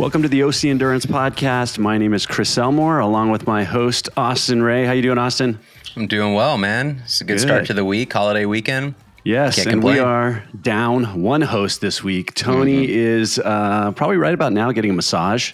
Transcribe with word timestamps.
Welcome 0.00 0.22
to 0.22 0.28
the 0.28 0.44
OC 0.44 0.64
Endurance 0.64 1.04
Podcast. 1.04 1.78
My 1.78 1.98
name 1.98 2.14
is 2.14 2.24
Chris 2.24 2.56
Elmore, 2.56 3.00
along 3.00 3.32
with 3.32 3.46
my 3.46 3.64
host 3.64 4.08
Austin 4.16 4.62
Ray. 4.62 4.86
How 4.86 4.92
you 4.92 5.02
doing, 5.02 5.18
Austin? 5.18 5.60
I'm 5.94 6.06
doing 6.06 6.32
well, 6.32 6.56
man. 6.56 7.02
It's 7.04 7.20
a 7.20 7.24
good, 7.24 7.34
Good. 7.34 7.40
start 7.42 7.66
to 7.66 7.74
the 7.74 7.84
week, 7.84 8.10
holiday 8.10 8.46
weekend. 8.46 8.94
Yes, 9.24 9.56
Can't 9.56 9.68
and 9.68 9.82
we 9.82 9.98
are 9.98 10.42
down 10.62 11.20
one 11.20 11.42
host 11.42 11.82
this 11.82 12.02
week. 12.02 12.32
Tony 12.32 12.90
is 12.90 13.38
uh, 13.40 13.92
probably 13.92 14.16
right 14.16 14.32
about 14.32 14.54
now 14.54 14.72
getting 14.72 14.90
a 14.90 14.94
massage. 14.94 15.52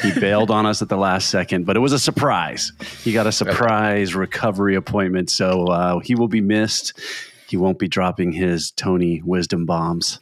He 0.00 0.12
bailed 0.18 0.50
on 0.50 0.64
us 0.64 0.80
at 0.80 0.88
the 0.88 0.96
last 0.96 1.28
second, 1.28 1.66
but 1.66 1.76
it 1.76 1.80
was 1.80 1.92
a 1.92 1.98
surprise. 1.98 2.72
He 3.02 3.12
got 3.12 3.26
a 3.26 3.32
surprise 3.32 4.14
recovery 4.14 4.76
appointment, 4.76 5.28
so 5.28 5.66
uh, 5.66 5.98
he 5.98 6.14
will 6.14 6.28
be 6.28 6.40
missed. 6.40 6.98
He 7.48 7.58
won't 7.58 7.78
be 7.78 7.88
dropping 7.88 8.32
his 8.32 8.70
Tony 8.70 9.20
wisdom 9.22 9.66
bombs 9.66 10.20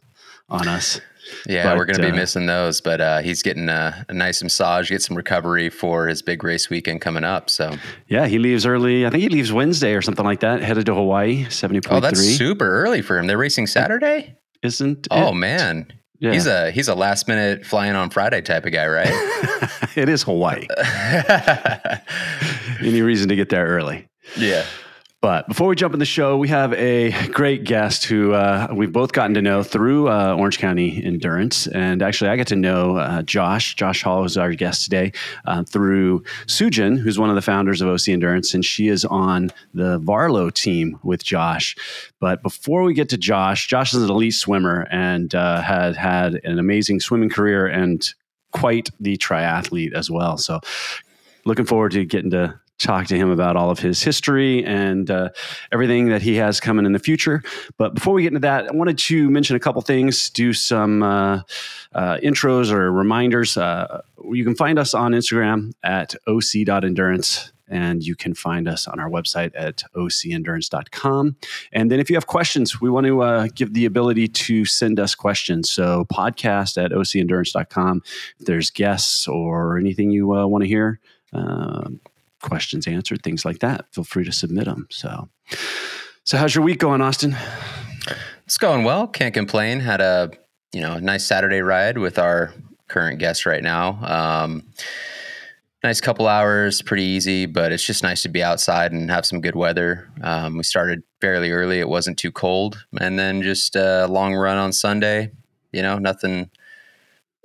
on 0.49 0.67
us. 0.67 0.99
Yeah, 1.47 1.63
But, 1.63 1.77
we're 1.77 1.85
going 1.85 1.99
to 1.99 2.07
uh, 2.07 2.11
be 2.11 2.17
missing 2.17 2.45
those, 2.45 2.81
but 2.81 3.01
uh, 3.01 3.19
he's 3.19 3.41
getting 3.43 3.69
a, 3.69 4.05
a 4.09 4.13
nice 4.13 4.43
massage, 4.43 4.89
get 4.89 5.01
some 5.01 5.15
recovery 5.15 5.69
for 5.69 6.07
his 6.07 6.21
big 6.21 6.43
race 6.43 6.69
weekend 6.69 7.01
coming 7.01 7.23
up. 7.23 7.49
So, 7.49 7.75
Yeah, 8.07 8.27
he 8.27 8.39
leaves 8.39 8.65
early. 8.65 9.05
I 9.05 9.09
think 9.09 9.23
he 9.23 9.29
leaves 9.29 9.51
Wednesday 9.53 9.93
or 9.95 10.01
something 10.01 10.25
like 10.25 10.41
that, 10.41 10.61
headed 10.61 10.85
to 10.87 10.95
Hawaii, 10.95 11.45
70.3. 11.45 11.87
oh, 11.91 11.99
that's 11.99 12.19
super 12.21 12.83
early 12.83 13.01
for 13.01 13.17
him. 13.17 13.27
They're 13.27 13.37
racing 13.37 13.67
Saturday. 13.67 14.35
Isn't 14.61 15.07
Oh 15.11 15.29
it? 15.29 15.35
man, 15.35 15.91
Yeah. 16.19 16.31
he's 16.33 16.47
a 16.47 16.71
he's 16.71 16.87
a 16.87 16.95
last 16.95 17.27
minute 17.27 17.65
flying 17.65 17.95
on 17.95 18.09
Friday 18.09 18.41
type 18.41 18.65
of 18.65 18.71
guy, 18.71 18.87
right? 18.87 19.09
it 19.95 20.07
is 20.09 20.23
Hawaii. 20.23 20.67
Any 22.79 23.01
reason 23.01 23.29
to 23.29 23.35
get 23.35 23.49
there 23.49 23.65
early. 23.65 24.07
yeah. 24.37 24.65
But 25.23 25.47
before 25.47 25.69
we 25.69 25.77
jump 25.77 25.93
in 25.93 26.01
the 26.01 26.05
show, 26.05 26.35
we 26.37 26.49
have 26.49 26.73
a 26.73 27.11
great 27.29 27.63
guest 27.63 28.03
who 28.03 28.33
uh, 28.33 28.67
we've 28.75 28.91
both 28.91 29.13
gotten 29.13 29.33
to 29.35 29.41
know 29.41 29.63
through 29.63 30.09
uh, 30.09 30.35
Orange 30.37 30.59
County 30.59 31.01
Endurance. 31.01 31.65
And 31.65 32.01
actually, 32.01 32.29
I 32.29 32.35
got 32.35 32.47
to 32.47 32.57
know 32.57 32.97
uh, 32.97 33.21
Josh. 33.21 33.73
Josh 33.75 34.03
Hall 34.03 34.25
is 34.25 34.35
our 34.35 34.53
guest 34.53 34.83
today 34.83 35.13
uh, 35.45 35.63
through 35.63 36.25
Sujin, 36.47 36.99
who's 36.99 37.17
one 37.17 37.29
of 37.29 37.35
the 37.35 37.41
founders 37.41 37.79
of 37.79 37.87
OC 37.87 38.09
Endurance. 38.09 38.53
And 38.53 38.65
she 38.65 38.89
is 38.89 39.05
on 39.05 39.49
the 39.73 39.97
Varlo 40.01 40.53
team 40.53 40.99
with 41.03 41.23
Josh. 41.23 41.77
But 42.19 42.43
before 42.43 42.83
we 42.83 42.93
get 42.93 43.07
to 43.07 43.17
Josh, 43.17 43.67
Josh 43.69 43.93
is 43.93 44.03
an 44.03 44.09
elite 44.09 44.33
swimmer 44.33 44.89
and 44.91 45.33
uh, 45.33 45.61
had 45.61 45.95
had 45.95 46.41
an 46.43 46.59
amazing 46.59 46.99
swimming 46.99 47.29
career 47.29 47.65
and 47.65 48.13
quite 48.51 48.89
the 48.99 49.15
triathlete 49.15 49.93
as 49.93 50.11
well. 50.11 50.37
So 50.37 50.59
looking 51.45 51.65
forward 51.65 51.93
to 51.93 52.03
getting 52.03 52.31
to 52.31 52.59
talk 52.79 53.07
to 53.07 53.17
him 53.17 53.29
about 53.29 53.55
all 53.55 53.69
of 53.69 53.79
his 53.79 54.01
history 54.01 54.63
and 54.65 55.09
uh, 55.09 55.29
everything 55.71 56.09
that 56.09 56.21
he 56.21 56.35
has 56.35 56.59
coming 56.59 56.85
in 56.85 56.91
the 56.91 56.99
future. 56.99 57.41
But 57.77 57.93
before 57.93 58.13
we 58.13 58.23
get 58.23 58.29
into 58.29 58.39
that, 58.41 58.67
I 58.69 58.73
wanted 58.73 58.97
to 58.99 59.29
mention 59.29 59.55
a 59.55 59.59
couple 59.59 59.81
things, 59.81 60.29
do 60.29 60.53
some 60.53 61.03
uh, 61.03 61.41
uh, 61.93 62.17
intros 62.17 62.71
or 62.71 62.91
reminders. 62.91 63.57
Uh, 63.57 64.01
you 64.31 64.43
can 64.43 64.55
find 64.55 64.79
us 64.79 64.93
on 64.93 65.11
Instagram 65.11 65.71
at 65.83 66.15
oc.endurance. 66.27 67.51
And 67.69 68.03
you 68.03 68.15
can 68.15 68.35
find 68.35 68.67
us 68.67 68.87
on 68.87 68.99
our 68.99 69.09
website 69.09 69.51
at 69.55 69.83
ocendurance.com. 69.95 71.37
And 71.71 71.89
then 71.89 71.99
if 71.99 72.09
you 72.09 72.15
have 72.15 72.27
questions, 72.27 72.79
we 72.79 72.89
want 72.89 73.07
to 73.07 73.23
uh, 73.23 73.47
give 73.55 73.73
the 73.73 73.85
ability 73.85 74.27
to 74.27 74.65
send 74.65 74.99
us 74.99 75.15
questions. 75.15 75.71
So 75.71 76.05
podcast 76.13 76.77
at 76.83 76.91
ocendurance.com. 76.91 78.03
If 78.37 78.45
there's 78.45 78.69
guests 78.69 79.27
or 79.27 79.79
anything 79.79 80.11
you 80.11 80.35
uh, 80.35 80.45
want 80.45 80.65
to 80.65 80.67
hear, 80.67 80.99
um, 81.31 81.99
questions 82.43 82.85
answered, 82.85 83.23
things 83.23 83.43
like 83.43 83.59
that, 83.59 83.85
feel 83.91 84.03
free 84.03 84.23
to 84.25 84.31
submit 84.31 84.65
them. 84.65 84.87
So, 84.91 85.29
so 86.23 86.37
how's 86.37 86.53
your 86.53 86.63
week 86.63 86.77
going, 86.77 87.01
Austin? 87.01 87.35
It's 88.45 88.57
going 88.57 88.83
well. 88.83 89.07
Can't 89.07 89.33
complain. 89.33 89.79
Had 89.79 90.01
a 90.01 90.31
you 90.73 90.81
know 90.81 90.99
nice 90.99 91.25
Saturday 91.25 91.61
ride 91.61 91.97
with 91.97 92.19
our 92.19 92.53
current 92.87 93.19
guest 93.19 93.45
right 93.45 93.63
now. 93.63 93.97
Um, 94.03 94.67
nice 95.83 96.01
couple 96.01 96.27
hours, 96.27 96.81
pretty 96.81 97.03
easy, 97.03 97.45
but 97.45 97.71
it's 97.71 97.83
just 97.83 98.03
nice 98.03 98.21
to 98.23 98.29
be 98.29 98.43
outside 98.43 98.91
and 98.91 99.09
have 99.09 99.25
some 99.25 99.41
good 99.41 99.55
weather. 99.55 100.09
Um, 100.21 100.57
we 100.57 100.63
started 100.63 101.03
fairly 101.21 101.51
early; 101.51 101.79
it 101.79 101.89
wasn't 101.89 102.19
too 102.19 102.31
cold, 102.31 102.85
and 102.99 103.17
then 103.17 103.41
just 103.41 103.75
a 103.75 104.07
long 104.07 104.35
run 104.35 104.57
on 104.57 104.73
Sunday. 104.73 105.31
You 105.71 105.81
know, 105.81 105.97
nothing 105.97 106.51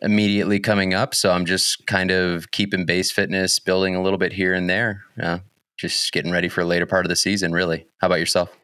immediately 0.00 0.60
coming 0.60 0.94
up, 0.94 1.14
so 1.14 1.32
I'm 1.32 1.44
just 1.44 1.86
kind 1.86 2.10
of 2.10 2.50
keeping 2.50 2.86
base 2.86 3.10
fitness, 3.10 3.58
building 3.58 3.94
a 3.94 4.02
little 4.02 4.18
bit 4.18 4.32
here 4.32 4.54
and 4.54 4.68
there. 4.68 5.04
Yeah, 5.16 5.40
just 5.78 6.12
getting 6.12 6.32
ready 6.32 6.48
for 6.48 6.60
a 6.60 6.64
later 6.64 6.86
part 6.86 7.04
of 7.04 7.10
the 7.10 7.16
season. 7.16 7.52
Really. 7.52 7.86
How 8.00 8.06
about 8.06 8.20
yourself? 8.20 8.56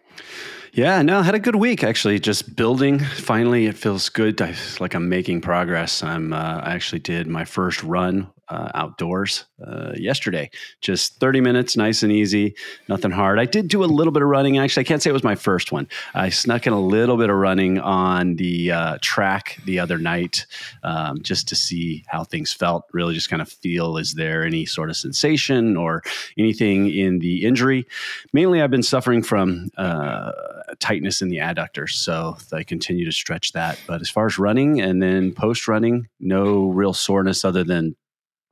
Yeah, 0.72 1.02
no, 1.02 1.20
I 1.20 1.22
had 1.22 1.36
a 1.36 1.40
good 1.40 1.54
week 1.54 1.84
actually. 1.84 2.18
Just 2.18 2.56
building. 2.56 2.98
Finally, 2.98 3.66
it 3.66 3.76
feels 3.76 4.08
good. 4.08 4.42
I 4.42 4.54
like 4.80 4.94
I'm 4.94 5.08
making 5.08 5.40
progress. 5.40 6.02
I'm. 6.02 6.32
Uh, 6.32 6.60
I 6.62 6.74
actually 6.74 6.98
did 6.98 7.28
my 7.28 7.44
first 7.44 7.82
run 7.84 8.28
uh, 8.48 8.70
outdoors 8.74 9.44
uh, 9.66 9.92
yesterday. 9.96 10.50
Just 10.80 11.18
30 11.20 11.40
minutes, 11.40 11.76
nice 11.76 12.02
and 12.02 12.12
easy, 12.12 12.54
nothing 12.88 13.10
hard. 13.10 13.38
I 13.38 13.44
did 13.44 13.68
do 13.68 13.84
a 13.84 13.86
little 13.86 14.12
bit 14.12 14.22
of 14.22 14.28
running. 14.28 14.58
Actually, 14.58 14.82
I 14.82 14.84
can't 14.84 15.02
say 15.02 15.10
it 15.10 15.14
was 15.14 15.24
my 15.24 15.34
first 15.34 15.72
one. 15.72 15.88
I 16.14 16.28
snuck 16.28 16.66
in 16.66 16.72
a 16.72 16.80
little 16.80 17.16
bit 17.16 17.30
of 17.30 17.36
running 17.36 17.78
on 17.78 18.36
the 18.36 18.72
uh, 18.72 18.98
track 19.00 19.58
the 19.64 19.78
other 19.78 19.98
night, 19.98 20.46
um, 20.82 21.22
just 21.22 21.48
to 21.48 21.56
see 21.56 22.04
how 22.08 22.24
things 22.24 22.52
felt. 22.52 22.84
Really, 22.92 23.14
just 23.14 23.30
kind 23.30 23.42
of 23.42 23.48
feel 23.48 23.96
is 23.96 24.14
there 24.14 24.44
any 24.44 24.66
sort 24.66 24.90
of 24.90 24.96
sensation 24.96 25.76
or 25.76 26.02
anything 26.38 26.90
in 26.90 27.18
the 27.18 27.44
injury. 27.44 27.86
Mainly, 28.32 28.62
I've 28.62 28.70
been 28.70 28.82
suffering 28.82 29.22
from 29.22 29.70
uh, 29.76 30.32
tightness 30.78 31.22
in 31.22 31.28
the 31.28 31.38
adductor. 31.38 31.88
so 31.88 32.36
I 32.52 32.62
continue 32.62 33.04
to 33.04 33.12
stretch 33.12 33.52
that. 33.52 33.80
But 33.86 34.00
as 34.00 34.10
far 34.10 34.26
as 34.26 34.38
running 34.38 34.80
and 34.80 35.02
then 35.02 35.32
post 35.32 35.68
running, 35.68 36.08
no 36.20 36.70
real 36.70 36.92
soreness 36.92 37.44
other 37.44 37.64
than 37.64 37.96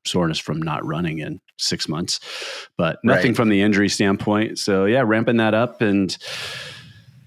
soreness 0.05 0.39
from 0.39 0.61
not 0.61 0.85
running 0.85 1.19
in 1.19 1.41
six 1.59 1.89
months, 1.89 2.21
but 2.77 2.99
nothing 3.05 3.29
Right. 3.31 3.37
from 3.37 3.49
the 3.49 3.63
injury 3.63 3.89
standpoint. 3.89 4.59
So 4.59 4.85
yeah, 4.85 5.03
ramping 5.05 5.37
that 5.39 5.55
up 5.55 5.81
and. 5.81 6.17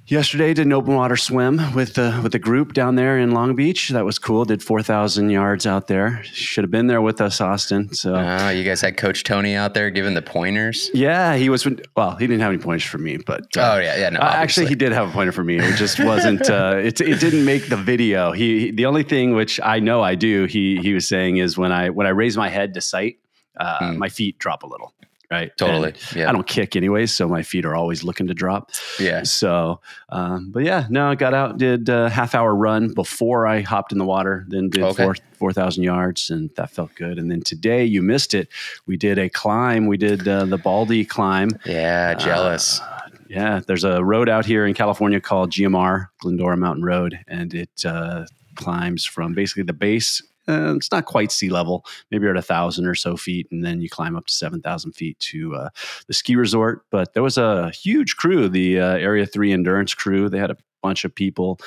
Yesterday, 0.07 0.53
did 0.53 0.67
an 0.67 0.73
open 0.73 0.93
water 0.93 1.15
swim 1.17 1.73
with 1.73 1.95
the 1.95 2.19
with 2.21 2.31
the 2.31 2.37
group 2.37 2.73
down 2.73 2.93
there 2.93 3.17
in 3.17 3.31
Long 3.31 3.55
Beach. 3.55 3.89
That 3.89 4.05
was 4.05 4.19
cool. 4.19 4.45
Did 4.45 4.61
four 4.61 4.83
thousand 4.83 5.31
yards 5.31 5.65
out 5.65 5.87
there. 5.87 6.23
Should 6.25 6.63
have 6.63 6.69
been 6.69 6.85
there 6.85 7.01
with 7.01 7.19
us, 7.21 7.41
Austin. 7.41 7.91
So 7.91 8.13
Oh, 8.13 8.49
you 8.49 8.63
guys 8.63 8.81
had 8.81 8.97
Coach 8.97 9.23
Tony 9.23 9.55
out 9.55 9.73
there 9.73 9.89
giving 9.89 10.13
the 10.13 10.21
pointers. 10.21 10.91
yeah, 10.93 11.35
he 11.37 11.49
was. 11.49 11.65
Well, 11.97 12.11
he 12.17 12.27
didn't 12.27 12.41
have 12.41 12.53
any 12.53 12.61
pointers 12.61 12.87
for 12.87 12.99
me, 12.99 13.17
but 13.17 13.45
uh, 13.57 13.73
Oh 13.73 13.79
yeah, 13.79 13.97
yeah. 13.97 14.09
No, 14.11 14.19
uh, 14.19 14.25
actually, 14.25 14.67
he 14.67 14.75
did 14.75 14.91
have 14.91 15.09
a 15.09 15.11
pointer 15.11 15.31
for 15.31 15.43
me. 15.43 15.57
It 15.57 15.75
just 15.75 15.99
wasn't. 15.99 16.47
Uh, 16.47 16.75
it 16.83 17.01
it 17.01 17.19
didn't 17.19 17.43
make 17.43 17.69
the 17.69 17.77
video. 17.77 18.31
He, 18.31 18.59
he- 18.59 18.71
the 18.71 18.85
only 18.85 19.01
thing 19.03 19.33
which 19.33 19.59
I 19.63 19.79
know 19.79 20.03
I 20.03 20.13
do. 20.13 20.45
He 20.45 20.77
he 20.83 20.93
was 20.93 21.07
saying 21.07 21.37
is 21.37 21.57
when 21.57 21.71
I 21.71 21.89
when 21.89 22.05
I 22.05 22.11
raise 22.11 22.37
my 22.37 22.49
head 22.49 22.75
to 22.75 22.81
sight, 22.81 23.17
uh, 23.59 23.79
Mm. 23.79 23.97
my 23.97 24.09
feet 24.09 24.37
drop 24.37 24.61
a 24.61 24.67
little. 24.67 24.93
Right. 25.31 25.51
totally. 25.57 25.89
And 25.89 26.15
Yeah, 26.15 26.29
I 26.29 26.31
don't 26.31 26.45
kick 26.47 26.75
anyways, 26.75 27.13
so 27.13 27.27
my 27.27 27.41
feet 27.43 27.65
are 27.65 27.75
always 27.75 28.03
looking 28.03 28.27
to 28.27 28.33
drop. 28.33 28.71
yeah. 28.99 29.23
So, 29.23 29.81
um, 30.09 30.51
but 30.51 30.63
yeah, 30.63 30.85
no, 30.89 31.09
I 31.09 31.15
got 31.15 31.33
out, 31.33 31.57
did 31.57 31.89
a 31.89 32.09
half 32.09 32.35
hour 32.35 32.53
run 32.55 32.93
before 32.93 33.47
I 33.47 33.61
hopped 33.61 33.91
in 33.91 33.97
the 33.97 34.05
water, 34.05 34.45
then 34.49 34.69
did 34.69 34.83
Okay. 34.83 35.03
four 35.03 35.15
four 35.33 35.51
thousand 35.51 35.83
yards, 35.83 36.29
and 36.29 36.49
that 36.55 36.69
felt 36.69 36.93
good. 36.95 37.17
And 37.17 37.29
then 37.29 37.41
today, 37.41 37.83
you 37.85 38.01
missed 38.01 38.33
it. 38.33 38.47
We 38.87 38.95
did 38.97 39.17
a 39.17 39.29
climb. 39.29 39.87
We 39.87 39.97
did 39.97 40.27
uh, 40.27 40.45
the 40.45 40.57
Baldy 40.57 41.03
climb. 41.05 41.49
Yeah, 41.65 42.13
jealous. 42.13 42.79
Uh, 42.79 42.99
yeah, 43.27 43.59
there's 43.67 43.83
a 43.83 44.03
road 44.03 44.29
out 44.29 44.45
here 44.45 44.65
in 44.65 44.73
California 44.75 45.19
called 45.19 45.49
GMR, 45.51 46.07
Glendora 46.19 46.55
Mountain 46.55 46.85
Road, 46.85 47.19
and 47.27 47.53
it 47.53 47.83
uh, 47.83 48.25
climbs 48.55 49.03
from 49.03 49.33
basically 49.33 49.63
the 49.63 49.73
base. 49.73 50.21
Uh, 50.47 50.75
it's 50.75 50.91
not 50.91 51.05
quite 51.05 51.31
sea 51.31 51.49
level. 51.49 51.85
Maybe 52.11 52.23
you're 52.23 52.35
at 52.35 52.37
a 52.37 52.41
thousand 52.41 52.85
or 52.85 52.95
so 52.95 53.17
feet, 53.17 53.47
and 53.51 53.63
then 53.63 53.81
you 53.81 53.89
climb 53.89 54.15
up 54.15 54.27
to 54.27 54.33
seven 54.33 54.61
thousand 54.61 54.93
feet 54.93 55.19
to 55.19 55.55
uh, 55.55 55.69
the 56.07 56.13
ski 56.13 56.35
resort. 56.35 56.85
But 56.91 57.13
there 57.13 57.23
was 57.23 57.37
a 57.37 57.71
huge 57.71 58.15
crew, 58.15 58.49
the 58.49 58.79
uh, 58.79 58.97
Area 58.97 59.25
Three 59.25 59.51
Endurance 59.51 59.93
crew. 59.93 60.29
They 60.29 60.39
had 60.39 60.51
a 60.51 60.57
bunch 60.81 61.03
of 61.03 61.15
people. 61.15 61.59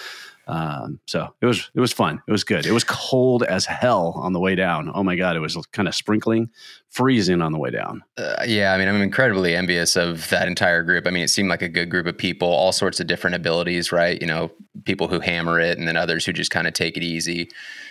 Um, 0.47 0.99
so 1.07 1.29
it 1.43 1.47
was 1.47 1.71
it 1.75 1.81
was 1.81 1.93
fun. 1.93 2.23
It 2.27 2.33
was 2.33 2.43
good. 2.45 2.65
It 2.65 2.73
was 2.73 2.85
cold 2.85 3.43
as 3.43 3.67
hell 3.67 4.15
on 4.17 4.33
the 4.33 4.41
way 4.41 4.55
down. 4.55 4.91
Oh 4.95 5.03
my 5.03 5.15
god, 5.15 5.37
it 5.37 5.41
was 5.41 5.57
kind 5.73 5.87
of 5.87 5.95
sprinkling, 5.95 6.51
freezing 6.91 7.43
on 7.43 7.53
the 7.53 7.59
way 7.59 7.71
down. 7.71 8.03
Uh, 8.17 8.45
yeah, 8.47 8.73
I 8.73 8.79
mean, 8.79 8.89
I'm 8.89 9.01
incredibly 9.03 9.55
envious 9.55 9.95
of 9.97 10.29
that 10.31 10.49
entire 10.49 10.83
group. 10.83 11.07
I 11.07 11.11
mean, 11.11 11.23
it 11.23 11.29
seemed 11.29 11.49
like 11.49 11.63
a 11.63 11.69
good 11.69 11.91
group 11.91 12.07
of 12.07 12.17
people, 12.17 12.49
all 12.49 12.73
sorts 12.73 12.99
of 12.99 13.07
different 13.07 13.37
abilities, 13.37 13.93
right? 13.93 14.21
You 14.21 14.27
know, 14.27 14.51
people 14.85 15.07
who 15.09 15.21
hammer 15.21 15.61
it, 15.61 15.79
and 15.79 15.87
then 15.87 15.97
others 15.97 16.25
who 16.25 16.33
just 16.33 16.51
kind 16.51 16.67
of 16.67 16.73
take 16.73 16.97
it 16.97 17.03
easy, 17.03 17.51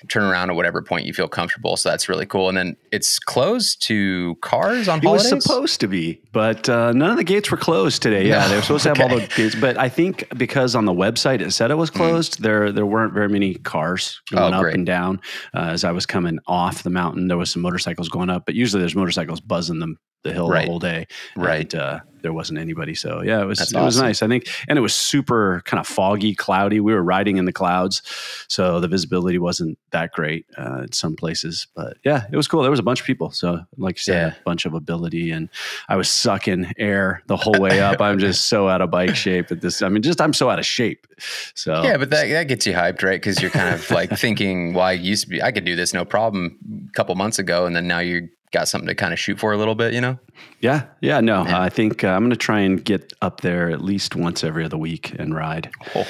turn 0.09 0.23
around 0.23 0.49
at 0.49 0.55
whatever 0.55 0.81
point 0.81 1.05
you 1.05 1.13
feel 1.13 1.27
comfortable. 1.27 1.77
So 1.77 1.89
that's 1.89 2.09
really 2.09 2.25
cool. 2.25 2.49
And 2.49 2.57
then 2.57 2.77
it's 2.91 3.19
closed 3.19 3.81
to 3.83 4.35
cars 4.41 4.88
on 4.88 4.99
It 4.99 5.05
was 5.05 5.27
supposed 5.27 5.79
to 5.81 5.88
be, 5.88 6.21
but 6.31 6.67
uh, 6.67 6.91
none 6.91 7.11
of 7.11 7.17
the 7.17 7.23
gates 7.23 7.51
were 7.51 7.57
closed 7.57 8.01
today. 8.01 8.27
Yeah, 8.27 8.41
No, 8.41 8.49
they 8.49 8.55
were 8.55 8.61
supposed 8.61 8.83
to 8.83 8.89
have 8.89 8.99
all 9.01 9.09
the 9.19 9.27
gates, 9.27 9.55
but 9.55 9.77
I 9.77 9.89
think 9.89 10.25
because 10.38 10.75
on 10.75 10.85
the 10.85 10.94
website 10.94 11.41
it 11.41 11.51
said 11.51 11.71
it 11.71 11.75
was 11.75 11.89
closed, 11.89 12.41
there 12.41 12.71
there 12.71 12.85
weren't 12.85 13.13
very 13.13 13.29
many 13.29 13.55
cars 13.55 14.21
going 14.31 14.53
Oh, 14.53 14.67
up 14.67 14.73
and 14.73 14.85
down. 14.85 15.19
Uh, 15.53 15.69
as 15.71 15.83
I 15.83 15.91
was 15.91 16.05
coming 16.05 16.39
off 16.47 16.83
the 16.83 16.89
mountain, 16.89 17.27
there 17.27 17.38
was 17.38 17.51
some 17.51 17.61
motorcycles 17.61 18.09
going 18.09 18.29
up, 18.29 18.45
but 18.45 18.55
usually 18.55 18.81
there's 18.87 18.95
motorcycles 18.95 19.41
buzzing 19.41 19.79
them 19.79 19.97
the 20.23 20.33
hill 20.33 20.49
Right. 20.49 20.65
the 20.65 20.71
whole 20.71 20.79
day. 20.79 21.05
Right. 21.35 21.71
And, 21.73 21.81
uh, 21.81 21.99
there 22.23 22.33
wasn't 22.33 22.57
anybody. 22.59 22.95
So 22.95 23.21
yeah, 23.21 23.41
it 23.41 23.45
was 23.45 23.59
That's 23.59 23.71
it 23.73 23.79
was 23.79 24.01
nice. 24.01 24.23
I 24.23 24.27
think, 24.27 24.47
and 24.67 24.77
it 24.77 24.81
was 24.81 24.93
super 24.93 25.61
kind 25.65 25.79
of 25.79 25.87
foggy, 25.87 26.33
cloudy. 26.33 26.79
We 26.79 26.91
were 26.91 27.03
riding 27.03 27.37
in 27.37 27.45
the 27.45 27.53
clouds, 27.53 28.01
so 28.49 28.79
the 28.81 28.87
visibility 28.87 29.37
wasn't 29.37 29.77
that 29.91 30.11
great 30.11 30.45
uh, 30.57 30.81
in 30.81 30.91
some 30.91 31.15
places. 31.15 31.67
But 31.75 31.97
yeah, 32.03 32.25
it 32.31 32.35
was 32.35 32.47
cool. 32.47 32.63
There 32.63 32.71
was 32.71 32.79
a 32.79 32.83
bunch 32.83 32.99
of 32.99 33.05
people. 33.05 33.29
So 33.31 33.59
like 33.77 33.97
you 33.97 34.01
said, 34.01 34.33
Yeah. 34.33 34.39
a 34.39 34.43
bunch 34.43 34.65
of 34.65 34.73
ability, 34.73 35.29
and 35.31 35.47
I 35.87 35.95
was 35.95 36.09
sucking 36.09 36.73
air 36.77 37.21
the 37.27 37.37
whole 37.37 37.59
way 37.59 37.79
up. 37.79 38.01
I'm 38.01 38.17
just 38.17 38.45
so 38.45 38.67
out 38.67 38.81
of 38.81 38.89
bike 38.89 39.15
shape 39.15 39.51
at 39.51 39.61
this. 39.61 39.83
I 39.83 39.87
mean, 39.87 40.01
just 40.01 40.19
I'm 40.19 40.33
so 40.33 40.49
out 40.49 40.57
of 40.59 40.65
shape. 40.65 41.05
So 41.53 41.83
Yeah, 41.83 41.97
but 41.97 42.09
that, 42.09 42.27
that 42.29 42.47
gets 42.47 42.65
you 42.65 42.73
hyped, 42.73 43.03
right? 43.03 43.21
Because 43.21 43.41
you're 43.41 43.51
kind 43.51 43.73
of 43.73 43.89
like 43.91 44.09
thinking, 44.17 44.73
well, 44.73 44.85
I 44.85 44.93
used 44.93 45.23
to 45.25 45.29
be, 45.29 45.41
I 45.41 45.51
could 45.51 45.63
do 45.65 45.75
this 45.75 45.93
no 45.93 46.03
problem 46.03 46.57
a 46.89 46.91
couple 46.93 47.13
months 47.15 47.37
ago. 47.37 47.67
And 47.67 47.75
then 47.75 47.87
now 47.87 47.99
you 47.99 48.27
got 48.51 48.67
something 48.67 48.88
to 48.88 48.95
kind 48.95 49.13
of 49.13 49.19
shoot 49.19 49.39
for 49.39 49.51
a 49.53 49.57
little 49.57 49.75
bit, 49.75 49.94
you 49.94 50.01
know? 50.01 50.17
Yeah, 50.61 50.83
yeah, 51.01 51.19
no, 51.19 51.44
Yeah. 51.45 51.61
I 51.61 51.69
think 51.69 52.03
uh, 52.03 52.07
I'm 52.09 52.21
going 52.21 52.29
to 52.31 52.35
try 52.38 52.59
and 52.61 52.83
get 52.83 53.13
up 53.21 53.41
there 53.41 53.69
at 53.69 53.81
least 53.81 54.15
once 54.15 54.44
every 54.44 54.63
other 54.63 54.77
week 54.77 55.13
and 55.19 55.35
ride. 55.35 55.69
Oh, 55.95 56.07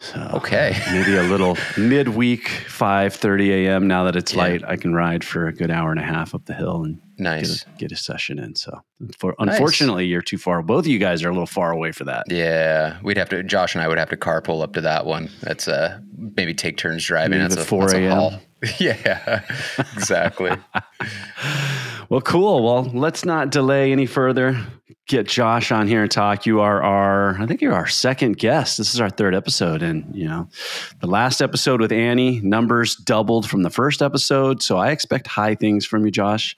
So 0.00 0.18
okay. 0.34 0.76
maybe 0.92 1.16
a 1.16 1.22
little 1.22 1.56
midweek, 1.78 2.44
5:30 2.44 3.48
a.m. 3.66 3.86
Now 3.88 4.04
that 4.04 4.16
it's 4.16 4.32
Yeah. 4.32 4.38
light, 4.42 4.62
I 4.66 4.76
can 4.76 4.94
ride 4.94 5.24
for 5.24 5.46
a 5.46 5.52
good 5.52 5.70
hour 5.70 5.90
and 5.90 6.00
a 6.00 6.04
half 6.04 6.34
up 6.34 6.44
the 6.46 6.54
hill 6.54 6.84
and 6.84 7.00
Nice. 7.18 7.62
get 7.64 7.74
a, 7.74 7.78
get 7.78 7.92
a 7.92 7.96
session 7.96 8.38
in. 8.38 8.54
So, 8.56 8.80
for, 9.18 9.34
Nice. 9.38 9.54
unfortunately, 9.54 10.06
you're 10.06 10.20
too 10.22 10.36
far. 10.38 10.62
Both 10.62 10.84
of 10.84 10.88
you 10.88 10.98
guys 10.98 11.22
are 11.22 11.28
a 11.28 11.32
little 11.32 11.46
far 11.46 11.70
away 11.70 11.92
for 11.92 12.04
that. 12.04 12.24
Yeah, 12.28 12.98
we'd 13.02 13.16
have 13.16 13.28
to. 13.30 13.42
Josh 13.44 13.74
and 13.74 13.82
I 13.82 13.88
would 13.88 13.98
have 13.98 14.10
to 14.10 14.16
carpool 14.16 14.62
up 14.62 14.72
to 14.74 14.80
that 14.82 15.06
one. 15.06 15.30
That's 15.42 15.68
uh 15.68 16.00
maybe 16.36 16.54
take 16.54 16.76
turns 16.76 17.04
driving. 17.04 17.38
Leave 17.38 17.50
That's 17.50 17.60
at 17.60 17.66
a 17.66 17.68
4 17.68 17.80
that's 17.82 17.92
a 17.94 17.98
a.m.. 18.04 18.40
yeah, 18.78 19.42
exactly. 19.96 20.52
Well, 22.10 22.20
cool. 22.20 22.62
Well, 22.62 22.82
let's 22.92 23.24
not 23.24 23.50
delay 23.50 23.90
any 23.90 24.04
further. 24.04 24.62
Get 25.06 25.26
Josh 25.26 25.70
on 25.70 25.86
here 25.86 26.02
and 26.02 26.10
talk. 26.10 26.46
You 26.46 26.60
are 26.60 26.82
our, 26.82 27.36
I 27.38 27.46
think 27.46 27.60
you're 27.60 27.74
our 27.74 27.86
second 27.86 28.38
guest. 28.38 28.78
This 28.78 28.94
is 28.94 29.00
our 29.00 29.10
third 29.10 29.34
episode. 29.34 29.82
And, 29.82 30.14
you 30.14 30.26
know, 30.26 30.48
the 31.00 31.06
last 31.06 31.42
episode 31.42 31.80
with 31.80 31.92
Annie, 31.92 32.40
numbers 32.40 32.96
doubled 32.96 33.48
from 33.48 33.62
the 33.62 33.70
first 33.70 34.00
episode. 34.00 34.62
So 34.62 34.78
I 34.78 34.92
expect 34.92 35.26
high 35.26 35.56
things 35.56 35.84
from 35.84 36.06
you, 36.06 36.10
Josh. 36.10 36.56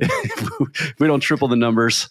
if 0.00 0.98
we 0.98 1.06
don't 1.06 1.20
triple 1.20 1.46
the 1.46 1.56
numbers, 1.56 2.08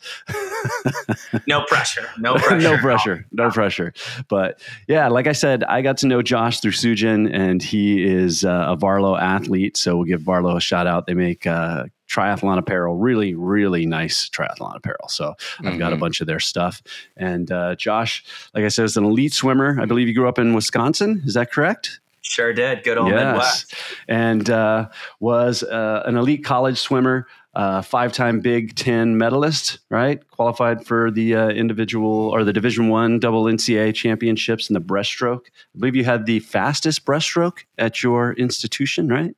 No 1.48 1.64
pressure. 1.66 2.08
No 2.18 2.36
pressure. 2.36 2.58
no 2.70 2.78
pressure, 2.78 3.26
no 3.32 3.50
pressure. 3.50 3.94
But 4.28 4.62
yeah, 4.88 5.08
like 5.08 5.28
I 5.28 5.34
said, 5.34 5.64
I 5.64 5.82
got 5.82 5.98
to 5.98 6.08
know 6.08 6.22
Josh 6.22 6.60
through 6.60 6.72
Sujin, 6.72 7.30
and 7.34 7.62
he 7.62 8.04
is 8.04 8.44
uh, 8.46 8.66
a 8.70 8.78
Varlo 8.78 9.20
athlete. 9.20 9.78
So 9.78 9.98
we'll 9.98 10.06
give 10.06 10.22
Varlo 10.22 10.56
a 10.56 10.62
shout 10.62 10.88
out. 10.88 11.08
They 11.08 11.14
make 11.14 11.46
uh, 11.46 11.86
triathlon 12.14 12.58
apparel, 12.58 12.96
really, 12.96 13.34
really 13.34 13.86
nice 13.86 14.30
triathlon 14.30 14.76
apparel. 14.76 15.08
So 15.10 15.34
I've 15.64 15.80
got 15.80 15.94
a 15.94 15.96
Mhm. 15.96 16.00
bunch 16.00 16.22
of 16.22 16.28
their 16.28 16.40
stuff. 16.40 16.82
And 17.18 17.52
uh, 17.52 17.76
Josh, 17.76 18.24
like 18.54 18.64
I 18.64 18.68
said, 18.68 18.86
is 18.86 18.98
an 18.98 19.06
elite 19.06 19.34
swimmer. 19.34 19.78
I 19.82 19.86
believe 19.86 20.08
you 20.08 20.14
grew 20.14 20.28
up 20.30 20.38
in 20.40 20.54
Wisconsin. 20.54 21.22
Is 21.26 21.34
that 21.34 21.52
correct? 21.52 22.00
Sure 22.22 22.54
did. 22.54 22.84
Good 22.84 22.98
old 22.98 23.10
Midwest. 23.12 23.74
And 24.08 24.50
uh, 24.50 24.88
was 25.20 25.62
uh, 25.64 26.04
an 26.06 26.16
elite 26.16 26.44
college 26.46 26.78
swimmer, 26.80 27.28
uh, 27.54 27.82
five 27.82 28.14
time 28.14 28.40
Big 28.40 28.76
Ten 28.76 29.18
medalist, 29.18 29.80
right? 29.90 30.26
Qualified 30.30 30.86
for 30.88 31.12
the 31.12 31.36
uh, 31.36 31.50
individual 31.50 32.30
or 32.30 32.44
the 32.46 32.54
Division 32.54 32.88
One 32.88 33.20
double 33.20 33.44
NCAA 33.44 33.94
championships 33.94 34.70
in 34.70 34.74
the 34.74 34.80
breaststroke. 34.82 35.48
I 35.76 35.80
believe 35.80 35.96
you 35.98 36.06
had 36.06 36.26
the 36.26 36.40
fastest 36.40 37.06
breaststroke 37.06 37.66
at 37.78 38.02
your 38.02 38.34
institution, 38.34 39.10
right? 39.10 39.36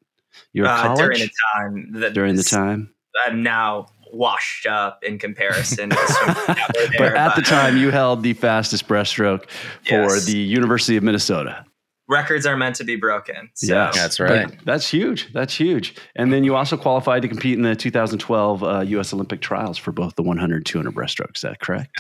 Your 0.54 0.68
Uh, 0.68 0.82
college 0.82 1.00
during 1.00 1.20
the 1.20 1.30
time. 1.56 1.88
That 2.02 2.14
during 2.14 2.36
the 2.36 2.44
time. 2.44 2.90
I'm 3.28 3.44
now 3.44 3.88
washed 4.14 4.66
up 4.66 5.00
in 5.04 5.18
comparison 5.20 5.90
to 5.90 5.96
the 5.96 6.08
swimmers 6.76 6.90
but 6.98 7.16
at 7.16 7.36
the 7.36 7.42
time, 7.42 7.76
you 7.78 7.92
held 7.92 8.24
the 8.24 8.34
fastest 8.34 8.88
breaststroke 8.88 9.50
for 9.84 9.94
Yes. 10.14 10.26
the 10.26 10.38
University 10.38 10.96
of 10.98 11.04
Minnesota. 11.04 11.66
records 12.08 12.46
are 12.46 12.56
meant 12.56 12.76
to 12.76 12.84
be 12.84 12.96
broken. 12.96 13.50
So 13.56 13.74
Yes, 13.74 13.96
That's 13.96 14.18
But 14.20 14.30
right. 14.30 14.66
That's 14.66 14.88
huge. 14.90 15.34
That's 15.34 15.56
huge. 15.56 15.96
And 16.16 16.32
then 16.32 16.44
you 16.44 16.56
also 16.56 16.78
qualified 16.78 17.24
to 17.24 17.28
compete 17.28 17.56
in 17.58 17.64
the 17.64 17.76
2012 17.76 18.64
uh, 18.64 18.80
U.S. 18.82 19.12
Olympic 19.12 19.42
trials 19.42 19.78
for 19.78 19.92
both 19.92 20.16
the 20.16 20.22
100 20.24 20.66
200 20.66 20.94
breaststroke. 20.94 21.36
Is 21.36 21.42
that 21.42 21.60
correct? 21.60 22.00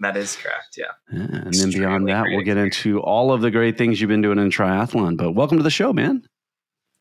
that 0.00 0.14
is 0.16 0.36
correct. 0.36 0.76
Yeah. 0.76 0.84
Yeah, 1.10 1.20
and 1.20 1.32
then 1.32 1.46
Extremely 1.48 1.78
beyond 1.80 2.08
that, 2.08 2.24
we'll 2.28 2.44
get 2.44 2.58
into 2.58 3.00
all 3.00 3.32
of 3.32 3.40
the 3.40 3.50
great 3.50 3.78
things 3.78 3.98
you've 4.00 4.08
been 4.10 4.20
doing 4.20 4.38
in 4.38 4.50
triathlon. 4.50 5.16
But 5.16 5.32
welcome 5.32 5.56
to 5.56 5.62
the 5.64 5.70
show, 5.70 5.92
man. 5.94 6.22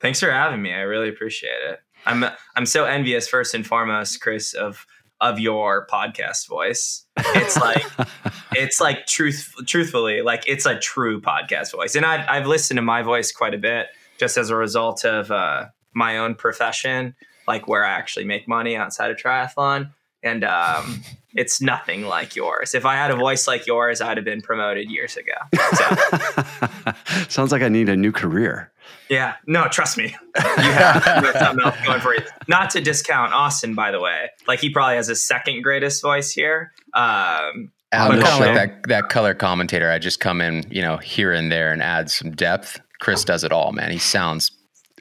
Thanks 0.02 0.20
for 0.20 0.32
having 0.32 0.62
me. 0.62 0.74
I 0.74 0.82
really 0.82 1.10
appreciate 1.10 1.62
it. 1.70 1.80
I'm 2.06 2.26
I'm 2.56 2.66
so 2.66 2.86
envious 2.86 3.28
first 3.28 3.54
and 3.54 3.66
foremost, 3.66 4.22
Chris, 4.22 4.54
of 4.54 4.86
of 5.22 5.40
your 5.40 5.88
podcast 5.88 6.48
voice. 6.48 7.06
It's 7.18 7.58
like 7.58 7.86
it's 8.54 8.80
like 8.80 9.06
truth 9.08 9.54
truthfully, 9.66 10.22
like 10.22 10.44
it's 10.48 10.66
a 10.66 10.78
true 10.78 11.22
podcast 11.22 11.72
voice. 11.72 11.96
And 11.96 12.06
I've 12.06 12.28
I've 12.30 12.48
listened 12.48 12.78
to 12.78 12.82
my 12.82 13.02
voice 13.02 13.32
quite 13.32 13.54
a 13.54 13.58
bit 13.58 13.88
just 14.20 14.38
as 14.38 14.50
a 14.50 14.56
result 14.56 15.04
of 15.04 15.32
uh, 15.32 15.66
my 15.94 16.18
own 16.18 16.36
profession, 16.36 17.16
like 17.48 17.68
where 17.68 17.86
I 17.86 17.92
actually 17.92 18.26
make 18.26 18.48
money 18.48 18.76
outside 18.76 19.12
of 19.12 19.18
triathlon. 19.18 19.92
And 20.24 20.44
um, 20.44 21.02
it's 21.36 21.62
nothing 21.62 22.04
like 22.04 22.36
yours. 22.36 22.74
If 22.74 22.86
I 22.86 22.96
had 22.96 23.12
a 23.12 23.16
voice 23.16 23.48
like 23.48 23.68
yours, 23.68 24.02
I'd 24.02 24.18
have 24.18 24.26
been 24.26 24.42
promoted 24.42 24.90
years 24.90 25.18
ago. 25.18 25.34
So 26.86 26.94
Sounds 27.28 27.52
like 27.52 27.62
I 27.62 27.70
need 27.70 27.90
a 27.90 27.96
new 27.96 28.12
career. 28.12 28.72
Yeah, 29.10 29.36
no, 29.46 29.68
trust 29.68 29.98
me. 29.98 30.16
You 30.36 30.72
have, 30.72 30.96
you 31.06 31.32
have 31.32 31.38
something 31.38 31.66
else 31.66 31.76
going 31.86 32.00
for 32.00 32.14
you. 32.14 32.22
Not 32.48 32.70
to 32.72 32.82
discount 32.82 33.34
Austin, 33.34 33.76
by 33.76 33.92
the 33.92 34.00
way. 34.00 34.30
Like 34.48 34.60
he 34.60 34.70
probably 34.70 34.96
has 34.96 35.08
the 35.08 35.16
second 35.16 35.62
greatest 35.64 36.02
voice 36.02 36.32
here. 36.32 36.72
Um, 36.94 37.72
I'm 37.92 38.22
kind 38.22 38.24
of 38.24 38.40
like 38.40 38.56
that 38.56 38.84
that 38.88 39.10
color 39.10 39.34
commentator. 39.34 39.92
I 39.92 40.00
just 40.00 40.20
come 40.20 40.42
in, 40.42 40.66
you 40.70 40.82
know, 40.82 40.98
here 40.98 41.32
and 41.32 41.52
there 41.52 41.72
and 41.72 41.82
add 41.82 42.10
some 42.10 42.32
depth. 42.32 42.80
Chris 43.00 43.24
does 43.24 43.44
it 43.44 43.52
all, 43.52 43.72
man. 43.74 43.92
He 43.92 43.98
sounds 43.98 44.52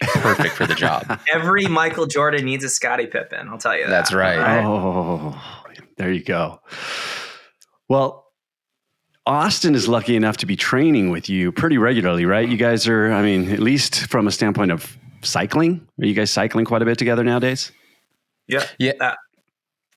perfect 0.01 0.55
for 0.55 0.67
the 0.67 0.75
job. 0.75 1.21
every 1.33 1.67
Michael 1.67 2.07
Jordan 2.07 2.45
needs 2.45 2.65
a 2.65 2.69
Scottie 2.69 3.07
Pippen. 3.07 3.49
I'll 3.49 3.59
tell 3.59 3.77
you 3.77 3.85
that. 3.85 3.91
That's 3.91 4.13
right. 4.13 4.65
Oh, 4.65 5.41
there 5.97 6.13
you 6.13 6.23
go. 6.23 6.61
Well, 7.89 8.25
Austin 9.27 9.75
is 9.75 9.89
lucky 9.89 10.17
enough 10.17 10.37
to 10.39 10.47
be 10.47 10.57
training 10.57 11.11
with 11.11 11.29
you 11.29 11.51
pretty 11.51 11.79
regularly, 11.79 12.27
right? 12.27 12.49
You 12.49 12.57
guys 12.57 12.87
are, 12.87 13.13
I 13.13 13.23
mean, 13.23 13.51
at 13.51 13.61
least 13.61 14.07
from 14.07 14.27
a 14.27 14.31
standpoint 14.31 14.71
of 14.71 14.99
cycling, 15.23 15.87
are 16.01 16.07
you 16.07 16.15
guys 16.15 16.31
cycling 16.31 16.67
quite 16.67 16.83
a 16.83 16.85
bit 16.85 16.99
together 16.99 17.25
nowadays? 17.25 17.73
Yeah. 18.47 18.67
Yeah. 18.79 18.93
Uh, 19.01 19.15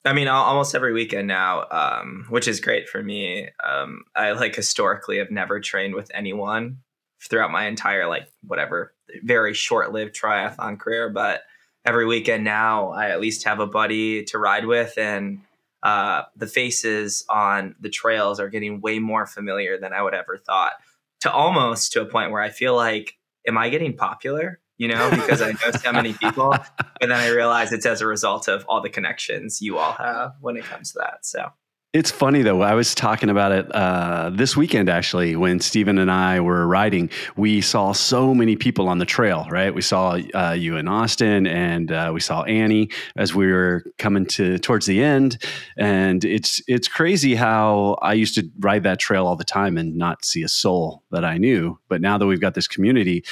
I 0.06 0.14
mean, 0.14 0.30
almost 0.30 0.74
every 0.74 0.94
weekend 0.94 1.28
now, 1.28 1.66
um, 1.70 2.26
which 2.30 2.48
is 2.48 2.62
great 2.62 2.88
for 2.88 3.04
me. 3.04 3.50
Um, 3.68 4.04
I 4.16 4.32
like 4.32 4.56
historically 4.56 5.18
have 5.18 5.32
never 5.32 5.60
trained 5.60 5.96
with 5.96 6.10
anyone 6.14 6.78
throughout 7.22 7.52
my 7.52 7.66
entire 7.66 8.08
like 8.08 8.30
whatever 8.46 8.94
very 9.24 9.54
short-lived 9.54 10.16
triathlon 10.16 10.80
career, 10.80 11.10
but 11.10 11.42
every 11.86 12.06
weekend 12.06 12.44
now 12.44 12.92
I 12.92 13.10
at 13.10 13.20
least 13.20 13.44
have 13.44 13.60
a 13.60 13.68
buddy 13.68 14.24
to 14.26 14.38
ride 14.38 14.66
with, 14.66 14.98
and 14.98 15.42
uh, 15.84 16.24
the 16.36 16.48
faces 16.48 17.26
on 17.30 17.76
the 17.80 17.90
trails 17.90 18.40
are 18.40 18.50
getting 18.50 18.82
way 18.82 19.00
more 19.00 19.26
familiar 19.26 19.80
than 19.80 19.94
I 19.94 20.02
would 20.02 20.14
ever 20.14 20.38
thought. 20.38 20.74
To 21.22 21.32
almost 21.32 21.94
to 21.94 22.02
a 22.02 22.06
point 22.06 22.32
where 22.32 22.42
I 22.42 22.50
feel 22.50 22.76
like, 22.76 23.18
am 23.48 23.58
I 23.58 23.70
getting 23.70 23.96
popular? 23.96 24.60
You 24.78 24.90
know, 24.90 25.10
because 25.10 25.42
I 25.42 25.52
know 25.54 25.72
so 25.72 25.92
many 25.92 26.14
people, 26.14 26.50
but 26.78 26.92
then 27.02 27.12
I 27.12 27.30
realize 27.30 27.74
it's 27.74 27.86
as 27.88 28.02
a 28.02 28.08
result 28.08 28.48
of 28.48 28.64
all 28.70 28.82
the 28.82 28.90
connections 28.90 29.60
you 29.62 29.80
all 29.80 29.94
have 29.94 30.34
when 30.40 30.56
it 30.56 30.66
comes 30.66 30.92
to 30.92 31.00
that. 31.00 31.26
So 31.26 31.52
It's 31.94 32.12
funny 32.12 32.42
though. 32.42 32.62
I 32.62 32.74
was 32.74 32.94
talking 32.94 33.30
about 33.30 33.54
it 33.54 33.74
uh, 33.74 34.30
this 34.34 34.58
weekend 34.58 34.90
actually 34.90 35.38
when 35.38 35.62
Stephen 35.62 35.98
and 35.98 36.12
I 36.12 36.42
were 36.42 36.68
riding. 36.68 37.10
We 37.38 37.62
saw 37.62 37.94
so 37.94 38.36
many 38.36 38.58
people 38.58 38.90
on 38.90 38.98
the 38.98 39.06
trail, 39.06 39.48
right? 39.50 39.74
We 39.74 39.82
saw 39.82 40.20
uh, 40.36 40.52
you 40.52 40.76
in 40.76 40.90
Austin, 40.90 41.48
and 41.48 41.90
uh, 41.90 42.12
we 42.14 42.20
saw 42.20 42.44
Annie 42.44 42.90
as 43.16 43.34
we 43.34 43.50
were 43.50 43.86
coming 43.98 44.26
to 44.28 44.58
towards 44.60 44.86
the 44.86 45.02
end. 45.02 45.42
And 45.78 46.26
it's 46.26 46.62
it's 46.68 46.90
crazy 46.90 47.36
how 47.36 47.98
I 48.02 48.14
used 48.14 48.36
to 48.36 48.48
ride 48.60 48.84
that 48.84 49.00
trail 49.00 49.26
all 49.26 49.38
the 49.38 49.46
time 49.46 49.78
and 49.78 49.96
not 49.96 50.26
see 50.26 50.44
a 50.44 50.50
soul 50.50 51.04
that 51.12 51.24
I 51.24 51.38
knew. 51.38 51.80
But 51.88 52.02
now 52.02 52.18
that 52.18 52.28
we've 52.28 52.42
got 52.42 52.54
this 52.54 52.68
community, 52.68 53.24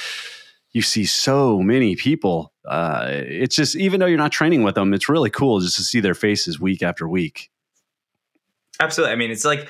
you 0.72 0.80
see 0.80 1.04
so 1.04 1.60
many 1.60 1.94
people. 1.94 2.54
Uh, 2.64 3.06
it's 3.10 3.54
just 3.54 3.76
even 3.76 4.00
though 4.00 4.06
you're 4.06 4.16
not 4.16 4.32
training 4.32 4.62
with 4.62 4.76
them, 4.76 4.94
it's 4.94 5.10
really 5.10 5.30
cool 5.30 5.60
just 5.60 5.76
to 5.76 5.82
see 5.82 6.00
their 6.00 6.14
faces 6.14 6.58
week 6.58 6.82
after 6.82 7.06
week. 7.06 7.50
Absolutely. 8.80 9.12
I 9.12 9.16
mean, 9.16 9.30
it's 9.30 9.44
like, 9.44 9.68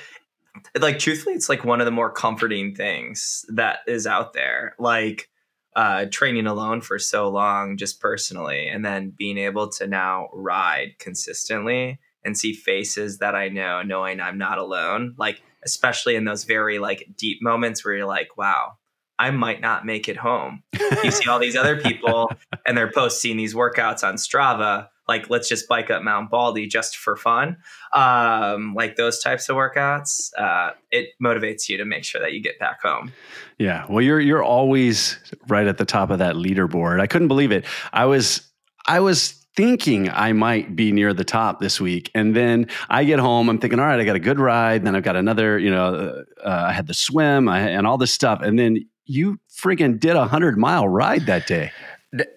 like 0.79 0.99
truthfully, 0.99 1.35
it's 1.35 1.49
like 1.49 1.63
one 1.63 1.81
of 1.81 1.85
the 1.85 1.91
more 1.91 2.11
comforting 2.11 2.75
things 2.75 3.45
that 3.49 3.79
is 3.87 4.07
out 4.07 4.33
there. 4.33 4.75
Like 4.79 5.29
uh, 5.75 6.05
training 6.11 6.47
alone 6.47 6.81
for 6.81 6.97
so 6.97 7.29
long, 7.29 7.77
just 7.77 7.99
personally, 8.01 8.67
and 8.67 8.83
then 8.83 9.13
being 9.15 9.37
able 9.37 9.69
to 9.69 9.87
now 9.87 10.29
ride 10.33 10.97
consistently 10.97 11.99
and 12.25 12.37
see 12.37 12.53
faces 12.53 13.19
that 13.19 13.35
I 13.35 13.49
know, 13.49 13.83
knowing 13.83 14.19
I'm 14.19 14.37
not 14.37 14.57
alone. 14.57 15.13
Like 15.17 15.41
especially 15.63 16.15
in 16.15 16.25
those 16.25 16.45
very 16.45 16.79
like 16.79 17.07
deep 17.17 17.41
moments 17.41 17.83
where 17.83 17.93
you're 17.93 18.07
like, 18.07 18.37
wow. 18.37 18.77
I 19.19 19.31
might 19.31 19.61
not 19.61 19.83
make 19.83 20.07
it 20.07 20.17
home. 20.17 20.61
You 21.03 21.09
see 21.09 21.27
all 21.27 21.39
these 21.39 21.55
other 21.55 21.81
people 21.81 22.31
and 22.67 22.77
they're 22.77 22.91
posting 22.91 23.35
these 23.35 23.55
workouts 23.55 24.07
on 24.07 24.13
Strava 24.15 24.89
like 25.07 25.29
let's 25.29 25.47
just 25.47 25.67
bike 25.67 25.89
up 25.89 26.03
Mount 26.03 26.29
Baldy 26.29 26.67
just 26.67 26.97
for 26.97 27.15
fun, 27.15 27.57
um, 27.93 28.73
like 28.75 28.95
those 28.95 29.19
types 29.19 29.49
of 29.49 29.55
workouts, 29.55 30.31
uh, 30.37 30.71
it 30.91 31.09
motivates 31.23 31.69
you 31.69 31.77
to 31.77 31.85
make 31.85 32.03
sure 32.03 32.21
that 32.21 32.33
you 32.33 32.41
get 32.41 32.59
back 32.59 32.81
home. 32.81 33.11
Yeah, 33.57 33.85
well, 33.89 34.01
you're 34.01 34.19
you're 34.19 34.43
always 34.43 35.17
right 35.47 35.67
at 35.67 35.77
the 35.77 35.85
top 35.85 36.09
of 36.09 36.19
that 36.19 36.35
leaderboard. 36.35 36.99
I 36.99 37.07
couldn't 37.07 37.27
believe 37.29 37.51
it. 37.51 37.65
I 37.93 38.05
was 38.05 38.41
I 38.85 38.99
was 38.99 39.33
thinking 39.57 40.07
I 40.11 40.33
might 40.33 40.75
be 40.75 40.91
near 40.91 41.15
the 41.15 41.23
top 41.23 41.59
this 41.59 41.81
week. 41.81 42.11
And 42.13 42.35
then 42.35 42.67
I 42.89 43.03
get 43.03 43.17
home, 43.17 43.49
I'm 43.49 43.57
thinking, 43.57 43.79
all 43.79 43.87
right, 43.87 43.99
I 43.99 44.03
got 44.03 44.15
a 44.15 44.19
good 44.19 44.39
ride. 44.39 44.85
Then 44.85 44.95
I've 44.95 45.01
got 45.01 45.15
another, 45.15 45.57
you 45.57 45.71
know, 45.71 46.23
uh, 46.45 46.65
I 46.67 46.71
had 46.71 46.85
the 46.85 46.93
swim 46.93 47.49
I, 47.49 47.61
and 47.61 47.87
all 47.87 47.97
this 47.97 48.13
stuff. 48.13 48.39
And 48.43 48.59
then 48.59 48.87
you 49.05 49.39
friggin' 49.51 49.99
did 49.99 50.15
a 50.15 50.27
hundred 50.27 50.59
mile 50.59 50.87
ride 50.87 51.25
that 51.25 51.47
day. 51.47 51.71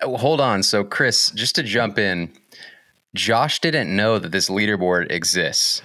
Hold 0.03 0.41
on. 0.41 0.63
So, 0.63 0.83
Chris, 0.83 1.31
just 1.33 1.55
to 1.57 1.63
jump 1.63 1.99
in, 1.99 2.33
Josh 3.15 3.61
didn't 3.61 3.95
know 3.95 4.19
that 4.19 4.33
this 4.33 4.49
leaderboard 4.49 5.11
exists 5.11 5.83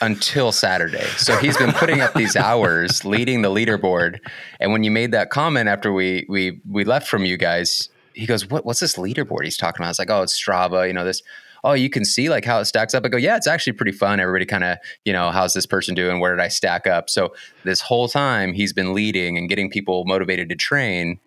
until 0.00 0.52
Saturday. 0.52 1.04
So 1.16 1.36
he's 1.36 1.56
been 1.56 1.72
putting 1.72 2.00
up 2.00 2.14
these 2.14 2.36
hours 2.36 3.04
leading 3.04 3.42
the 3.42 3.50
leaderboard. 3.50 4.18
And 4.60 4.72
when 4.72 4.84
you 4.84 4.90
made 4.90 5.12
that 5.12 5.30
comment 5.30 5.68
after 5.68 5.92
we 5.92 6.26
we 6.28 6.60
we 6.68 6.84
left 6.84 7.08
from 7.08 7.24
you 7.24 7.36
guys, 7.36 7.88
he 8.14 8.26
goes, 8.26 8.48
"What 8.48 8.64
what's 8.64 8.80
this 8.80 8.96
leaderboard 8.96 9.44
he's 9.44 9.56
talking 9.56 9.80
about?" 9.80 9.88
I 9.88 9.90
was 9.90 9.98
like, 9.98 10.10
"Oh, 10.10 10.22
it's 10.22 10.40
Strava, 10.40 10.86
you 10.86 10.92
know, 10.92 11.04
this 11.04 11.22
oh, 11.64 11.72
you 11.72 11.88
can 11.88 12.04
see 12.04 12.28
like 12.28 12.44
how 12.44 12.60
it 12.60 12.66
stacks 12.66 12.94
up. 12.94 13.04
I 13.04 13.08
go, 13.08 13.16
yeah, 13.16 13.36
it's 13.36 13.46
actually 13.46 13.72
pretty 13.72 13.92
fun. 13.92 14.20
Everybody 14.20 14.44
kind 14.44 14.62
of, 14.62 14.76
you 15.04 15.12
know, 15.12 15.30
how's 15.30 15.54
this 15.54 15.66
person 15.66 15.94
doing? 15.94 16.20
Where 16.20 16.36
did 16.36 16.42
I 16.42 16.48
stack 16.48 16.86
up? 16.86 17.08
So 17.08 17.34
this 17.64 17.80
whole 17.80 18.06
time 18.06 18.52
he's 18.52 18.74
been 18.74 18.92
leading 18.92 19.38
and 19.38 19.48
getting 19.48 19.70
people 19.70 20.04
motivated 20.04 20.50
to 20.50 20.56
train. 20.56 21.18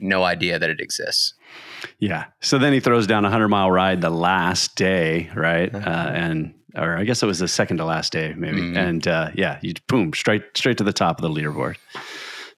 No 0.00 0.24
idea 0.24 0.58
that 0.58 0.68
it 0.68 0.80
exists. 0.80 1.34
Yeah. 1.98 2.26
So 2.40 2.58
then 2.58 2.72
he 2.72 2.80
throws 2.80 3.06
down 3.06 3.24
a 3.24 3.30
hundred 3.30 3.48
mile 3.48 3.70
ride 3.70 4.00
the 4.00 4.10
last 4.10 4.76
day, 4.76 5.30
right? 5.34 5.74
Uh, 5.74 5.78
and 5.78 6.54
or 6.76 6.96
I 6.96 7.04
guess 7.04 7.22
it 7.22 7.26
was 7.26 7.38
the 7.38 7.48
second 7.48 7.78
to 7.78 7.84
last 7.84 8.12
day, 8.12 8.34
maybe. 8.36 8.60
Mm-hmm. 8.60 8.76
And 8.76 9.08
uh, 9.08 9.30
yeah, 9.34 9.58
you 9.62 9.74
boom 9.88 10.12
straight 10.12 10.44
straight 10.56 10.78
to 10.78 10.84
the 10.84 10.92
top 10.92 11.18
of 11.18 11.22
the 11.22 11.40
leaderboard. 11.40 11.76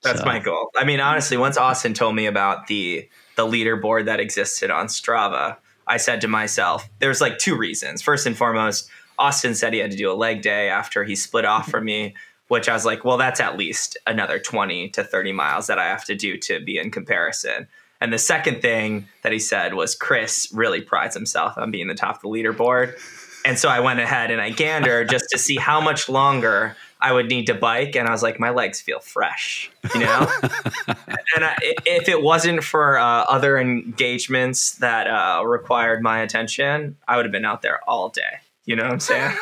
That's 0.03 0.21
so. 0.21 0.27
my 0.27 0.39
goal. 0.39 0.71
I 0.77 0.85
mean, 0.85 1.01
honestly, 1.01 1.37
once 1.37 1.57
Austin 1.57 1.95
told 1.95 2.15
me 2.15 2.27
about 2.27 2.67
the 2.67 3.09
the 3.37 3.47
leaderboard 3.47 4.07
that 4.07 4.21
existed 4.21 4.71
on 4.71 4.87
Strava, 4.87 5.57
I 5.87 5.97
said 5.97 6.21
to 6.23 6.29
myself, 6.29 6.89
there's 6.99 7.21
like 7.21 7.39
two 7.39 7.57
reasons. 7.57 8.03
First 8.03 8.27
and 8.27 8.37
foremost, 8.37 8.91
Austin 9.19 9.55
said 9.55 9.73
he 9.73 9.79
had 9.79 9.91
to 9.91 9.97
do 9.97 10.11
a 10.11 10.15
leg 10.15 10.43
day 10.43 10.69
after 10.69 11.05
he 11.05 11.17
split 11.17 11.45
off 11.45 11.69
from 11.71 11.85
me, 11.85 12.15
which 12.49 12.69
I 12.69 12.75
was 12.75 12.85
like, 12.85 13.05
well, 13.05 13.17
that's 13.17 13.41
at 13.41 13.57
least 13.57 13.97
another 14.07 14.39
20 14.39 14.91
to 14.91 15.05
30 15.05 15.33
miles 15.33 15.67
that 15.67 15.79
I 15.79 15.87
have 15.87 16.05
to 16.07 16.15
do 16.15 16.37
to 16.39 16.61
be 16.61 16.79
in 16.79 16.91
comparison. 16.91 17.69
And 18.01 18.13
the 18.13 18.19
second 18.19 18.63
thing 18.63 19.09
that 19.23 19.33
he 19.33 19.39
said 19.39 19.75
was 19.75 19.95
Chris 19.95 20.49
really 20.53 20.81
prides 20.81 21.15
himself 21.15 21.59
on 21.59 21.71
being 21.71 21.89
the 21.89 21.95
top 21.95 22.17
of 22.17 22.23
the 22.23 22.29
leaderboard. 22.29 22.99
And 23.45 23.59
so 23.59 23.69
I 23.69 23.81
went 23.81 24.01
ahead 24.01 24.31
and 24.31 24.41
I 24.41 24.51
gandered 24.51 25.11
just 25.11 25.27
to 25.31 25.39
see 25.39 25.57
how 25.57 25.81
much 25.81 26.09
longer 26.09 26.77
I 27.01 27.13
would 27.13 27.29
need 27.29 27.47
to 27.47 27.55
bike, 27.55 27.95
and 27.95 28.09
I 28.09 28.11
was 28.11 28.23
like, 28.23 28.41
my 28.41 28.51
legs 28.51 28.81
feel 28.81 28.99
fresh, 28.99 29.71
you 29.95 30.01
know. 30.01 30.27
and 31.37 31.45
I, 31.45 31.57
if 31.61 32.09
it 32.09 32.23
wasn't 32.23 32.65
for 32.65 32.99
uh, 32.99 33.05
other 33.05 33.57
engagements 33.57 34.73
that 34.77 35.07
uh, 35.07 35.45
required 35.47 36.03
my 36.03 36.21
attention, 36.21 36.97
I 37.07 37.17
would 37.17 37.25
have 37.25 37.33
been 37.33 37.45
out 37.45 37.63
there 37.63 37.81
all 37.89 38.09
day. 38.09 38.41
You 38.65 38.77
know 38.77 38.83
what 38.83 38.93
I'm 38.93 39.01
saying? 39.01 39.37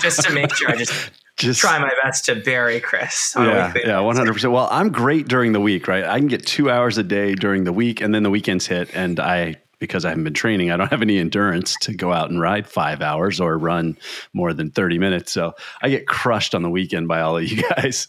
just 0.00 0.22
to 0.24 0.32
make 0.32 0.52
sure 0.54 0.68
I 0.68 0.76
just 0.76 1.10
just 1.36 1.60
try 1.60 1.78
my 1.78 1.92
best 2.02 2.24
to 2.26 2.36
bury 2.36 2.80
Chris. 2.80 3.34
yeah, 3.36 3.72
yeah, 3.76 4.00
one 4.00 4.16
hundred 4.16 4.32
percent. 4.32 4.52
Well, 4.52 4.68
I'm 4.70 4.90
great 4.90 5.28
during 5.28 5.52
the 5.52 5.60
week, 5.60 5.88
right? 5.88 6.04
I 6.04 6.18
can 6.18 6.28
get 6.28 6.46
two 6.46 6.70
hours 6.70 6.98
a 6.98 7.02
day 7.02 7.34
during 7.34 7.64
the 7.64 7.72
week, 7.72 8.00
and 8.00 8.14
then 8.14 8.22
the 8.22 8.30
weekends 8.30 8.66
hit, 8.66 8.94
and 8.94 9.20
I 9.20 9.56
because 9.78 10.04
I 10.04 10.10
haven't 10.10 10.24
been 10.24 10.34
training, 10.34 10.70
I 10.70 10.76
don't 10.76 10.90
have 10.90 11.02
any 11.02 11.18
endurance 11.18 11.76
to 11.82 11.92
go 11.92 12.12
out 12.12 12.30
and 12.30 12.40
ride 12.40 12.66
five 12.66 13.02
hours 13.02 13.40
or 13.40 13.58
run 13.58 13.98
more 14.32 14.54
than 14.54 14.70
30 14.70 14.98
minutes. 14.98 15.32
So 15.32 15.54
I 15.82 15.90
get 15.90 16.06
crushed 16.06 16.54
on 16.54 16.62
the 16.62 16.70
weekend 16.70 17.08
by 17.08 17.20
all 17.20 17.36
of 17.36 17.44
you 17.44 17.62
guys. 17.76 18.08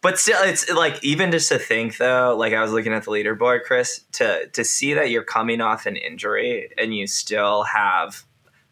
But 0.00 0.18
still, 0.18 0.40
it's 0.42 0.70
like 0.70 1.02
even 1.04 1.30
just 1.32 1.48
to 1.50 1.58
think 1.58 1.96
though, 1.96 2.36
like 2.36 2.52
I 2.52 2.62
was 2.62 2.72
looking 2.72 2.92
at 2.92 3.04
the 3.04 3.10
leaderboard, 3.10 3.64
Chris, 3.64 4.04
to 4.12 4.46
to 4.48 4.64
see 4.64 4.94
that 4.94 5.10
you're 5.10 5.24
coming 5.24 5.60
off 5.60 5.86
an 5.86 5.96
injury 5.96 6.70
and 6.78 6.94
you 6.94 7.06
still 7.06 7.64
have 7.64 8.24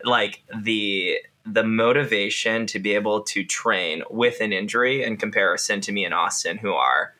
like 0.04 0.42
the 0.62 1.18
the 1.46 1.64
motivation 1.64 2.66
to 2.66 2.78
be 2.78 2.94
able 2.94 3.22
to 3.22 3.44
train 3.44 4.02
with 4.10 4.40
an 4.40 4.52
injury 4.52 5.02
in 5.02 5.16
comparison 5.16 5.80
to 5.82 5.92
me 5.92 6.04
and 6.04 6.14
Austin, 6.14 6.58
who 6.58 6.72
are 6.72 7.14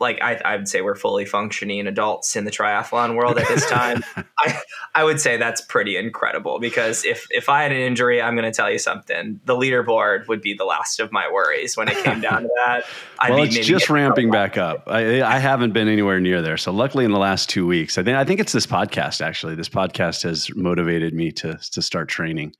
like 0.00 0.20
I, 0.20 0.40
I 0.44 0.56
would 0.56 0.68
say 0.68 0.80
we're 0.80 0.96
fully 0.96 1.24
functioning 1.24 1.86
adults 1.86 2.34
in 2.34 2.44
the 2.44 2.50
triathlon 2.50 3.16
world 3.16 3.38
at 3.38 3.46
this 3.46 3.68
time. 3.70 4.02
I, 4.38 4.60
I 4.94 5.04
would 5.04 5.20
say 5.20 5.36
that's 5.36 5.60
pretty 5.60 5.96
incredible 5.96 6.58
because 6.58 7.04
if 7.04 7.26
if 7.30 7.48
I 7.48 7.62
had 7.62 7.72
an 7.72 7.78
injury, 7.78 8.20
I'm 8.20 8.34
going 8.34 8.50
to 8.50 8.54
tell 8.54 8.70
you 8.70 8.78
something. 8.78 9.40
The 9.44 9.54
leaderboard 9.54 10.26
would 10.26 10.42
be 10.42 10.52
the 10.54 10.64
last 10.64 10.98
of 10.98 11.12
my 11.12 11.30
worries 11.32 11.76
when 11.76 11.88
it 11.88 12.02
came 12.02 12.20
down 12.20 12.42
to 12.42 12.48
that. 12.66 12.84
I'd 13.20 13.30
well, 13.30 13.44
it's 13.44 13.58
just 13.58 13.88
ramping 13.88 14.30
back 14.30 14.58
up. 14.58 14.84
I, 14.86 15.22
I 15.22 15.38
haven't 15.38 15.72
been 15.72 15.88
anywhere 15.88 16.20
near 16.20 16.42
there. 16.42 16.56
So 16.56 16.72
luckily, 16.72 17.04
in 17.04 17.12
the 17.12 17.18
last 17.18 17.48
two 17.48 17.66
weeks, 17.66 17.96
I 17.96 18.02
think 18.02 18.16
I 18.16 18.24
think 18.24 18.40
it's 18.40 18.52
this 18.52 18.66
podcast. 18.66 19.20
Actually, 19.20 19.54
this 19.54 19.68
podcast 19.68 20.24
has 20.24 20.54
motivated 20.56 21.14
me 21.14 21.30
to 21.32 21.58
to 21.70 21.82
start 21.82 22.08
training. 22.08 22.54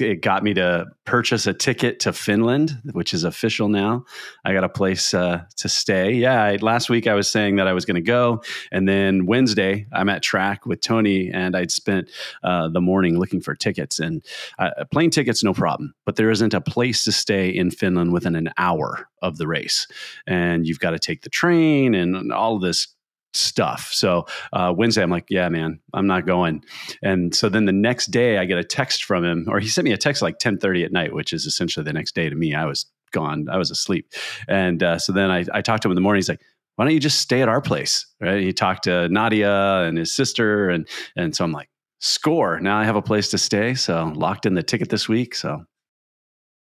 It 0.00 0.22
got 0.22 0.42
me 0.42 0.54
to 0.54 0.86
purchase 1.04 1.46
a 1.46 1.54
ticket 1.54 2.00
to 2.00 2.12
Finland, 2.12 2.80
which 2.92 3.14
is 3.14 3.24
official 3.24 3.68
now. 3.68 4.04
I 4.44 4.52
got 4.52 4.64
a 4.64 4.68
place 4.68 5.14
uh, 5.14 5.42
to 5.56 5.68
stay. 5.68 6.12
Yeah, 6.12 6.42
I, 6.42 6.56
last 6.56 6.90
week 6.90 7.06
I 7.06 7.14
was 7.14 7.28
saying 7.28 7.56
that 7.56 7.66
I 7.66 7.72
was 7.72 7.84
going 7.84 7.96
to 7.96 8.00
go, 8.00 8.42
and 8.70 8.88
then 8.88 9.26
Wednesday 9.26 9.86
I'm 9.92 10.08
at 10.08 10.22
track 10.22 10.66
with 10.66 10.80
Tony, 10.80 11.30
and 11.30 11.56
I'd 11.56 11.70
spent 11.70 12.10
uh, 12.42 12.68
the 12.68 12.80
morning 12.80 13.18
looking 13.18 13.40
for 13.40 13.54
tickets. 13.54 13.98
And 13.98 14.24
uh, 14.58 14.84
plane 14.90 15.10
tickets, 15.10 15.42
no 15.42 15.54
problem, 15.54 15.94
but 16.04 16.16
there 16.16 16.30
isn't 16.30 16.54
a 16.54 16.60
place 16.60 17.04
to 17.04 17.12
stay 17.12 17.48
in 17.48 17.70
Finland 17.70 18.12
within 18.12 18.34
an 18.34 18.50
hour 18.58 19.08
of 19.22 19.38
the 19.38 19.46
race, 19.46 19.86
and 20.26 20.66
you've 20.66 20.80
got 20.80 20.90
to 20.90 20.98
take 20.98 21.22
the 21.22 21.30
train 21.30 21.94
and 21.94 22.32
all 22.32 22.58
this 22.58 22.88
stuff. 23.34 23.90
So 23.92 24.26
uh, 24.52 24.72
Wednesday, 24.76 25.02
I'm 25.02 25.10
like, 25.10 25.26
yeah, 25.28 25.48
man, 25.48 25.80
I'm 25.94 26.06
not 26.06 26.26
going. 26.26 26.64
And 27.02 27.34
so 27.34 27.48
then 27.48 27.66
the 27.66 27.72
next 27.72 28.06
day, 28.06 28.38
I 28.38 28.44
get 28.44 28.58
a 28.58 28.64
text 28.64 29.04
from 29.04 29.24
him, 29.24 29.46
or 29.48 29.60
he 29.60 29.68
sent 29.68 29.84
me 29.84 29.92
a 29.92 29.98
text 29.98 30.22
like 30.22 30.38
10:30 30.38 30.84
at 30.84 30.92
night, 30.92 31.14
which 31.14 31.32
is 31.32 31.46
essentially 31.46 31.84
the 31.84 31.92
next 31.92 32.14
day 32.14 32.28
to 32.28 32.36
me. 32.36 32.54
I 32.54 32.64
was 32.64 32.86
gone, 33.12 33.48
I 33.50 33.56
was 33.56 33.70
asleep. 33.70 34.12
And 34.48 34.82
uh, 34.82 34.98
so 34.98 35.12
then 35.12 35.30
I, 35.30 35.44
I 35.52 35.62
talked 35.62 35.82
to 35.82 35.88
him 35.88 35.92
in 35.92 35.96
the 35.96 36.00
morning. 36.00 36.18
He's 36.18 36.28
like, 36.28 36.42
why 36.76 36.84
don't 36.84 36.94
you 36.94 37.00
just 37.00 37.20
stay 37.20 37.42
at 37.42 37.48
our 37.48 37.60
place? 37.60 38.06
Right? 38.20 38.40
He 38.40 38.52
talked 38.52 38.84
to 38.84 39.08
Nadia 39.08 39.82
and 39.82 39.98
his 39.98 40.14
sister, 40.14 40.70
and 40.70 40.88
and 41.16 41.34
so 41.34 41.44
I'm 41.44 41.52
like, 41.52 41.68
score. 42.00 42.60
Now 42.60 42.78
I 42.78 42.84
have 42.84 42.96
a 42.96 43.02
place 43.02 43.28
to 43.30 43.38
stay. 43.38 43.74
So 43.74 44.12
locked 44.14 44.46
in 44.46 44.54
the 44.54 44.62
ticket 44.62 44.88
this 44.88 45.08
week. 45.08 45.34
So 45.34 45.64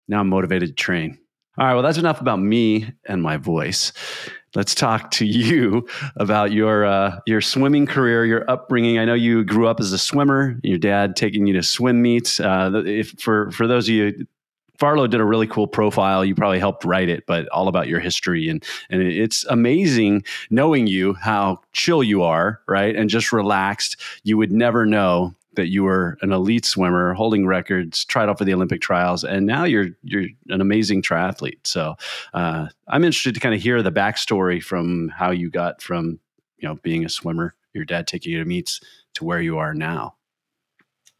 now 0.09 0.21
I'm 0.21 0.29
motivated 0.29 0.71
to 0.71 0.75
train. 0.75 1.19
All 1.59 1.67
right, 1.67 1.75
well, 1.75 1.83
that's 1.83 1.99
enough 1.99 2.21
about 2.21 2.39
me 2.39 2.93
and 3.05 3.21
my 3.21 3.37
voice. 3.37 3.93
Let's 4.55 4.75
talk 4.75 5.11
to 5.13 5.27
you 5.27 5.87
about 6.17 6.53
your 6.53 6.85
uh, 6.85 7.21
your 7.27 7.41
swimming 7.41 7.87
career, 7.87 8.25
your 8.25 8.51
upbringing. 8.51 8.99
I 8.99 9.05
know 9.05 9.15
you 9.15 9.45
grew 9.45 9.69
up 9.69 9.81
as 9.81 9.93
a 9.93 9.99
swimmer. 9.99 10.59
Your 10.63 10.79
dad 10.79 11.17
taking 11.17 11.47
you 11.47 11.55
to 11.55 11.63
swim 11.63 12.01
meets. 12.01 12.41
Uh, 12.41 12.83
if 12.87 13.11
for 13.19 13.51
for 13.51 13.67
those 13.67 13.89
of 13.89 13.95
you, 13.95 14.27
Varlo 14.79 15.11
did 15.11 15.21
a 15.21 15.25
really 15.25 15.47
cool 15.47 15.67
profile. 15.67 16.25
You 16.25 16.35
probably 16.35 16.61
helped 16.61 16.85
write 16.85 17.09
it, 17.09 17.25
but 17.27 17.49
all 17.49 17.69
about 17.69 17.89
your 17.89 18.01
history 18.01 18.49
and 18.49 18.65
and 18.91 19.03
it's 19.03 19.45
amazing 19.47 20.25
knowing 20.51 20.87
you 20.87 21.15
how 21.15 21.61
chill 21.73 22.03
you 22.03 22.23
are, 22.23 22.61
right, 22.67 22.97
and 22.97 23.11
just 23.11 23.33
relaxed. 23.33 23.97
You 24.23 24.39
would 24.39 24.53
never 24.53 24.87
know 24.87 25.35
that 25.59 25.69
you 25.69 25.83
were 25.83 26.17
an 26.23 26.33
elite 26.33 26.65
swimmer, 26.65 27.13
holding 27.13 27.47
records, 27.47 28.05
tried 28.05 28.29
out 28.29 28.39
for 28.39 28.45
the 28.45 28.55
Olympic 28.55 28.81
trials, 28.81 29.25
and 29.25 29.45
now 29.45 29.65
you're 29.65 29.89
you're 30.03 30.27
an 30.49 30.61
amazing 30.61 31.03
triathlete. 31.03 31.67
So 31.67 31.97
uh, 32.33 32.69
I'm 32.87 33.05
interested 33.05 33.35
to 33.35 33.41
kind 33.41 33.55
of 33.55 33.61
hear 33.61 33.83
the 33.83 33.93
backstory 33.93 34.63
from 34.63 35.09
how 35.09 35.33
you 35.33 35.51
got 35.51 35.83
from 35.83 36.21
you 36.59 36.69
know 36.69 36.77
being 36.77 37.05
a 37.05 37.09
swimmer, 37.09 37.55
your 37.75 37.85
dad 37.85 38.07
taking 38.07 38.33
you 38.33 38.39
to 38.39 38.45
meets, 38.45 38.81
to 39.15 39.25
where 39.25 39.41
you 39.41 39.59
are 39.59 39.75
now. 39.75 40.15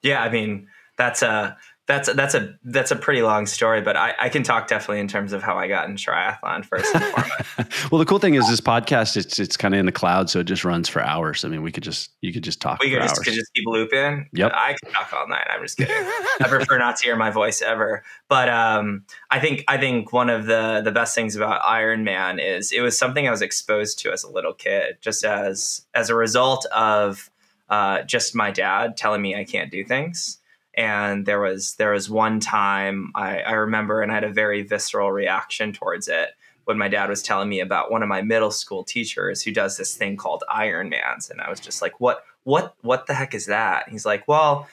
Yeah, 0.03 0.23
I 0.23 0.31
mean 0.31 0.69
that's 0.97 1.23
a 1.23 1.57
that's 1.89 2.13
that's 2.13 2.35
a 2.35 2.55
that's 2.65 2.91
a 2.91 2.97
pretty 2.97 3.23
long 3.23 3.47
story, 3.47 3.81
but 3.81 3.97
I, 3.97 4.15
I 4.21 4.29
can 4.29 4.43
talk 4.43 4.69
definitely 4.69 5.01
in 5.01 5.09
terms 5.09 5.33
of 5.33 5.43
how 5.43 5.57
I 5.57 5.69
got 5.69 5.89
in 5.89 5.97
triathlon 5.97 6.63
first 6.63 6.95
and 6.95 7.03
foremost. 7.03 7.91
well, 7.91 7.99
the 7.99 8.05
cool 8.05 8.19
thing 8.19 8.35
is 8.35 8.47
this 8.47 8.61
podcast 8.61 9.17
it's 9.17 9.39
it's 9.39 9.57
kind 9.57 9.73
of 9.73 9.81
in 9.81 9.87
the 9.87 9.93
cloud, 9.93 10.29
so 10.29 10.41
it 10.41 10.45
just 10.45 10.67
runs 10.67 10.87
for 10.87 11.03
hours. 11.03 11.47
I 11.47 11.49
mean, 11.49 11.63
we 11.63 11.73
could 11.73 11.83
just 11.83 12.11
you 12.21 12.31
could 12.31 12.45
just 12.45 12.61
talk. 12.61 12.81
We 12.81 12.91
could 12.91 13.01
just, 13.01 13.25
could 13.25 13.33
just 13.33 13.53
keep 13.55 13.65
looping. 13.67 14.29
Yep, 14.35 14.53
I 14.55 14.77
can 14.83 14.93
talk 14.93 15.11
all 15.15 15.27
night. 15.29 15.47
I'm 15.51 15.63
just 15.63 15.79
kidding. 15.79 15.95
I 15.97 16.47
prefer 16.47 16.77
not 16.77 16.97
to 16.97 17.05
hear 17.05 17.17
my 17.17 17.31
voice 17.31 17.63
ever. 17.63 18.05
But 18.29 18.51
um, 18.51 19.07
I 19.31 19.41
think 19.41 19.65
I 19.67 19.79
think 19.79 20.13
one 20.13 20.29
of 20.29 20.45
the 20.45 20.83
the 20.85 20.93
best 20.93 21.15
things 21.15 21.37
about 21.37 21.63
Ironman 21.63 22.39
is 22.39 22.71
it 22.71 22.83
was 22.83 22.99
something 22.99 23.27
I 23.27 23.31
was 23.31 23.41
exposed 23.41 23.99
to 24.01 24.13
as 24.13 24.25
a 24.25 24.31
little 24.31 24.53
kid, 24.53 24.99
just 25.01 25.25
as 25.25 25.87
as 25.95 26.11
a 26.11 26.15
result 26.15 26.67
of 26.67 27.31
uh, 27.71 28.03
just 28.03 28.35
my 28.35 28.51
dad 28.51 28.99
telling 28.99 29.23
me 29.23 29.35
I 29.35 29.45
can't 29.45 29.71
do 29.71 29.85
things 29.85 30.38
and 30.79 31.27
there 31.27 31.41
was 31.41 31.75
there 31.75 31.91
was 31.91 32.09
one 32.09 32.39
time 32.39 33.11
I, 33.15 33.41
I 33.41 33.53
remember 33.53 34.01
and 34.01 34.13
I 34.13 34.15
had 34.15 34.25
a 34.25 34.33
very 34.33 34.63
visceral 34.63 35.11
reaction 35.11 35.73
towards 35.73 36.07
it 36.07 36.31
when 36.65 36.79
my 36.79 36.89
dad 36.89 37.11
was 37.11 37.23
telling 37.23 37.49
me 37.49 37.61
about 37.61 37.91
one 37.91 38.03
of 38.03 38.09
my 38.09 38.23
middle 38.23 38.53
school 38.53 38.85
teachers 38.85 39.43
who 39.43 39.51
does 39.51 39.77
this 39.77 39.97
thing 39.97 40.17
called 40.17 40.45
Ironmans, 40.49 41.31
and 41.31 41.41
I 41.41 41.51
was 41.51 41.61
just 41.61 41.83
like, 41.83 41.99
"What? 41.99 42.23
What? 42.45 42.75
What 42.83 43.07
the 43.07 43.15
heck 43.15 43.35
is 43.35 43.47
that?" 43.47 43.89
He's 43.89 44.07
like, 44.07 44.27
"Well." 44.29 44.69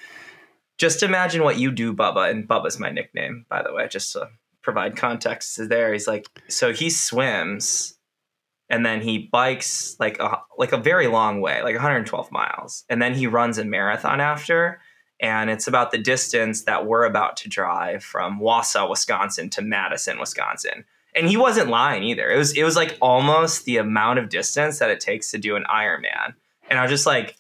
just 0.78 1.04
imagine 1.04 1.42
what 1.42 1.58
you 1.58 1.72
do, 1.72 1.94
Bubba, 1.94 2.30
and 2.30 2.46
Bubba's 2.46 2.80
my 2.80 2.90
nickname, 2.90 3.46
by 3.48 3.64
the 3.64 3.74
way, 3.74 3.88
just 3.88 4.12
to 4.12 4.30
provide 4.62 4.98
context 4.98 5.58
there. 5.70 5.94
He's 5.94 6.06
like, 6.06 6.28
so 6.50 6.74
he 6.74 6.90
swims 6.90 7.96
and 8.70 8.86
then 8.86 9.02
he 9.02 9.30
bikes 9.32 9.96
like 10.00 10.20
a 10.20 10.42
like 10.58 10.74
a 10.74 10.78
very 10.78 11.08
long 11.08 11.40
way, 11.40 11.62
like 11.62 11.76
112 11.76 12.32
miles, 12.32 12.84
and 12.90 13.02
then 13.02 13.14
he 13.14 13.28
runs 13.28 13.58
a 13.58 13.64
marathon 13.64 14.20
after. 14.20 14.82
And 15.20 15.50
it's 15.50 15.68
about 15.68 15.92
the 15.92 15.98
distance 15.98 16.64
that 16.64 16.86
we're 16.86 17.06
about 17.06 17.38
to 17.38 17.50
drive 17.50 18.04
from 18.04 18.40
Wausau, 18.40 18.90
Wisconsin 18.90 19.50
to 19.52 19.62
Madison, 19.62 20.20
Wisconsin. 20.20 20.86
And 21.16 21.30
he 21.30 21.38
wasn't 21.38 21.70
lying 21.70 22.04
either. 22.04 22.30
It 22.30 22.38
was 22.38 22.58
it 22.58 22.64
was 22.64 22.76
like 22.76 22.98
almost 23.02 23.64
the 23.66 23.78
amount 23.78 24.20
of 24.20 24.30
distance 24.30 24.80
that 24.80 24.90
it 24.90 25.00
takes 25.00 25.32
to 25.32 25.38
do 25.38 25.56
an 25.56 25.64
Ironman. 25.74 26.34
And 26.70 26.78
I 26.78 26.82
was 26.82 26.92
just 26.92 27.06
like, 27.06 27.38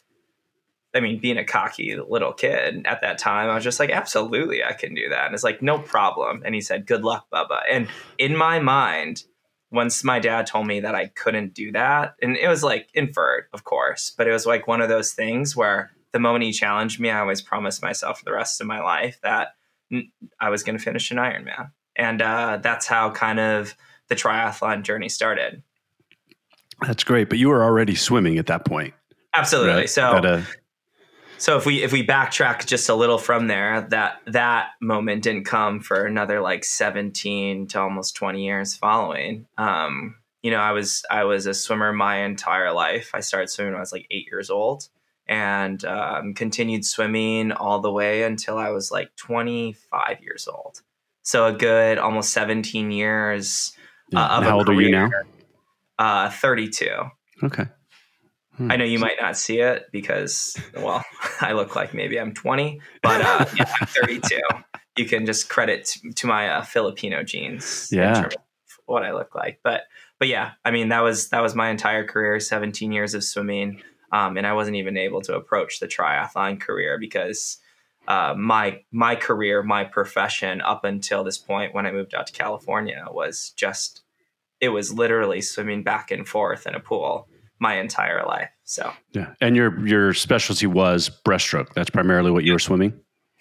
I 0.93 1.01
mean, 1.01 1.19
being 1.19 1.37
a 1.37 1.43
cocky 1.43 1.97
little 1.97 2.31
kid 2.31 2.85
at 2.85 3.01
that 3.01 3.17
time, 3.17 3.49
I 3.49 3.55
was 3.55 3.65
just 3.65 3.81
like, 3.81 3.89
absolutely, 3.89 4.63
I 4.63 4.71
can 4.71 4.95
do 4.95 5.09
that. 5.09 5.25
And 5.25 5.33
it's 5.33 5.43
like, 5.43 5.61
no 5.61 5.77
problem. 5.77 6.41
And 6.45 6.55
he 6.55 6.61
said, 6.61 6.85
good 6.85 7.03
luck, 7.03 7.27
Bubba. 7.33 7.59
And 7.69 7.89
in 8.17 8.37
my 8.37 8.59
mind, 8.59 9.25
once 9.71 10.05
my 10.05 10.19
dad 10.19 10.47
told 10.47 10.67
me 10.67 10.79
that 10.79 10.95
I 10.95 11.07
couldn't 11.07 11.53
do 11.53 11.73
that, 11.73 12.15
and 12.21 12.37
it 12.37 12.47
was 12.47 12.63
like 12.63 12.87
inferred, 12.93 13.47
of 13.51 13.65
course, 13.65 14.13
but 14.17 14.25
it 14.25 14.31
was 14.31 14.45
like 14.45 14.67
one 14.67 14.79
of 14.79 14.87
those 14.87 15.11
things 15.11 15.53
where 15.53 15.91
the 16.15 16.19
moment 16.21 16.45
he 16.45 16.53
challenged 16.53 16.97
me, 16.97 17.09
I 17.09 17.19
always 17.19 17.41
promised 17.41 17.81
myself 17.81 18.19
for 18.19 18.23
the 18.23 18.31
rest 18.31 18.61
of 18.61 18.67
my 18.67 18.79
life 18.79 19.19
that 19.21 19.49
I 20.39 20.49
was 20.49 20.63
going 20.63 20.77
to 20.77 20.81
finish 20.81 21.11
an 21.11 21.17
Ironman. 21.17 21.71
And 21.93 22.21
uh, 22.21 22.59
that's 22.63 22.87
how 22.87 23.11
kind 23.11 23.37
of 23.37 23.75
the 24.07 24.15
triathlon 24.15 24.83
journey 24.83 25.09
started. 25.09 25.61
That's 26.87 27.03
great. 27.03 27.27
But 27.27 27.37
you 27.37 27.49
were 27.49 27.65
already 27.65 27.95
swimming 27.95 28.37
at 28.37 28.45
that 28.45 28.63
point. 28.63 28.93
Absolutely. 29.35 29.73
Right? 29.73 29.89
So, 29.89 30.41
so 31.37 31.57
if 31.57 31.65
we 31.65 31.83
if 31.83 31.91
we 31.91 32.07
backtrack 32.07 32.65
just 32.65 32.87
a 32.87 32.95
little 32.95 33.17
from 33.17 33.47
there, 33.47 33.85
that 33.89 34.21
that 34.27 34.69
moment 34.81 35.23
didn't 35.23 35.43
come 35.43 35.81
for 35.81 36.05
another 36.05 36.39
like 36.39 36.63
17 36.63 37.67
to 37.67 37.81
almost 37.81 38.15
20 38.15 38.45
years 38.45 38.73
following. 38.73 39.47
Um, 39.57 40.15
you 40.43 40.51
know, 40.51 40.59
I 40.59 40.71
was 40.71 41.03
I 41.11 41.25
was 41.25 41.45
a 41.45 41.53
swimmer 41.53 41.91
my 41.91 42.23
entire 42.23 42.71
life. 42.71 43.11
I 43.13 43.19
started 43.19 43.49
swimming 43.49 43.73
when 43.73 43.79
I 43.79 43.81
was 43.81 43.91
like 43.91 44.07
eight 44.11 44.27
years 44.31 44.49
old, 44.49 44.87
and 45.27 45.83
um, 45.85 46.33
continued 46.33 46.85
swimming 46.85 47.51
all 47.51 47.79
the 47.79 47.91
way 47.91 48.23
until 48.23 48.57
I 48.57 48.69
was 48.69 48.91
like 48.91 49.15
25 49.17 50.21
years 50.21 50.47
old. 50.47 50.81
So 51.23 51.47
a 51.47 51.53
good 51.53 51.97
almost 51.97 52.31
17 52.31 52.91
years. 52.91 53.73
Yeah. 54.11 54.23
Uh, 54.23 54.41
how 54.41 54.57
old 54.57 54.67
career. 54.67 54.77
are 54.77 54.81
you 54.81 54.91
now? 54.91 55.09
Uh, 55.97 56.29
32. 56.29 56.89
Okay. 57.43 57.65
Hmm. 58.57 58.71
I 58.71 58.75
know 58.77 58.85
you 58.85 58.99
might 58.99 59.17
not 59.19 59.35
see 59.35 59.59
it 59.59 59.87
because, 59.91 60.55
well, 60.75 61.03
I 61.41 61.53
look 61.53 61.75
like 61.75 61.93
maybe 61.93 62.19
I'm 62.19 62.33
20, 62.33 62.79
but 63.01 63.21
uh, 63.21 63.45
yeah, 63.55 63.73
I'm 63.81 63.87
32. 64.07 64.39
You 64.97 65.05
can 65.05 65.25
just 65.25 65.49
credit 65.49 65.85
to, 65.85 66.13
to 66.13 66.27
my 66.27 66.49
uh, 66.49 66.61
Filipino 66.61 67.23
genes. 67.23 67.89
Yeah. 67.91 68.29
what 68.85 69.03
I 69.03 69.11
look 69.11 69.35
like, 69.35 69.59
but 69.63 69.83
but 70.19 70.29
yeah, 70.29 70.51
I 70.63 70.71
mean 70.71 70.89
that 70.89 71.01
was 71.01 71.29
that 71.29 71.41
was 71.41 71.55
my 71.55 71.69
entire 71.69 72.05
career, 72.05 72.39
17 72.39 72.91
years 72.91 73.13
of 73.13 73.23
swimming, 73.23 73.81
um, 74.15 74.37
and 74.37 74.47
I 74.47 74.53
wasn't 74.53 74.77
even 74.77 74.95
able 74.95 75.21
to 75.21 75.35
approach 75.35 75.79
the 75.79 75.87
triathlon 75.87 76.59
career 76.59 76.97
because 76.97 77.57
uh, 78.07 78.33
my 78.37 78.79
my 78.91 79.15
career, 79.15 79.61
my 79.61 79.83
profession 79.83 80.61
up 80.61 80.85
until 80.85 81.23
this 81.23 81.37
point 81.37 81.73
when 81.73 81.85
I 81.85 81.91
moved 81.91 82.15
out 82.15 82.27
to 82.27 82.33
California 82.33 83.05
was 83.11 83.51
just 83.57 84.03
it 84.61 84.69
was 84.69 84.93
literally 84.93 85.41
swimming 85.41 85.83
back 85.83 86.11
and 86.11 86.25
forth 86.25 86.65
in 86.65 86.75
a 86.75 86.79
pool 86.79 87.27
my 87.59 87.77
entire 87.77 88.25
life. 88.25 88.49
So 88.63 88.93
yeah, 89.11 89.33
and 89.41 89.55
your 89.55 89.85
your 89.85 90.13
specialty 90.13 90.67
was 90.67 91.09
breaststroke. 91.25 91.73
That's 91.73 91.89
primarily 91.89 92.31
what 92.31 92.45
you 92.45 92.53
were 92.53 92.59
swimming. 92.59 92.93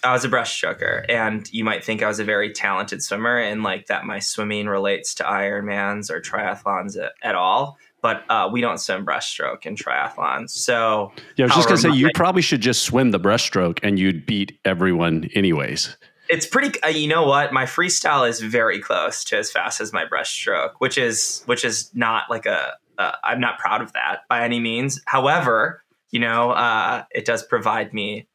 I 0.02 0.12
was 0.12 0.24
a 0.24 0.28
breaststroker, 0.28 1.04
and 1.08 1.50
you 1.52 1.64
might 1.64 1.84
think 1.84 2.02
I 2.02 2.08
was 2.08 2.18
a 2.18 2.24
very 2.24 2.52
talented 2.52 3.02
swimmer, 3.02 3.38
and 3.38 3.62
like 3.62 3.86
that 3.86 4.06
my 4.06 4.18
swimming 4.18 4.66
relates 4.66 5.14
to 5.14 5.22
Ironmans 5.22 6.10
or 6.10 6.20
triathlons 6.20 7.00
at, 7.00 7.12
at 7.22 7.36
all. 7.36 7.78
But 8.04 8.22
uh, 8.28 8.50
we 8.52 8.60
don't 8.60 8.76
swim 8.76 9.06
breaststroke 9.06 9.64
in 9.64 9.76
triathlons. 9.76 10.50
So 10.50 11.10
yeah, 11.36 11.44
I 11.44 11.46
was 11.46 11.54
just 11.56 11.68
gonna 11.68 11.80
say 11.80 11.90
you 11.90 12.10
probably 12.14 12.42
should 12.42 12.60
just 12.60 12.82
swim 12.82 13.12
the 13.12 13.18
breaststroke, 13.18 13.78
and 13.82 13.98
you'd 13.98 14.26
beat 14.26 14.60
everyone 14.66 15.30
anyways. 15.34 15.96
It's 16.28 16.44
pretty. 16.44 16.78
Uh, 16.82 16.88
you 16.88 17.08
know 17.08 17.26
what? 17.26 17.54
My 17.54 17.64
freestyle 17.64 18.28
is 18.28 18.40
very 18.40 18.78
close 18.78 19.24
to 19.24 19.38
as 19.38 19.50
fast 19.50 19.80
as 19.80 19.94
my 19.94 20.04
breaststroke, 20.04 20.72
which 20.80 20.98
is 20.98 21.44
which 21.46 21.64
is 21.64 21.90
not 21.94 22.24
like 22.28 22.44
a 22.44 22.74
uh, 22.98 23.12
I'm 23.24 23.40
not 23.40 23.58
proud 23.58 23.80
of 23.80 23.94
that 23.94 24.20
by 24.28 24.44
any 24.44 24.60
means. 24.60 25.00
However, 25.06 25.82
you 26.10 26.20
know, 26.20 26.50
uh, 26.50 27.04
it 27.10 27.24
does 27.24 27.42
provide 27.42 27.94
me 27.94 28.28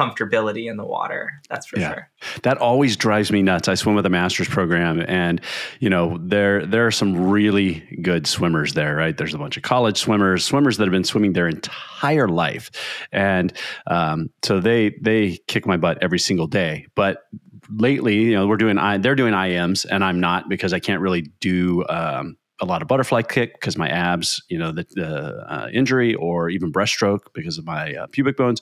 comfortability 0.00 0.70
in 0.70 0.76
the 0.76 0.84
water. 0.84 1.30
That's 1.48 1.66
for 1.66 1.78
yeah. 1.78 1.92
sure. 1.92 2.10
That 2.42 2.58
always 2.58 2.96
drives 2.96 3.30
me 3.30 3.42
nuts. 3.42 3.68
I 3.68 3.74
swim 3.74 3.94
with 3.94 4.06
a 4.06 4.10
master's 4.10 4.48
program 4.48 5.04
and 5.06 5.40
you 5.80 5.90
know, 5.90 6.18
there 6.20 6.64
there 6.64 6.86
are 6.86 6.90
some 6.90 7.28
really 7.28 7.98
good 8.02 8.26
swimmers 8.26 8.74
there, 8.74 8.96
right? 8.96 9.16
There's 9.16 9.34
a 9.34 9.38
bunch 9.38 9.56
of 9.56 9.62
college 9.62 9.98
swimmers, 9.98 10.44
swimmers 10.44 10.78
that 10.78 10.84
have 10.84 10.92
been 10.92 11.04
swimming 11.04 11.34
their 11.34 11.48
entire 11.48 12.28
life. 12.28 12.70
And 13.12 13.52
um, 13.86 14.30
so 14.42 14.60
they 14.60 14.96
they 15.00 15.38
kick 15.46 15.66
my 15.66 15.76
butt 15.76 15.98
every 16.00 16.18
single 16.18 16.46
day. 16.46 16.86
But 16.94 17.24
lately, 17.68 18.16
you 18.16 18.34
know, 18.34 18.46
we're 18.46 18.56
doing 18.56 18.78
I, 18.78 18.98
they're 18.98 19.14
doing 19.14 19.34
IMs 19.34 19.86
and 19.90 20.02
I'm 20.02 20.20
not 20.20 20.48
because 20.48 20.72
I 20.72 20.78
can't 20.78 21.02
really 21.02 21.22
do 21.40 21.84
um, 21.88 22.36
a 22.60 22.66
lot 22.66 22.82
of 22.82 22.88
butterfly 22.88 23.22
kick 23.22 23.54
because 23.54 23.76
my 23.76 23.88
abs, 23.88 24.42
you 24.48 24.58
know, 24.58 24.70
the, 24.70 24.86
the 24.90 25.44
uh, 25.48 25.68
injury, 25.72 26.14
or 26.14 26.50
even 26.50 26.72
breaststroke 26.72 27.20
because 27.32 27.58
of 27.58 27.64
my 27.64 27.94
uh, 27.94 28.06
pubic 28.08 28.36
bones. 28.36 28.60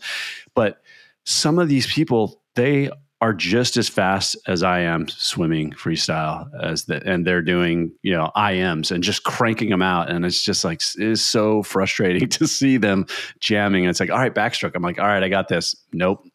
But 0.55 0.81
some 1.28 1.58
of 1.58 1.68
these 1.68 1.86
people, 1.86 2.42
they 2.54 2.90
are 3.20 3.34
just 3.34 3.76
as 3.76 3.86
fast 3.86 4.34
as 4.46 4.62
I 4.62 4.80
am 4.80 5.08
swimming 5.08 5.72
freestyle 5.72 6.48
as 6.62 6.86
the, 6.86 7.06
and 7.06 7.26
they're 7.26 7.42
doing, 7.42 7.92
you 8.02 8.12
know, 8.12 8.30
IMs 8.34 8.90
and 8.90 9.04
just 9.04 9.24
cranking 9.24 9.68
them 9.68 9.82
out. 9.82 10.10
And 10.10 10.24
it's 10.24 10.42
just 10.42 10.64
like, 10.64 10.80
it 10.80 11.06
is 11.06 11.22
so 11.22 11.62
frustrating 11.62 12.28
to 12.30 12.46
see 12.46 12.78
them 12.78 13.04
jamming. 13.40 13.84
And 13.84 13.90
it's 13.90 14.00
like, 14.00 14.10
all 14.10 14.18
right, 14.18 14.34
backstroke. 14.34 14.72
I'm 14.74 14.82
like, 14.82 14.98
all 14.98 15.06
right, 15.06 15.22
I 15.22 15.28
got 15.28 15.48
this. 15.48 15.76
Nope. 15.92 16.26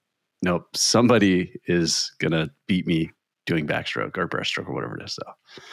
Nope. 0.43 0.67
Somebody 0.75 1.60
is 1.65 2.12
going 2.19 2.34
to 2.34 2.51
beat 2.67 2.86
me 2.86 3.12
doing 3.47 3.65
backstroke 3.65 4.15
or 4.17 4.27
breaststroke 4.27 4.69
or 4.69 4.75
whatever 4.75 4.97
it 4.99 5.06
is. 5.06 5.15
So, 5.15 5.23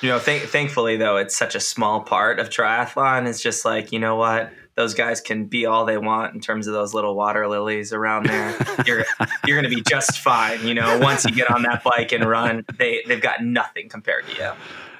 you 0.00 0.08
know, 0.08 0.18
th- 0.18 0.44
thankfully 0.44 0.96
though, 0.96 1.18
it's 1.18 1.36
such 1.36 1.54
a 1.54 1.60
small 1.60 2.00
part 2.00 2.38
of 2.38 2.48
triathlon. 2.48 3.28
It's 3.28 3.42
just 3.42 3.66
like, 3.66 3.92
you 3.92 3.98
know 3.98 4.16
what, 4.16 4.50
those 4.76 4.94
guys 4.94 5.20
can 5.20 5.46
be 5.46 5.66
all 5.66 5.84
they 5.84 5.98
want 5.98 6.34
in 6.34 6.40
terms 6.40 6.66
of 6.66 6.72
those 6.72 6.94
little 6.94 7.14
water 7.14 7.48
lilies 7.48 7.92
around 7.92 8.26
there. 8.26 8.56
you're 8.86 9.04
you're 9.46 9.60
going 9.60 9.70
to 9.70 9.74
be 9.74 9.82
just 9.88 10.18
fine. 10.18 10.66
You 10.66 10.74
know, 10.74 10.98
once 10.98 11.24
you 11.24 11.34
get 11.34 11.50
on 11.50 11.62
that 11.62 11.82
bike 11.82 12.12
and 12.12 12.24
run, 12.24 12.64
they 12.78 13.02
they've 13.06 13.20
got 13.20 13.42
nothing 13.42 13.88
compared 13.88 14.26
to 14.28 14.34
you. 14.36 14.50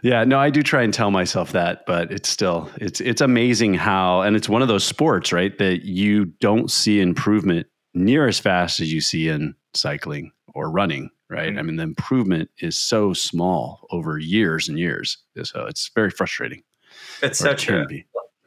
Yeah, 0.03 0.25
no, 0.25 0.39
I 0.39 0.49
do 0.49 0.63
try 0.63 0.83
and 0.83 0.95
tell 0.95 1.11
myself 1.11 1.53
that, 1.53 1.85
but 1.87 2.11
it's 2.11 2.29
still 2.29 2.71
it's 2.77 3.01
it's 3.01 3.21
amazing 3.21 3.75
how 3.75 4.23
and 4.23 4.37
it's 4.37 4.49
one 4.49 4.63
of 4.63 4.69
those 4.69 4.85
sports, 4.85 5.33
right, 5.33 5.57
that 5.59 5.85
you 5.85 6.27
don't 6.41 6.71
see 6.71 7.01
improvement 7.01 7.67
near 7.95 8.27
as 8.27 8.39
fast 8.39 8.81
as 8.81 8.93
you 8.93 9.01
see 9.01 9.29
in 9.29 9.55
cycling 9.75 10.33
or 10.55 10.71
running 10.71 11.11
right? 11.31 11.51
Mm-hmm. 11.51 11.59
I 11.59 11.63
mean, 11.63 11.77
the 11.77 11.85
improvement 11.85 12.51
is 12.59 12.77
so 12.77 13.13
small 13.15 13.87
over 13.91 14.19
years 14.19 14.69
and 14.69 14.79
years. 14.79 15.17
So 15.45 15.65
it's 15.67 15.91
very 15.95 16.11
frustrating. 16.11 16.63
It's 17.23 17.39
so 17.39 17.55
true. 17.55 17.87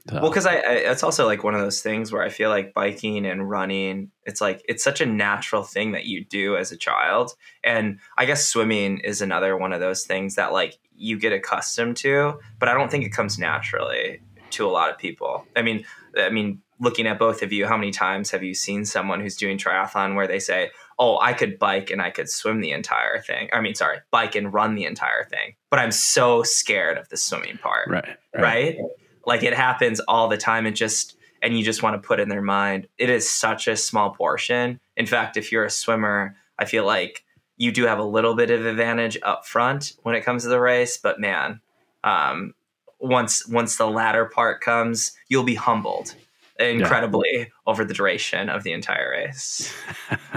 So. 0.10 0.20
Well, 0.20 0.30
because 0.30 0.46
I, 0.46 0.56
I, 0.56 0.74
it's 0.92 1.02
also 1.02 1.26
like 1.26 1.46
one 1.46 1.56
of 1.56 1.62
those 1.62 1.82
things 1.82 2.12
where 2.12 2.24
I 2.24 2.30
feel 2.30 2.50
like 2.50 2.74
biking 2.74 3.26
and 3.26 3.50
running, 3.50 4.12
it's 4.26 4.42
like 4.42 4.62
it's 4.68 4.84
such 4.84 5.00
a 5.00 5.06
natural 5.06 5.63
thing 5.63 5.94
that 5.94 6.06
you 6.06 6.26
do 6.26 6.58
as 6.58 6.74
a 6.74 6.78
child, 6.78 7.36
and 7.63 8.00
I 8.18 8.26
guess 8.26 8.46
swimming 8.46 9.00
is 9.00 9.22
another 9.22 9.56
one 9.56 9.72
of 9.72 9.80
those 9.80 10.04
things 10.06 10.36
that 10.36 10.52
like 10.52 10.78
you 10.94 11.18
get 11.18 11.32
accustomed 11.32 11.96
to, 11.98 12.39
but 12.60 12.68
I 12.68 12.74
don't 12.74 12.92
think 12.92 13.06
it 13.06 13.13
comes 13.13 13.39
naturally 13.39 14.22
to 14.52 14.68
a 14.68 14.72
lot 14.72 14.89
of 14.89 14.98
people. 14.98 15.48
I 15.56 15.62
mean, 15.62 15.86
I 16.18 16.30
mean, 16.30 16.62
looking 16.80 17.08
at 17.08 17.18
both 17.18 17.42
of 17.42 17.54
you, 17.54 17.66
how 17.66 17.78
many 17.78 17.92
times 17.92 18.30
have 18.32 18.44
you 18.44 18.54
seen 18.54 18.84
someone 18.84 19.22
who's 19.22 19.38
doing 19.38 19.58
triathlon 19.58 20.16
where 20.16 20.28
they 20.28 20.39
say, 20.39 20.72
oh, 21.00 21.18
I 21.20 21.34
could 21.34 21.58
bike 21.58 21.89
and 21.89 22.02
I 22.02 22.10
could 22.10 22.30
swim 22.30 22.62
the 22.62 22.72
entire 22.72 23.20
thing. 23.20 23.50
I 23.52 23.62
mean, 23.62 23.74
sorry, 23.74 24.00
bike 24.12 24.36
and 24.36 24.54
run 24.54 24.76
the 24.76 24.86
entire 24.86 25.24
thing. 25.24 25.56
But 25.70 25.80
I'm 25.80 25.92
so 25.92 26.44
scared 26.44 26.98
of 26.98 27.10
the 27.10 27.18
swimming 27.18 27.58
part. 27.58 27.89
Right. 27.89 28.18
Right. 28.34 28.44
right? 28.44 28.78
Like 29.25 29.43
it 29.43 29.53
happens 29.53 29.99
all 30.01 30.27
the 30.27 30.38
time. 30.38 30.65
And 30.65 30.75
just, 30.75 31.15
and 31.41 31.57
you 31.57 31.63
just 31.63 31.83
want 31.83 32.01
to 32.01 32.05
put 32.05 32.19
in 32.19 32.29
their 32.29 32.41
mind, 32.41 32.88
it 32.97 33.09
is 33.09 33.29
such 33.29 33.67
a 33.67 33.75
small 33.75 34.12
portion. 34.12 34.79
In 34.97 35.05
fact, 35.05 35.38
if 35.38 35.51
you're 35.51 35.65
a 35.65 35.69
swimmer, 35.69 36.36
I 36.59 36.65
feel 36.65 36.86
like 36.86 37.23
you 37.57 37.71
do 37.71 37.86
have 37.86 37.99
a 37.99 38.03
little 38.03 38.36
bit 38.36 38.49
of 38.49 38.65
advantage 38.65 39.17
up 39.23 39.45
front 39.45 39.93
when 40.03 40.15
it 40.15 40.21
comes 40.21 40.43
to 40.43 40.49
the 40.49 40.59
race. 40.59 40.97
But 40.97 41.19
man, 41.19 41.62
um, 42.03 42.53
once 42.99 43.47
once 43.47 43.75
the 43.77 43.88
latter 43.88 44.25
part 44.25 44.62
comes, 44.62 45.12
you'll 45.27 45.43
be 45.43 45.55
humbled 45.55 46.15
incredibly 46.59 47.29
yeah. 47.33 47.45
over 47.67 47.83
the 47.83 47.93
duration 47.93 48.49
of 48.49 48.63
the 48.63 48.71
entire 48.71 49.12
race. 49.12 49.73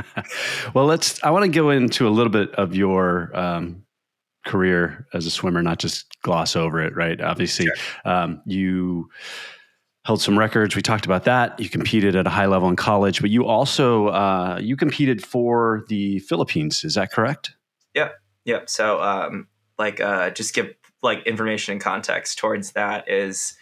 well, 0.75 0.87
let's. 0.87 1.23
I 1.23 1.31
want 1.31 1.45
to 1.45 1.51
go 1.51 1.71
into 1.71 2.09
a 2.09 2.11
little 2.11 2.33
bit 2.33 2.55
of 2.55 2.75
your 2.75 3.37
um, 3.37 3.85
career 4.47 5.07
as 5.13 5.27
a 5.27 5.31
swimmer, 5.31 5.63
not 5.63 5.79
just 5.79 6.21
gloss 6.23 6.57
over 6.57 6.81
it. 6.81 6.97
Right? 6.97 7.21
Obviously, 7.21 7.67
sure. 7.67 8.13
um, 8.13 8.43
you 8.47 9.11
held 10.05 10.23
some 10.23 10.39
records. 10.39 10.77
We 10.77 10.83
talked 10.83 11.05
about 11.05 11.25
that. 11.25 11.59
You 11.59 11.69
competed 11.69 12.15
at 12.15 12.27
a 12.27 12.31
high 12.31 12.47
level 12.47 12.69
in 12.69 12.77
college, 12.77 13.21
but 13.21 13.31
you 13.31 13.45
also 13.45 14.09
uh, 14.09 14.59
you 14.63 14.77
competed 14.77 15.25
for 15.25 15.85
the 15.89 16.21
Philippines. 16.21 16.85
Is 16.85 16.95
that 16.95 17.13
correct? 17.13 17.53
Yep, 17.95 18.15
yep. 18.45 18.71
So, 18.71 19.03
um, 19.03 19.49
like, 19.79 20.01
uh, 20.01 20.31
just 20.31 20.55
give 20.55 20.75
like 21.03 21.27
information 21.27 21.73
and 21.73 21.81
context 21.81 22.39
towards 22.39 22.73
that 22.73 23.09
is 23.09 23.57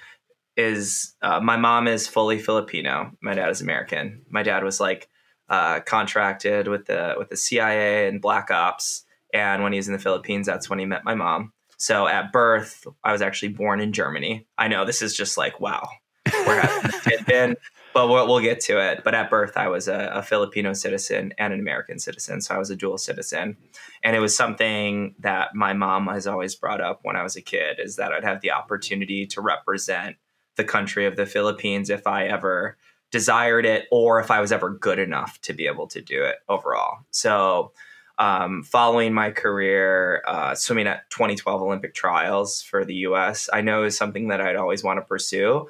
is 0.56 1.14
uh, 1.22 1.40
my 1.40 1.56
mom 1.56 1.88
is 1.88 2.06
fully 2.06 2.38
Filipino. 2.38 3.10
My 3.20 3.34
dad 3.34 3.50
is 3.50 3.60
American. 3.60 4.22
My 4.28 4.42
dad 4.42 4.62
was 4.62 4.80
like 4.80 5.08
uh, 5.48 5.80
contracted 5.80 6.68
with 6.68 6.86
the 6.86 7.14
with 7.18 7.28
the 7.28 7.36
CIA 7.36 8.08
and 8.08 8.20
Black 8.20 8.50
Ops, 8.50 9.03
and 9.34 9.62
when 9.62 9.72
he 9.72 9.78
was 9.78 9.88
in 9.88 9.92
the 9.92 9.98
Philippines, 9.98 10.46
that's 10.46 10.70
when 10.70 10.78
he 10.78 10.86
met 10.86 11.04
my 11.04 11.14
mom. 11.14 11.52
So 11.76 12.06
at 12.06 12.32
birth, 12.32 12.86
I 13.02 13.12
was 13.12 13.20
actually 13.20 13.48
born 13.48 13.80
in 13.80 13.92
Germany. 13.92 14.46
I 14.56 14.68
know 14.68 14.84
this 14.84 15.02
is 15.02 15.14
just 15.14 15.36
like 15.36 15.60
wow, 15.60 15.88
where 16.30 16.60
has 16.60 17.06
it 17.06 17.26
been? 17.26 17.56
But 17.92 18.08
we'll, 18.08 18.26
we'll, 18.26 18.40
get 18.40 18.58
to 18.62 18.80
it. 18.80 19.02
But 19.04 19.14
at 19.14 19.30
birth, 19.30 19.56
I 19.56 19.68
was 19.68 19.86
a, 19.86 20.10
a, 20.14 20.22
Filipino 20.22 20.72
citizen 20.72 21.32
and 21.38 21.52
an 21.52 21.60
American 21.60 22.00
citizen, 22.00 22.40
so 22.40 22.52
I 22.52 22.58
was 22.58 22.68
a 22.68 22.74
dual 22.74 22.98
citizen, 22.98 23.56
and 24.02 24.16
it 24.16 24.18
was 24.18 24.36
something 24.36 25.14
that 25.20 25.54
my 25.54 25.74
mom 25.74 26.08
has 26.08 26.26
always 26.26 26.56
brought 26.56 26.80
up 26.80 27.00
when 27.02 27.14
I 27.14 27.22
was 27.22 27.36
a 27.36 27.42
kid: 27.42 27.78
is 27.78 27.96
that 27.96 28.12
I'd 28.12 28.24
have 28.24 28.40
the 28.40 28.50
opportunity 28.50 29.26
to 29.26 29.40
represent 29.40 30.16
the 30.56 30.64
country 30.64 31.06
of 31.06 31.16
the 31.16 31.26
Philippines 31.26 31.90
if 31.90 32.06
I 32.06 32.26
ever 32.26 32.76
desired 33.10 33.64
it 33.64 33.86
or 33.92 34.18
if 34.18 34.30
I 34.30 34.40
was 34.40 34.50
ever 34.50 34.70
good 34.70 34.98
enough 34.98 35.40
to 35.42 35.52
be 35.52 35.66
able 35.68 35.86
to 35.88 36.00
do 36.00 36.24
it 36.24 36.36
overall. 36.48 36.98
So, 37.10 37.72
um, 38.18 38.62
following 38.62 39.12
my 39.12 39.30
career 39.30 40.22
uh, 40.26 40.54
swimming 40.54 40.86
at 40.86 41.08
2012 41.10 41.62
Olympic 41.62 41.94
trials 41.94 42.62
for 42.62 42.84
the 42.84 42.94
US, 42.96 43.48
I 43.52 43.60
know 43.60 43.84
is 43.84 43.96
something 43.96 44.28
that 44.28 44.40
I'd 44.40 44.56
always 44.56 44.84
want 44.84 44.98
to 44.98 45.02
pursue. 45.02 45.68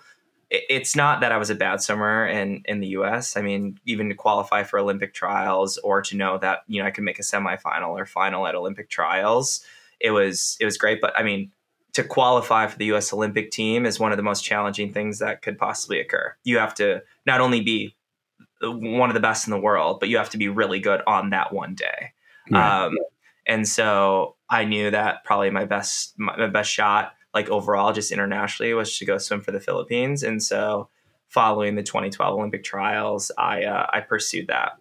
It's 0.51 0.95
not 0.95 1.21
that 1.21 1.33
I 1.33 1.39
was 1.39 1.51
a 1.51 1.55
bad 1.55 1.81
swimmer 1.81 2.27
in, 2.27 2.63
in 2.67 2.81
the 2.81 2.89
US. 2.89 3.37
I 3.37 3.43
mean, 3.43 3.81
even 3.87 4.09
to 4.11 4.15
qualify 4.15 4.63
for 4.63 4.79
Olympic 4.79 5.15
trials 5.15 5.79
or 5.79 6.03
to 6.03 6.17
know 6.17 6.39
that, 6.39 6.61
you 6.69 6.81
know, 6.81 6.87
I 6.87 6.91
could 6.91 7.05
make 7.05 7.19
a 7.19 7.23
semifinal 7.23 7.99
or 7.99 8.07
final 8.07 8.47
at 8.47 8.55
Olympic 8.55 8.91
trials, 8.91 9.65
it 10.01 10.11
was 10.11 10.57
it 10.61 10.65
was 10.67 10.77
great. 10.77 11.01
But 11.01 11.19
I 11.19 11.23
mean, 11.23 11.51
to 11.95 12.05
qualify 12.05 12.67
for 12.67 12.77
the 12.77 12.93
US 12.93 13.13
Olympic 13.13 13.51
team 13.51 13.87
is 13.87 13.99
one 13.99 14.13
of 14.13 14.17
the 14.17 14.23
most 14.23 14.45
challenging 14.45 14.93
things 14.93 15.19
that 15.21 15.43
could 15.43 15.57
possibly 15.57 15.99
occur. 15.99 16.37
You 16.45 16.59
have 16.59 16.75
to 16.75 17.03
not 17.25 17.41
only 17.41 17.63
be 17.63 17.97
one 18.61 19.11
of 19.11 19.15
the 19.15 19.21
best 19.21 19.47
in 19.47 19.51
the 19.51 19.59
world, 19.59 20.01
but 20.01 20.09
you 20.09 20.17
have 20.19 20.31
to 20.31 20.39
be 20.39 20.49
really 20.49 20.81
good 20.81 21.01
on 21.07 21.31
that 21.31 21.53
one 21.53 21.75
day. 21.75 22.13
Um, 22.53 22.97
and 23.47 23.67
so 23.67 24.37
I 24.49 24.65
knew 24.65 24.91
that 24.91 25.25
probably 25.25 25.51
my 25.51 25.65
best 25.65 26.15
my, 26.19 26.47
best 26.49 26.71
shot, 26.71 27.15
like 27.33 27.49
overall, 27.49 27.93
just 27.93 28.13
internationally, 28.13 28.75
was 28.75 28.97
to 28.99 29.05
go 29.05 29.19
swim 29.19 29.41
for 29.41 29.53
the 29.53 29.61
Philippines. 29.61 30.23
And 30.23 30.43
so, 30.43 30.89
following 31.29 31.75
the 31.75 31.83
2012 31.83 32.39
Olympic 32.39 32.65
trials, 32.65 33.31
I 33.39 33.65
uh, 33.65 33.87
I 33.93 34.01
pursued 34.01 34.49
that. 34.49 34.73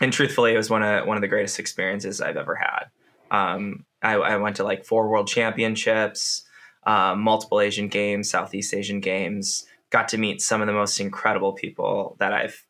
And 0.00 0.12
truthfully, 0.12 0.52
it 0.52 0.56
was 0.56 0.70
one 0.70 0.82
of 0.82 1.06
one 1.06 1.16
of 1.16 1.20
the 1.20 1.28
greatest 1.28 1.58
experiences 1.58 2.20
I've 2.20 2.36
ever 2.36 2.54
had. 2.54 2.86
Um, 3.30 3.84
I, 4.02 4.14
I, 4.14 4.36
went 4.36 4.56
to 4.56 4.64
like 4.64 4.84
four 4.84 5.08
world 5.08 5.26
championships, 5.26 6.44
um, 6.86 7.22
multiple 7.22 7.60
Asian 7.60 7.88
games, 7.88 8.30
Southeast 8.30 8.72
Asian 8.72 9.00
games. 9.00 9.66
Got 9.90 10.08
to 10.08 10.18
meet 10.18 10.40
some 10.40 10.60
of 10.60 10.68
the 10.68 10.72
most 10.72 11.00
incredible 11.00 11.52
people 11.52 12.16
that 12.20 12.32
I've 12.32 12.64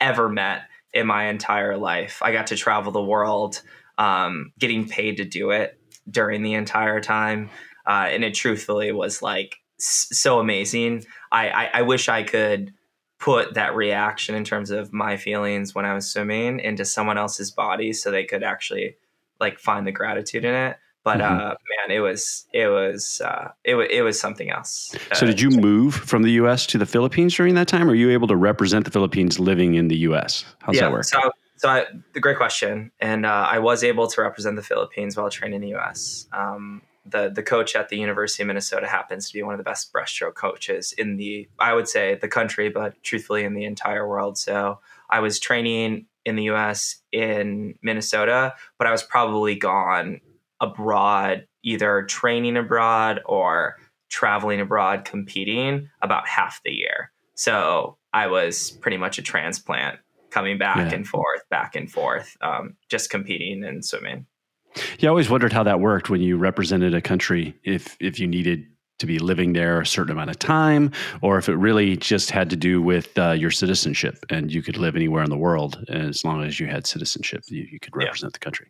ever 0.00 0.28
met 0.28 0.62
in 0.92 1.06
my 1.06 1.26
entire 1.26 1.76
life. 1.76 2.20
I 2.22 2.32
got 2.32 2.48
to 2.48 2.56
travel 2.56 2.92
the 2.92 3.02
world, 3.02 3.62
um, 3.98 4.52
getting 4.58 4.88
paid 4.88 5.16
to 5.18 5.24
do 5.24 5.50
it 5.50 5.78
during 6.10 6.42
the 6.42 6.54
entire 6.54 7.00
time, 7.00 7.50
uh, 7.86 8.08
and 8.10 8.24
it 8.24 8.34
truthfully 8.34 8.92
was 8.92 9.22
like 9.22 9.56
so 9.78 10.38
amazing. 10.38 11.04
I, 11.30 11.48
I, 11.48 11.70
I 11.74 11.82
wish 11.82 12.08
I 12.08 12.22
could 12.22 12.72
put 13.18 13.54
that 13.54 13.76
reaction 13.76 14.34
in 14.34 14.44
terms 14.44 14.70
of 14.70 14.92
my 14.92 15.16
feelings 15.16 15.74
when 15.74 15.84
I 15.84 15.94
was 15.94 16.12
swimming 16.12 16.58
into 16.58 16.84
someone 16.84 17.18
else's 17.18 17.52
body 17.52 17.92
so 17.92 18.10
they 18.10 18.24
could 18.24 18.42
actually 18.42 18.96
like 19.38 19.58
find 19.58 19.86
the 19.86 19.92
gratitude 19.92 20.44
in 20.44 20.54
it. 20.54 20.76
But 21.04 21.18
mm-hmm. 21.18 21.34
uh, 21.34 21.48
man, 21.48 21.96
it 21.96 22.00
was 22.00 22.46
it 22.52 22.68
was 22.68 23.20
uh, 23.24 23.50
it, 23.64 23.72
w- 23.72 23.88
it 23.90 24.02
was 24.02 24.20
something 24.20 24.50
else. 24.50 24.94
So, 25.14 25.26
did 25.26 25.40
you 25.40 25.50
move 25.50 25.94
from 25.94 26.22
the 26.22 26.30
U.S. 26.32 26.64
to 26.66 26.78
the 26.78 26.86
Philippines 26.86 27.34
during 27.34 27.54
that 27.56 27.66
time? 27.66 27.88
Or 27.88 27.92
are 27.92 27.96
you 27.96 28.10
able 28.10 28.28
to 28.28 28.36
represent 28.36 28.84
the 28.84 28.90
Philippines 28.92 29.40
living 29.40 29.74
in 29.74 29.88
the 29.88 29.96
U.S.? 29.98 30.44
How's 30.60 30.76
yeah, 30.76 30.82
that 30.82 30.92
work? 30.92 31.04
So, 31.04 31.32
so 31.56 31.68
I, 31.68 31.86
the 32.12 32.20
great 32.20 32.36
question, 32.36 32.92
and 33.00 33.26
uh, 33.26 33.48
I 33.50 33.58
was 33.58 33.82
able 33.82 34.06
to 34.08 34.22
represent 34.22 34.54
the 34.54 34.62
Philippines 34.62 35.16
while 35.16 35.28
training 35.28 35.56
in 35.56 35.62
the 35.62 35.68
U.S. 35.70 36.28
Um, 36.32 36.82
the 37.04 37.30
the 37.34 37.42
coach 37.42 37.74
at 37.74 37.88
the 37.88 37.96
University 37.96 38.44
of 38.44 38.46
Minnesota 38.46 38.86
happens 38.86 39.28
to 39.28 39.34
be 39.34 39.42
one 39.42 39.54
of 39.54 39.58
the 39.58 39.64
best 39.64 39.92
breaststroke 39.92 40.34
coaches 40.34 40.92
in 40.92 41.16
the 41.16 41.48
I 41.58 41.74
would 41.74 41.88
say 41.88 42.14
the 42.14 42.28
country, 42.28 42.68
but 42.68 43.02
truthfully 43.02 43.44
in 43.44 43.54
the 43.54 43.64
entire 43.64 44.06
world. 44.06 44.38
So 44.38 44.78
I 45.10 45.20
was 45.20 45.40
training 45.40 46.06
in 46.24 46.36
the 46.36 46.44
US 46.44 47.02
in 47.10 47.74
Minnesota, 47.82 48.54
but 48.78 48.86
I 48.86 48.92
was 48.92 49.02
probably 49.02 49.56
gone 49.56 50.20
abroad, 50.62 51.46
either 51.62 52.04
training 52.04 52.56
abroad 52.56 53.20
or 53.26 53.76
traveling 54.08 54.60
abroad 54.60 55.04
competing 55.04 55.88
about 56.00 56.26
half 56.26 56.60
the 56.64 56.70
year. 56.70 57.12
So 57.34 57.98
I 58.12 58.28
was 58.28 58.70
pretty 58.70 58.96
much 58.96 59.18
a 59.18 59.22
transplant 59.22 59.98
coming 60.30 60.58
back 60.58 60.76
yeah. 60.76 60.94
and 60.94 61.06
forth, 61.06 61.42
back 61.50 61.76
and 61.76 61.90
forth, 61.90 62.36
um, 62.40 62.76
just 62.90 63.10
competing 63.10 63.64
and 63.64 63.84
swimming. 63.84 64.26
Yeah, 64.98 65.08
I 65.08 65.10
always 65.10 65.28
wondered 65.28 65.52
how 65.52 65.64
that 65.64 65.80
worked 65.80 66.08
when 66.08 66.22
you 66.22 66.38
represented 66.38 66.94
a 66.94 67.02
country. 67.02 67.54
If 67.64 67.96
if 68.00 68.18
you 68.18 68.26
needed 68.26 68.66
to 68.98 69.06
be 69.06 69.18
living 69.18 69.52
there 69.52 69.80
a 69.80 69.86
certain 69.86 70.12
amount 70.12 70.30
of 70.30 70.38
time, 70.38 70.92
or 71.20 71.36
if 71.36 71.48
it 71.48 71.56
really 71.56 71.96
just 71.96 72.30
had 72.30 72.48
to 72.50 72.56
do 72.56 72.80
with 72.80 73.18
uh, 73.18 73.32
your 73.32 73.50
citizenship 73.50 74.24
and 74.30 74.52
you 74.52 74.62
could 74.62 74.76
live 74.76 74.94
anywhere 74.94 75.24
in 75.24 75.30
the 75.30 75.36
world 75.36 75.84
as 75.88 76.24
long 76.24 76.42
as 76.44 76.60
you 76.60 76.68
had 76.68 76.86
citizenship, 76.86 77.42
you, 77.48 77.66
you 77.70 77.80
could 77.80 77.96
represent 77.96 78.30
yeah. 78.32 78.38
the 78.38 78.44
country. 78.44 78.68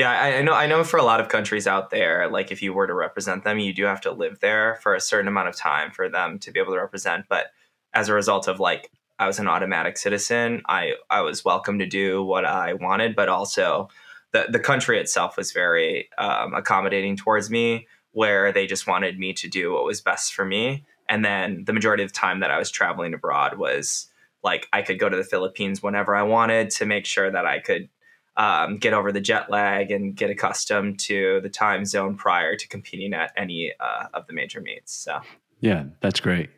Yeah, 0.00 0.12
I, 0.12 0.40
know. 0.40 0.54
I 0.54 0.64
know 0.64 0.82
for 0.82 0.96
a 0.96 1.02
lot 1.02 1.20
of 1.20 1.28
countries 1.28 1.66
out 1.66 1.90
there, 1.90 2.26
like 2.30 2.50
if 2.50 2.62
you 2.62 2.72
were 2.72 2.86
to 2.86 2.94
represent 2.94 3.44
them, 3.44 3.58
you 3.58 3.74
do 3.74 3.84
have 3.84 4.00
to 4.00 4.10
live 4.10 4.40
there 4.40 4.78
for 4.82 4.94
a 4.94 5.00
certain 5.00 5.28
amount 5.28 5.50
of 5.50 5.56
time 5.56 5.90
for 5.90 6.08
them 6.08 6.38
to 6.38 6.50
be 6.50 6.58
able 6.58 6.72
to 6.72 6.80
represent. 6.80 7.26
But 7.28 7.48
as 7.92 8.08
a 8.08 8.14
result 8.14 8.48
of 8.48 8.58
like 8.58 8.90
I 9.18 9.26
was 9.26 9.38
an 9.38 9.46
automatic 9.46 9.98
citizen, 9.98 10.62
I 10.66 10.94
I 11.10 11.20
was 11.20 11.44
welcome 11.44 11.78
to 11.80 11.86
do 11.86 12.22
what 12.22 12.46
I 12.46 12.72
wanted, 12.72 13.14
but 13.14 13.28
also 13.28 13.90
the 14.32 14.46
the 14.48 14.58
country 14.58 14.98
itself 14.98 15.36
was 15.36 15.52
very 15.52 16.08
um, 16.16 16.54
accommodating 16.54 17.14
towards 17.14 17.50
me 17.50 17.86
where 18.12 18.52
they 18.52 18.66
just 18.66 18.86
wanted 18.86 19.18
me 19.18 19.34
to 19.34 19.48
do 19.48 19.74
what 19.74 19.84
was 19.84 20.00
best 20.00 20.32
for 20.32 20.46
me. 20.46 20.82
And 21.10 21.22
then 21.22 21.64
the 21.66 21.74
majority 21.74 22.04
of 22.04 22.08
the 22.10 22.18
time 22.18 22.40
that 22.40 22.50
I 22.50 22.58
was 22.58 22.70
traveling 22.70 23.12
abroad 23.12 23.58
was 23.58 24.06
like 24.42 24.66
I 24.72 24.80
could 24.80 24.98
go 24.98 25.10
to 25.10 25.16
the 25.18 25.24
Philippines 25.24 25.82
whenever 25.82 26.16
I 26.16 26.22
wanted 26.22 26.70
to 26.70 26.86
make 26.86 27.04
sure 27.04 27.30
that 27.30 27.44
I 27.44 27.58
could 27.58 27.90
um, 28.36 28.78
get 28.78 28.92
over 28.92 29.12
the 29.12 29.20
jet 29.20 29.50
lag 29.50 29.90
and 29.90 30.14
get 30.14 30.30
accustomed 30.30 30.98
to 31.00 31.40
the 31.42 31.48
time 31.48 31.84
zone 31.84 32.16
prior 32.16 32.56
to 32.56 32.68
competing 32.68 33.12
at 33.14 33.32
any 33.36 33.72
uh, 33.80 34.06
of 34.14 34.26
the 34.26 34.32
major 34.32 34.60
meets. 34.60 34.92
So, 34.92 35.20
yeah, 35.60 35.84
that's 36.00 36.20
great. 36.20 36.50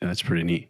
Yeah, 0.00 0.08
that's 0.08 0.22
pretty 0.22 0.44
neat 0.44 0.68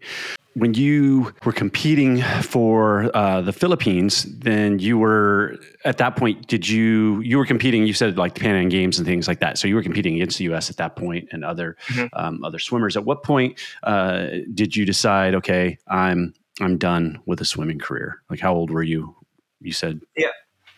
when 0.54 0.74
you 0.74 1.32
were 1.44 1.52
competing 1.52 2.22
for 2.42 3.10
uh, 3.14 3.40
the 3.40 3.52
Philippines, 3.52 4.24
then 4.38 4.78
you 4.78 4.96
were 4.96 5.58
at 5.84 5.98
that 5.98 6.16
point. 6.16 6.46
Did 6.46 6.68
you 6.68 7.20
you 7.20 7.38
were 7.38 7.46
competing? 7.46 7.86
You 7.86 7.92
said 7.92 8.16
like 8.16 8.34
the 8.34 8.40
Pan 8.40 8.54
Am 8.54 8.68
Games 8.68 8.98
and 8.98 9.06
things 9.06 9.26
like 9.26 9.40
that. 9.40 9.58
So 9.58 9.66
you 9.66 9.74
were 9.74 9.82
competing 9.82 10.14
against 10.14 10.38
the 10.38 10.44
U.S. 10.44 10.70
at 10.70 10.76
that 10.76 10.96
point 10.96 11.28
and 11.32 11.44
other 11.44 11.76
mm-hmm. 11.88 12.06
um, 12.12 12.44
other 12.44 12.58
swimmers. 12.58 12.96
At 12.96 13.04
what 13.04 13.22
point 13.22 13.58
uh, 13.82 14.26
did 14.54 14.76
you 14.76 14.86
decide? 14.86 15.34
Okay, 15.34 15.78
I'm 15.88 16.34
I'm 16.60 16.78
done 16.78 17.20
with 17.26 17.40
a 17.40 17.44
swimming 17.44 17.80
career. 17.80 18.22
Like 18.30 18.40
how 18.40 18.54
old 18.54 18.70
were 18.70 18.82
you? 18.82 19.16
You 19.64 19.72
said. 19.72 20.00
Yeah, 20.16 20.28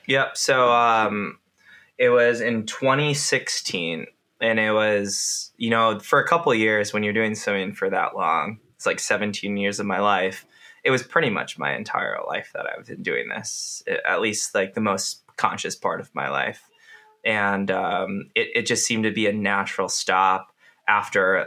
yeah. 0.07 0.29
So 0.35 0.70
um, 0.72 1.38
it 1.99 2.09
was 2.09 2.40
in 2.40 2.66
2016, 2.66 4.07
and 4.40 4.59
it 4.59 4.72
was 4.72 5.53
you 5.57 5.70
know 5.70 5.99
for 5.99 6.20
a 6.20 6.27
couple 6.27 6.55
years 6.55 6.92
when 6.92 7.03
you're 7.03 7.12
doing 7.12 7.35
swimming 7.35 7.75
for 7.75 7.88
that 7.90 8.14
long 8.14 8.59
it's 8.75 8.85
like 8.85 9.01
17 9.01 9.57
years 9.57 9.81
of 9.81 9.87
my 9.87 9.99
life 9.99 10.44
it 10.85 10.90
was 10.90 11.03
pretty 11.03 11.31
much 11.31 11.59
my 11.59 11.75
entire 11.75 12.18
life 12.27 12.51
that 12.53 12.66
i've 12.66 12.85
been 12.85 13.03
doing 13.03 13.31
this 13.31 13.83
at 14.07 14.20
least 14.20 14.55
like 14.55 14.75
the 14.75 14.81
most 14.83 15.27
conscious 15.37 15.77
part 15.77 16.01
of 16.01 16.14
my 16.14 16.29
life. 16.29 16.68
And 17.25 17.70
um, 17.70 18.31
it, 18.35 18.49
it 18.55 18.66
just 18.66 18.87
seemed 18.87 19.05
to 19.05 19.12
be 19.12 19.27
a 19.27 19.33
natural 19.33 19.88
stop 19.88 20.53
after 20.88 21.46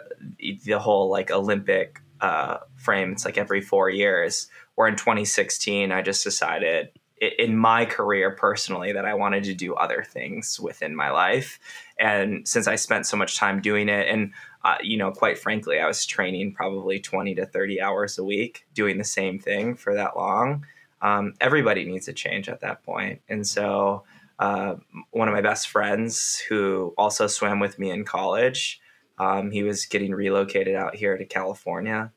the 0.65 0.80
whole 0.80 1.10
like 1.10 1.32
olympic 1.32 2.02
uh, 2.21 2.58
frame. 2.75 3.13
It's 3.13 3.25
like 3.25 3.38
every 3.38 3.62
four 3.62 3.89
years. 3.89 4.47
Where 4.75 4.88
in 4.88 4.95
2016 4.95 5.91
i 5.91 6.02
just 6.02 6.23
decided 6.23 6.89
in 7.21 7.58
my 7.58 7.86
career 7.86 8.32
personally 8.32 8.91
that 8.93 9.05
i 9.05 9.13
wanted 9.13 9.43
to 9.43 9.53
do 9.53 9.73
other 9.75 10.03
things 10.03 10.60
within 10.60 10.95
my 10.95 11.10
life 11.12 11.60
and 11.99 12.47
since 12.47 12.67
i 12.67 12.75
spent 12.75 13.05
so 13.05 13.17
much 13.17 13.38
time 13.38 13.62
doing 13.62 13.89
it 13.89 14.08
and 14.08 14.32
uh, 14.63 14.75
you 14.82 14.97
know, 14.97 15.12
quite 15.12 15.38
frankly, 15.38 15.79
I 15.79 15.88
was 15.88 16.05
training 16.05 16.53
probably 16.53 16.99
20 16.99 17.36
to 17.36 17.45
30 17.45 17.82
hours 17.82 18.17
a 18.17 18.23
week 18.23 18.65
doing 18.73 18.97
the 18.97 19.03
same 19.03 19.39
thing 19.39 19.75
for 19.75 19.95
that 19.95 20.17
long. 20.17 20.65
Um, 21.01 21.34
everybody 21.39 21.86
needs 21.86 22.10
a 22.10 22.13
change 22.13 22.49
at 22.49 22.60
that 22.60 22.84
point. 22.84 23.21
And 23.29 23.47
so, 23.47 24.03
uh, 24.38 24.75
one 25.12 25.27
of 25.27 25.34
my 25.34 25.41
best 25.41 25.69
friends 25.69 26.38
who 26.49 26.93
also 26.97 27.27
swam 27.27 27.60
with 27.60 27.79
me 27.79 27.89
in 27.91 28.03
college, 28.05 28.82
um, 29.17 29.51
he 29.51 29.63
was 29.63 29.86
getting 29.86 30.13
relocated 30.13 30.75
out 30.75 30.95
here 30.95 31.17
to 31.17 31.25
California. 31.25 32.12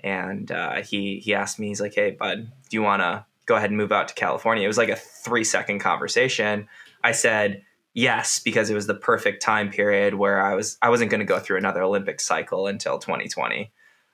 and 0.00 0.50
uh, 0.50 0.82
he 0.82 1.20
he 1.20 1.34
asked 1.34 1.58
me, 1.60 1.68
he's 1.68 1.80
like, 1.80 1.94
"Hey, 1.94 2.10
bud, 2.10 2.50
do 2.68 2.76
you 2.76 2.82
want 2.82 3.02
to 3.02 3.24
go 3.46 3.56
ahead 3.56 3.70
and 3.70 3.76
move 3.76 3.92
out 3.92 4.08
to 4.08 4.14
California?" 4.14 4.64
It 4.64 4.68
was 4.68 4.78
like 4.78 4.88
a 4.88 4.96
three 4.96 5.44
second 5.44 5.80
conversation. 5.80 6.68
I 7.04 7.12
said 7.12 7.62
yes 7.94 8.38
because 8.38 8.70
it 8.70 8.74
was 8.74 8.86
the 8.86 8.94
perfect 8.94 9.42
time 9.42 9.70
period 9.70 10.14
where 10.14 10.44
I 10.44 10.54
was 10.54 10.78
I 10.82 10.88
wasn't 10.88 11.10
going 11.10 11.20
to 11.20 11.26
go 11.26 11.38
through 11.38 11.58
another 11.58 11.82
Olympic 11.82 12.20
cycle 12.20 12.66
until 12.66 12.98
2020. 12.98 13.72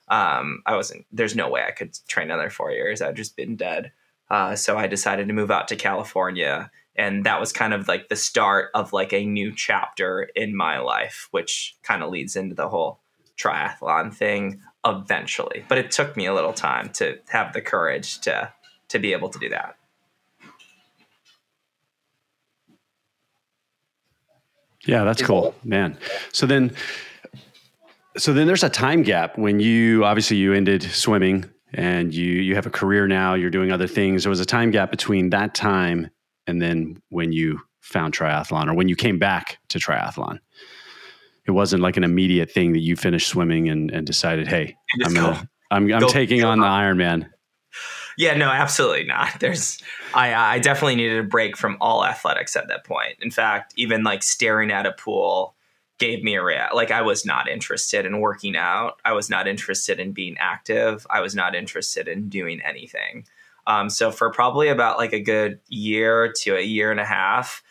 Um, 0.09 0.63
I 0.65 0.75
wasn't. 0.75 1.05
There's 1.11 1.35
no 1.35 1.49
way 1.49 1.63
I 1.63 1.71
could 1.71 1.97
train 2.07 2.31
another 2.31 2.49
four 2.49 2.71
years. 2.71 3.01
I'd 3.01 3.15
just 3.15 3.35
been 3.35 3.55
dead. 3.55 3.91
Uh, 4.29 4.55
so 4.55 4.77
I 4.77 4.87
decided 4.87 5.27
to 5.27 5.33
move 5.33 5.51
out 5.51 5.67
to 5.69 5.75
California, 5.75 6.69
and 6.95 7.25
that 7.25 7.39
was 7.39 7.51
kind 7.51 7.73
of 7.73 7.87
like 7.87 8.09
the 8.09 8.15
start 8.15 8.69
of 8.73 8.93
like 8.93 9.13
a 9.13 9.25
new 9.25 9.53
chapter 9.55 10.29
in 10.35 10.55
my 10.55 10.79
life, 10.79 11.27
which 11.31 11.75
kind 11.83 12.03
of 12.03 12.09
leads 12.09 12.35
into 12.35 12.55
the 12.55 12.69
whole 12.69 12.99
triathlon 13.37 14.13
thing 14.13 14.61
eventually. 14.85 15.65
But 15.67 15.77
it 15.77 15.91
took 15.91 16.15
me 16.15 16.25
a 16.25 16.33
little 16.33 16.53
time 16.53 16.89
to 16.93 17.19
have 17.29 17.53
the 17.53 17.61
courage 17.61 18.19
to 18.21 18.51
to 18.89 18.99
be 18.99 19.13
able 19.13 19.29
to 19.29 19.39
do 19.39 19.49
that. 19.49 19.75
Yeah, 24.85 25.03
that's 25.03 25.21
cool, 25.21 25.55
man. 25.63 25.97
So 26.31 26.45
then, 26.45 26.71
so 28.17 28.33
then 28.33 28.47
there's 28.47 28.63
a 28.63 28.69
time 28.69 29.03
gap 29.03 29.37
when 29.37 29.59
you 29.59 30.05
obviously 30.05 30.37
you 30.37 30.53
ended 30.53 30.83
swimming 30.83 31.45
and 31.73 32.13
you 32.13 32.25
you 32.25 32.55
have 32.55 32.65
a 32.65 32.71
career 32.71 33.07
now. 33.07 33.35
You're 33.35 33.49
doing 33.49 33.71
other 33.71 33.87
things. 33.87 34.23
There 34.23 34.29
was 34.29 34.39
a 34.39 34.45
time 34.45 34.71
gap 34.71 34.89
between 34.89 35.29
that 35.31 35.53
time 35.53 36.09
and 36.47 36.61
then 36.61 37.01
when 37.09 37.31
you 37.31 37.59
found 37.81 38.13
triathlon 38.15 38.67
or 38.67 38.73
when 38.73 38.87
you 38.87 38.95
came 38.95 39.19
back 39.19 39.59
to 39.69 39.79
triathlon. 39.79 40.39
It 41.45 41.51
wasn't 41.51 41.81
like 41.81 41.97
an 41.97 42.03
immediate 42.03 42.51
thing 42.51 42.73
that 42.73 42.79
you 42.79 42.95
finished 42.95 43.27
swimming 43.27 43.69
and, 43.69 43.89
and 43.91 44.05
decided, 44.05 44.47
hey, 44.47 44.75
I'm 45.03 45.13
gonna, 45.13 45.49
I'm, 45.71 45.91
I'm 45.91 46.07
taking 46.07 46.43
on 46.43 46.59
the 46.59 46.65
Ironman. 46.65 47.27
Yeah, 48.19 48.35
no, 48.35 48.49
absolutely 48.49 49.05
not. 49.05 49.29
There's, 49.39 49.81
I, 50.13 50.33
I 50.33 50.59
definitely 50.59 50.97
needed 50.97 51.19
a 51.19 51.27
break 51.27 51.55
from 51.55 51.77
all 51.79 52.05
athletics 52.05 52.57
at 52.57 52.67
that 52.67 52.83
point. 52.83 53.15
In 53.21 53.31
fact, 53.31 53.73
even 53.77 54.03
like 54.03 54.23
staring 54.23 54.71
at 54.71 54.85
a 54.85 54.91
pool 54.91 55.55
gave 55.99 56.21
me 56.21 56.35
a 56.35 56.43
react. 56.43 56.75
Like 56.75 56.91
I 56.91 57.01
was 57.01 57.25
not 57.25 57.47
interested 57.47 58.05
in 58.05 58.19
working 58.19 58.57
out. 58.57 58.99
I 59.05 59.13
was 59.13 59.29
not 59.29 59.47
interested 59.47 60.01
in 60.01 60.11
being 60.11 60.35
active. 60.37 61.07
I 61.09 61.21
was 61.21 61.33
not 61.33 61.55
interested 61.55 62.09
in 62.09 62.27
doing 62.27 62.59
anything. 62.61 63.25
Um, 63.67 63.89
so 63.89 64.11
for 64.11 64.29
probably 64.31 64.67
about 64.67 64.97
like 64.97 65.13
a 65.13 65.21
good 65.21 65.61
year 65.69 66.33
to 66.41 66.57
a 66.57 66.61
year 66.61 66.91
and 66.91 66.99
a 66.99 67.05
half, 67.05 67.63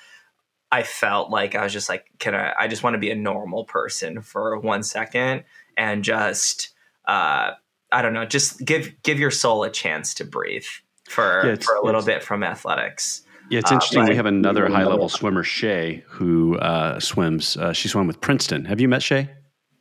I 0.72 0.82
felt 0.82 1.28
like 1.28 1.56
I 1.56 1.64
was 1.64 1.74
just 1.74 1.90
like, 1.90 2.06
can 2.18 2.34
I? 2.34 2.54
I 2.58 2.68
just 2.68 2.82
want 2.82 2.94
to 2.94 2.98
be 2.98 3.10
a 3.10 3.14
normal 3.14 3.64
person 3.64 4.22
for 4.22 4.58
one 4.58 4.82
second 4.82 5.44
and 5.76 6.02
just. 6.02 6.70
Uh, 7.06 7.52
I 7.92 8.02
don't 8.02 8.12
know, 8.12 8.24
just 8.24 8.64
give 8.64 8.94
give 9.02 9.18
your 9.18 9.30
soul 9.30 9.64
a 9.64 9.70
chance 9.70 10.14
to 10.14 10.24
breathe 10.24 10.66
for 11.08 11.42
yeah, 11.44 11.56
for 11.56 11.74
a 11.74 11.84
little 11.84 12.02
bit 12.02 12.22
from 12.22 12.42
athletics. 12.42 13.22
Yeah, 13.50 13.60
it's 13.60 13.72
interesting. 13.72 14.02
Uh, 14.02 14.08
we 14.08 14.16
have 14.16 14.26
another 14.26 14.68
high 14.68 14.84
level 14.84 15.08
swimmer, 15.08 15.42
Shay, 15.42 16.04
who 16.06 16.58
uh, 16.58 17.00
swims. 17.00 17.56
Uh, 17.56 17.72
she 17.72 17.88
swam 17.88 18.06
with 18.06 18.20
Princeton. 18.20 18.66
Have 18.66 18.78
you 18.80 18.88
met 18.88 19.02
Shay? 19.02 19.30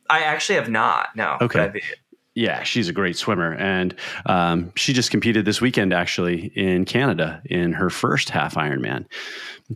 I 0.08 0.20
actually 0.20 0.56
have 0.56 0.70
not. 0.70 1.08
No. 1.14 1.36
Okay. 1.40 1.80
Yeah, 2.34 2.62
she's 2.62 2.88
a 2.88 2.92
great 2.92 3.16
swimmer, 3.16 3.54
and 3.54 3.96
um, 4.26 4.72
she 4.76 4.92
just 4.92 5.10
competed 5.10 5.44
this 5.44 5.60
weekend 5.60 5.92
actually 5.92 6.52
in 6.54 6.84
Canada 6.84 7.42
in 7.44 7.72
her 7.72 7.90
first 7.90 8.30
half 8.30 8.54
Ironman. 8.54 9.06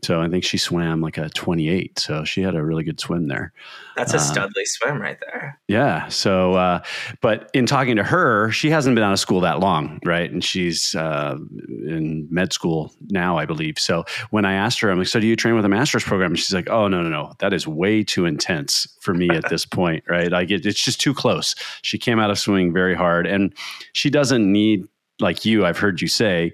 So 0.03 0.23
I 0.23 0.29
think 0.29 0.43
she 0.43 0.57
swam 0.57 1.03
like 1.03 1.19
a 1.19 1.29
28. 1.29 1.99
So 1.99 2.25
she 2.25 2.41
had 2.41 2.55
a 2.55 2.65
really 2.65 2.83
good 2.83 2.99
swim 2.99 3.29
there. 3.29 3.53
That's 3.95 4.15
a 4.15 4.17
uh, 4.17 4.21
studly 4.21 4.65
swim 4.65 5.03
right 5.03 5.19
there. 5.21 5.61
Yeah. 5.69 6.09
So, 6.09 6.55
uh, 6.55 6.81
but 7.21 7.51
in 7.53 7.67
talking 7.67 7.97
to 7.97 8.03
her, 8.03 8.51
she 8.51 8.71
hasn't 8.71 8.95
been 8.95 9.05
out 9.05 9.13
of 9.13 9.19
school 9.19 9.41
that 9.41 9.61
long, 9.61 10.01
right? 10.07 10.31
And 10.31 10.43
she's 10.43 10.95
uh, 10.95 11.37
in 11.69 12.27
med 12.31 12.55
school 12.55 12.95
now, 13.11 13.37
I 13.37 13.45
believe. 13.45 13.79
So 13.79 14.05
when 14.31 14.47
I 14.47 14.55
asked 14.55 14.81
her, 14.81 14.91
I'm 14.91 14.99
like, 14.99 15.09
"So 15.09 15.21
do 15.21 15.27
you 15.27 15.37
train 15.37 15.57
with 15.57 15.65
a 15.67 15.69
master's 15.69 16.05
program?" 16.05 16.31
And 16.31 16.39
she's 16.39 16.55
like, 16.55 16.71
"Oh 16.71 16.89
no, 16.89 17.03
no, 17.03 17.11
no, 17.11 17.33
that 17.41 17.53
is 17.53 17.69
way 17.69 18.03
too 18.03 18.25
intense 18.25 18.87
for 19.01 19.13
me 19.13 19.29
at 19.29 19.51
this 19.51 19.67
point, 19.67 20.05
right? 20.09 20.33
Like 20.33 20.51
it, 20.51 20.65
it's 20.65 20.83
just 20.83 21.01
too 21.03 21.13
close." 21.13 21.55
She 21.83 21.99
came 21.99 22.19
out 22.19 22.31
of 22.31 22.39
swimming 22.39 22.73
very 22.73 22.95
hard, 22.95 23.27
and 23.27 23.55
she 23.93 24.09
doesn't 24.09 24.51
need 24.51 24.87
like 25.21 25.45
you. 25.45 25.67
I've 25.67 25.79
heard 25.79 26.01
you 26.01 26.09
say 26.09 26.53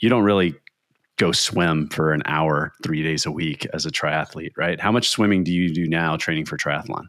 you 0.00 0.08
don't 0.08 0.24
really 0.24 0.54
go 1.16 1.32
swim 1.32 1.88
for 1.88 2.12
an 2.12 2.22
hour 2.26 2.72
three 2.82 3.02
days 3.02 3.26
a 3.26 3.30
week 3.30 3.66
as 3.72 3.86
a 3.86 3.90
triathlete, 3.90 4.52
right? 4.56 4.80
How 4.80 4.90
much 4.90 5.08
swimming 5.08 5.44
do 5.44 5.52
you 5.52 5.72
do 5.72 5.86
now 5.86 6.16
training 6.16 6.46
for 6.46 6.56
triathlon? 6.56 7.06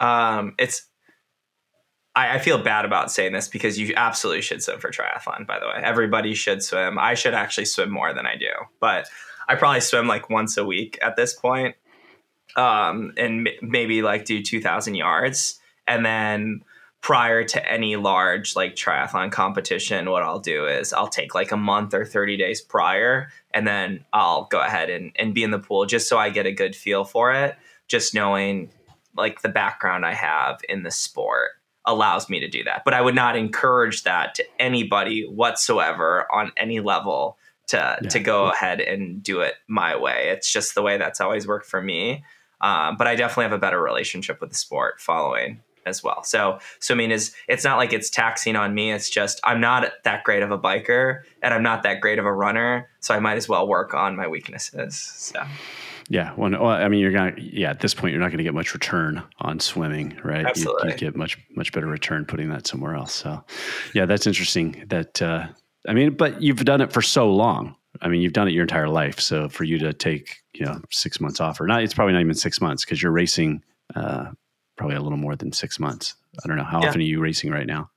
Um, 0.00 0.54
it's 0.58 0.86
I, 2.14 2.34
I, 2.34 2.38
feel 2.38 2.62
bad 2.62 2.84
about 2.84 3.10
saying 3.10 3.32
this 3.32 3.48
because 3.48 3.78
you 3.78 3.94
absolutely 3.96 4.42
should 4.42 4.62
swim 4.62 4.80
for 4.80 4.90
triathlon. 4.90 5.46
By 5.46 5.58
the 5.58 5.66
way, 5.66 5.80
everybody 5.82 6.34
should 6.34 6.62
swim. 6.62 6.98
I 6.98 7.14
should 7.14 7.34
actually 7.34 7.64
swim 7.66 7.90
more 7.90 8.12
than 8.12 8.26
I 8.26 8.36
do, 8.36 8.50
but 8.80 9.08
I 9.48 9.54
probably 9.54 9.80
swim 9.80 10.06
like 10.06 10.28
once 10.30 10.56
a 10.56 10.64
week 10.64 10.98
at 11.00 11.16
this 11.16 11.32
point, 11.32 11.76
um, 12.56 13.12
and 13.16 13.48
m- 13.48 13.54
maybe 13.62 14.02
like 14.02 14.24
do 14.24 14.42
two 14.42 14.60
thousand 14.60 14.96
yards, 14.96 15.60
and 15.86 16.04
then 16.04 16.62
prior 17.04 17.44
to 17.44 17.70
any 17.70 17.96
large 17.96 18.56
like 18.56 18.74
triathlon 18.74 19.30
competition, 19.30 20.08
what 20.08 20.22
I'll 20.22 20.40
do 20.40 20.66
is 20.66 20.94
I'll 20.94 21.06
take 21.06 21.34
like 21.34 21.52
a 21.52 21.56
month 21.56 21.92
or 21.92 22.06
30 22.06 22.38
days 22.38 22.62
prior 22.62 23.28
and 23.52 23.66
then 23.66 24.06
I'll 24.14 24.46
go 24.46 24.58
ahead 24.58 24.88
and, 24.88 25.12
and 25.16 25.34
be 25.34 25.42
in 25.42 25.50
the 25.50 25.58
pool 25.58 25.84
just 25.84 26.08
so 26.08 26.16
I 26.16 26.30
get 26.30 26.46
a 26.46 26.50
good 26.50 26.74
feel 26.74 27.04
for 27.04 27.30
it. 27.30 27.56
Just 27.88 28.14
knowing 28.14 28.70
like 29.14 29.42
the 29.42 29.50
background 29.50 30.06
I 30.06 30.14
have 30.14 30.62
in 30.66 30.82
the 30.82 30.90
sport 30.90 31.50
allows 31.84 32.30
me 32.30 32.40
to 32.40 32.48
do 32.48 32.64
that. 32.64 32.86
But 32.86 32.94
I 32.94 33.02
would 33.02 33.14
not 33.14 33.36
encourage 33.36 34.04
that 34.04 34.34
to 34.36 34.44
anybody 34.58 35.26
whatsoever 35.26 36.26
on 36.32 36.52
any 36.56 36.80
level 36.80 37.36
to 37.66 37.98
yeah. 38.00 38.08
to 38.08 38.18
go 38.18 38.46
ahead 38.46 38.80
and 38.80 39.22
do 39.22 39.40
it 39.40 39.56
my 39.68 39.94
way. 39.94 40.30
It's 40.30 40.50
just 40.50 40.74
the 40.74 40.80
way 40.80 40.96
that's 40.96 41.20
always 41.20 41.46
worked 41.46 41.66
for 41.66 41.82
me. 41.82 42.24
Um, 42.62 42.96
but 42.96 43.06
I 43.06 43.14
definitely 43.14 43.44
have 43.44 43.52
a 43.52 43.58
better 43.58 43.82
relationship 43.82 44.40
with 44.40 44.48
the 44.48 44.56
sport 44.56 45.02
following 45.02 45.60
as 45.86 46.02
well. 46.02 46.22
So 46.24 46.58
swimming 46.80 47.10
is 47.10 47.34
it's 47.48 47.64
not 47.64 47.76
like 47.76 47.92
it's 47.92 48.10
taxing 48.10 48.56
on 48.56 48.74
me. 48.74 48.92
It's 48.92 49.10
just 49.10 49.40
I'm 49.44 49.60
not 49.60 49.90
that 50.04 50.24
great 50.24 50.42
of 50.42 50.50
a 50.50 50.58
biker 50.58 51.22
and 51.42 51.54
I'm 51.54 51.62
not 51.62 51.82
that 51.82 52.00
great 52.00 52.18
of 52.18 52.24
a 52.24 52.32
runner, 52.32 52.88
so 53.00 53.14
I 53.14 53.20
might 53.20 53.36
as 53.36 53.48
well 53.48 53.66
work 53.66 53.94
on 53.94 54.16
my 54.16 54.26
weaknesses. 54.26 54.96
So 54.96 55.42
yeah, 56.08 56.32
well, 56.36 56.50
well 56.50 56.66
I 56.66 56.88
mean, 56.88 57.00
you're 57.00 57.12
gonna 57.12 57.34
yeah. 57.36 57.70
At 57.70 57.80
this 57.80 57.94
point, 57.94 58.12
you're 58.12 58.20
not 58.20 58.28
going 58.28 58.38
to 58.38 58.44
get 58.44 58.54
much 58.54 58.74
return 58.74 59.22
on 59.40 59.60
swimming, 59.60 60.18
right? 60.22 60.44
Absolutely, 60.44 60.88
you, 60.88 60.92
you, 60.92 60.98
get 60.98 61.16
much 61.16 61.38
much 61.56 61.72
better 61.72 61.86
return 61.86 62.24
putting 62.24 62.50
that 62.50 62.66
somewhere 62.66 62.94
else. 62.94 63.12
So, 63.12 63.42
yeah, 63.94 64.06
that's 64.06 64.26
interesting. 64.26 64.84
That 64.88 65.22
uh, 65.22 65.46
I 65.88 65.92
mean, 65.94 66.14
but 66.14 66.42
you've 66.42 66.64
done 66.64 66.80
it 66.80 66.92
for 66.92 67.02
so 67.02 67.30
long. 67.30 67.74
I 68.02 68.08
mean, 68.08 68.20
you've 68.20 68.32
done 68.32 68.48
it 68.48 68.52
your 68.52 68.62
entire 68.62 68.88
life. 68.88 69.20
So 69.20 69.48
for 69.48 69.64
you 69.64 69.78
to 69.78 69.92
take 69.92 70.42
you 70.52 70.66
know 70.66 70.80
six 70.90 71.20
months 71.20 71.40
off, 71.40 71.60
or 71.60 71.66
not, 71.66 71.82
it's 71.82 71.94
probably 71.94 72.12
not 72.12 72.20
even 72.20 72.34
six 72.34 72.60
months 72.60 72.84
because 72.84 73.02
you're 73.02 73.12
racing 73.12 73.62
uh, 73.94 74.30
probably 74.76 74.96
a 74.96 75.00
little 75.00 75.18
more 75.18 75.36
than 75.36 75.52
six 75.52 75.78
months. 75.78 76.14
I 76.42 76.48
don't 76.48 76.56
know. 76.56 76.64
How 76.64 76.82
yeah. 76.82 76.88
often 76.88 77.00
are 77.00 77.04
you 77.04 77.20
racing 77.20 77.50
right 77.50 77.66
now? 77.66 77.90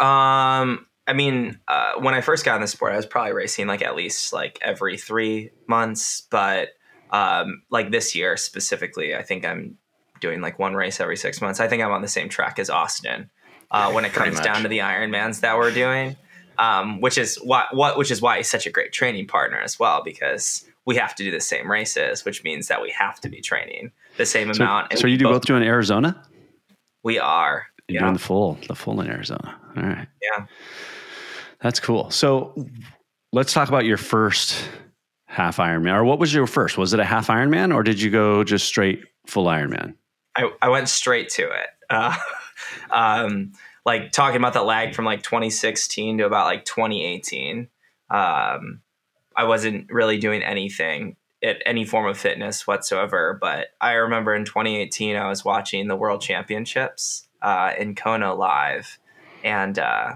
Um, 0.00 0.86
I 1.06 1.12
mean, 1.14 1.60
uh, 1.68 1.94
when 1.98 2.14
I 2.14 2.20
first 2.20 2.44
got 2.44 2.56
in 2.56 2.60
the 2.60 2.66
sport, 2.66 2.92
I 2.92 2.96
was 2.96 3.06
probably 3.06 3.32
racing 3.32 3.66
like 3.66 3.82
at 3.82 3.94
least 3.94 4.32
like 4.32 4.58
every 4.60 4.96
three 4.96 5.50
months. 5.68 6.22
But 6.30 6.70
um, 7.10 7.62
like 7.70 7.90
this 7.90 8.14
year 8.14 8.36
specifically, 8.36 9.14
I 9.14 9.22
think 9.22 9.44
I'm 9.44 9.78
doing 10.20 10.40
like 10.40 10.58
one 10.58 10.74
race 10.74 11.00
every 11.00 11.16
six 11.16 11.40
months. 11.40 11.60
I 11.60 11.68
think 11.68 11.82
I'm 11.82 11.92
on 11.92 12.02
the 12.02 12.08
same 12.08 12.28
track 12.28 12.58
as 12.58 12.70
Austin 12.70 13.30
uh, 13.70 13.92
when 13.92 14.04
it 14.04 14.12
comes 14.14 14.40
down 14.40 14.62
to 14.62 14.68
the 14.68 14.78
Ironmans 14.78 15.40
that 15.40 15.56
we're 15.56 15.72
doing. 15.72 16.16
Um, 16.58 17.02
which 17.02 17.18
is 17.18 17.36
why 17.36 17.66
what 17.70 17.98
which 17.98 18.10
is 18.10 18.22
why 18.22 18.38
he's 18.38 18.48
such 18.48 18.66
a 18.66 18.70
great 18.70 18.90
training 18.90 19.26
partner 19.26 19.58
as 19.58 19.78
well 19.78 20.02
because 20.02 20.64
we 20.86 20.96
have 20.96 21.14
to 21.16 21.22
do 21.22 21.30
the 21.30 21.40
same 21.40 21.70
races, 21.70 22.24
which 22.24 22.44
means 22.44 22.68
that 22.68 22.80
we 22.80 22.90
have 22.92 23.20
to 23.20 23.28
be 23.28 23.42
training 23.42 23.92
the 24.16 24.26
same 24.26 24.52
so, 24.54 24.62
amount. 24.62 24.98
So 24.98 25.06
you 25.06 25.16
do 25.16 25.24
both, 25.24 25.34
both 25.34 25.46
doing 25.46 25.62
Arizona? 25.62 26.22
We 27.02 27.18
are. 27.18 27.66
You're 27.88 27.94
yeah. 27.94 28.00
doing 28.00 28.14
the 28.14 28.18
full, 28.18 28.58
the 28.68 28.74
full 28.74 29.00
in 29.00 29.08
Arizona. 29.08 29.58
All 29.76 29.82
right. 29.82 30.08
Yeah. 30.20 30.46
That's 31.60 31.80
cool. 31.80 32.10
So 32.10 32.54
let's 33.32 33.52
talk 33.52 33.68
about 33.68 33.84
your 33.84 33.96
first 33.96 34.68
half 35.26 35.58
Ironman. 35.58 35.94
Or 35.94 36.04
what 36.04 36.18
was 36.18 36.32
your 36.32 36.46
first? 36.46 36.78
Was 36.78 36.94
it 36.94 37.00
a 37.00 37.04
half 37.04 37.28
Ironman 37.28 37.74
or 37.74 37.82
did 37.82 38.00
you 38.00 38.10
go 38.10 38.44
just 38.44 38.66
straight 38.66 39.04
full 39.26 39.44
Ironman? 39.44 39.94
I, 40.34 40.50
I 40.62 40.68
went 40.68 40.88
straight 40.88 41.28
to 41.30 41.42
it. 41.42 41.68
Uh, 41.88 42.16
um, 42.90 43.52
like 43.84 44.10
talking 44.10 44.38
about 44.38 44.52
the 44.52 44.62
lag 44.62 44.92
from 44.92 45.04
like 45.04 45.22
2016 45.22 46.18
to 46.18 46.26
about 46.26 46.46
like 46.46 46.64
2018. 46.64 47.68
Um, 48.10 48.80
I 49.36 49.44
wasn't 49.44 49.92
really 49.92 50.18
doing 50.18 50.42
anything 50.42 51.14
at 51.46 51.62
any 51.64 51.84
form 51.84 52.06
of 52.06 52.18
fitness 52.18 52.66
whatsoever. 52.66 53.38
But 53.40 53.68
I 53.80 53.92
remember 53.92 54.34
in 54.34 54.44
2018, 54.44 55.16
I 55.16 55.28
was 55.28 55.44
watching 55.44 55.86
the 55.86 55.96
World 55.96 56.20
Championships 56.20 57.28
uh, 57.40 57.72
in 57.78 57.94
Kona 57.94 58.34
live, 58.34 58.98
and 59.44 59.78
uh, 59.78 60.14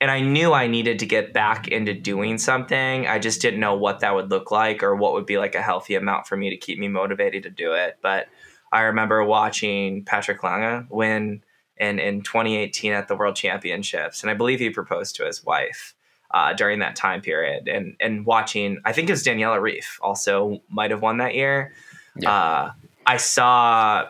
and 0.00 0.10
I 0.10 0.20
knew 0.20 0.52
I 0.52 0.66
needed 0.66 0.98
to 0.98 1.06
get 1.06 1.32
back 1.32 1.68
into 1.68 1.94
doing 1.94 2.36
something. 2.36 3.06
I 3.06 3.20
just 3.20 3.40
didn't 3.40 3.60
know 3.60 3.76
what 3.76 4.00
that 4.00 4.14
would 4.14 4.30
look 4.30 4.50
like 4.50 4.82
or 4.82 4.96
what 4.96 5.12
would 5.12 5.26
be 5.26 5.38
like 5.38 5.54
a 5.54 5.62
healthy 5.62 5.94
amount 5.94 6.26
for 6.26 6.36
me 6.36 6.50
to 6.50 6.56
keep 6.56 6.78
me 6.78 6.88
motivated 6.88 7.44
to 7.44 7.50
do 7.50 7.72
it. 7.74 7.98
But 8.02 8.26
I 8.72 8.80
remember 8.82 9.22
watching 9.22 10.04
Patrick 10.04 10.42
Lange 10.42 10.88
win 10.90 11.44
in 11.76 12.00
in 12.00 12.22
2018 12.22 12.92
at 12.92 13.06
the 13.06 13.14
World 13.14 13.36
Championships, 13.36 14.22
and 14.22 14.30
I 14.30 14.34
believe 14.34 14.58
he 14.58 14.70
proposed 14.70 15.14
to 15.16 15.24
his 15.24 15.44
wife. 15.44 15.94
Uh, 16.34 16.54
during 16.54 16.78
that 16.78 16.96
time 16.96 17.20
period, 17.20 17.68
and 17.68 17.94
and 18.00 18.24
watching, 18.24 18.78
I 18.86 18.92
think 18.94 19.10
it 19.10 19.12
was 19.12 19.22
Daniela 19.22 19.60
Ryf 19.60 19.98
also 20.00 20.62
might 20.70 20.90
have 20.90 21.02
won 21.02 21.18
that 21.18 21.34
year. 21.34 21.74
Yeah. 22.16 22.32
Uh, 22.32 22.72
I 23.06 23.18
saw 23.18 24.08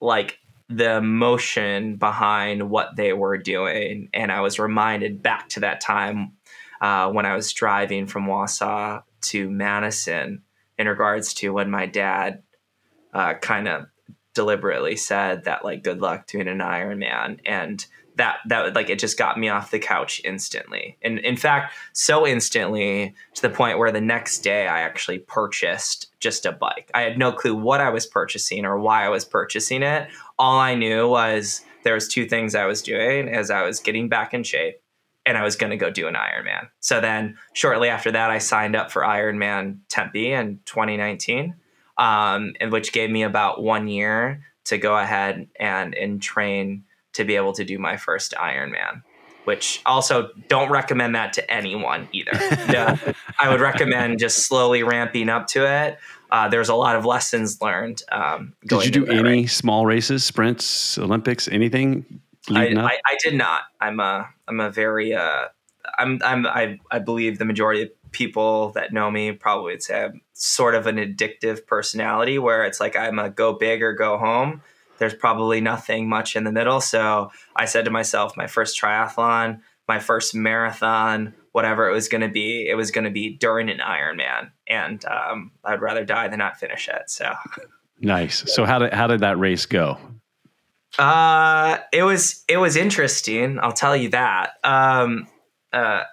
like 0.00 0.38
the 0.68 0.96
emotion 0.96 1.96
behind 1.96 2.70
what 2.70 2.94
they 2.94 3.12
were 3.12 3.38
doing, 3.38 4.08
and 4.14 4.30
I 4.30 4.40
was 4.40 4.60
reminded 4.60 5.20
back 5.20 5.48
to 5.50 5.60
that 5.60 5.80
time 5.80 6.34
uh, 6.80 7.10
when 7.10 7.26
I 7.26 7.34
was 7.34 7.52
driving 7.52 8.06
from 8.06 8.26
Wausau 8.26 9.02
to 9.22 9.50
Madison 9.50 10.42
in 10.78 10.86
regards 10.86 11.34
to 11.34 11.52
when 11.52 11.70
my 11.70 11.86
dad 11.86 12.42
uh, 13.12 13.34
kind 13.34 13.66
of 13.66 13.86
deliberately 14.34 14.94
said 14.94 15.44
that 15.44 15.64
like 15.64 15.82
good 15.82 16.00
luck 16.00 16.26
doing 16.26 16.46
an 16.46 16.58
Ironman 16.58 17.40
and 17.44 17.84
that 18.18 18.38
that 18.46 18.74
like 18.74 18.90
it 18.90 18.98
just 18.98 19.16
got 19.16 19.38
me 19.38 19.48
off 19.48 19.70
the 19.70 19.78
couch 19.78 20.20
instantly. 20.24 20.98
And 21.02 21.18
in 21.20 21.36
fact 21.36 21.74
so 21.92 22.26
instantly 22.26 23.14
to 23.34 23.42
the 23.42 23.50
point 23.50 23.78
where 23.78 23.90
the 23.90 24.00
next 24.00 24.40
day 24.40 24.68
i 24.68 24.80
actually 24.80 25.20
purchased 25.20 26.08
just 26.20 26.44
a 26.44 26.52
bike. 26.52 26.90
I 26.94 27.02
had 27.02 27.18
no 27.18 27.32
clue 27.32 27.54
what 27.54 27.80
i 27.80 27.88
was 27.88 28.06
purchasing 28.06 28.64
or 28.64 28.78
why 28.78 29.04
i 29.04 29.08
was 29.08 29.24
purchasing 29.24 29.82
it. 29.82 30.08
All 30.38 30.58
i 30.58 30.74
knew 30.74 31.08
was 31.08 31.62
there 31.84 31.94
was 31.94 32.08
two 32.08 32.26
things 32.26 32.54
i 32.54 32.66
was 32.66 32.82
doing 32.82 33.28
as 33.28 33.50
i 33.50 33.62
was 33.62 33.80
getting 33.80 34.08
back 34.08 34.34
in 34.34 34.42
shape 34.42 34.82
and 35.26 35.36
I 35.36 35.44
was 35.44 35.56
going 35.56 35.70
to 35.70 35.76
go 35.76 35.90
do 35.90 36.08
an 36.08 36.14
Ironman. 36.14 36.68
So 36.80 37.02
then 37.02 37.36
shortly 37.52 37.90
after 37.90 38.10
that, 38.10 38.30
I 38.30 38.38
signed 38.38 38.74
up 38.74 38.90
for 38.90 39.02
Ironman 39.02 39.80
Tempe 39.88 40.32
in 40.32 40.58
2019, 40.64 41.54
um, 41.98 42.54
and 42.60 42.72
which 42.72 42.94
gave 42.94 43.10
me 43.10 43.24
about 43.24 43.62
one 43.62 43.88
year 43.88 44.42
to 44.64 44.78
go 44.78 44.96
ahead 44.96 45.48
and 45.58 45.94
and 45.94 46.22
train 46.22 46.84
to 47.18 47.24
be 47.24 47.36
able 47.36 47.52
to 47.52 47.64
do 47.64 47.78
my 47.78 47.96
first 47.96 48.32
Ironman. 48.32 49.02
Which 49.44 49.80
also 49.86 50.28
don't 50.48 50.70
recommend 50.70 51.14
that 51.14 51.32
to 51.34 51.50
anyone 51.50 52.06
either. 52.12 52.32
I 53.40 53.48
would 53.48 53.60
recommend 53.60 54.18
just 54.18 54.46
slowly 54.46 54.82
ramping 54.82 55.30
up 55.30 55.46
to 55.48 55.66
it. 55.66 55.98
Uh, 56.30 56.48
there's 56.48 56.68
a 56.68 56.74
lot 56.74 56.96
of 56.96 57.06
lessons 57.06 57.58
learned. 57.62 58.02
Um, 58.12 58.52
Did 58.66 58.84
you 58.84 58.90
do 58.90 59.06
any 59.06 59.46
small 59.46 59.86
races, 59.86 60.22
sprints, 60.22 60.98
Olympics, 60.98 61.48
anything 61.48 62.20
I, 62.50 62.66
I, 62.68 62.98
I, 63.06 63.16
did 63.22 63.34
not. 63.34 63.62
I'm 63.80 64.00
a 64.00 64.28
I'm 64.46 64.60
a 64.60 64.70
very 64.70 65.14
uh, 65.14 65.46
I'm 65.98 66.20
I'm 66.24 66.46
I 66.46 66.78
I 66.90 66.98
believe 66.98 67.38
the 67.38 67.44
majority 67.44 67.82
of 67.82 67.90
people 68.12 68.70
that 68.72 68.92
know 68.92 69.10
me 69.10 69.32
probably 69.32 69.72
would 69.72 69.82
say 69.82 70.04
I'm 70.04 70.20
sort 70.32 70.74
of 70.74 70.86
an 70.86 70.96
addictive 70.96 71.66
personality 71.66 72.38
where 72.38 72.64
it's 72.64 72.80
like 72.80 72.96
I'm 72.96 73.18
a 73.18 73.28
go 73.28 73.52
big 73.52 73.82
or 73.82 73.92
go 73.92 74.16
home. 74.16 74.62
There's 74.98 75.14
probably 75.14 75.60
nothing 75.60 76.08
much 76.08 76.36
in 76.36 76.44
the 76.44 76.52
middle. 76.52 76.80
So 76.80 77.30
I 77.56 77.64
said 77.64 77.84
to 77.84 77.90
myself, 77.90 78.36
my 78.36 78.46
first 78.46 78.80
triathlon, 78.80 79.60
my 79.88 79.98
first 79.98 80.34
marathon, 80.34 81.34
whatever 81.52 81.88
it 81.88 81.92
was 81.92 82.08
going 82.08 82.20
to 82.20 82.28
be, 82.28 82.68
it 82.68 82.74
was 82.74 82.90
going 82.90 83.04
to 83.04 83.10
be 83.10 83.36
during 83.36 83.70
an 83.70 83.78
Ironman, 83.78 84.50
and 84.66 85.04
um, 85.06 85.50
I'd 85.64 85.80
rather 85.80 86.04
die 86.04 86.28
than 86.28 86.38
not 86.38 86.58
finish 86.60 86.88
it. 86.88 87.08
So 87.08 87.32
nice. 88.00 88.44
So 88.52 88.64
how 88.64 88.78
did 88.78 88.92
how 88.92 89.06
did 89.06 89.20
that 89.20 89.38
race 89.38 89.66
go? 89.66 89.98
Uh, 90.98 91.78
it 91.92 92.02
was 92.02 92.44
it 92.48 92.58
was 92.58 92.76
interesting. 92.76 93.58
I'll 93.60 93.72
tell 93.72 93.96
you 93.96 94.10
that. 94.10 94.52
Um, 94.62 95.26
uh, 95.72 96.04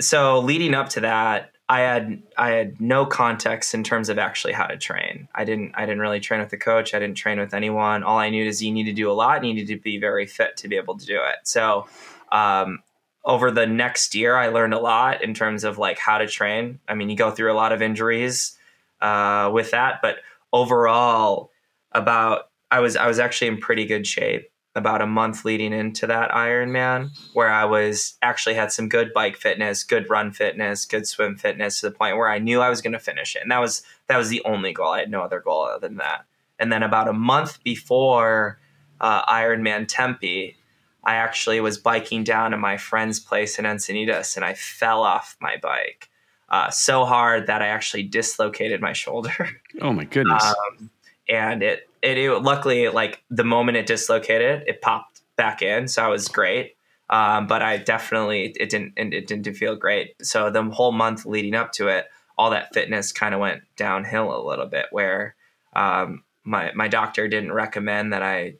so 0.00 0.40
leading 0.40 0.74
up 0.74 0.90
to 0.90 1.00
that, 1.00 1.52
I 1.68 1.80
had 1.80 2.22
I 2.36 2.50
had 2.50 2.80
no 2.80 3.04
context 3.04 3.74
in 3.74 3.82
terms 3.82 4.08
of 4.08 4.18
actually 4.18 4.52
how 4.52 4.66
to 4.66 4.76
train. 4.76 5.28
I 5.34 5.44
didn't 5.44 5.72
I 5.74 5.80
didn't 5.80 6.00
really 6.00 6.20
train 6.20 6.40
with 6.40 6.50
the 6.50 6.56
coach. 6.56 6.94
I 6.94 7.00
didn't 7.00 7.16
train 7.16 7.40
with 7.40 7.54
anyone. 7.54 8.04
All 8.04 8.18
I 8.18 8.30
knew 8.30 8.46
is 8.46 8.62
you 8.62 8.72
need 8.72 8.84
to 8.84 8.92
do 8.92 9.10
a 9.10 9.14
lot. 9.14 9.44
You 9.44 9.52
needed 9.52 9.74
to 9.74 9.80
be 9.80 9.98
very 9.98 10.26
fit 10.26 10.56
to 10.58 10.68
be 10.68 10.76
able 10.76 10.96
to 10.96 11.04
do 11.04 11.16
it. 11.16 11.36
So, 11.42 11.88
um, 12.30 12.82
over 13.24 13.50
the 13.50 13.66
next 13.66 14.14
year, 14.14 14.36
I 14.36 14.48
learned 14.48 14.74
a 14.74 14.78
lot 14.78 15.22
in 15.22 15.34
terms 15.34 15.64
of 15.64 15.78
like 15.78 15.98
how 15.98 16.18
to 16.18 16.28
train. 16.28 16.78
I 16.86 16.94
mean, 16.94 17.10
you 17.10 17.16
go 17.16 17.32
through 17.32 17.52
a 17.52 17.54
lot 17.54 17.72
of 17.72 17.82
injuries 17.82 18.56
uh, 19.00 19.50
with 19.52 19.72
that, 19.72 20.00
but 20.00 20.18
overall, 20.52 21.50
about 21.90 22.50
I 22.70 22.78
was 22.78 22.94
I 22.94 23.08
was 23.08 23.18
actually 23.18 23.48
in 23.48 23.58
pretty 23.58 23.86
good 23.86 24.06
shape 24.06 24.50
about 24.76 25.00
a 25.00 25.06
month 25.06 25.44
leading 25.44 25.72
into 25.72 26.06
that 26.06 26.30
Ironman, 26.30 27.10
where 27.32 27.50
I 27.50 27.64
was 27.64 28.16
actually 28.22 28.54
had 28.54 28.70
some 28.70 28.88
good 28.88 29.12
bike 29.12 29.36
fitness, 29.36 29.82
good 29.82 30.08
run 30.10 30.30
fitness, 30.32 30.84
good 30.84 31.06
swim 31.06 31.36
fitness 31.36 31.80
to 31.80 31.88
the 31.88 31.96
point 31.96 32.16
where 32.16 32.28
I 32.28 32.38
knew 32.38 32.60
I 32.60 32.68
was 32.68 32.82
going 32.82 32.92
to 32.92 32.98
finish 32.98 33.34
it, 33.34 33.42
and 33.42 33.50
that 33.50 33.60
was 33.60 33.82
that 34.06 34.18
was 34.18 34.28
the 34.28 34.42
only 34.44 34.72
goal. 34.72 34.92
I 34.92 35.00
had 35.00 35.10
no 35.10 35.22
other 35.22 35.40
goal 35.40 35.64
other 35.64 35.88
than 35.88 35.96
that. 35.96 36.26
And 36.58 36.70
then 36.70 36.82
about 36.82 37.08
a 37.08 37.12
month 37.12 37.62
before 37.64 38.58
uh, 39.00 39.24
Ironman 39.24 39.86
Tempe, 39.88 40.56
I 41.04 41.14
actually 41.14 41.60
was 41.60 41.78
biking 41.78 42.24
down 42.24 42.50
to 42.50 42.56
my 42.56 42.76
friend's 42.76 43.20
place 43.20 43.58
in 43.58 43.64
Encinitas, 43.64 44.36
and 44.36 44.44
I 44.44 44.54
fell 44.54 45.02
off 45.02 45.36
my 45.40 45.56
bike. 45.56 46.08
Uh, 46.48 46.70
so 46.70 47.04
hard 47.04 47.46
that 47.48 47.62
I 47.62 47.68
actually 47.68 48.04
dislocated 48.04 48.80
my 48.80 48.92
shoulder. 48.92 49.48
Oh 49.80 49.92
my 49.92 50.04
goodness! 50.04 50.44
Um, 50.78 50.90
and 51.28 51.62
it, 51.62 51.88
it, 52.06 52.18
it 52.18 52.42
luckily 52.42 52.88
like 52.88 53.22
the 53.30 53.44
moment 53.44 53.76
it 53.76 53.86
dislocated, 53.86 54.62
it 54.66 54.80
popped 54.80 55.22
back 55.36 55.60
in, 55.60 55.88
so 55.88 56.04
I 56.04 56.08
was 56.08 56.28
great. 56.28 56.76
Um, 57.08 57.46
but 57.46 57.62
I 57.62 57.76
definitely 57.76 58.54
it 58.58 58.68
didn't 58.68 58.94
it 58.96 59.26
didn't 59.26 59.54
feel 59.54 59.76
great. 59.76 60.14
So 60.22 60.50
the 60.50 60.62
whole 60.64 60.92
month 60.92 61.26
leading 61.26 61.54
up 61.54 61.72
to 61.72 61.88
it, 61.88 62.06
all 62.38 62.50
that 62.50 62.72
fitness 62.74 63.12
kind 63.12 63.34
of 63.34 63.40
went 63.40 63.62
downhill 63.76 64.34
a 64.34 64.46
little 64.46 64.66
bit. 64.66 64.86
Where 64.90 65.36
um, 65.74 66.24
my 66.44 66.72
my 66.74 66.88
doctor 66.88 67.28
didn't 67.28 67.52
recommend 67.52 68.12
that 68.12 68.22
I 68.22 68.54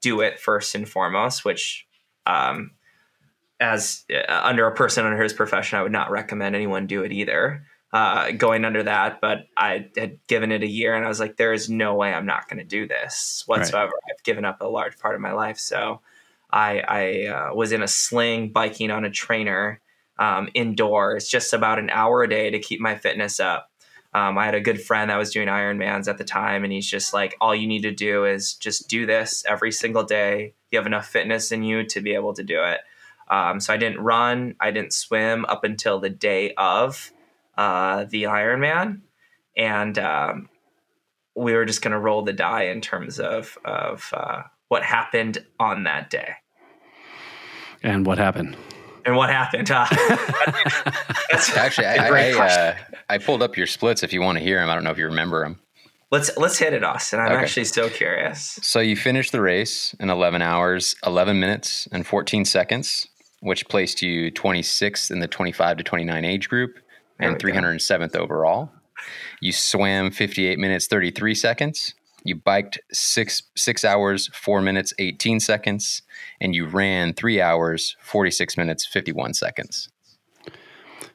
do 0.00 0.20
it 0.20 0.40
first 0.40 0.74
and 0.74 0.88
foremost, 0.88 1.44
which 1.44 1.86
um, 2.26 2.72
as 3.60 4.04
uh, 4.12 4.40
under 4.42 4.66
a 4.66 4.74
person 4.74 5.04
under 5.04 5.22
his 5.22 5.32
profession, 5.32 5.78
I 5.78 5.82
would 5.82 5.92
not 5.92 6.10
recommend 6.10 6.56
anyone 6.56 6.86
do 6.86 7.02
it 7.02 7.12
either 7.12 7.64
uh, 7.94 8.32
going 8.32 8.64
under 8.64 8.82
that, 8.82 9.20
but 9.20 9.46
I 9.56 9.86
had 9.96 10.18
given 10.26 10.50
it 10.50 10.64
a 10.64 10.68
year 10.68 10.94
and 10.94 11.04
I 11.04 11.08
was 11.08 11.20
like, 11.20 11.36
there 11.36 11.52
is 11.52 11.70
no 11.70 11.94
way 11.94 12.12
I'm 12.12 12.26
not 12.26 12.48
going 12.48 12.58
to 12.58 12.64
do 12.64 12.88
this 12.88 13.44
whatsoever. 13.46 13.92
Right. 13.92 14.12
I've 14.12 14.24
given 14.24 14.44
up 14.44 14.60
a 14.60 14.66
large 14.66 14.98
part 14.98 15.14
of 15.14 15.20
my 15.20 15.30
life. 15.30 15.58
So 15.58 16.00
I, 16.50 16.80
I 16.80 17.26
uh, 17.28 17.54
was 17.54 17.70
in 17.70 17.84
a 17.84 17.88
sling 17.88 18.50
biking 18.50 18.90
on 18.90 19.04
a 19.04 19.10
trainer 19.10 19.80
um, 20.18 20.48
indoors 20.54 21.28
just 21.28 21.52
about 21.52 21.78
an 21.78 21.88
hour 21.88 22.24
a 22.24 22.28
day 22.28 22.50
to 22.50 22.58
keep 22.58 22.80
my 22.80 22.96
fitness 22.96 23.38
up. 23.38 23.70
Um, 24.12 24.38
I 24.38 24.44
had 24.44 24.56
a 24.56 24.60
good 24.60 24.82
friend 24.82 25.10
that 25.10 25.16
was 25.16 25.30
doing 25.30 25.46
Ironmans 25.46 26.08
at 26.08 26.18
the 26.18 26.24
time, 26.24 26.64
and 26.64 26.72
he's 26.72 26.88
just 26.88 27.14
like, 27.14 27.36
all 27.40 27.54
you 27.54 27.68
need 27.68 27.82
to 27.82 27.90
do 27.92 28.24
is 28.24 28.54
just 28.54 28.88
do 28.88 29.06
this 29.06 29.44
every 29.48 29.70
single 29.70 30.04
day. 30.04 30.54
You 30.72 30.78
have 30.78 30.86
enough 30.86 31.06
fitness 31.06 31.52
in 31.52 31.62
you 31.62 31.84
to 31.86 32.00
be 32.00 32.14
able 32.14 32.34
to 32.34 32.42
do 32.42 32.60
it. 32.62 32.80
Um, 33.28 33.60
so 33.60 33.72
I 33.72 33.76
didn't 33.76 34.00
run, 34.00 34.56
I 34.60 34.72
didn't 34.72 34.92
swim 34.92 35.44
up 35.46 35.62
until 35.62 35.98
the 36.00 36.10
day 36.10 36.54
of 36.54 37.12
uh, 37.56 38.04
the 38.04 38.24
Ironman, 38.24 39.02
and 39.56 39.98
um, 39.98 40.48
we 41.34 41.54
were 41.54 41.64
just 41.64 41.82
going 41.82 41.92
to 41.92 41.98
roll 41.98 42.22
the 42.22 42.32
die 42.32 42.64
in 42.64 42.80
terms 42.80 43.18
of 43.20 43.58
of 43.64 44.10
uh, 44.12 44.42
what 44.68 44.82
happened 44.82 45.44
on 45.58 45.84
that 45.84 46.10
day. 46.10 46.34
And 47.82 48.06
what 48.06 48.18
happened? 48.18 48.56
And 49.04 49.16
what 49.16 49.28
happened? 49.28 49.70
Uh, 49.70 49.86
that's 51.30 51.54
actually 51.56 51.86
I 51.86 52.08
I, 52.08 52.32
uh, 52.32 52.76
I, 53.10 53.18
pulled 53.18 53.42
up 53.42 53.56
your 53.56 53.66
splits. 53.66 54.02
If 54.02 54.12
you 54.12 54.22
want 54.22 54.38
to 54.38 54.44
hear 54.44 54.58
them, 54.60 54.70
I 54.70 54.74
don't 54.74 54.84
know 54.84 54.90
if 54.90 54.98
you 54.98 55.04
remember 55.04 55.42
them. 55.44 55.60
Let's 56.10 56.34
let's 56.36 56.58
hit 56.58 56.72
it, 56.72 56.82
Austin. 56.82 57.20
I'm 57.20 57.32
okay. 57.32 57.42
actually 57.42 57.64
so 57.64 57.90
curious. 57.90 58.58
So 58.62 58.80
you 58.80 58.96
finished 58.96 59.32
the 59.32 59.42
race 59.42 59.94
in 60.00 60.10
11 60.10 60.40
hours, 60.42 60.96
11 61.04 61.38
minutes, 61.38 61.86
and 61.92 62.06
14 62.06 62.44
seconds, 62.44 63.08
which 63.40 63.68
placed 63.68 64.00
you 64.00 64.30
26th 64.32 65.10
in 65.10 65.18
the 65.18 65.28
25 65.28 65.78
to 65.78 65.82
29 65.82 66.24
age 66.24 66.48
group 66.48 66.78
and 67.18 67.38
307th 67.38 68.12
go. 68.12 68.20
overall. 68.20 68.72
You 69.40 69.52
swam 69.52 70.10
58 70.10 70.58
minutes 70.58 70.86
33 70.86 71.34
seconds. 71.34 71.94
You 72.26 72.36
biked 72.36 72.78
six 72.90 73.42
six 73.54 73.84
hours 73.84 74.30
four 74.32 74.62
minutes 74.62 74.94
18 74.98 75.40
seconds, 75.40 76.00
and 76.40 76.54
you 76.54 76.66
ran 76.66 77.12
three 77.12 77.40
hours 77.40 77.96
46 78.00 78.56
minutes 78.56 78.86
51 78.86 79.34
seconds. 79.34 79.90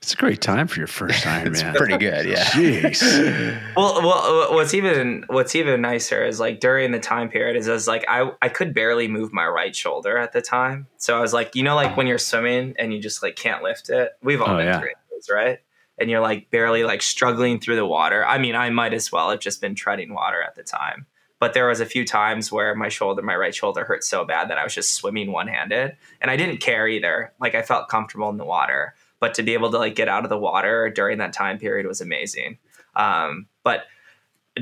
It's 0.02 0.14
a 0.14 0.16
great 0.16 0.40
time 0.40 0.68
for 0.68 0.80
your 0.80 0.88
first 0.88 1.24
Ironman. 1.26 1.48
it's 1.48 1.64
pretty 1.78 1.98
good, 1.98 2.28
yeah. 2.28 2.46
Jeez. 2.46 3.02
well, 3.76 4.02
well, 4.02 4.54
what's 4.54 4.76
even 4.76 5.26
what's 5.28 5.56
even 5.56 5.82
nicer 5.82 6.23
is 6.23 6.40
like 6.40 6.60
during 6.60 6.92
the 6.92 7.00
time 7.00 7.28
period 7.30 7.58
is, 7.58 7.67
is 7.67 7.88
like 7.88 8.06
I 8.08 8.32
I 8.42 8.50
could 8.50 8.76
barely 8.76 9.08
move 9.08 9.34
my 9.34 9.48
right 9.48 9.76
shoulder 9.76 10.17
at 10.17 10.32
the 10.32 10.42
time, 10.42 10.86
so 10.98 11.17
I 11.17 11.21
was 11.21 11.34
like, 11.34 11.56
you 11.56 11.63
know, 11.63 11.76
like 11.76 11.98
when 11.98 12.06
you're 12.06 12.19
swimming 12.19 12.76
and 12.78 12.94
you 12.94 13.02
just 13.02 13.23
like 13.23 13.36
can't 13.36 13.63
lift 13.63 13.90
it. 13.90 14.12
We've 14.21 14.42
all 14.42 14.54
oh, 14.54 14.58
been 14.58 14.67
yeah. 14.67 14.80
through 14.80 14.90
those, 15.12 15.30
right? 15.30 15.60
And 16.00 16.10
you're 16.10 16.19
like 16.19 16.50
barely 16.50 16.83
like 16.83 17.02
struggling 17.02 17.60
through 17.60 17.75
the 17.75 17.85
water. 17.85 18.25
I 18.25 18.37
mean, 18.37 18.56
I 18.56 18.69
might 18.69 18.93
as 18.93 19.12
well 19.12 19.29
have 19.29 19.39
just 19.39 19.62
been 19.62 19.75
treading 19.75 20.13
water 20.13 20.41
at 20.41 20.56
the 20.56 20.63
time. 20.63 21.06
But 21.39 21.54
there 21.54 21.67
was 21.67 21.79
a 21.79 21.85
few 21.85 22.06
times 22.06 22.52
where 22.52 22.75
my 22.75 22.89
shoulder, 22.89 23.21
my 23.21 23.35
right 23.35 23.56
shoulder 23.56 23.85
hurt 23.85 24.04
so 24.04 24.25
bad 24.25 24.50
that 24.50 24.58
I 24.58 24.63
was 24.63 24.75
just 24.75 24.93
swimming 24.93 25.31
one-handed 25.31 25.95
and 26.19 26.29
I 26.29 26.35
didn't 26.35 26.58
care 26.58 26.87
either. 26.87 27.31
Like 27.39 27.56
I 27.56 27.62
felt 27.62 27.87
comfortable 27.87 28.29
in 28.29 28.37
the 28.37 28.45
water, 28.45 28.93
but 29.19 29.33
to 29.35 29.43
be 29.43 29.54
able 29.54 29.71
to 29.71 29.77
like 29.77 29.95
get 29.95 30.10
out 30.10 30.23
of 30.23 30.29
the 30.29 30.37
water 30.37 30.89
during 30.89 31.19
that 31.19 31.31
time 31.31 31.58
period 31.58 31.87
was 31.87 32.02
amazing. 32.02 32.58
Um, 32.95 33.47
but 33.63 33.83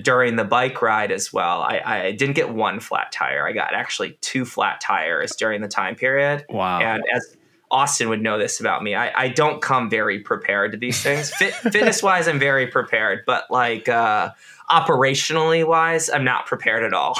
during 0.04 0.36
the 0.36 0.44
bike 0.44 0.82
ride 0.82 1.12
as 1.12 1.34
well, 1.34 1.62
I, 1.62 1.82
I 1.84 2.12
didn't 2.12 2.36
get 2.36 2.54
one 2.54 2.80
flat 2.80 3.12
tire. 3.12 3.48
I 3.48 3.54
got 3.54 3.74
actually 3.74 4.18
two 4.22 4.46
flat 4.46 4.82
tires 4.82 5.36
during 5.36 5.62
the 5.62 5.68
time 5.68 5.96
period. 5.96 6.46
Wow. 6.50 6.80
And 6.80 7.04
as 7.14 7.37
Austin 7.70 8.10
would 8.10 8.22
know 8.22 8.38
this 8.38 8.60
about 8.60 8.84
me, 8.84 8.96
I, 8.96 9.12
I 9.24 9.28
don't 9.28 9.62
come 9.62 9.90
very 9.90 10.20
prepared 10.20 10.72
to 10.72 10.78
these 10.78 11.02
things. 11.02 11.32
Fit, 11.32 11.54
fitness 11.72 12.02
wise, 12.02 12.28
I'm 12.28 12.40
very 12.40 12.68
prepared, 12.68 13.24
but 13.26 13.50
like 13.50 13.90
uh, 13.90 14.32
operationally 14.70 15.68
wise, 15.68 16.10
I'm 16.10 16.24
not 16.24 16.46
prepared 16.46 16.84
at 16.84 16.94
all. 16.94 17.18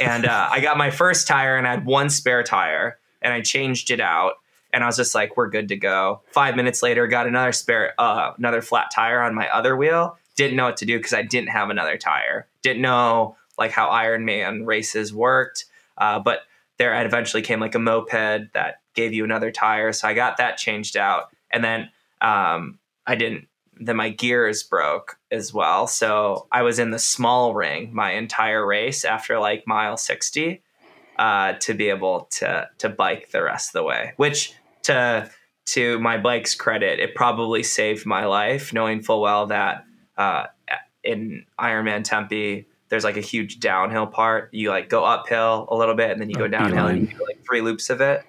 And 0.00 0.26
uh, 0.26 0.48
I 0.50 0.60
got 0.60 0.78
my 0.78 0.90
first 0.90 1.26
tire 1.26 1.56
and 1.56 1.66
I 1.66 1.70
had 1.70 1.84
one 1.84 2.08
spare 2.08 2.42
tire 2.42 2.98
and 3.20 3.32
I 3.32 3.42
changed 3.42 3.90
it 3.90 4.00
out 4.00 4.34
and 4.72 4.82
I 4.82 4.86
was 4.86 4.96
just 4.96 5.14
like, 5.14 5.36
we're 5.36 5.50
good 5.50 5.68
to 5.68 5.76
go. 5.76 6.22
Five 6.30 6.56
minutes 6.56 6.82
later, 6.82 7.06
got 7.06 7.26
another 7.26 7.52
spare, 7.52 7.94
uh, 7.98 8.32
another 8.38 8.62
flat 8.62 8.90
tire 8.92 9.20
on 9.20 9.34
my 9.34 9.48
other 9.48 9.76
wheel. 9.76 10.16
Didn't 10.34 10.56
know 10.56 10.64
what 10.64 10.78
to 10.78 10.86
do 10.86 10.96
because 10.96 11.12
I 11.12 11.22
didn't 11.22 11.50
have 11.50 11.68
another 11.68 11.98
tire. 11.98 12.46
Didn't 12.62 12.80
know 12.80 13.36
like 13.58 13.70
how 13.70 13.90
Ironman 13.90 14.66
races 14.66 15.12
worked. 15.12 15.66
Uh, 15.98 16.18
but 16.18 16.40
there 16.78 16.94
I 16.94 17.02
eventually 17.02 17.42
came 17.42 17.60
like 17.60 17.74
a 17.74 17.78
moped 17.78 18.52
that 18.54 18.80
gave 18.94 19.12
you 19.12 19.24
another 19.24 19.50
tire, 19.50 19.92
so 19.92 20.08
I 20.08 20.14
got 20.14 20.36
that 20.36 20.56
changed 20.56 20.96
out, 20.96 21.30
and 21.50 21.62
then 21.64 21.90
um, 22.20 22.78
I 23.06 23.14
didn't. 23.14 23.48
Then 23.80 23.96
my 23.96 24.10
gears 24.10 24.62
broke 24.62 25.18
as 25.30 25.52
well, 25.52 25.86
so 25.86 26.46
I 26.52 26.62
was 26.62 26.78
in 26.78 26.90
the 26.90 26.98
small 26.98 27.54
ring 27.54 27.90
my 27.92 28.12
entire 28.12 28.64
race 28.64 29.04
after 29.04 29.40
like 29.40 29.66
mile 29.66 29.96
sixty 29.96 30.62
uh, 31.18 31.54
to 31.54 31.74
be 31.74 31.88
able 31.88 32.28
to 32.32 32.68
to 32.78 32.88
bike 32.88 33.30
the 33.30 33.42
rest 33.42 33.70
of 33.70 33.72
the 33.72 33.82
way, 33.82 34.12
which 34.16 34.54
to 34.84 35.30
to 35.64 35.98
my 36.00 36.18
bike's 36.18 36.54
credit, 36.54 37.00
it 37.00 37.14
probably 37.14 37.62
saved 37.62 38.04
my 38.04 38.26
life, 38.26 38.72
knowing 38.72 39.00
full 39.02 39.20
well 39.20 39.46
that 39.46 39.84
uh, 40.16 40.46
in 41.04 41.44
Ironman 41.58 42.04
Tempe, 42.04 42.66
there's 42.88 43.04
like 43.04 43.16
a 43.16 43.22
huge 43.22 43.60
downhill 43.60 44.06
part. 44.06 44.52
You 44.52 44.70
like 44.70 44.88
go 44.88 45.04
uphill 45.04 45.66
a 45.70 45.76
little 45.76 45.94
bit, 45.94 46.10
and 46.10 46.20
then 46.20 46.30
you 46.30 46.36
go 46.36 46.48
downhill, 46.48 46.86
and 46.86 47.02
you 47.02 47.16
do 47.16 47.24
like 47.24 47.44
three 47.46 47.62
loops 47.62 47.90
of 47.90 48.00
it. 48.00 48.22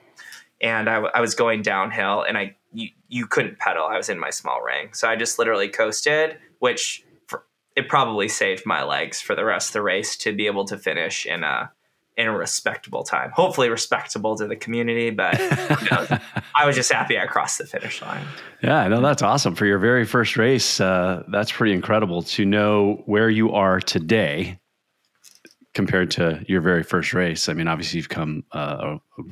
And 0.64 0.90
I, 0.90 0.94
w- 0.96 1.12
I 1.14 1.22
was 1.22 1.36
going 1.36 1.62
downhill, 1.62 2.24
and 2.24 2.38
I 2.38 2.56
you, 2.72 2.90
you 3.08 3.28
couldn't 3.28 3.60
pedal. 3.60 3.86
I 3.86 3.98
was 3.98 4.10
in 4.10 4.18
my 4.18 4.32
small 4.32 4.62
ring, 4.62 4.94
so 4.94 5.08
I 5.08 5.16
just 5.16 5.38
literally 5.38 5.70
coasted, 5.70 6.38
which 6.60 7.06
for, 7.28 7.44
it 7.76 7.88
probably 7.90 8.28
saved 8.28 8.66
my 8.66 8.84
legs 8.84 9.22
for 9.22 9.36
the 9.36 9.46
rest 9.46 9.70
of 9.70 9.74
the 9.74 9.82
race 9.84 10.18
to 10.18 10.34
be 10.34 10.48
able 10.48 10.66
to 10.66 10.78
finish 10.78 11.26
in 11.26 11.44
a 11.44 11.72
in 12.16 12.28
a 12.28 12.38
respectable 12.38 13.04
time. 13.04 13.32
Hopefully, 13.32 13.70
respectable 13.70 14.36
to 14.38 14.48
the 14.48 14.56
community, 14.56 15.10
but 15.10 15.40
you 15.40 15.90
know, 15.92 16.20
I 16.56 16.66
was 16.66 16.76
just 16.76 16.92
happy 16.92 17.18
I 17.18 17.26
crossed 17.26 17.58
the 17.58 17.66
finish 17.66 18.02
line. 18.02 18.26
Yeah, 18.62 18.88
no, 18.88 19.02
that's 19.02 19.22
awesome 19.22 19.56
for 19.56 19.66
your 19.66 19.80
very 19.80 20.06
first 20.06 20.38
race. 20.38 20.80
Uh, 20.80 21.24
that's 21.28 21.52
pretty 21.52 21.74
incredible 21.74 22.24
to 22.24 22.46
know 22.46 23.02
where 23.06 23.30
you 23.30 23.52
are 23.52 23.80
today 23.80 24.60
compared 25.74 26.12
to 26.12 26.44
your 26.48 26.62
very 26.62 26.84
first 26.84 27.14
race. 27.14 27.50
I 27.50 27.54
mean, 27.54 27.68
obviously, 27.68 27.98
you've 27.98 28.10
come 28.10 28.44
uh, 28.54 28.98
a 29.18 29.24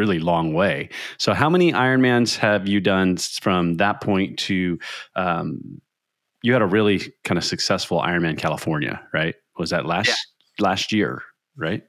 really 0.00 0.18
long 0.18 0.52
way. 0.54 0.88
So, 1.18 1.34
how 1.34 1.50
many 1.50 1.72
Ironmans 1.72 2.36
have 2.38 2.66
you 2.66 2.80
done 2.80 3.16
from 3.18 3.74
that 3.76 4.00
point 4.00 4.38
to? 4.48 4.78
Um, 5.14 5.80
you 6.42 6.54
had 6.54 6.62
a 6.62 6.66
really 6.66 7.12
kind 7.24 7.36
of 7.36 7.44
successful 7.44 8.00
Ironman 8.00 8.38
California, 8.38 9.00
right? 9.12 9.34
Was 9.58 9.70
that 9.70 9.84
last 9.84 10.16
last 10.58 10.92
year, 10.92 11.22
right? 11.56 11.82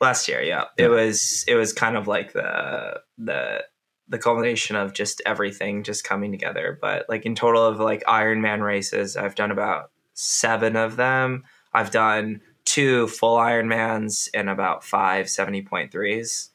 last 0.00 0.28
year 0.28 0.40
yeah 0.40 0.62
Yeah. 0.78 0.84
it 0.86 0.88
was 0.90 1.44
it 1.48 1.56
was 1.56 1.72
kind 1.72 1.96
of 1.96 2.06
like 2.06 2.32
the 2.32 3.00
the 3.18 3.64
the 4.08 4.18
culmination 4.18 4.76
of 4.76 4.94
just 4.94 5.20
everything 5.26 5.82
just 5.82 6.04
coming 6.04 6.30
together 6.30 6.78
but 6.80 7.04
like 7.08 7.26
in 7.26 7.34
total 7.34 7.64
of 7.66 7.80
like 7.80 8.04
ironman 8.04 8.62
races 8.62 9.16
i've 9.16 9.34
done 9.34 9.50
about 9.50 9.90
seven 10.14 10.76
of 10.76 10.94
them 10.94 11.42
i've 11.74 11.90
done 11.90 12.40
two 12.64 13.08
full 13.08 13.36
ironmans 13.38 14.28
and 14.34 14.48
about 14.48 14.84
five 14.84 15.26
70.3s 15.26 16.50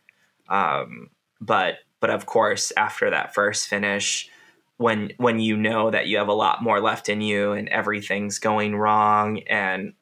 um, 0.53 1.09
but 1.41 1.75
but 1.99 2.09
of 2.09 2.25
course 2.25 2.71
after 2.77 3.09
that 3.09 3.33
first 3.33 3.67
finish 3.67 4.29
when 4.77 5.11
when 5.17 5.39
you 5.39 5.57
know 5.57 5.91
that 5.91 6.07
you 6.07 6.17
have 6.17 6.27
a 6.27 6.33
lot 6.33 6.63
more 6.63 6.79
left 6.79 7.09
in 7.09 7.21
you 7.21 7.51
and 7.51 7.69
everything's 7.69 8.39
going 8.39 8.75
wrong 8.75 9.39
and 9.47 9.93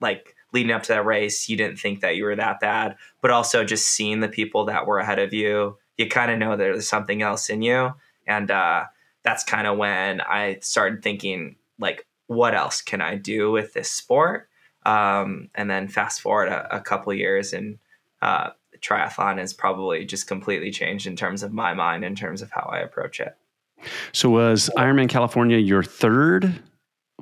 like 0.00 0.34
leading 0.52 0.72
up 0.72 0.82
to 0.84 0.88
that 0.88 1.04
race, 1.04 1.48
you 1.48 1.56
didn't 1.56 1.78
think 1.78 2.00
that 2.00 2.16
you 2.16 2.24
were 2.24 2.36
that 2.36 2.60
bad, 2.60 2.96
but 3.20 3.30
also 3.30 3.64
just 3.64 3.88
seeing 3.88 4.20
the 4.20 4.28
people 4.28 4.64
that 4.64 4.86
were 4.86 4.98
ahead 4.98 5.18
of 5.18 5.32
you, 5.32 5.76
you 5.96 6.08
kind 6.08 6.30
of 6.30 6.38
know 6.38 6.56
there's 6.56 6.88
something 6.88 7.22
else 7.22 7.48
in 7.48 7.62
you. 7.62 7.92
And 8.26 8.50
uh, 8.50 8.84
that's 9.22 9.44
kind 9.44 9.66
of 9.66 9.78
when 9.78 10.20
I 10.20 10.58
started 10.60 11.02
thinking, 11.02 11.56
like, 11.78 12.06
what 12.26 12.54
else 12.54 12.80
can 12.80 13.00
I 13.00 13.16
do 13.16 13.50
with 13.50 13.72
this 13.72 13.90
sport? 13.90 14.48
Um, 14.86 15.50
and 15.54 15.70
then 15.70 15.88
fast 15.88 16.20
forward 16.20 16.48
a, 16.48 16.76
a 16.76 16.80
couple 16.80 17.12
years, 17.12 17.52
and 17.52 17.78
uh, 18.22 18.50
triathlon 18.82 19.38
has 19.38 19.52
probably 19.52 20.04
just 20.04 20.26
completely 20.26 20.70
changed 20.70 21.06
in 21.06 21.16
terms 21.16 21.42
of 21.42 21.52
my 21.52 21.74
mind, 21.74 22.04
in 22.04 22.14
terms 22.14 22.42
of 22.42 22.50
how 22.50 22.68
I 22.72 22.78
approach 22.80 23.20
it. 23.20 23.36
So, 24.12 24.28
was 24.30 24.70
Ironman 24.76 25.08
California 25.08 25.56
your 25.58 25.82
third 25.82 26.54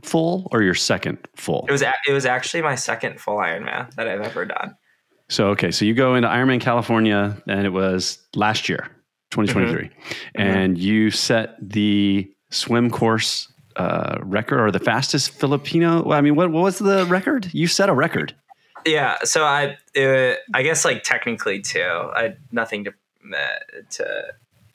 full 0.02 0.48
or 0.52 0.62
your 0.62 0.74
second 0.74 1.18
full? 1.36 1.64
It 1.68 1.72
was 1.72 1.82
a- 1.82 1.94
it 2.06 2.12
was 2.12 2.26
actually 2.26 2.62
my 2.62 2.74
second 2.74 3.20
full 3.20 3.36
Ironman 3.36 3.92
that 3.94 4.08
I've 4.08 4.20
ever 4.22 4.44
done. 4.44 4.76
So 5.30 5.48
okay, 5.48 5.70
so 5.70 5.84
you 5.84 5.92
go 5.94 6.14
into 6.14 6.26
Ironman 6.28 6.60
California, 6.60 7.36
and 7.46 7.66
it 7.66 7.70
was 7.70 8.18
last 8.34 8.68
year, 8.68 8.88
2023, 9.30 9.90
and 10.34 10.78
you 10.78 11.10
set 11.10 11.54
the 11.60 12.32
swim 12.50 12.90
course 12.90 13.52
uh, 13.76 14.18
record 14.22 14.58
or 14.58 14.70
the 14.70 14.78
fastest 14.78 15.30
Filipino. 15.32 16.02
Well, 16.02 16.16
I 16.18 16.22
mean, 16.22 16.34
what, 16.34 16.50
what 16.50 16.62
was 16.64 16.78
the 16.78 17.04
record? 17.06 17.48
You 17.52 17.66
set 17.66 17.88
a 17.90 17.94
record. 17.94 18.34
Yeah, 18.88 19.18
so 19.24 19.44
I 19.44 19.76
uh, 19.96 20.34
I 20.54 20.62
guess 20.62 20.84
like 20.84 21.02
technically 21.02 21.60
too. 21.60 22.10
I 22.14 22.22
had 22.22 22.36
nothing 22.52 22.84
to 22.84 22.90
uh, 22.90 23.82
to 23.90 24.22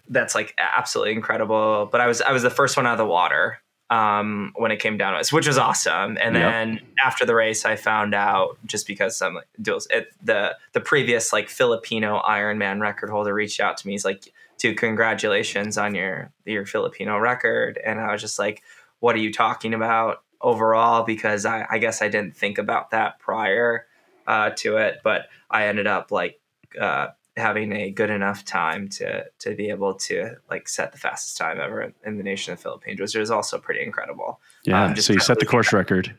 that's 0.10 0.36
like 0.36 0.54
absolutely 0.58 1.14
incredible. 1.14 1.88
But 1.92 2.02
I 2.02 2.08
was 2.08 2.22
I 2.22 2.32
was 2.32 2.44
the 2.44 2.50
first 2.50 2.78
one 2.78 2.86
out 2.86 2.94
of 2.94 2.98
the 3.00 3.06
water 3.06 3.60
um, 3.90 4.54
when 4.56 4.72
it 4.72 4.78
came 4.78 4.98
down 4.98 5.14
to 5.14 5.20
us, 5.20 5.32
which 5.32 5.48
was 5.48 5.58
awesome. 5.58 6.18
And 6.22 6.36
Yep. 6.36 6.52
then 6.52 6.80
after 7.04 7.26
the 7.26 7.36
race, 7.36 7.66
I 7.66 7.76
found 7.76 8.14
out 8.14 8.58
just 8.66 8.86
because 8.88 9.18
some 9.18 9.36
like 9.36 9.48
duels, 9.62 9.88
it, 9.90 10.10
the 10.24 10.56
the 10.74 10.80
previous 10.82 11.34
like 11.34 11.50
Filipino 11.50 12.22
Ironman 12.28 12.82
record 12.82 13.10
holder 13.10 13.34
reached 13.34 13.60
out 13.60 13.78
to 13.78 13.88
me. 13.88 13.94
He's 13.94 14.06
like, 14.06 14.32
"Dude, 14.60 14.78
congratulations 14.78 15.78
on 15.78 15.96
your 15.96 16.32
your 16.46 16.66
Filipino 16.66 17.18
record." 17.18 17.80
And 17.84 18.00
I 18.00 18.12
was 18.12 18.22
just 18.22 18.38
like, 18.38 18.62
"What 19.00 19.16
are 19.16 19.20
you 19.20 19.34
talking 19.34 19.74
about?" 19.74 20.22
Overall, 20.42 21.04
because 21.04 21.46
I, 21.46 21.66
I 21.72 21.78
guess 21.78 22.02
I 22.02 22.10
didn't 22.10 22.36
think 22.36 22.58
about 22.58 22.92
that 22.92 23.18
prior 23.18 23.86
uh, 24.28 24.52
to 24.58 24.78
it, 24.78 25.00
but 25.04 25.28
I 25.50 25.68
ended 25.68 25.88
up 25.88 26.12
like 26.12 26.40
uh, 26.80 27.08
having 27.36 27.74
a 27.74 27.92
good 27.92 28.10
enough 28.10 28.46
time 28.46 28.90
to 28.90 29.26
to 29.40 29.56
be 29.56 29.70
able 29.70 29.96
to 29.96 30.36
like 30.50 30.68
set 30.68 30.92
the 30.92 30.98
fastest 30.98 31.38
time 31.38 31.60
ever 31.60 31.94
in 32.06 32.18
the 32.18 32.24
nation 32.24 32.54
of 32.54 32.60
the 32.60 32.64
Philippines, 32.64 33.00
which 33.00 33.16
is 33.16 33.32
also 33.32 33.58
pretty 33.58 33.82
incredible. 33.82 34.40
Yeah. 34.64 34.86
Um, 34.86 34.96
so 34.96 35.14
you 35.14 35.20
set 35.20 35.40
the 35.40 35.46
course 35.46 35.74
record. 35.74 36.16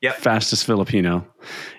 Yep. 0.00 0.16
Fastest 0.16 0.64
Filipino. 0.66 1.26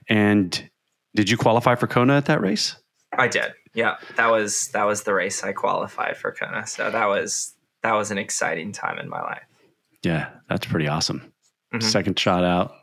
And 0.07 0.69
did 1.15 1.29
you 1.29 1.37
qualify 1.37 1.75
for 1.75 1.87
Kona 1.87 2.15
at 2.15 2.25
that 2.25 2.41
race? 2.41 2.75
I 3.17 3.27
did. 3.27 3.53
Yeah, 3.73 3.97
that 4.15 4.31
was 4.31 4.69
that 4.69 4.85
was 4.85 5.03
the 5.03 5.13
race 5.13 5.43
I 5.43 5.51
qualified 5.51 6.17
for 6.17 6.31
Kona. 6.31 6.65
So 6.67 6.89
that 6.89 7.05
was 7.07 7.53
that 7.81 7.93
was 7.93 8.11
an 8.11 8.17
exciting 8.17 8.71
time 8.71 8.99
in 8.99 9.09
my 9.09 9.21
life. 9.21 9.43
Yeah, 10.03 10.29
that's 10.49 10.65
pretty 10.65 10.87
awesome. 10.87 11.33
Mhm. 11.73 11.83
Second 11.83 12.19
shot 12.19 12.43
out, 12.43 12.73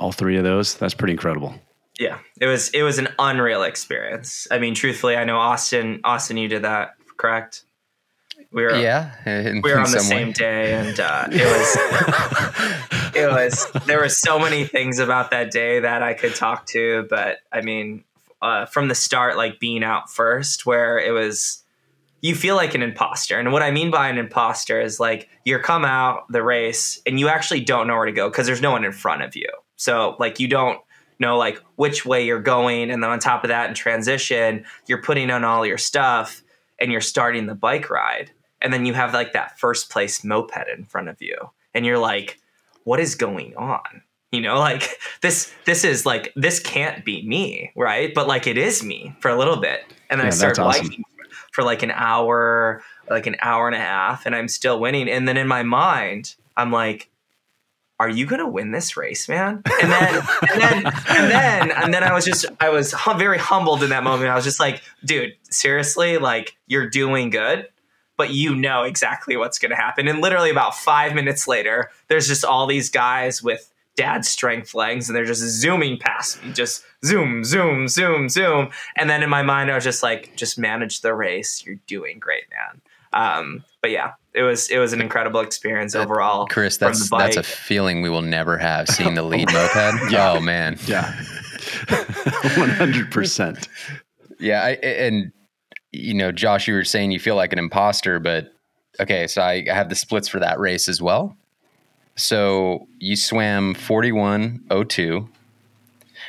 all 0.00 0.12
three 0.12 0.36
of 0.36 0.44
those. 0.44 0.74
That's 0.76 0.94
pretty 0.94 1.12
incredible. 1.12 1.54
Yeah, 1.98 2.18
it 2.40 2.46
was 2.46 2.70
it 2.70 2.82
was 2.82 2.98
an 2.98 3.08
unreal 3.18 3.64
experience. 3.64 4.46
I 4.50 4.58
mean, 4.58 4.74
truthfully, 4.74 5.16
I 5.16 5.24
know 5.24 5.38
Austin 5.38 6.00
Austin, 6.04 6.36
you 6.36 6.48
did 6.48 6.62
that, 6.62 6.94
correct? 7.16 7.64
We 8.52 8.62
were 8.62 8.76
Yeah, 8.76 9.12
in, 9.26 9.62
we 9.62 9.72
were 9.72 9.78
on 9.78 9.90
the 9.90 9.98
some 9.98 10.08
way. 10.16 10.24
same 10.24 10.32
day, 10.32 10.74
and 10.74 10.98
uh, 11.00 11.26
it 11.30 11.44
was 11.44 13.14
it 13.14 13.26
was 13.26 13.84
there 13.86 13.98
were 13.98 14.08
so 14.08 14.38
many 14.38 14.64
things 14.64 15.00
about 15.00 15.32
that 15.32 15.50
day 15.50 15.80
that 15.80 16.02
I 16.02 16.14
could 16.14 16.34
talk 16.34 16.66
to, 16.66 17.06
but 17.10 17.38
I 17.52 17.60
mean, 17.62 18.04
uh, 18.40 18.66
from 18.66 18.88
the 18.88 18.94
start, 18.94 19.36
like 19.36 19.58
being 19.58 19.82
out 19.82 20.10
first, 20.10 20.64
where 20.64 20.98
it 20.98 21.10
was 21.10 21.64
you 22.20 22.34
feel 22.34 22.54
like 22.54 22.74
an 22.74 22.82
imposter, 22.82 23.38
and 23.38 23.52
what 23.52 23.62
I 23.62 23.70
mean 23.72 23.90
by 23.90 24.08
an 24.08 24.18
imposter 24.18 24.80
is 24.80 25.00
like 25.00 25.28
you're 25.44 25.58
come 25.58 25.84
out 25.84 26.30
the 26.30 26.42
race 26.42 27.02
and 27.06 27.18
you 27.18 27.28
actually 27.28 27.60
don't 27.60 27.86
know 27.88 27.96
where 27.96 28.06
to 28.06 28.12
go 28.12 28.30
because 28.30 28.46
there's 28.46 28.62
no 28.62 28.70
one 28.70 28.84
in 28.84 28.92
front 28.92 29.22
of 29.22 29.34
you, 29.34 29.48
so 29.76 30.16
like 30.20 30.38
you 30.38 30.46
don't 30.46 30.80
know 31.18 31.36
like 31.36 31.60
which 31.76 32.04
way 32.06 32.24
you're 32.24 32.40
going, 32.40 32.90
and 32.90 33.02
then 33.02 33.10
on 33.10 33.18
top 33.18 33.44
of 33.44 33.48
that, 33.48 33.68
in 33.68 33.74
transition, 33.74 34.64
you're 34.86 35.02
putting 35.02 35.30
on 35.30 35.44
all 35.44 35.64
your 35.66 35.78
stuff 35.78 36.42
and 36.80 36.92
you're 36.92 37.00
starting 37.00 37.46
the 37.46 37.54
bike 37.54 37.90
ride 37.90 38.30
and 38.60 38.72
then 38.72 38.86
you 38.86 38.94
have 38.94 39.14
like 39.14 39.32
that 39.32 39.58
first 39.58 39.90
place 39.90 40.24
moped 40.24 40.68
in 40.76 40.84
front 40.84 41.08
of 41.08 41.20
you 41.20 41.36
and 41.74 41.84
you're 41.86 41.98
like 41.98 42.38
what 42.84 43.00
is 43.00 43.14
going 43.14 43.54
on 43.56 44.02
you 44.32 44.40
know 44.40 44.58
like 44.58 44.98
this 45.22 45.52
this 45.66 45.84
is 45.84 46.06
like 46.06 46.32
this 46.36 46.60
can't 46.60 47.04
be 47.04 47.26
me 47.26 47.70
right 47.76 48.12
but 48.14 48.26
like 48.26 48.46
it 48.46 48.58
is 48.58 48.82
me 48.82 49.14
for 49.20 49.30
a 49.30 49.36
little 49.36 49.56
bit 49.56 49.80
and 50.10 50.20
then 50.20 50.26
Yeah, 50.26 50.32
i 50.32 50.34
start 50.34 50.58
awesome. 50.58 50.86
biking 50.88 51.04
for 51.52 51.64
like 51.64 51.82
an 51.82 51.90
hour 51.92 52.82
like 53.10 53.26
an 53.26 53.36
hour 53.40 53.66
and 53.66 53.74
a 53.76 53.80
half 53.80 54.26
and 54.26 54.34
i'm 54.34 54.48
still 54.48 54.78
winning 54.78 55.08
and 55.08 55.26
then 55.26 55.36
in 55.36 55.48
my 55.48 55.62
mind 55.62 56.34
i'm 56.56 56.70
like 56.70 57.10
are 58.00 58.08
you 58.08 58.26
gonna 58.26 58.48
win 58.48 58.70
this 58.70 58.96
race, 58.96 59.28
man? 59.28 59.62
And 59.82 59.92
then, 59.92 60.22
and 60.52 60.60
then, 60.60 60.86
and 60.86 61.30
then, 61.30 61.70
and 61.72 61.94
then 61.94 62.04
I 62.04 62.12
was 62.12 62.24
just, 62.24 62.46
I 62.60 62.68
was 62.68 62.92
hum- 62.92 63.18
very 63.18 63.38
humbled 63.38 63.82
in 63.82 63.90
that 63.90 64.04
moment. 64.04 64.30
I 64.30 64.34
was 64.34 64.44
just 64.44 64.60
like, 64.60 64.82
dude, 65.04 65.32
seriously, 65.50 66.18
like 66.18 66.56
you're 66.66 66.88
doing 66.88 67.30
good, 67.30 67.68
but 68.16 68.30
you 68.30 68.54
know 68.54 68.84
exactly 68.84 69.36
what's 69.36 69.58
gonna 69.58 69.76
happen. 69.76 70.06
And 70.08 70.20
literally 70.20 70.50
about 70.50 70.76
five 70.76 71.14
minutes 71.14 71.48
later, 71.48 71.90
there's 72.08 72.28
just 72.28 72.44
all 72.44 72.66
these 72.66 72.88
guys 72.88 73.42
with 73.42 73.70
dad 73.96 74.24
strength 74.24 74.74
legs, 74.74 75.08
and 75.08 75.16
they're 75.16 75.24
just 75.24 75.42
zooming 75.42 75.98
past 75.98 76.42
me, 76.44 76.52
just 76.52 76.84
zoom, 77.04 77.42
zoom, 77.42 77.88
zoom, 77.88 78.28
zoom. 78.28 78.70
And 78.96 79.10
then 79.10 79.24
in 79.24 79.28
my 79.28 79.42
mind, 79.42 79.72
I 79.72 79.74
was 79.74 79.82
just 79.82 80.04
like, 80.04 80.36
just 80.36 80.56
manage 80.56 81.00
the 81.00 81.14
race. 81.14 81.64
You're 81.66 81.80
doing 81.88 82.20
great, 82.20 82.44
man. 82.48 82.80
Um, 83.12 83.64
but 83.80 83.90
yeah, 83.90 84.12
it 84.34 84.42
was 84.42 84.68
it 84.70 84.78
was 84.78 84.92
an 84.92 85.00
incredible 85.00 85.40
experience 85.40 85.94
overall. 85.94 86.46
Chris, 86.46 86.76
that's 86.76 87.10
that's 87.10 87.36
a 87.36 87.42
feeling 87.42 88.02
we 88.02 88.10
will 88.10 88.22
never 88.22 88.58
have 88.58 88.88
seeing 88.88 89.14
the 89.14 89.22
lead 89.22 89.48
moped. 89.52 89.74
yeah. 90.10 90.32
Oh 90.32 90.40
man, 90.40 90.78
yeah, 90.86 91.12
one 92.56 92.70
hundred 92.70 93.10
percent. 93.10 93.68
Yeah, 94.38 94.62
I, 94.62 94.70
and 94.70 95.32
you 95.92 96.14
know, 96.14 96.32
Josh, 96.32 96.68
you 96.68 96.74
were 96.74 96.84
saying 96.84 97.10
you 97.10 97.18
feel 97.18 97.36
like 97.36 97.52
an 97.52 97.58
imposter, 97.58 98.18
but 98.18 98.52
okay, 99.00 99.26
so 99.26 99.42
I, 99.42 99.64
I 99.70 99.74
have 99.74 99.88
the 99.88 99.94
splits 99.94 100.28
for 100.28 100.38
that 100.40 100.58
race 100.58 100.88
as 100.88 101.00
well. 101.00 101.36
So 102.16 102.86
you 102.98 103.16
swam 103.16 103.74
forty 103.74 104.12
one 104.12 104.64
oh 104.70 104.84
two. 104.84 105.28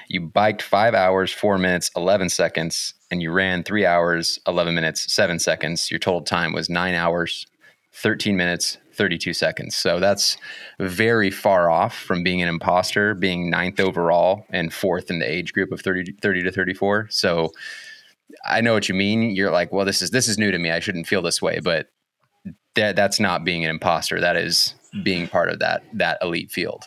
You 0.07 0.21
biked 0.21 0.63
five 0.63 0.95
hours, 0.95 1.31
four 1.31 1.59
minutes, 1.59 1.91
11 1.95 2.29
seconds, 2.29 2.95
and 3.11 3.21
you 3.21 3.31
ran 3.31 3.63
three 3.63 3.85
hours, 3.85 4.39
11 4.47 4.75
minutes, 4.75 5.11
seven 5.11 5.39
seconds. 5.39 5.89
Your 5.89 5.99
total 5.99 6.21
time 6.21 6.53
was 6.53 6.69
nine 6.69 6.95
hours, 6.95 7.45
13 7.93 8.35
minutes, 8.37 8.77
32 8.93 9.33
seconds. 9.33 9.75
So 9.75 9.99
that's 9.99 10.37
very 10.79 11.31
far 11.31 11.69
off 11.69 11.97
from 11.97 12.23
being 12.23 12.41
an 12.41 12.49
imposter, 12.49 13.15
being 13.15 13.49
ninth 13.49 13.79
overall 13.79 14.45
and 14.49 14.73
fourth 14.73 15.09
in 15.09 15.19
the 15.19 15.31
age 15.31 15.53
group 15.53 15.71
of 15.71 15.81
30, 15.81 16.13
30 16.21 16.43
to 16.43 16.51
34. 16.51 17.07
So 17.09 17.51
I 18.45 18.61
know 18.61 18.73
what 18.73 18.89
you 18.89 18.95
mean. 18.95 19.31
You're 19.31 19.51
like, 19.51 19.71
well, 19.71 19.85
this 19.85 20.01
is 20.01 20.11
this 20.11 20.27
is 20.27 20.37
new 20.37 20.51
to 20.51 20.59
me. 20.59 20.69
I 20.69 20.79
shouldn't 20.79 21.07
feel 21.07 21.21
this 21.21 21.41
way, 21.41 21.59
but 21.63 21.87
that 22.75 22.95
that's 22.95 23.19
not 23.19 23.43
being 23.43 23.63
an 23.63 23.69
imposter. 23.69 24.19
That 24.19 24.35
is 24.35 24.75
being 25.03 25.27
part 25.27 25.49
of 25.49 25.59
that 25.59 25.83
that 25.93 26.17
elite 26.21 26.51
field. 26.51 26.85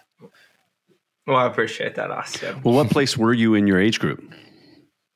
Well, 1.27 1.37
I 1.37 1.47
appreciate 1.47 1.95
that, 1.95 2.11
Austin. 2.11 2.61
Well, 2.63 2.75
what 2.75 2.91
place 2.91 3.17
were 3.17 3.33
you 3.33 3.55
in 3.55 3.67
your 3.67 3.81
age 3.81 4.01
group? 4.01 4.23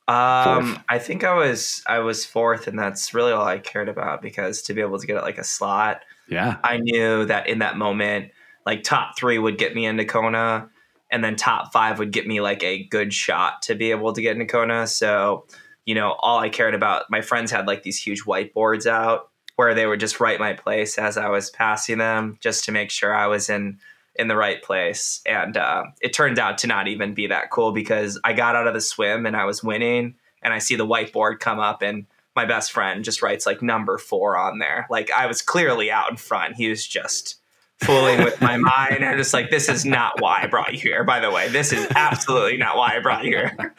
Um, 0.09 0.74
fourth. 0.74 0.84
I 0.88 0.98
think 0.98 1.24
I 1.24 1.34
was 1.34 1.82
I 1.86 1.98
was 1.98 2.24
fourth, 2.24 2.68
and 2.68 2.78
that's 2.78 3.12
really 3.12 3.32
all 3.32 3.44
I 3.44 3.59
cared 3.59 3.88
about 3.88 4.22
because 4.22 4.62
to 4.62 4.74
be 4.74 4.80
able 4.80 4.98
to 4.98 5.07
get 5.07 5.22
like 5.22 5.38
a 5.38 5.44
slot, 5.44 6.02
yeah, 6.28 6.59
I 6.62 6.78
knew 6.78 7.24
that 7.24 7.48
in 7.48 7.59
that 7.59 7.76
moment, 7.76 8.30
like 8.64 8.84
top 8.84 9.18
three 9.18 9.38
would 9.38 9.59
get 9.59 9.74
me 9.74 9.84
into 9.84 10.04
Kona, 10.04 10.68
and 11.11 11.24
then 11.24 11.34
top 11.34 11.72
five 11.72 11.98
would 11.98 12.12
get 12.12 12.26
me 12.26 12.40
like 12.40 12.62
a 12.62 12.84
good 12.84 13.12
shot 13.12 13.62
to 13.62 13.74
be 13.74 13.90
able 13.90 14.12
to 14.12 14.22
get 14.22 14.32
into 14.32 14.46
Kona. 14.46 14.86
So, 14.86 15.46
you 15.84 15.94
know, 15.94 16.12
all 16.20 16.38
I 16.38 16.50
cared 16.50 16.74
about. 16.74 17.11
My 17.11 17.20
friends 17.20 17.50
had 17.50 17.66
like 17.66 17.82
these 17.82 17.98
huge 17.98 18.24
whiteboards 18.24 18.86
out 18.86 19.30
where 19.57 19.74
they 19.74 19.86
would 19.86 20.00
just 20.00 20.20
write 20.20 20.38
my 20.38 20.52
place 20.52 20.98
as 20.98 21.16
I 21.16 21.28
was 21.30 21.50
passing 21.50 21.98
them, 21.98 22.38
just 22.40 22.64
to 22.66 22.72
make 22.72 22.90
sure 22.90 23.14
I 23.14 23.26
was 23.26 23.48
in 23.48 23.78
in 24.18 24.28
the 24.28 24.36
right 24.36 24.62
place. 24.62 25.20
And 25.26 25.56
uh, 25.56 25.84
it 26.00 26.12
turned 26.12 26.38
out 26.38 26.58
to 26.58 26.66
not 26.66 26.88
even 26.88 27.14
be 27.14 27.26
that 27.28 27.50
cool 27.50 27.72
because 27.72 28.18
I 28.24 28.32
got 28.32 28.56
out 28.56 28.66
of 28.66 28.74
the 28.74 28.80
swim 28.80 29.26
and 29.26 29.36
I 29.36 29.44
was 29.44 29.62
winning, 29.62 30.14
and 30.42 30.52
I 30.52 30.58
see 30.58 30.76
the 30.76 30.86
whiteboard 30.86 31.40
come 31.40 31.58
up, 31.58 31.82
and 31.82 32.06
my 32.34 32.44
best 32.44 32.70
friend 32.70 33.02
just 33.02 33.22
writes 33.22 33.46
like 33.46 33.62
number 33.62 33.98
four 33.98 34.36
on 34.36 34.58
there. 34.58 34.86
Like 34.90 35.10
I 35.10 35.26
was 35.26 35.40
clearly 35.40 35.90
out 35.90 36.10
in 36.10 36.16
front. 36.16 36.56
He 36.56 36.68
was 36.68 36.86
just 36.86 37.36
fooling 37.78 38.22
with 38.24 38.40
my 38.40 38.56
mind. 38.56 39.04
I'm 39.04 39.16
just 39.16 39.34
like, 39.34 39.50
this 39.50 39.68
is 39.68 39.84
not 39.84 40.20
why 40.20 40.42
I 40.42 40.46
brought 40.46 40.72
you 40.72 40.78
here. 40.78 41.04
By 41.04 41.20
the 41.20 41.30
way, 41.30 41.48
this 41.48 41.72
is 41.72 41.86
absolutely 41.94 42.58
not 42.58 42.76
why 42.76 42.96
I 42.96 43.00
brought 43.00 43.24
you 43.24 43.30
here. 43.30 43.74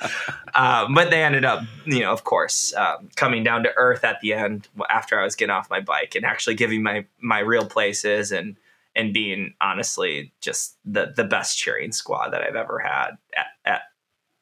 Um, 0.55 0.93
but 0.95 1.09
they 1.09 1.23
ended 1.23 1.45
up, 1.45 1.63
you 1.85 2.01
know, 2.01 2.11
of 2.11 2.23
course, 2.23 2.73
um, 2.75 3.09
coming 3.15 3.43
down 3.43 3.63
to 3.63 3.73
earth 3.75 4.03
at 4.03 4.19
the 4.21 4.33
end 4.33 4.67
after 4.89 5.19
I 5.19 5.23
was 5.23 5.35
getting 5.35 5.51
off 5.51 5.69
my 5.69 5.79
bike 5.79 6.15
and 6.15 6.25
actually 6.25 6.55
giving 6.55 6.83
my 6.83 7.05
my 7.19 7.39
real 7.39 7.65
places 7.65 8.31
and 8.31 8.57
and 8.97 9.13
being 9.13 9.53
honestly 9.61 10.33
just 10.41 10.77
the 10.83 11.13
the 11.15 11.23
best 11.23 11.57
cheering 11.57 11.93
squad 11.93 12.31
that 12.31 12.41
I've 12.41 12.55
ever 12.55 12.79
had. 12.79 13.11
At, 13.33 13.45
at, 13.63 13.81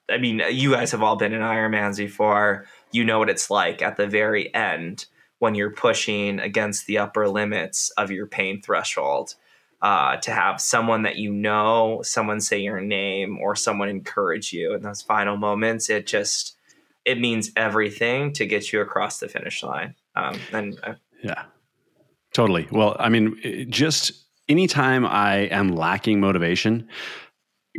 I 0.09 0.17
mean, 0.17 0.41
you 0.49 0.71
guys 0.71 0.91
have 0.91 1.03
all 1.03 1.17
been 1.17 1.33
in 1.33 1.41
Ironmans 1.41 1.97
before. 1.97 2.65
You 2.91 3.03
know 3.03 3.19
what 3.19 3.29
it's 3.29 3.51
like 3.51 3.81
at 3.81 3.97
the 3.97 4.07
very 4.07 4.53
end 4.55 5.05
when 5.39 5.53
you're 5.53 5.71
pushing 5.71 6.39
against 6.39 6.87
the 6.87 6.97
upper 6.97 7.27
limits 7.27 7.91
of 7.91 8.09
your 8.09 8.25
pain 8.25 8.61
threshold. 8.61 9.35
Uh, 9.81 10.15
to 10.17 10.31
have 10.31 10.59
someone 10.61 11.03
that 11.03 11.17
you 11.17 11.31
know, 11.31 11.99
someone 12.01 12.39
say 12.39 12.57
your 12.57 12.79
name, 12.79 13.37
or 13.39 13.55
someone 13.55 13.89
encourage 13.89 14.53
you 14.53 14.73
in 14.73 14.81
those 14.81 15.01
final 15.01 15.35
moments, 15.37 15.89
it 15.89 16.07
just 16.07 16.55
it 17.03 17.19
means 17.19 17.51
everything 17.55 18.31
to 18.33 18.47
get 18.47 18.71
you 18.71 18.81
across 18.81 19.19
the 19.19 19.27
finish 19.27 19.61
line. 19.61 19.93
Um, 20.15 20.39
and 20.53 20.79
uh, 20.81 20.93
yeah, 21.21 21.43
totally. 22.33 22.67
Well, 22.71 22.95
I 22.99 23.09
mean, 23.09 23.67
just 23.69 24.24
anytime 24.47 25.05
I 25.05 25.47
am 25.51 25.75
lacking 25.75 26.19
motivation, 26.19 26.87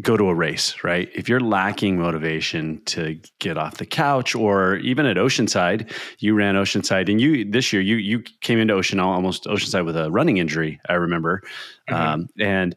go 0.03 0.17
to 0.17 0.29
a 0.29 0.35
race, 0.35 0.83
right? 0.85 1.09
If 1.15 1.29
you're 1.29 1.41
lacking 1.41 1.99
motivation 1.99 2.83
to 2.87 3.19
get 3.41 3.57
off 3.57 3.79
the 3.79 3.87
couch 3.87 4.35
or 4.35 4.77
even 4.77 5.07
at 5.07 5.17
Oceanside, 5.17 5.91
you 6.19 6.35
ran 6.35 6.55
Oceanside 6.55 7.09
and 7.09 7.21
you 7.21 7.51
this 7.51 7.73
year 7.73 7.81
you 7.81 7.97
you 7.97 8.23
came 8.41 8.59
into 8.59 8.75
Ocean 8.75 9.01
almost 9.01 9.45
Oceanside 9.45 9.87
with 9.87 9.97
a 9.97 10.11
running 10.11 10.37
injury, 10.37 10.81
I 10.89 10.95
remember. 10.95 11.43
Mm-hmm. 11.89 11.95
Um, 11.95 12.29
and 12.39 12.75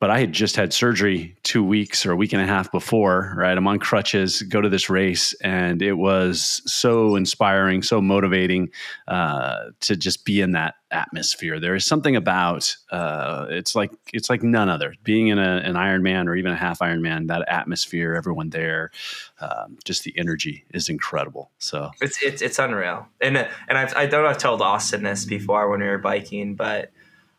but 0.00 0.10
I 0.10 0.20
had 0.20 0.32
just 0.32 0.54
had 0.54 0.72
surgery 0.72 1.36
two 1.42 1.64
weeks 1.64 2.06
or 2.06 2.12
a 2.12 2.16
week 2.16 2.32
and 2.32 2.40
a 2.40 2.46
half 2.46 2.70
before, 2.70 3.34
right? 3.36 3.56
I'm 3.56 3.66
on 3.66 3.80
crutches, 3.80 4.42
go 4.42 4.60
to 4.60 4.68
this 4.68 4.88
race, 4.88 5.34
and 5.42 5.82
it 5.82 5.94
was 5.94 6.62
so 6.66 7.16
inspiring, 7.16 7.82
so 7.82 8.00
motivating 8.00 8.70
uh, 9.08 9.70
to 9.80 9.96
just 9.96 10.24
be 10.24 10.40
in 10.40 10.52
that 10.52 10.76
atmosphere. 10.92 11.58
There 11.58 11.74
is 11.74 11.84
something 11.84 12.14
about 12.14 12.76
uh, 12.92 13.46
it's 13.50 13.74
like 13.74 13.90
it's 14.12 14.30
like 14.30 14.44
none 14.44 14.68
other. 14.68 14.94
Being 15.02 15.28
in 15.28 15.38
a, 15.40 15.56
an 15.64 15.74
Ironman 15.74 16.28
or 16.28 16.36
even 16.36 16.52
a 16.52 16.56
half 16.56 16.78
Ironman, 16.78 17.26
that 17.26 17.44
atmosphere, 17.48 18.14
everyone 18.14 18.50
there, 18.50 18.92
um, 19.40 19.78
just 19.84 20.04
the 20.04 20.16
energy 20.16 20.64
is 20.72 20.88
incredible. 20.88 21.50
So 21.58 21.90
it's 22.00 22.22
it's, 22.22 22.40
it's 22.40 22.58
unreal. 22.60 23.08
And 23.20 23.36
and 23.36 23.76
I've, 23.76 23.96
I 23.96 24.06
don't 24.06 24.22
know 24.22 24.30
I've 24.30 24.38
told 24.38 24.62
Austin 24.62 25.02
this 25.02 25.24
before 25.24 25.68
when 25.68 25.80
we 25.80 25.86
were 25.86 25.98
biking, 25.98 26.54
but 26.54 26.92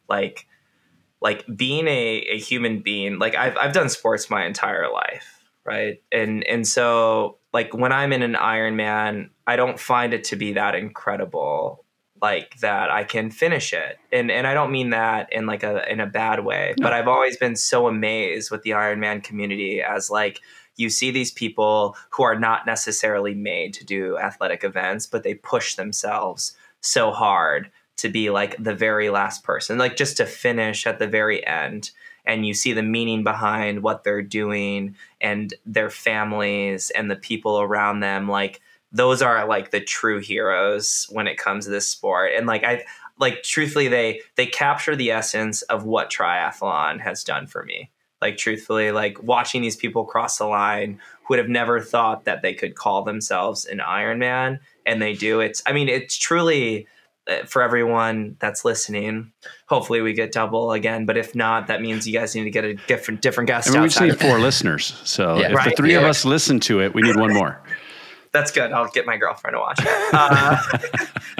like 0.09 0.45
like 1.21 1.45
being 1.55 1.87
a, 1.87 2.25
a 2.29 2.39
human 2.39 2.81
being 2.81 3.19
like 3.19 3.35
I've, 3.35 3.57
I've 3.57 3.73
done 3.73 3.89
sports 3.89 4.29
my 4.29 4.45
entire 4.45 4.91
life 4.91 5.35
right? 5.65 6.01
And 6.11 6.43
and 6.45 6.67
so 6.67 7.37
like 7.53 7.73
when 7.73 7.91
i'm 7.91 8.13
in 8.13 8.21
an 8.21 8.33
ironman 8.33 9.29
i 9.47 9.55
don't 9.55 9.79
find 9.79 10.13
it 10.13 10.23
to 10.25 10.35
be 10.35 10.53
that 10.53 10.75
incredible 10.75 11.85
like 12.21 12.57
that 12.59 12.91
i 12.91 13.03
can 13.03 13.31
finish 13.31 13.73
it. 13.73 13.97
And 14.11 14.29
and 14.31 14.45
i 14.45 14.53
don't 14.53 14.71
mean 14.71 14.91
that 14.91 15.31
in 15.31 15.45
like 15.45 15.63
a 15.63 15.89
in 15.91 15.99
a 15.99 16.07
bad 16.07 16.45
way 16.45 16.73
no. 16.77 16.83
but 16.83 16.93
i've 16.93 17.07
always 17.07 17.37
been 17.37 17.55
so 17.55 17.87
amazed 17.87 18.51
with 18.51 18.63
the 18.63 18.71
ironman 18.71 19.23
community 19.23 19.81
as 19.81 20.09
like 20.09 20.41
you 20.75 20.89
see 20.89 21.11
these 21.11 21.31
people 21.31 21.95
who 22.11 22.23
are 22.23 22.39
not 22.39 22.65
necessarily 22.65 23.33
made 23.33 23.73
to 23.73 23.85
do 23.85 24.17
athletic 24.17 24.63
events 24.63 25.05
but 25.05 25.23
they 25.23 25.33
push 25.33 25.75
themselves 25.75 26.55
so 26.81 27.11
hard 27.11 27.71
to 28.01 28.09
be 28.09 28.29
like 28.29 28.61
the 28.61 28.73
very 28.73 29.09
last 29.09 29.43
person, 29.43 29.77
like 29.77 29.95
just 29.95 30.17
to 30.17 30.25
finish 30.25 30.85
at 30.87 30.99
the 30.99 31.07
very 31.07 31.45
end. 31.45 31.91
And 32.25 32.45
you 32.45 32.53
see 32.53 32.73
the 32.73 32.83
meaning 32.83 33.23
behind 33.23 33.81
what 33.81 34.03
they're 34.03 34.21
doing 34.21 34.95
and 35.19 35.53
their 35.65 35.89
families 35.89 36.91
and 36.91 37.09
the 37.09 37.15
people 37.15 37.59
around 37.59 38.01
them. 38.01 38.27
Like, 38.29 38.61
those 38.91 39.21
are 39.21 39.47
like 39.47 39.71
the 39.71 39.79
true 39.79 40.19
heroes 40.19 41.07
when 41.11 41.27
it 41.27 41.37
comes 41.37 41.65
to 41.65 41.71
this 41.71 41.87
sport. 41.87 42.31
And 42.35 42.45
like, 42.45 42.63
I, 42.63 42.83
like 43.19 43.43
truthfully 43.43 43.87
they 43.87 44.21
they 44.35 44.45
capture 44.45 44.95
the 44.95 45.11
essence 45.11 45.61
of 45.63 45.83
what 45.83 46.09
triathlon 46.09 46.99
has 47.01 47.23
done 47.23 47.45
for 47.45 47.63
me 47.63 47.91
like 48.21 48.37
truthfully 48.37 48.91
like 48.91 49.21
watching 49.21 49.61
these 49.61 49.75
people 49.75 50.05
cross 50.05 50.37
the 50.37 50.45
line 50.45 50.99
who 51.23 51.33
would 51.33 51.39
have 51.39 51.49
never 51.49 51.79
thought 51.79 52.25
that 52.25 52.41
they 52.41 52.53
could 52.53 52.75
call 52.75 53.03
themselves 53.03 53.65
an 53.65 53.79
ironman 53.79 54.59
and 54.85 55.01
they 55.01 55.13
do 55.13 55.39
it's 55.39 55.61
i 55.67 55.73
mean 55.73 55.87
it's 55.87 56.17
truly 56.17 56.87
for 57.45 57.61
everyone 57.61 58.37
that's 58.39 58.65
listening. 58.65 59.31
Hopefully, 59.67 60.01
we 60.01 60.13
get 60.13 60.31
double 60.31 60.71
again. 60.71 61.05
But 61.05 61.17
if 61.17 61.35
not, 61.35 61.67
that 61.67 61.81
means 61.81 62.07
you 62.07 62.13
guys 62.13 62.35
need 62.35 62.43
to 62.43 62.51
get 62.51 62.65
a 62.65 62.73
different 62.73 63.21
different 63.21 63.47
guest. 63.47 63.69
And 63.69 63.81
we 63.81 63.87
just 63.87 64.01
need 64.01 64.19
four 64.19 64.39
listeners. 64.39 64.99
So 65.03 65.37
yeah, 65.37 65.49
if 65.49 65.55
right? 65.55 65.69
the 65.69 65.75
three 65.75 65.93
yeah. 65.93 65.99
of 65.99 66.05
us 66.05 66.25
listen 66.25 66.59
to 66.61 66.81
it, 66.81 66.93
we 66.93 67.01
need 67.01 67.15
one 67.15 67.33
more. 67.33 67.61
That's 68.31 68.51
good. 68.51 68.71
I'll 68.71 68.89
get 68.89 69.05
my 69.05 69.17
girlfriend 69.17 69.55
to 69.55 69.59
watch 69.59 69.79
it. 69.79 70.13
Uh, 70.13 70.57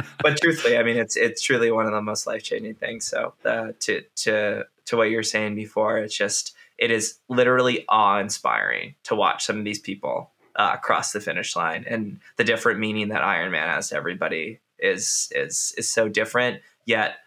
but 0.24 0.40
truthfully, 0.42 0.78
I 0.78 0.84
mean, 0.84 0.98
it's 0.98 1.16
it's 1.16 1.42
truly 1.42 1.72
one 1.72 1.86
of 1.86 1.92
the 1.92 2.02
most 2.02 2.26
life 2.26 2.44
changing 2.44 2.76
things. 2.76 3.06
So 3.06 3.34
uh, 3.46 3.74
to 3.82 4.04
to 4.18 4.64
to 4.86 4.98
what 4.98 5.10
you 5.10 5.18
were 5.18 5.24
saying 5.24 5.56
before, 5.56 6.00
it's 6.00 6.18
just 6.18 6.56
it 6.78 6.92
is 6.92 7.20
literally 7.28 7.86
awe 7.90 8.20
inspiring 8.20 8.96
to 9.04 9.16
watch 9.16 9.46
some 9.46 9.60
of 9.60 9.66
these 9.66 9.80
people 9.80 10.32
uh, 10.56 10.78
cross 10.78 11.12
the 11.12 11.20
finish 11.20 11.56
line 11.56 11.86
and 11.88 12.20
the 12.38 12.44
different 12.44 12.80
meaning 12.80 13.10
that 13.10 13.22
Ironman 13.22 13.68
has 13.68 13.90
to 13.90 13.96
everybody 13.96 14.60
is 14.82 15.28
is 15.32 15.74
is 15.78 15.92
so 15.92 16.08
different 16.08 16.62
yet 16.86 17.18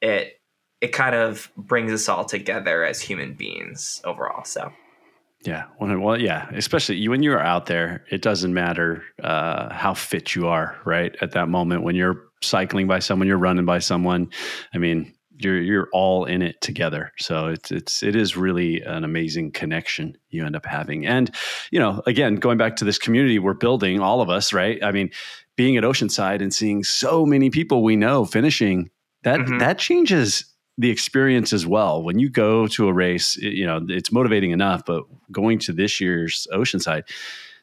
it 0.00 0.34
it 0.80 0.92
kind 0.92 1.14
of 1.14 1.50
brings 1.56 1.92
us 1.92 2.08
all 2.08 2.24
together 2.24 2.84
as 2.84 3.00
human 3.00 3.34
beings 3.34 4.00
overall. 4.04 4.44
So. 4.44 4.72
Yeah. 5.44 5.64
Well, 5.80 6.20
yeah. 6.20 6.48
Especially 6.52 7.06
when 7.08 7.22
you're 7.22 7.40
out 7.40 7.66
there, 7.66 8.04
it 8.10 8.22
doesn't 8.22 8.52
matter 8.52 9.04
uh, 9.22 9.72
how 9.72 9.94
fit 9.94 10.34
you 10.34 10.48
are, 10.48 10.76
right? 10.84 11.14
At 11.20 11.32
that 11.32 11.48
moment, 11.48 11.84
when 11.84 11.94
you're 11.94 12.24
cycling 12.42 12.88
by 12.88 12.98
someone, 12.98 13.28
you're 13.28 13.38
running 13.38 13.64
by 13.64 13.78
someone. 13.78 14.30
I 14.74 14.78
mean, 14.78 15.14
you're 15.36 15.60
you're 15.60 15.88
all 15.92 16.24
in 16.24 16.42
it 16.42 16.60
together. 16.60 17.12
So 17.18 17.46
it's 17.46 17.70
it's 17.70 18.02
it 18.02 18.16
is 18.16 18.36
really 18.36 18.82
an 18.82 19.04
amazing 19.04 19.52
connection 19.52 20.18
you 20.28 20.44
end 20.44 20.56
up 20.56 20.66
having. 20.66 21.06
And 21.06 21.32
you 21.70 21.78
know, 21.78 22.02
again, 22.06 22.36
going 22.36 22.58
back 22.58 22.74
to 22.76 22.84
this 22.84 22.98
community 22.98 23.38
we're 23.38 23.54
building, 23.54 24.00
all 24.00 24.20
of 24.20 24.30
us, 24.30 24.52
right? 24.52 24.82
I 24.82 24.90
mean, 24.90 25.10
being 25.58 25.76
at 25.76 25.82
Oceanside 25.82 26.40
and 26.40 26.54
seeing 26.54 26.84
so 26.84 27.26
many 27.26 27.50
people 27.50 27.82
we 27.82 27.96
know 27.96 28.24
finishing 28.24 28.88
that 29.24 29.40
mm-hmm. 29.40 29.58
that 29.58 29.76
changes 29.78 30.44
the 30.78 30.88
experience 30.88 31.52
as 31.52 31.66
well. 31.66 32.00
When 32.02 32.20
you 32.20 32.30
go 32.30 32.68
to 32.68 32.86
a 32.86 32.92
race, 32.92 33.36
you 33.36 33.66
know, 33.66 33.84
it's 33.88 34.12
motivating 34.12 34.52
enough, 34.52 34.84
but 34.86 35.02
going 35.32 35.58
to 35.58 35.72
this 35.72 36.00
year's 36.00 36.46
Oceanside, 36.54 37.02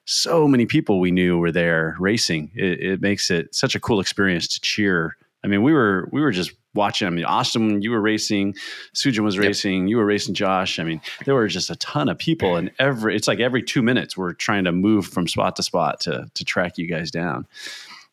so 0.03 0.45
many 0.45 0.65
people 0.65 0.99
we 0.99 1.11
knew 1.11 1.37
were 1.37 1.53
there 1.53 1.95
racing. 1.97 2.51
It, 2.53 2.83
it 2.83 3.01
makes 3.01 3.31
it 3.31 3.55
such 3.55 3.75
a 3.75 3.79
cool 3.79 4.01
experience 4.01 4.49
to 4.49 4.59
cheer. 4.59 5.15
I 5.45 5.47
mean, 5.47 5.63
we 5.63 5.71
were 5.71 6.09
we 6.11 6.19
were 6.19 6.31
just 6.31 6.51
watching. 6.75 7.07
I 7.07 7.11
mean, 7.11 7.25
Austin, 7.25 7.81
you 7.81 7.91
were 7.91 8.01
racing, 8.01 8.53
Sujin 8.93 9.23
was 9.23 9.37
racing, 9.37 9.83
yep. 9.83 9.89
you 9.89 9.97
were 9.97 10.05
racing, 10.05 10.33
Josh. 10.33 10.79
I 10.79 10.83
mean, 10.83 11.01
there 11.25 11.33
were 11.33 11.47
just 11.47 11.69
a 11.69 11.75
ton 11.77 12.09
of 12.09 12.17
people, 12.17 12.55
and 12.55 12.71
every 12.79 13.15
it's 13.15 13.27
like 13.27 13.39
every 13.39 13.63
two 13.63 13.81
minutes 13.81 14.17
we're 14.17 14.33
trying 14.33 14.65
to 14.65 14.71
move 14.71 15.07
from 15.07 15.27
spot 15.27 15.55
to 15.55 15.63
spot 15.63 15.99
to 16.01 16.29
to 16.33 16.45
track 16.45 16.77
you 16.77 16.87
guys 16.87 17.11
down. 17.11 17.47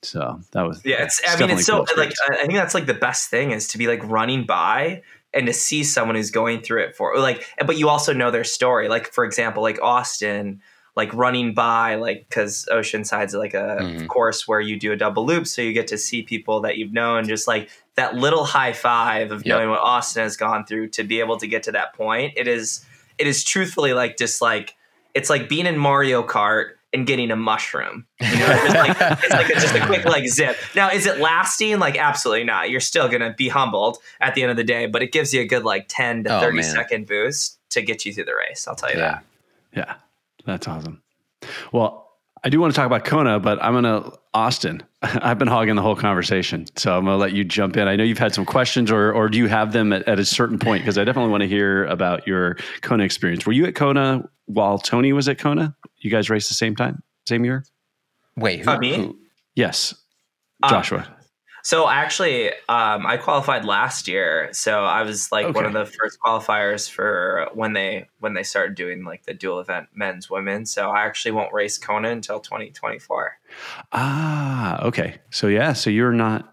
So 0.03 0.41
that 0.53 0.63
was 0.63 0.81
yeah. 0.85 1.05
It's, 1.05 1.21
I 1.27 1.39
mean, 1.39 1.51
it's 1.51 1.67
so 1.67 1.85
cool 1.85 1.97
like 1.97 2.13
I 2.31 2.47
think 2.47 2.55
that's 2.55 2.75
like 2.75 2.87
the 2.87 2.95
best 2.95 3.31
thing 3.31 3.51
is 3.53 3.69
to 3.69 3.79
be 3.79 3.87
like 3.87 4.03
running 4.05 4.47
by 4.47 5.03
and 5.35 5.47
to 5.47 5.53
see 5.53 5.85
someone 5.85 6.17
who's 6.17 6.31
going 6.31 6.61
through 6.61 6.83
it 6.83 6.97
for 6.97 7.17
like, 7.19 7.47
but 7.67 7.79
you 7.79 7.89
also 7.89 8.13
know 8.13 8.31
their 8.31 8.45
story. 8.45 8.89
Like 8.89 9.13
for 9.13 9.25
example, 9.25 9.63
like 9.63 9.81
Austin 9.81 10.61
like 10.95 11.13
running 11.15 11.55
by 11.55 11.95
like 11.95 12.27
because 12.29 12.69
oceanside's 12.71 13.35
like 13.35 13.55
a 13.55 13.79
mm-hmm. 13.81 14.07
course 14.07 14.47
where 14.47 14.61
you 14.61 14.79
do 14.79 14.93
a 14.93 14.97
double 14.97 15.25
loop 15.25 15.47
so 15.47 15.63
you 15.63 15.73
get 15.73 15.87
to 15.87 15.97
see 15.97 16.23
people 16.23 16.61
that 16.61 16.77
you've 16.77 16.93
known 16.93 17.27
just 17.27 17.49
like 17.49 17.71
that 17.97 18.15
little 18.15 18.45
high 18.45 18.73
five 18.73 19.33
of 19.33 19.45
yep. 19.45 19.57
knowing 19.57 19.71
what 19.71 19.81
austin 19.81 20.23
has 20.23 20.37
gone 20.37 20.65
through 20.65 20.89
to 20.89 21.05
be 21.05 21.21
able 21.21 21.37
to 21.37 21.47
get 21.47 21.63
to 21.63 21.73
that 21.73 21.95
point 21.95 22.33
it 22.37 22.49
is 22.49 22.85
it 23.19 23.27
is 23.27 23.45
truthfully 23.45 23.93
like 23.93 24.17
just 24.17 24.41
like 24.41 24.75
it's 25.15 25.31
like 25.31 25.49
being 25.49 25.67
in 25.67 25.77
mario 25.77 26.23
kart 26.23 26.73
and 26.93 27.07
getting 27.07 27.31
a 27.31 27.37
mushroom. 27.37 28.07
You 28.21 28.39
know, 28.39 28.47
it's 28.49 28.75
like, 28.75 29.21
it's 29.23 29.31
like 29.31 29.49
a, 29.49 29.55
just 29.55 29.75
a 29.75 29.87
quick 29.87 30.05
like 30.05 30.29
zip. 30.29 30.57
Now, 30.75 30.91
is 30.91 31.07
it 31.07 31.19
lasting? 31.19 31.79
Like, 31.79 31.97
absolutely 31.97 32.45
not. 32.45 32.71
You're 32.71 32.81
still 32.81 33.09
gonna 33.09 33.35
be 33.37 33.49
humbled 33.49 33.99
at 34.21 34.35
the 34.35 34.43
end 34.43 34.51
of 34.51 34.57
the 34.57 34.65
day, 34.65 34.87
but 34.87 35.03
it 35.03 35.13
gives 35.13 35.33
you 35.33 35.41
a 35.41 35.47
good 35.47 35.65
like 35.65 35.87
10 35.89 36.25
to 36.25 36.37
oh, 36.37 36.41
30 36.41 36.57
man. 36.57 36.65
second 36.65 37.07
boost 37.07 37.59
to 37.71 37.83
get 37.83 38.05
you 38.05 38.13
through 38.13 38.25
the 38.25 38.35
race. 38.35 38.69
I'll 38.69 38.77
tell 38.77 38.91
you 38.91 38.99
yeah. 38.99 39.11
that. 39.13 39.25
Yeah. 39.75 39.95
That's 40.45 40.69
awesome. 40.69 41.03
Well, 41.73 42.12
I 42.45 42.49
do 42.49 42.61
want 42.61 42.73
to 42.73 42.77
talk 42.77 42.87
about 42.87 43.05
Kona, 43.05 43.39
but 43.39 43.63
I'm 43.63 43.73
going 43.73 43.85
to 43.85 44.19
Austin. 44.35 44.83
I've 45.03 45.39
been 45.39 45.49
hogging 45.49 45.77
the 45.77 45.83
whole 45.83 45.95
conversation, 45.95 46.67
so 46.77 46.97
I'm 46.97 47.05
going 47.05 47.15
to 47.15 47.19
let 47.19 47.33
you 47.33 47.45
jump 47.45 47.77
in. 47.77 47.87
I 47.87 47.97
know 47.97 48.05
you've 48.05 48.19
had 48.19 48.35
some 48.35 48.45
questions, 48.45 48.91
or 48.91 49.13
or 49.13 49.29
do 49.29 49.39
you 49.39 49.47
have 49.47 49.73
them 49.73 49.93
at, 49.93 50.07
at 50.09 50.19
a 50.19 50.25
certain 50.25 50.59
point? 50.59 50.83
Because 50.83 50.99
I 50.99 51.05
definitely 51.05 51.31
want 51.31 51.43
to 51.43 51.49
hear 51.49 51.85
about 51.87 52.27
your 52.27 52.57
Kona 52.81 53.05
experience. 53.05 53.47
Were 53.47 53.53
you 53.53 53.67
at 53.67 53.75
Kona 53.75 54.29
while 54.47 54.79
Tony 54.79 55.13
was 55.13 55.29
at 55.29 55.39
Kona? 55.39 55.77
You 55.99 56.11
guys 56.11 56.31
raced 56.31 56.49
the 56.49 56.55
same 56.55 56.75
time, 56.75 57.03
same 57.29 57.45
year? 57.45 57.65
Wait, 58.37 58.61
who, 58.65 58.71
uh, 58.71 58.79
me? 58.79 58.97
Who? 58.97 59.19
Yes, 59.55 59.95
Joshua. 60.69 61.07
Um, 61.07 61.22
so 61.63 61.89
actually, 61.89 62.51
um, 62.69 63.07
I 63.07 63.17
qualified 63.17 63.65
last 63.65 64.09
year. 64.09 64.49
So 64.53 64.85
I 64.85 65.03
was 65.03 65.31
like 65.31 65.47
okay. 65.47 65.53
one 65.53 65.65
of 65.65 65.73
the 65.73 65.87
first 65.87 66.19
qualifiers 66.25 66.91
for 66.91 67.49
when 67.55 67.73
they 67.73 68.09
when 68.19 68.35
they 68.35 68.43
started 68.43 68.75
doing 68.75 69.05
like 69.05 69.25
the 69.25 69.35
dual 69.35 69.61
event 69.61 69.89
men's 69.95 70.29
women. 70.29 70.67
So 70.67 70.91
I 70.91 71.03
actually 71.03 71.33
won't 71.33 71.53
race 71.53 71.79
Kona 71.79 72.11
until 72.11 72.41
2024. 72.41 73.39
Ah, 73.93 74.83
okay. 74.83 75.21
So 75.31 75.47
yeah, 75.47 75.73
so 75.73 75.89
you're 75.89 76.13
not 76.13 76.53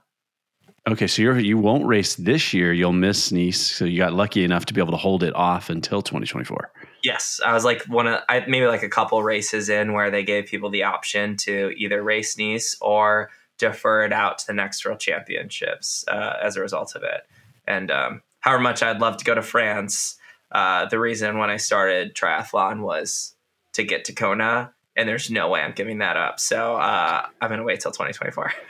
okay. 0.88 1.08
So 1.08 1.24
you're 1.24 1.40
you 1.40 1.58
won't 1.58 1.88
race 1.88 2.16
this 2.16 2.54
year. 2.54 2.72
You'll 2.72 2.94
miss 2.94 3.32
Nice. 3.32 3.60
So 3.60 3.86
you 3.86 3.98
got 3.98 4.14
lucky 4.14 4.44
enough 4.44 4.66
to 4.66 4.76
be 4.76 4.82
able 4.82 4.92
to 4.92 4.98
hold 4.98 5.24
it 5.24 5.34
off 5.34 5.72
until 5.72 6.04
2024. 6.04 6.72
Yes, 7.04 7.40
I 7.44 7.54
was 7.54 7.66
like 7.66 7.84
one 7.86 8.06
of 8.06 8.22
I 8.30 8.42
maybe 8.48 8.68
like 8.68 8.84
a 8.84 8.90
couple 8.90 9.24
races 9.24 9.70
in 9.70 9.94
where 9.94 10.12
they 10.12 10.24
gave 10.24 10.46
people 10.46 10.70
the 10.70 10.84
option 10.84 11.36
to 11.38 11.74
either 11.78 12.04
race 12.04 12.38
Nice 12.38 12.76
or 12.80 13.32
defer 13.60 14.06
it 14.06 14.14
out 14.14 14.40
to 14.40 14.48
the 14.48 14.54
next 14.54 14.84
World 14.84 15.00
Championships 15.00 16.04
uh, 16.08 16.34
as 16.42 16.56
a 16.56 16.62
result 16.62 16.96
of 16.96 17.04
it. 17.04 17.22
And 17.68 17.92
um, 17.92 18.24
however 18.40 18.64
much 18.64 18.82
I'd 18.82 19.00
love 19.00 19.18
to 19.18 19.26
go 19.26 19.36
to 19.36 19.44
France, 19.44 20.18
uh, 20.52 20.86
the 20.88 21.00
reason 21.00 21.38
when 21.38 21.50
I 21.50 21.58
started 21.58 22.16
triathlon 22.16 22.82
was 22.82 23.36
to 23.74 23.84
get 23.84 24.06
to 24.06 24.14
Kona, 24.14 24.74
and 24.96 25.08
there's 25.08 25.30
no 25.30 25.50
way 25.50 25.62
I'm 25.62 25.74
giving 25.74 26.00
that 26.00 26.18
up. 26.18 26.40
So 26.40 26.76
uh, 26.78 27.26
I'm 27.40 27.50
going 27.50 27.60
to 27.60 27.66
wait 27.66 27.82
till 27.82 27.92
2024. 27.92 28.52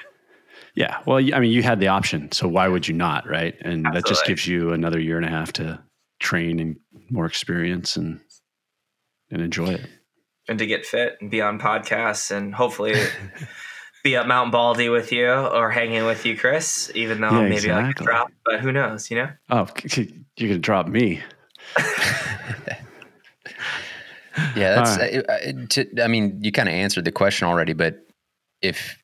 Yeah, 0.76 1.00
well, 1.06 1.18
I 1.18 1.40
mean, 1.40 1.52
you 1.52 1.64
had 1.64 1.80
the 1.80 1.88
option, 1.88 2.32
so 2.32 2.48
why 2.48 2.68
would 2.68 2.88
you 2.88 2.94
not, 2.94 3.28
right? 3.28 3.56
And 3.62 3.88
Absolutely. 3.88 4.02
that 4.02 4.08
just 4.08 4.26
gives 4.26 4.48
you 4.48 4.72
another 4.72 5.00
year 5.00 5.18
and 5.18 5.26
a 5.26 5.30
half 5.30 5.52
to 5.54 5.80
train 6.20 6.60
and 6.60 6.78
more 7.10 7.26
experience 7.26 7.98
and 7.98 8.20
and 9.32 9.42
enjoy 9.42 9.70
it, 9.74 9.90
and 10.48 10.60
to 10.60 10.66
get 10.66 10.86
fit 10.86 11.18
and 11.22 11.32
be 11.32 11.42
on 11.42 11.60
podcasts 11.60 12.32
and 12.32 12.54
hopefully 12.54 12.94
be 14.04 14.16
at 14.16 14.28
Mount 14.28 14.52
Baldy 14.52 14.90
with 14.90 15.12
you 15.12 15.30
or 15.30 15.70
hanging 15.70 16.06
with 16.06 16.26
you, 16.26 16.38
Chris, 16.38 16.92
even 16.96 17.22
though 17.22 17.32
yeah, 17.32 17.42
maybe 17.42 17.56
exactly. 17.56 17.84
I 17.84 17.94
could 17.94 18.06
drop, 18.06 18.32
but 18.46 18.60
who 18.60 18.72
knows, 18.72 19.12
you 19.12 19.18
know? 19.18 19.30
Oh, 19.50 19.68
you 20.38 20.48
could 20.48 20.62
drop 20.62 20.88
me. 20.88 21.22
yeah, 24.56 24.76
that's, 24.76 24.98
right. 24.98 25.30
I, 25.30 25.54
to, 25.70 26.04
I 26.04 26.08
mean, 26.08 26.40
you 26.42 26.52
kind 26.52 26.70
of 26.70 26.76
answered 26.76 27.06
the 27.06 27.12
question 27.12 27.48
already, 27.48 27.74
but 27.74 28.06
if, 28.62 28.98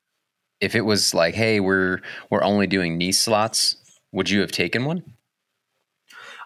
if 0.61 0.75
it 0.75 0.81
was 0.81 1.13
like, 1.13 1.35
Hey, 1.35 1.59
we're, 1.59 1.99
we're 2.29 2.43
only 2.43 2.67
doing 2.67 2.97
Nice 2.97 3.19
slots, 3.19 3.77
would 4.11 4.29
you 4.29 4.39
have 4.41 4.51
taken 4.51 4.85
one? 4.85 5.03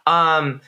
Um, 0.08 0.62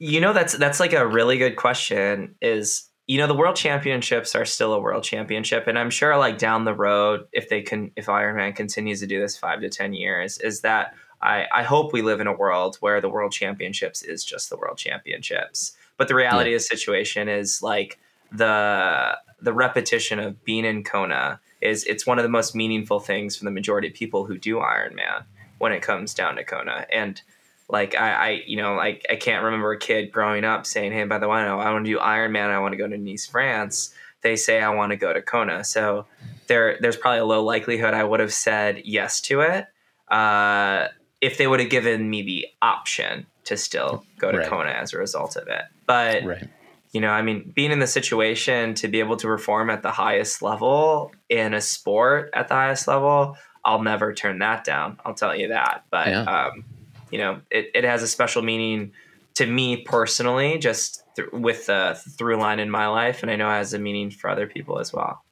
you 0.00 0.20
know, 0.20 0.32
that's, 0.32 0.54
that's 0.54 0.80
like 0.80 0.92
a 0.92 1.06
really 1.06 1.38
good 1.38 1.56
question 1.56 2.34
is 2.40 2.87
you 3.08 3.16
know 3.16 3.26
the 3.26 3.34
world 3.34 3.56
championships 3.56 4.36
are 4.36 4.44
still 4.44 4.74
a 4.74 4.78
world 4.78 5.02
championship 5.02 5.66
and 5.66 5.78
i'm 5.78 5.90
sure 5.90 6.16
like 6.16 6.38
down 6.38 6.64
the 6.64 6.74
road 6.74 7.26
if 7.32 7.48
they 7.48 7.62
can 7.62 7.90
if 7.96 8.06
ironman 8.06 8.54
continues 8.54 9.00
to 9.00 9.06
do 9.06 9.18
this 9.18 9.36
five 9.36 9.60
to 9.60 9.68
ten 9.68 9.92
years 9.94 10.38
is 10.38 10.60
that 10.60 10.94
i 11.20 11.46
i 11.52 11.62
hope 11.64 11.92
we 11.92 12.02
live 12.02 12.20
in 12.20 12.26
a 12.28 12.36
world 12.36 12.76
where 12.80 13.00
the 13.00 13.08
world 13.08 13.32
championships 13.32 14.02
is 14.02 14.24
just 14.24 14.50
the 14.50 14.56
world 14.56 14.78
championships 14.78 15.74
but 15.96 16.06
the 16.06 16.14
reality 16.14 16.50
yeah. 16.50 16.56
of 16.56 16.62
the 16.62 16.64
situation 16.64 17.28
is 17.28 17.60
like 17.62 17.98
the 18.30 19.16
the 19.40 19.52
repetition 19.52 20.20
of 20.20 20.44
being 20.44 20.64
in 20.64 20.84
kona 20.84 21.40
is 21.60 21.84
it's 21.84 22.06
one 22.06 22.18
of 22.18 22.22
the 22.22 22.28
most 22.28 22.54
meaningful 22.54 23.00
things 23.00 23.36
for 23.36 23.44
the 23.44 23.50
majority 23.50 23.88
of 23.88 23.94
people 23.94 24.26
who 24.26 24.36
do 24.36 24.56
ironman 24.56 25.24
when 25.58 25.72
it 25.72 25.80
comes 25.80 26.12
down 26.12 26.36
to 26.36 26.44
kona 26.44 26.86
and 26.92 27.22
like 27.68 27.94
I, 27.94 28.12
I 28.12 28.42
you 28.46 28.56
know, 28.56 28.74
like 28.74 29.04
I 29.10 29.16
can't 29.16 29.44
remember 29.44 29.72
a 29.72 29.78
kid 29.78 30.10
growing 30.10 30.44
up 30.44 30.66
saying, 30.66 30.92
"Hey, 30.92 31.04
by 31.04 31.18
the 31.18 31.28
way, 31.28 31.40
I 31.40 31.72
want 31.72 31.84
to 31.84 31.90
do 31.90 31.98
Ironman. 31.98 32.50
I 32.50 32.58
want 32.58 32.72
to 32.72 32.78
go 32.78 32.88
to 32.88 32.96
Nice, 32.96 33.26
France." 33.26 33.94
They 34.22 34.36
say, 34.36 34.60
"I 34.60 34.70
want 34.70 34.90
to 34.90 34.96
go 34.96 35.12
to 35.12 35.22
Kona." 35.22 35.64
So 35.64 36.06
there, 36.46 36.78
there's 36.80 36.96
probably 36.96 37.20
a 37.20 37.24
low 37.24 37.44
likelihood 37.44 37.94
I 37.94 38.04
would 38.04 38.20
have 38.20 38.32
said 38.32 38.82
yes 38.84 39.20
to 39.22 39.40
it 39.40 39.66
uh, 40.08 40.88
if 41.20 41.38
they 41.38 41.46
would 41.46 41.60
have 41.60 41.70
given 41.70 42.08
me 42.08 42.22
the 42.22 42.46
option 42.60 43.26
to 43.44 43.56
still 43.56 44.04
go 44.18 44.32
to 44.32 44.38
right. 44.38 44.48
Kona 44.48 44.70
as 44.70 44.92
a 44.92 44.98
result 44.98 45.36
of 45.36 45.46
it. 45.48 45.62
But 45.86 46.24
right. 46.24 46.48
you 46.92 47.00
know, 47.00 47.10
I 47.10 47.22
mean, 47.22 47.52
being 47.54 47.70
in 47.70 47.78
the 47.78 47.86
situation 47.86 48.74
to 48.74 48.88
be 48.88 48.98
able 49.00 49.16
to 49.16 49.26
perform 49.26 49.70
at 49.70 49.82
the 49.82 49.90
highest 49.90 50.42
level 50.42 51.12
in 51.28 51.54
a 51.54 51.60
sport 51.60 52.30
at 52.32 52.48
the 52.48 52.54
highest 52.54 52.88
level, 52.88 53.36
I'll 53.64 53.82
never 53.82 54.14
turn 54.14 54.38
that 54.38 54.64
down. 54.64 54.98
I'll 55.04 55.14
tell 55.14 55.36
you 55.36 55.48
that. 55.48 55.84
But 55.90 56.08
yeah. 56.08 56.22
um, 56.22 56.64
you 57.10 57.18
know, 57.18 57.40
it, 57.50 57.70
it 57.74 57.84
has 57.84 58.02
a 58.02 58.08
special 58.08 58.42
meaning 58.42 58.92
to 59.34 59.46
me 59.46 59.78
personally, 59.78 60.58
just 60.58 61.02
th- 61.16 61.28
with 61.32 61.66
the 61.66 62.00
through 62.18 62.36
line 62.36 62.58
in 62.58 62.70
my 62.70 62.88
life. 62.88 63.22
And 63.22 63.30
I 63.30 63.36
know 63.36 63.48
it 63.48 63.54
has 63.54 63.74
a 63.74 63.78
meaning 63.78 64.10
for 64.10 64.30
other 64.30 64.46
people 64.46 64.78
as 64.78 64.92
well. 64.92 65.22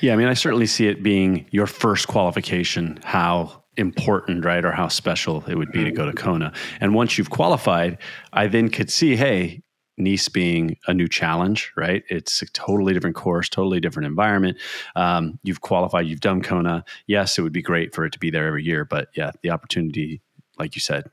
Yeah. 0.00 0.12
I 0.12 0.16
mean, 0.16 0.28
I 0.28 0.34
certainly 0.34 0.66
see 0.66 0.86
it 0.86 1.02
being 1.02 1.46
your 1.50 1.66
first 1.66 2.08
qualification, 2.08 2.98
how 3.04 3.62
important, 3.76 4.44
right? 4.44 4.64
Or 4.64 4.72
how 4.72 4.88
special 4.88 5.44
it 5.46 5.56
would 5.56 5.72
be 5.72 5.84
to 5.84 5.90
go 5.90 6.06
to 6.06 6.12
Kona. 6.12 6.52
And 6.80 6.94
once 6.94 7.16
you've 7.16 7.30
qualified, 7.30 7.98
I 8.32 8.46
then 8.48 8.70
could 8.70 8.90
see, 8.90 9.16
hey, 9.16 9.62
Nice 10.00 10.28
being 10.28 10.76
a 10.86 10.94
new 10.94 11.08
challenge, 11.08 11.72
right? 11.76 12.04
It's 12.08 12.40
a 12.40 12.46
totally 12.52 12.94
different 12.94 13.16
course, 13.16 13.48
totally 13.48 13.80
different 13.80 14.06
environment. 14.06 14.56
Um, 14.94 15.40
you've 15.42 15.60
qualified, 15.60 16.06
you've 16.06 16.20
done 16.20 16.40
Kona. 16.40 16.84
Yes, 17.08 17.36
it 17.36 17.42
would 17.42 17.52
be 17.52 17.62
great 17.62 17.92
for 17.92 18.04
it 18.04 18.12
to 18.12 18.18
be 18.20 18.30
there 18.30 18.46
every 18.46 18.62
year, 18.62 18.84
but 18.84 19.08
yeah, 19.16 19.32
the 19.42 19.50
opportunity 19.50 20.22
like 20.58 20.74
you 20.74 20.80
said, 20.80 21.04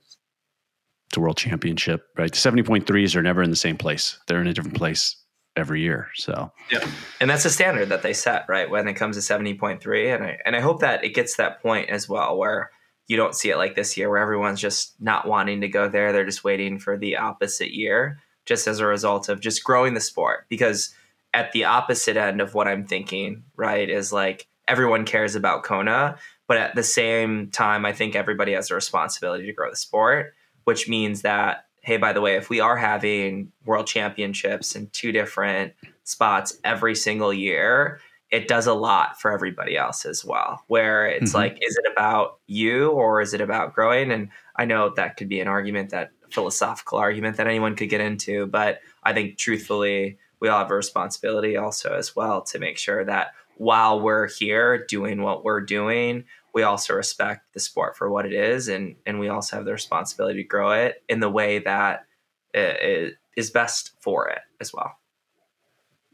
it's 1.07 1.17
a 1.17 1.19
world 1.19 1.37
championship, 1.37 2.07
right? 2.17 2.31
The 2.31 2.37
70.3s 2.37 3.15
are 3.15 3.23
never 3.23 3.43
in 3.43 3.49
the 3.49 3.55
same 3.55 3.77
place. 3.77 4.19
They're 4.27 4.41
in 4.41 4.47
a 4.47 4.53
different 4.53 4.77
place 4.77 5.15
every 5.55 5.81
year. 5.81 6.09
So 6.15 6.51
yeah, 6.71 6.85
and 7.21 7.29
that's 7.29 7.43
the 7.43 7.49
standard 7.49 7.89
that 7.89 8.01
they 8.01 8.13
set, 8.13 8.45
right? 8.49 8.69
When 8.69 8.87
it 8.87 8.95
comes 8.95 9.15
to 9.15 9.33
70.3. 9.33 10.15
And 10.15 10.23
I, 10.23 10.37
and 10.45 10.55
I 10.55 10.59
hope 10.59 10.81
that 10.81 11.03
it 11.03 11.13
gets 11.13 11.37
that 11.37 11.61
point 11.61 11.89
as 11.89 12.09
well, 12.09 12.37
where 12.37 12.71
you 13.07 13.17
don't 13.17 13.35
see 13.35 13.51
it 13.51 13.57
like 13.57 13.75
this 13.75 13.97
year 13.97 14.09
where 14.09 14.21
everyone's 14.21 14.59
just 14.59 14.99
not 14.99 15.27
wanting 15.27 15.61
to 15.61 15.67
go 15.67 15.87
there. 15.87 16.11
They're 16.11 16.25
just 16.25 16.43
waiting 16.43 16.79
for 16.79 16.97
the 16.97 17.17
opposite 17.17 17.71
year, 17.71 18.19
just 18.45 18.67
as 18.67 18.79
a 18.79 18.85
result 18.85 19.29
of 19.29 19.39
just 19.39 19.63
growing 19.63 19.93
the 19.93 20.01
sport. 20.01 20.45
Because 20.49 20.93
at 21.33 21.51
the 21.51 21.65
opposite 21.65 22.17
end 22.17 22.41
of 22.41 22.53
what 22.53 22.67
I'm 22.67 22.85
thinking, 22.85 23.43
right, 23.55 23.89
is 23.89 24.11
like 24.11 24.47
everyone 24.67 25.05
cares 25.05 25.35
about 25.35 25.63
Kona, 25.63 26.17
but 26.47 26.57
at 26.57 26.75
the 26.75 26.83
same 26.83 27.49
time, 27.51 27.85
I 27.85 27.93
think 27.93 28.15
everybody 28.15 28.53
has 28.53 28.71
a 28.71 28.75
responsibility 28.75 29.45
to 29.45 29.53
grow 29.53 29.69
the 29.69 29.75
sport, 29.75 30.33
which 30.63 30.87
means 30.87 31.21
that, 31.23 31.65
hey, 31.81 31.97
by 31.97 32.13
the 32.13 32.21
way, 32.21 32.35
if 32.35 32.49
we 32.49 32.59
are 32.59 32.77
having 32.77 33.51
world 33.65 33.87
championships 33.87 34.75
in 34.75 34.87
two 34.87 35.11
different 35.11 35.73
spots 36.03 36.57
every 36.63 36.95
single 36.95 37.33
year, 37.33 37.99
it 38.31 38.47
does 38.47 38.67
a 38.67 38.73
lot 38.73 39.19
for 39.21 39.31
everybody 39.31 39.77
else 39.77 40.05
as 40.05 40.25
well. 40.25 40.63
Where 40.67 41.07
it's 41.07 41.29
mm-hmm. 41.29 41.37
like, 41.37 41.57
is 41.61 41.77
it 41.77 41.91
about 41.91 42.39
you 42.47 42.89
or 42.89 43.21
is 43.21 43.33
it 43.33 43.41
about 43.41 43.73
growing? 43.73 44.11
And 44.11 44.29
I 44.55 44.65
know 44.65 44.91
that 44.95 45.17
could 45.17 45.29
be 45.29 45.39
an 45.39 45.47
argument 45.47 45.91
that 45.91 46.11
philosophical 46.31 46.97
argument 46.97 47.37
that 47.37 47.47
anyone 47.47 47.75
could 47.75 47.89
get 47.89 48.01
into, 48.01 48.47
but 48.47 48.79
I 49.03 49.13
think 49.13 49.37
truthfully, 49.37 50.17
we 50.39 50.49
all 50.49 50.59
have 50.59 50.71
a 50.71 50.75
responsibility 50.75 51.55
also 51.55 51.95
as 51.95 52.15
well 52.15 52.41
to 52.41 52.59
make 52.59 52.77
sure 52.77 53.05
that 53.05 53.31
while 53.55 53.99
we're 53.99 54.27
here 54.27 54.85
doing 54.85 55.21
what 55.21 55.43
we're 55.43 55.61
doing, 55.61 56.25
we 56.53 56.63
also 56.63 56.93
respect 56.93 57.53
the 57.53 57.59
sport 57.59 57.97
for 57.97 58.09
what 58.09 58.25
it 58.25 58.33
is, 58.33 58.67
and 58.67 58.95
and 59.05 59.19
we 59.19 59.27
also 59.27 59.57
have 59.57 59.65
the 59.65 59.73
responsibility 59.73 60.41
to 60.41 60.47
grow 60.47 60.71
it 60.71 61.03
in 61.09 61.19
the 61.19 61.29
way 61.29 61.59
that 61.59 62.05
it 62.53 63.15
is 63.35 63.51
best 63.51 63.91
for 63.99 64.29
it 64.29 64.39
as 64.61 64.73
well. 64.73 64.97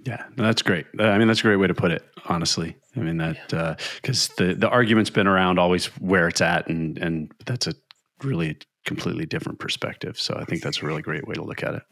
Yeah, 0.03 0.23
that's 0.35 0.63
great. 0.63 0.87
I 0.99 1.17
mean, 1.19 1.27
that's 1.27 1.41
a 1.41 1.43
great 1.43 1.57
way 1.57 1.67
to 1.67 1.75
put 1.75 1.91
it. 1.91 2.03
Honestly, 2.25 2.75
I 2.95 3.01
mean 3.01 3.17
that 3.17 3.37
because 4.01 4.31
uh, 4.31 4.33
the 4.37 4.53
the 4.55 4.69
argument's 4.69 5.11
been 5.11 5.27
around 5.27 5.59
always 5.59 5.85
where 5.99 6.27
it's 6.27 6.41
at, 6.41 6.67
and 6.67 6.97
and 6.97 7.31
that's 7.45 7.67
a 7.67 7.73
really 8.23 8.57
completely 8.85 9.25
different 9.27 9.59
perspective. 9.59 10.19
So 10.19 10.35
I 10.35 10.45
think 10.45 10.63
that's 10.63 10.81
a 10.81 10.85
really 10.85 11.03
great 11.03 11.27
way 11.27 11.35
to 11.35 11.43
look 11.43 11.63
at 11.63 11.75
it. 11.75 11.83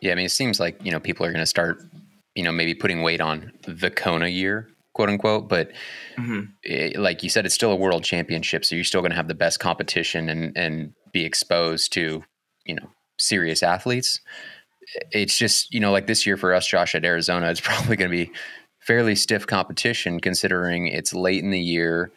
Yeah, 0.00 0.12
I 0.12 0.14
mean, 0.14 0.26
it 0.26 0.30
seems 0.30 0.60
like 0.60 0.78
you 0.84 0.92
know 0.92 1.00
people 1.00 1.26
are 1.26 1.32
going 1.32 1.42
to 1.42 1.46
start 1.46 1.82
you 2.40 2.44
know, 2.44 2.52
maybe 2.52 2.74
putting 2.74 3.02
weight 3.02 3.20
on 3.20 3.52
the 3.66 3.90
Kona 3.90 4.26
year, 4.26 4.66
quote 4.94 5.10
unquote. 5.10 5.46
But 5.46 5.72
mm-hmm. 6.16 6.52
it, 6.62 6.98
like 6.98 7.22
you 7.22 7.28
said, 7.28 7.44
it's 7.44 7.54
still 7.54 7.70
a 7.70 7.76
world 7.76 8.02
championship, 8.02 8.64
so 8.64 8.74
you're 8.74 8.82
still 8.82 9.02
going 9.02 9.10
to 9.10 9.16
have 9.16 9.28
the 9.28 9.34
best 9.34 9.60
competition 9.60 10.30
and 10.30 10.56
and 10.56 10.94
be 11.12 11.26
exposed 11.26 11.92
to 11.92 12.24
you 12.64 12.74
know 12.74 12.88
serious 13.18 13.62
athletes. 13.62 14.22
It's 15.10 15.36
just 15.36 15.74
you 15.74 15.80
know 15.80 15.92
like 15.92 16.06
this 16.06 16.24
year 16.24 16.38
for 16.38 16.54
us, 16.54 16.66
Josh 16.66 16.94
at 16.94 17.04
Arizona, 17.04 17.50
it's 17.50 17.60
probably 17.60 17.96
going 17.96 18.10
to 18.10 18.16
be 18.16 18.32
fairly 18.78 19.16
stiff 19.16 19.46
competition 19.46 20.18
considering 20.18 20.86
it's 20.86 21.12
late 21.12 21.44
in 21.44 21.50
the 21.50 21.60
year 21.60 22.10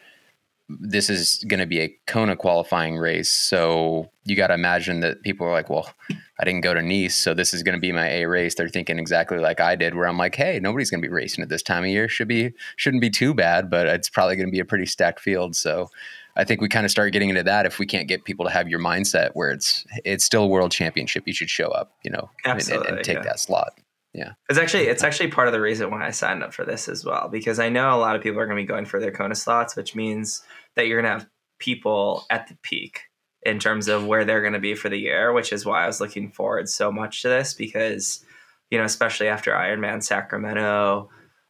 this 0.70 1.10
is 1.10 1.44
going 1.48 1.60
to 1.60 1.66
be 1.66 1.82
a 1.82 1.98
Kona 2.08 2.36
qualifying 2.36 2.98
race. 2.98 3.32
So 3.32 4.12
you 4.24 4.36
got 4.36 4.48
to 4.48 4.54
imagine 4.54 5.02
that 5.02 5.22
people 5.22 5.46
are 5.46 5.52
like, 5.52 5.70
well, 5.70 5.94
I 6.40 6.46
didn't 6.46 6.62
go 6.62 6.74
to 6.74 6.82
Nice, 6.82 7.16
so 7.16 7.34
this 7.34 7.54
is 7.54 7.64
going 7.64 7.76
to 7.76 7.82
be 7.82 7.92
my 7.92 8.08
A 8.10 8.26
race. 8.26 8.56
They're 8.56 8.70
thinking 8.70 8.98
exactly 8.98 9.38
like 9.38 9.60
I 9.60 9.76
did, 9.76 9.96
where 9.96 10.08
I'm 10.08 10.18
like, 10.18 10.36
hey, 10.36 10.60
nobody's 10.60 10.90
going 10.90 11.02
to 11.02 11.08
be 11.08 11.14
racing 11.14 11.44
at 11.44 11.50
this 11.50 11.62
time 11.62 11.84
of 11.84 11.90
year. 11.90 12.08
Should 12.08 12.28
be 12.28 12.54
shouldn't 12.76 13.02
be 13.02 13.10
too 13.10 13.34
bad, 13.34 13.70
but 13.70 13.88
it's 13.88 14.10
probably 14.10 14.36
going 14.36 14.48
to 14.48 14.52
be 14.52 14.60
a 14.60 14.66
pretty 14.66 14.86
stacked 14.86 15.20
field. 15.20 15.56
So 15.56 15.90
I 16.36 16.44
think 16.44 16.62
we 16.62 16.70
kind 16.70 16.86
of 16.86 16.92
start 16.92 17.14
getting 17.14 17.30
into 17.30 17.44
that 17.44 17.66
if 17.66 17.78
we 17.78 17.86
can't 17.86 18.08
get 18.08 18.24
people 18.24 18.46
to 18.46 18.52
have 18.52 18.68
your 18.68 18.80
mindset 18.80 19.32
where 19.34 19.52
it's 19.52 19.86
it's 20.04 20.26
still 20.26 20.44
a 20.44 20.48
world 20.48 20.72
championship. 20.72 21.24
You 21.28 21.34
should 21.34 21.50
show 21.50 21.68
up, 21.68 21.94
you 22.04 22.12
know, 22.12 22.30
and, 22.46 22.88
and, 22.98 23.04
take 23.04 23.18
yeah. 23.18 23.24
that 23.24 23.40
slot. 23.40 23.80
Yeah. 24.14 24.34
It's 24.48 24.60
actually 24.60 24.84
it's 24.84 25.04
actually 25.04 25.30
part 25.30 25.48
of 25.48 25.54
the 25.54 25.62
reason 25.62 25.90
why 25.90 26.06
I 26.06 26.12
signed 26.12 26.44
up 26.44 26.54
for 26.54 26.66
this 26.66 26.88
as 26.88 27.04
well 27.04 27.30
because 27.30 27.60
I 27.60 27.70
know 27.70 27.96
a 27.96 28.00
lot 28.00 28.16
of 28.16 28.22
people 28.22 28.40
are 28.40 28.46
going 28.46 28.58
to 28.58 28.64
be 28.64 28.68
going 28.68 28.86
for 28.86 29.00
their 29.00 29.12
Kona 29.12 29.36
slots, 29.36 29.76
which 29.76 29.96
means 29.96 30.44
that 30.76 30.88
you're 30.88 31.02
going 31.02 31.12
to 31.12 31.20
have 31.20 31.30
people 31.58 32.26
at 32.30 32.48
the 32.48 32.56
peak 32.62 33.02
in 33.42 33.60
terms 33.60 33.88
of 33.88 34.06
where 34.06 34.24
they're 34.24 34.42
going 34.42 34.54
to 34.54 34.60
be 34.60 34.76
for 34.76 34.90
the 34.90 34.98
year, 34.98 35.34
which 35.34 35.52
is 35.52 35.66
why 35.66 35.84
I 35.84 35.88
was 35.88 36.00
looking 36.00 36.32
forward 36.32 36.70
so 36.70 36.92
much 36.92 37.24
to 37.24 37.30
this 37.30 37.54
because 37.54 38.24
you 38.70 38.78
know, 38.78 38.86
especially 38.86 39.28
after 39.28 39.52
Ironman 39.52 40.02
Sacramento, 40.02 41.10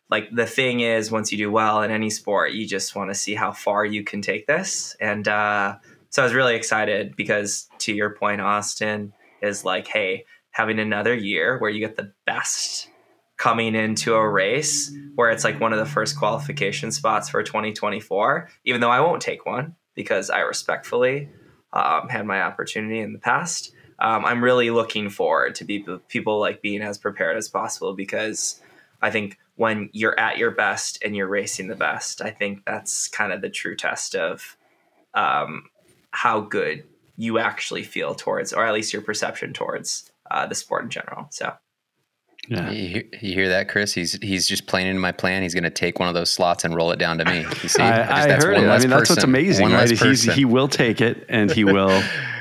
like 0.09 0.29
the 0.33 0.45
thing 0.45 0.81
is 0.81 1.11
once 1.11 1.31
you 1.31 1.37
do 1.37 1.51
well 1.51 1.81
in 1.81 1.91
any 1.91 2.09
sport, 2.09 2.51
you 2.51 2.67
just 2.67 2.95
want 2.95 3.09
to 3.09 3.15
see 3.15 3.33
how 3.33 3.51
far 3.51 3.85
you 3.85 4.03
can 4.03 4.21
take 4.21 4.47
this. 4.47 4.95
And 5.01 5.27
uh 5.27 5.77
so 6.09 6.21
I 6.21 6.25
was 6.25 6.33
really 6.33 6.55
excited 6.55 7.15
because 7.15 7.67
to 7.79 7.93
your 7.93 8.11
point 8.11 8.39
Austin 8.39 9.13
is 9.41 9.65
like, 9.65 9.87
hey, 9.87 10.25
having 10.53 10.79
another 10.79 11.13
year 11.13 11.57
where 11.59 11.69
you 11.69 11.79
get 11.79 11.97
the 11.97 12.13
best 12.25 12.87
coming 13.37 13.75
into 13.75 14.13
a 14.13 14.29
race 14.29 14.95
where 15.15 15.31
it's 15.31 15.43
like 15.43 15.59
one 15.59 15.73
of 15.73 15.79
the 15.79 15.85
first 15.85 16.17
qualification 16.17 16.91
spots 16.91 17.27
for 17.27 17.43
2024, 17.43 18.49
even 18.63 18.79
though 18.79 18.91
I 18.91 19.01
won't 19.01 19.21
take 19.21 19.45
one 19.45 19.75
because 19.95 20.29
I 20.29 20.39
respectfully 20.39 21.29
um, 21.73 22.07
had 22.07 22.25
my 22.25 22.41
opportunity 22.41 22.99
in 22.99 23.13
the 23.13 23.19
past. 23.19 23.73
Um, 23.99 24.25
I'm 24.25 24.43
really 24.43 24.69
looking 24.69 25.09
forward 25.09 25.55
to 25.55 25.65
be, 25.65 25.85
people 26.07 26.39
like 26.39 26.61
being 26.61 26.81
as 26.81 26.97
prepared 26.97 27.35
as 27.35 27.49
possible 27.49 27.93
because 27.95 28.61
I 29.01 29.09
think 29.09 29.37
when 29.55 29.89
you're 29.91 30.17
at 30.19 30.37
your 30.37 30.51
best 30.51 30.99
and 31.03 31.15
you're 31.15 31.27
racing 31.27 31.67
the 31.67 31.75
best, 31.75 32.21
I 32.21 32.29
think 32.29 32.63
that's 32.65 33.07
kind 33.07 33.33
of 33.33 33.41
the 33.41 33.49
true 33.49 33.75
test 33.75 34.15
of 34.15 34.55
um, 35.15 35.63
how 36.11 36.41
good 36.41 36.83
you 37.17 37.39
actually 37.39 37.83
feel 37.83 38.13
towards, 38.15 38.53
or 38.53 38.65
at 38.65 38.73
least 38.73 38.93
your 38.93 39.01
perception 39.01 39.53
towards 39.53 40.11
uh, 40.33 40.47
the 40.47 40.55
sport 40.55 40.83
in 40.83 40.89
general. 40.89 41.27
So. 41.31 41.53
Yeah. 42.49 42.71
You, 42.71 43.07
you, 43.21 43.33
hear 43.33 43.47
that, 43.49 43.69
Chris? 43.69 43.93
He's 43.93 44.21
he's 44.21 44.45
just 44.45 44.67
playing 44.67 44.87
into 44.87 44.99
my 44.99 45.13
plan. 45.13 45.43
He's 45.43 45.53
going 45.53 45.63
to 45.63 45.69
take 45.69 45.99
one 45.99 46.09
of 46.09 46.13
those 46.13 46.29
slots 46.29 46.65
and 46.65 46.75
roll 46.75 46.91
it 46.91 46.99
down 46.99 47.17
to 47.19 47.25
me. 47.25 47.45
You 47.61 47.69
see, 47.69 47.81
I, 47.81 48.25
I 48.25 48.31
heard 48.33 48.57
it. 48.57 48.67
I 48.67 48.79
mean, 48.79 48.89
that's 48.89 49.09
what's 49.09 49.23
amazing, 49.23 49.71
right? 49.71 49.89
He's, 49.89 50.23
he 50.23 50.43
will 50.43 50.67
take 50.67 50.99
it 50.99 51.25
and 51.29 51.49
he 51.49 51.63
will 51.63 52.03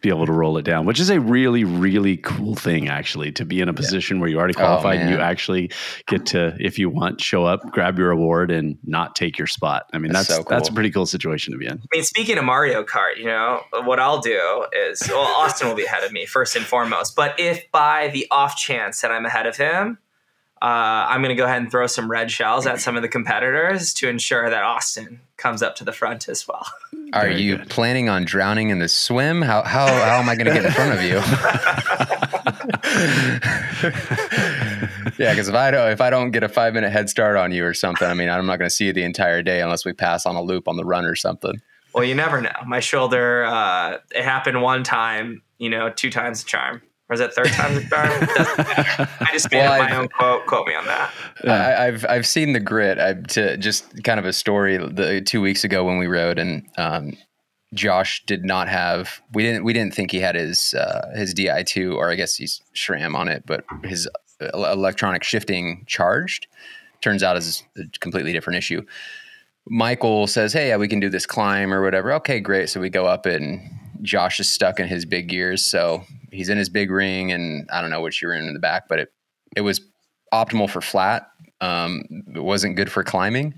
be 0.00 0.08
able 0.08 0.26
to 0.26 0.32
roll 0.32 0.58
it 0.58 0.64
down, 0.64 0.86
which 0.86 1.00
is 1.00 1.10
a 1.10 1.20
really, 1.20 1.64
really 1.64 2.16
cool 2.16 2.54
thing, 2.54 2.88
actually, 2.88 3.32
to 3.32 3.44
be 3.44 3.60
in 3.60 3.68
a 3.68 3.72
position 3.72 4.16
yeah. 4.16 4.20
where 4.20 4.30
you 4.30 4.38
already 4.38 4.54
qualified 4.54 4.98
oh, 4.98 5.00
and 5.02 5.10
you 5.10 5.18
actually 5.18 5.70
get 6.06 6.26
to, 6.26 6.56
if 6.60 6.78
you 6.78 6.90
want, 6.90 7.20
show 7.20 7.44
up, 7.44 7.60
grab 7.70 7.98
your 7.98 8.10
award, 8.10 8.50
and 8.50 8.78
not 8.84 9.16
take 9.16 9.38
your 9.38 9.46
spot. 9.46 9.86
I 9.92 9.98
mean, 9.98 10.12
that's 10.12 10.28
that's, 10.28 10.38
so 10.38 10.44
cool. 10.44 10.56
that's 10.56 10.68
a 10.68 10.72
pretty 10.72 10.90
cool 10.90 11.06
situation 11.06 11.52
to 11.52 11.58
be 11.58 11.66
in. 11.66 11.72
I 11.72 11.96
mean, 11.96 12.04
speaking 12.04 12.38
of 12.38 12.44
Mario 12.44 12.84
Kart, 12.84 13.16
you 13.16 13.26
know, 13.26 13.62
what 13.84 14.00
I'll 14.00 14.20
do 14.20 14.66
is, 14.72 15.02
well, 15.08 15.20
Austin 15.20 15.68
will 15.68 15.76
be 15.76 15.84
ahead 15.84 16.04
of 16.04 16.12
me 16.12 16.26
first 16.26 16.56
and 16.56 16.64
foremost. 16.64 17.16
But 17.16 17.38
if 17.38 17.70
by 17.72 18.08
the 18.08 18.26
off 18.30 18.56
chance 18.56 19.00
that 19.00 19.10
I'm 19.10 19.26
ahead 19.26 19.46
of 19.46 19.56
him, 19.56 19.98
uh, 20.62 21.08
I'm 21.08 21.22
going 21.22 21.34
to 21.34 21.40
go 21.40 21.46
ahead 21.46 21.62
and 21.62 21.70
throw 21.70 21.86
some 21.86 22.10
red 22.10 22.30
shells 22.30 22.66
at 22.66 22.80
some 22.80 22.94
of 22.94 23.00
the 23.02 23.08
competitors 23.08 23.94
to 23.94 24.08
ensure 24.10 24.50
that 24.50 24.62
Austin 24.62 25.20
comes 25.38 25.62
up 25.62 25.74
to 25.76 25.84
the 25.84 25.92
front 25.92 26.28
as 26.28 26.46
well. 26.46 26.66
Are 27.14 27.22
Very 27.22 27.40
you 27.40 27.56
good. 27.56 27.70
planning 27.70 28.08
on 28.10 28.24
drowning 28.24 28.68
in 28.68 28.78
the 28.78 28.88
swim? 28.88 29.42
How 29.42 29.62
how 29.62 29.86
how 29.86 30.20
am 30.20 30.28
I 30.28 30.36
going 30.36 30.46
to 30.46 30.52
get 30.52 30.64
in 30.64 30.70
front 30.70 30.92
of 30.92 31.02
you? 31.02 31.16
yeah, 35.18 35.32
because 35.32 35.48
if 35.48 35.54
I 35.54 35.70
don't 35.70 35.90
if 35.90 36.00
I 36.00 36.10
don't 36.10 36.30
get 36.30 36.44
a 36.44 36.48
five 36.48 36.74
minute 36.74 36.92
head 36.92 37.10
start 37.10 37.36
on 37.36 37.50
you 37.52 37.64
or 37.64 37.74
something, 37.74 38.06
I 38.06 38.14
mean, 38.14 38.28
I'm 38.28 38.46
not 38.46 38.58
going 38.58 38.68
to 38.68 38.74
see 38.74 38.86
you 38.86 38.92
the 38.92 39.02
entire 39.02 39.42
day 39.42 39.60
unless 39.60 39.84
we 39.84 39.92
pass 39.92 40.24
on 40.24 40.36
a 40.36 40.42
loop 40.42 40.68
on 40.68 40.76
the 40.76 40.84
run 40.84 41.04
or 41.04 41.16
something. 41.16 41.60
Well, 41.94 42.04
you 42.04 42.14
never 42.14 42.40
know. 42.40 42.52
My 42.66 42.78
shoulder, 42.78 43.44
uh, 43.44 43.98
it 44.14 44.22
happened 44.22 44.62
one 44.62 44.84
time. 44.84 45.42
You 45.58 45.70
know, 45.70 45.90
two 45.90 46.10
times 46.10 46.44
the 46.44 46.48
charm 46.48 46.82
or 47.10 47.14
is 47.14 47.20
it 47.20 47.34
third 47.34 47.48
time 47.48 47.74
the 47.74 47.82
charm? 47.82 48.08
I 49.20 49.28
just 49.32 49.50
made 49.50 49.58
well, 49.58 49.72
up 49.72 49.78
my 49.80 49.86
I've, 49.86 50.00
own 50.00 50.08
quote. 50.08 50.46
Quote 50.46 50.66
me 50.66 50.74
on 50.74 50.86
that. 50.86 51.12
I, 51.44 51.84
have 51.86 52.06
I've 52.08 52.26
seen 52.26 52.52
the 52.52 52.60
grit. 52.60 52.98
I 53.00 53.14
to 53.14 53.56
just 53.56 54.04
kind 54.04 54.20
of 54.20 54.26
a 54.26 54.32
story 54.32 54.78
the 54.78 55.20
two 55.20 55.40
weeks 55.40 55.64
ago 55.64 55.84
when 55.84 55.98
we 55.98 56.06
rode 56.06 56.38
and 56.38 56.66
um, 56.78 57.16
Josh 57.74 58.22
did 58.26 58.44
not 58.44 58.68
have. 58.68 59.20
We 59.32 59.42
didn't 59.42 59.64
we 59.64 59.72
didn't 59.72 59.92
think 59.92 60.12
he 60.12 60.20
had 60.20 60.36
his 60.36 60.72
uh, 60.74 61.10
his 61.14 61.34
Di2 61.34 61.96
or 61.96 62.10
I 62.10 62.14
guess 62.14 62.36
he's 62.36 62.62
SRAM 62.76 63.16
on 63.16 63.26
it, 63.26 63.44
but 63.44 63.64
his 63.82 64.08
electronic 64.54 65.24
shifting 65.24 65.84
charged. 65.86 66.46
Turns 67.00 67.22
out 67.24 67.36
is 67.36 67.64
a 67.76 67.82
completely 67.98 68.32
different 68.32 68.58
issue. 68.58 68.82
Michael 69.66 70.28
says, 70.28 70.52
"Hey, 70.52 70.68
yeah, 70.68 70.76
we 70.76 70.86
can 70.88 71.00
do 71.00 71.08
this 71.08 71.26
climb 71.26 71.72
or 71.72 71.82
whatever." 71.82 72.12
Okay, 72.14 72.38
great. 72.38 72.68
So 72.68 72.80
we 72.80 72.88
go 72.88 73.06
up 73.06 73.26
it, 73.26 73.42
and 73.42 73.60
Josh 74.02 74.38
is 74.38 74.48
stuck 74.48 74.78
in 74.78 74.86
his 74.86 75.04
big 75.04 75.28
gears. 75.28 75.64
So 75.64 76.04
he's 76.32 76.48
in 76.48 76.58
his 76.58 76.68
big 76.68 76.90
ring, 76.90 77.32
and 77.32 77.68
I 77.70 77.80
don't 77.80 77.90
know 77.90 78.00
which 78.00 78.20
you're 78.20 78.34
in 78.34 78.46
in 78.46 78.54
the 78.54 78.60
back, 78.60 78.88
but 78.88 78.98
it 78.98 79.12
it 79.56 79.62
was 79.62 79.80
optimal 80.32 80.70
for 80.70 80.80
flat. 80.80 81.28
Um, 81.60 82.04
it 82.34 82.42
wasn't 82.42 82.76
good 82.76 82.90
for 82.90 83.02
climbing, 83.02 83.54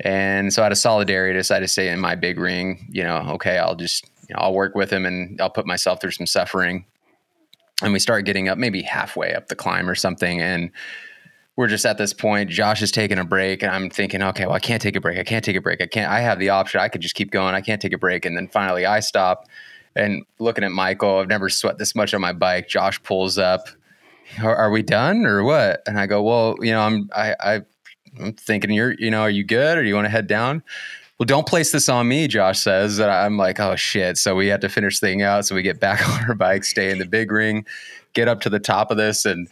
and 0.00 0.52
so 0.52 0.62
out 0.62 0.72
of 0.72 0.78
solidarity, 0.78 1.36
I 1.36 1.40
decided 1.40 1.66
to 1.66 1.72
stay 1.72 1.88
in 1.88 2.00
my 2.00 2.14
big 2.14 2.38
ring. 2.38 2.88
You 2.90 3.04
know, 3.04 3.16
okay, 3.34 3.58
I'll 3.58 3.76
just 3.76 4.04
you 4.28 4.34
know, 4.34 4.40
I'll 4.40 4.54
work 4.54 4.74
with 4.74 4.92
him, 4.92 5.06
and 5.06 5.40
I'll 5.40 5.50
put 5.50 5.66
myself 5.66 6.00
through 6.00 6.12
some 6.12 6.26
suffering. 6.26 6.86
And 7.82 7.92
we 7.92 7.98
start 7.98 8.24
getting 8.24 8.48
up, 8.48 8.56
maybe 8.56 8.82
halfway 8.82 9.34
up 9.34 9.48
the 9.48 9.56
climb 9.56 9.90
or 9.90 9.96
something, 9.96 10.40
and 10.40 10.70
we're 11.56 11.68
just 11.68 11.86
at 11.86 11.98
this 11.98 12.12
point. 12.12 12.50
Josh 12.50 12.82
is 12.82 12.90
taking 12.90 13.18
a 13.18 13.24
break, 13.24 13.62
and 13.62 13.70
I'm 13.70 13.90
thinking, 13.90 14.22
okay, 14.22 14.46
well, 14.46 14.54
I 14.54 14.60
can't 14.60 14.82
take 14.82 14.96
a 14.96 15.00
break. 15.00 15.18
I 15.18 15.24
can't 15.24 15.44
take 15.44 15.56
a 15.56 15.60
break. 15.60 15.80
I 15.80 15.86
can't. 15.86 16.10
I 16.10 16.20
have 16.20 16.38
the 16.38 16.50
option. 16.50 16.80
I 16.80 16.88
could 16.88 17.00
just 17.00 17.14
keep 17.14 17.30
going. 17.30 17.54
I 17.54 17.60
can't 17.60 17.80
take 17.80 17.92
a 17.92 17.98
break. 17.98 18.24
And 18.24 18.36
then 18.36 18.48
finally, 18.48 18.86
I 18.86 19.00
stop 19.00 19.46
and 19.96 20.24
looking 20.38 20.64
at 20.64 20.72
Michael, 20.72 21.18
I've 21.18 21.28
never 21.28 21.48
sweat 21.48 21.78
this 21.78 21.94
much 21.94 22.14
on 22.14 22.20
my 22.20 22.32
bike. 22.32 22.68
Josh 22.68 23.02
pulls 23.02 23.38
up. 23.38 23.68
Are, 24.42 24.56
are 24.56 24.70
we 24.70 24.82
done 24.82 25.26
or 25.26 25.44
what? 25.44 25.82
And 25.86 25.98
I 25.98 26.06
go, 26.06 26.22
well, 26.22 26.56
you 26.60 26.72
know, 26.72 26.80
I'm 26.80 27.10
I, 27.14 27.34
I 27.40 27.60
I'm 28.20 28.32
thinking 28.32 28.70
you're, 28.70 28.94
you 28.98 29.10
know, 29.10 29.22
are 29.22 29.30
you 29.30 29.44
good 29.44 29.76
or 29.76 29.82
do 29.82 29.88
you 29.88 29.94
want 29.94 30.06
to 30.06 30.10
head 30.10 30.26
down? 30.26 30.62
well, 31.18 31.26
don't 31.26 31.46
place 31.46 31.70
this 31.70 31.88
on 31.88 32.08
me, 32.08 32.26
Josh 32.26 32.58
says. 32.58 32.98
And 32.98 33.10
I'm 33.10 33.36
like, 33.36 33.60
oh 33.60 33.76
shit. 33.76 34.18
So 34.18 34.34
we 34.34 34.48
had 34.48 34.60
to 34.62 34.68
finish 34.68 34.98
thing 34.98 35.22
out. 35.22 35.46
So 35.46 35.54
we 35.54 35.62
get 35.62 35.80
back 35.80 36.06
on 36.08 36.28
our 36.28 36.34
bike, 36.34 36.64
stay 36.64 36.90
in 36.90 36.98
the 36.98 37.06
big 37.06 37.30
ring, 37.30 37.64
get 38.14 38.28
up 38.28 38.40
to 38.42 38.50
the 38.50 38.60
top 38.60 38.90
of 38.90 38.96
this 38.96 39.24
and 39.24 39.48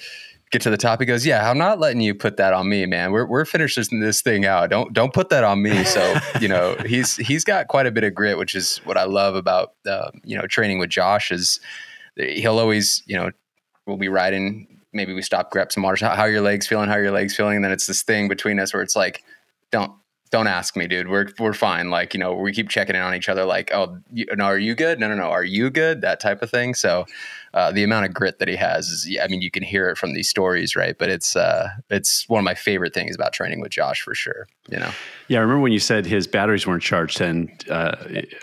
get 0.52 0.62
to 0.62 0.70
the 0.70 0.76
top. 0.76 1.00
He 1.00 1.06
goes, 1.06 1.26
Yeah, 1.26 1.50
I'm 1.50 1.58
not 1.58 1.80
letting 1.80 2.00
you 2.00 2.14
put 2.14 2.36
that 2.36 2.52
on 2.52 2.68
me, 2.68 2.86
man. 2.86 3.10
We're 3.10 3.26
we're 3.26 3.44
finishing 3.44 4.00
this 4.00 4.22
thing 4.22 4.44
out. 4.46 4.70
Don't 4.70 4.92
don't 4.92 5.12
put 5.12 5.30
that 5.30 5.42
on 5.42 5.62
me. 5.62 5.82
So, 5.84 6.14
you 6.40 6.48
know, 6.48 6.76
he's 6.86 7.16
he's 7.16 7.42
got 7.42 7.68
quite 7.68 7.86
a 7.86 7.90
bit 7.90 8.04
of 8.04 8.14
grit, 8.14 8.38
which 8.38 8.54
is 8.54 8.78
what 8.84 8.96
I 8.96 9.04
love 9.04 9.34
about 9.34 9.72
uh, 9.86 10.10
you 10.22 10.36
know, 10.38 10.46
training 10.46 10.78
with 10.78 10.90
Josh 10.90 11.32
is 11.32 11.58
he'll 12.16 12.58
always, 12.58 13.02
you 13.06 13.16
know, 13.16 13.30
we'll 13.86 13.96
be 13.96 14.08
riding 14.08 14.68
maybe 14.92 15.14
we 15.14 15.22
stop, 15.22 15.50
grab 15.50 15.72
some 15.72 15.82
water. 15.82 16.04
How, 16.04 16.14
how 16.14 16.22
are 16.22 16.30
your 16.30 16.42
legs 16.42 16.66
feeling? 16.66 16.88
How 16.88 16.96
are 16.96 17.02
your 17.02 17.12
legs 17.12 17.34
feeling? 17.34 17.56
And 17.56 17.64
then 17.64 17.72
it's 17.72 17.86
this 17.86 18.02
thing 18.02 18.28
between 18.28 18.60
us 18.60 18.74
where 18.74 18.82
it's 18.82 18.96
like, 18.96 19.22
don't 19.70 19.92
don't 20.32 20.46
ask 20.46 20.76
me, 20.76 20.88
dude. 20.88 21.08
We're 21.08 21.28
we're 21.38 21.52
fine. 21.52 21.90
Like 21.90 22.14
you 22.14 22.20
know, 22.20 22.34
we 22.34 22.52
keep 22.52 22.70
checking 22.70 22.96
in 22.96 23.02
on 23.02 23.14
each 23.14 23.28
other. 23.28 23.44
Like, 23.44 23.70
oh, 23.72 23.98
you, 24.10 24.24
no, 24.34 24.44
are 24.44 24.58
you 24.58 24.74
good? 24.74 24.98
No, 24.98 25.06
no, 25.06 25.14
no. 25.14 25.24
Are 25.24 25.44
you 25.44 25.68
good? 25.68 26.00
That 26.00 26.20
type 26.20 26.42
of 26.42 26.50
thing. 26.50 26.74
So, 26.74 27.04
uh, 27.52 27.70
the 27.70 27.84
amount 27.84 28.06
of 28.06 28.14
grit 28.14 28.38
that 28.38 28.48
he 28.48 28.56
has 28.56 28.88
is, 28.88 29.18
I 29.22 29.28
mean, 29.28 29.42
you 29.42 29.50
can 29.50 29.62
hear 29.62 29.90
it 29.90 29.98
from 29.98 30.14
these 30.14 30.30
stories, 30.30 30.74
right? 30.74 30.96
But 30.98 31.10
it's 31.10 31.36
uh, 31.36 31.68
it's 31.90 32.26
one 32.28 32.38
of 32.38 32.44
my 32.44 32.54
favorite 32.54 32.94
things 32.94 33.14
about 33.14 33.34
training 33.34 33.60
with 33.60 33.72
Josh 33.72 34.00
for 34.00 34.14
sure. 34.14 34.48
You 34.70 34.78
know. 34.78 34.90
Yeah, 35.28 35.38
I 35.38 35.42
remember 35.42 35.60
when 35.60 35.72
you 35.72 35.80
said 35.80 36.06
his 36.06 36.26
batteries 36.26 36.66
weren't 36.66 36.82
charged, 36.82 37.20
and 37.20 37.50
uh, 37.68 37.96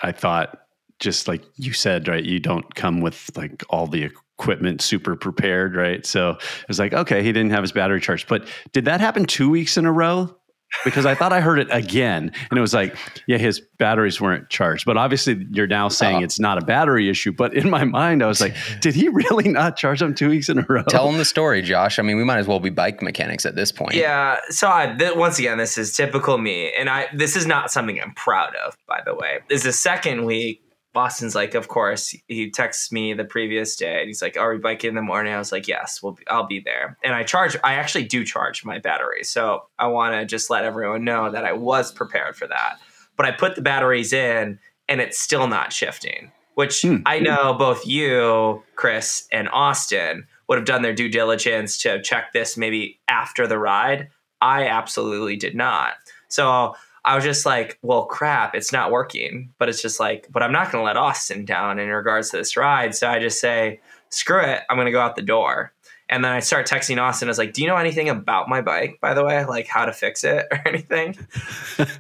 I 0.04 0.12
thought 0.12 0.68
just 1.00 1.28
like 1.28 1.44
you 1.56 1.74
said, 1.74 2.08
right? 2.08 2.24
You 2.24 2.40
don't 2.40 2.76
come 2.76 3.02
with 3.02 3.32
like 3.36 3.64
all 3.70 3.88
the 3.88 4.04
equipment 4.04 4.82
super 4.82 5.16
prepared, 5.16 5.76
right? 5.76 6.06
So 6.06 6.32
it 6.32 6.68
was 6.68 6.78
like, 6.78 6.94
okay, 6.94 7.24
he 7.24 7.32
didn't 7.32 7.52
have 7.52 7.64
his 7.64 7.72
battery 7.72 8.00
charged. 8.00 8.28
But 8.28 8.48
did 8.74 8.86
that 8.86 9.02
happen 9.02 9.26
two 9.26 9.50
weeks 9.50 9.76
in 9.76 9.86
a 9.86 9.92
row? 9.92 10.36
Because 10.84 11.06
I 11.06 11.16
thought 11.16 11.34
I 11.34 11.42
heard 11.42 11.60
it 11.60 11.68
again, 11.72 12.32
and 12.50 12.58
it 12.58 12.62
was 12.62 12.74
like, 12.74 12.96
yeah, 13.28 13.38
his 13.38 13.62
batteries 13.78 14.22
weren't 14.22 14.50
charged. 14.50 14.86
But 14.86 14.98
obviously, 14.98 15.46
you're 15.52 15.68
now 15.68 15.90
saying 15.90 16.18
uh, 16.18 16.22
it's 16.22 16.40
not 16.40 16.62
a 16.62 16.66
battery 16.66 17.10
issue. 17.10 17.32
But 17.32 17.54
in 17.54 17.70
my 17.70 17.84
mind, 17.84 18.24
I 18.24 18.28
was 18.28 18.42
like, 18.42 18.56
did 18.82 18.96
he 18.96 19.10
really 19.10 19.50
not 19.50 19.78
charge 19.78 20.00
them 20.00 20.14
two 20.14 20.30
weeks 20.30 20.50
in 20.50 20.60
a 20.60 20.66
row? 20.68 20.84
Tell 20.84 21.10
him 21.10 21.18
the 21.18 21.26
story, 21.26 21.62
Josh. 21.62 22.00
I 22.00 22.02
mean, 22.02 22.18
we 22.18 22.24
might 22.24 22.40
as 22.40 22.48
well 22.48 22.60
be 22.60 22.70
bike 22.70 23.02
mechanics 23.02 23.46
at 23.46 23.56
this 23.56 23.72
point. 23.72 23.96
Yeah. 23.96 24.38
So 24.50 24.70
I, 24.70 24.96
th- 24.98 25.16
once 25.16 25.40
again, 25.40 25.58
this 25.58 25.78
is 25.78 25.96
typical 25.96 26.38
me, 26.38 26.72
and 26.78 26.90
I 26.90 27.08
this 27.14 27.36
is 27.36 27.46
not 27.46 27.72
something 27.72 28.00
I'm 28.00 28.14
proud 28.14 28.56
of. 28.56 28.78
By 28.88 29.02
the 29.06 29.16
way, 29.16 29.40
this 29.50 29.60
is 29.60 29.64
the 29.64 29.74
second 29.74 30.26
week 30.26 30.62
Austin's 30.96 31.36
like, 31.36 31.54
of 31.54 31.68
course. 31.68 32.16
He 32.28 32.50
texts 32.50 32.92
me 32.92 33.14
the 33.14 33.26
previous 33.26 33.76
day 33.76 34.00
and 34.00 34.08
he's 34.08 34.22
like, 34.22 34.38
Are 34.38 34.52
we 34.52 34.58
biking 34.58 34.90
in 34.90 34.96
the 34.96 35.02
morning? 35.02 35.34
I 35.34 35.38
was 35.38 35.52
like, 35.52 35.68
Yes, 35.68 36.02
we'll 36.02 36.14
be, 36.14 36.28
I'll 36.28 36.48
be 36.48 36.60
there. 36.60 36.98
And 37.04 37.14
I 37.14 37.24
charge, 37.24 37.56
I 37.64 37.76
actually 37.76 38.06
do 38.06 38.26
charge 38.26 38.66
my 38.66 38.80
battery. 38.80 39.24
So 39.24 39.64
I 39.78 39.88
want 39.88 40.16
to 40.16 40.26
just 40.26 40.50
let 40.50 40.66
everyone 40.66 41.04
know 41.04 41.32
that 41.32 41.46
I 41.46 41.54
was 41.54 41.92
prepared 41.92 42.36
for 42.36 42.48
that. 42.48 42.78
But 43.16 43.26
I 43.26 43.32
put 43.32 43.56
the 43.56 43.62
batteries 43.62 44.14
in 44.14 44.60
and 44.88 45.02
it's 45.02 45.20
still 45.20 45.48
not 45.48 45.72
shifting, 45.72 46.32
which 46.56 46.82
hmm. 46.82 46.98
I 47.06 47.20
know 47.20 47.54
both 47.54 47.86
you, 47.86 48.64
Chris, 48.76 49.28
and 49.32 49.48
Austin 49.50 50.26
would 50.48 50.58
have 50.58 50.66
done 50.66 50.82
their 50.82 50.96
due 50.96 51.10
diligence 51.10 51.78
to 51.84 52.02
check 52.02 52.34
this 52.34 52.58
maybe 52.58 53.00
after 53.08 53.46
the 53.46 53.60
ride. 53.60 54.10
I 54.42 54.68
absolutely 54.68 55.36
did 55.36 55.54
not. 55.54 55.94
So 56.30 56.76
I 57.10 57.16
was 57.16 57.24
just 57.24 57.44
like, 57.44 57.80
well, 57.82 58.06
crap, 58.06 58.54
it's 58.54 58.72
not 58.72 58.92
working. 58.92 59.52
But 59.58 59.68
it's 59.68 59.82
just 59.82 60.00
like, 60.00 60.28
but 60.32 60.44
I'm 60.44 60.52
not 60.52 60.72
going 60.72 60.84
to 60.84 60.86
let 60.86 60.96
Austin 60.96 61.44
down 61.44 61.80
in 61.80 61.90
regards 61.90 62.30
to 62.30 62.38
this 62.38 62.56
ride. 62.56 62.94
So 62.94 63.10
I 63.10 63.18
just 63.18 63.42
say, 63.42 63.80
screw 64.10 64.42
it, 64.42 64.62
I'm 64.70 64.78
going 64.78 64.86
to 64.86 64.92
go 64.92 65.02
out 65.02 65.16
the 65.16 65.24
door. 65.24 65.74
And 66.08 66.24
then 66.24 66.32
I 66.32 66.40
start 66.40 66.68
texting 66.68 67.02
Austin. 67.02 67.28
I 67.28 67.30
was 67.30 67.38
like, 67.38 67.54
"Do 67.54 67.62
you 67.62 67.68
know 67.68 67.76
anything 67.76 68.10
about 68.10 68.50
my 68.50 68.62
bike, 68.62 68.98
by 69.00 69.14
the 69.14 69.24
way? 69.24 69.46
Like 69.46 69.68
how 69.68 69.86
to 69.86 69.94
fix 69.94 70.24
it 70.24 70.48
or 70.52 70.60
anything?" 70.66 71.16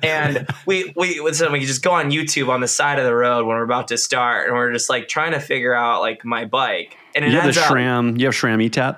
and 0.02 0.48
we 0.66 0.92
we 0.96 1.32
so 1.32 1.52
we 1.52 1.60
just 1.60 1.84
go 1.84 1.92
on 1.92 2.10
YouTube 2.10 2.50
on 2.50 2.60
the 2.60 2.68
side 2.68 2.98
of 2.98 3.06
the 3.06 3.14
road 3.14 3.46
when 3.46 3.56
we're 3.56 3.64
about 3.64 3.88
to 3.90 4.00
start, 4.00 4.48
and 4.48 4.56
we're 4.56 4.74
just 4.74 4.90
like 4.90 5.10
trying 5.10 5.34
to 5.34 5.40
figure 5.40 5.76
out 5.76 6.02
like 6.02 6.26
my 6.26 6.46
bike. 6.46 6.98
And 7.14 7.24
you 7.24 7.40
have 7.40 7.54
the 7.54 7.60
SRAM. 7.60 8.20
You 8.20 8.26
have 8.26 8.34
SRAM 8.34 8.68
ETAP. 8.68 8.98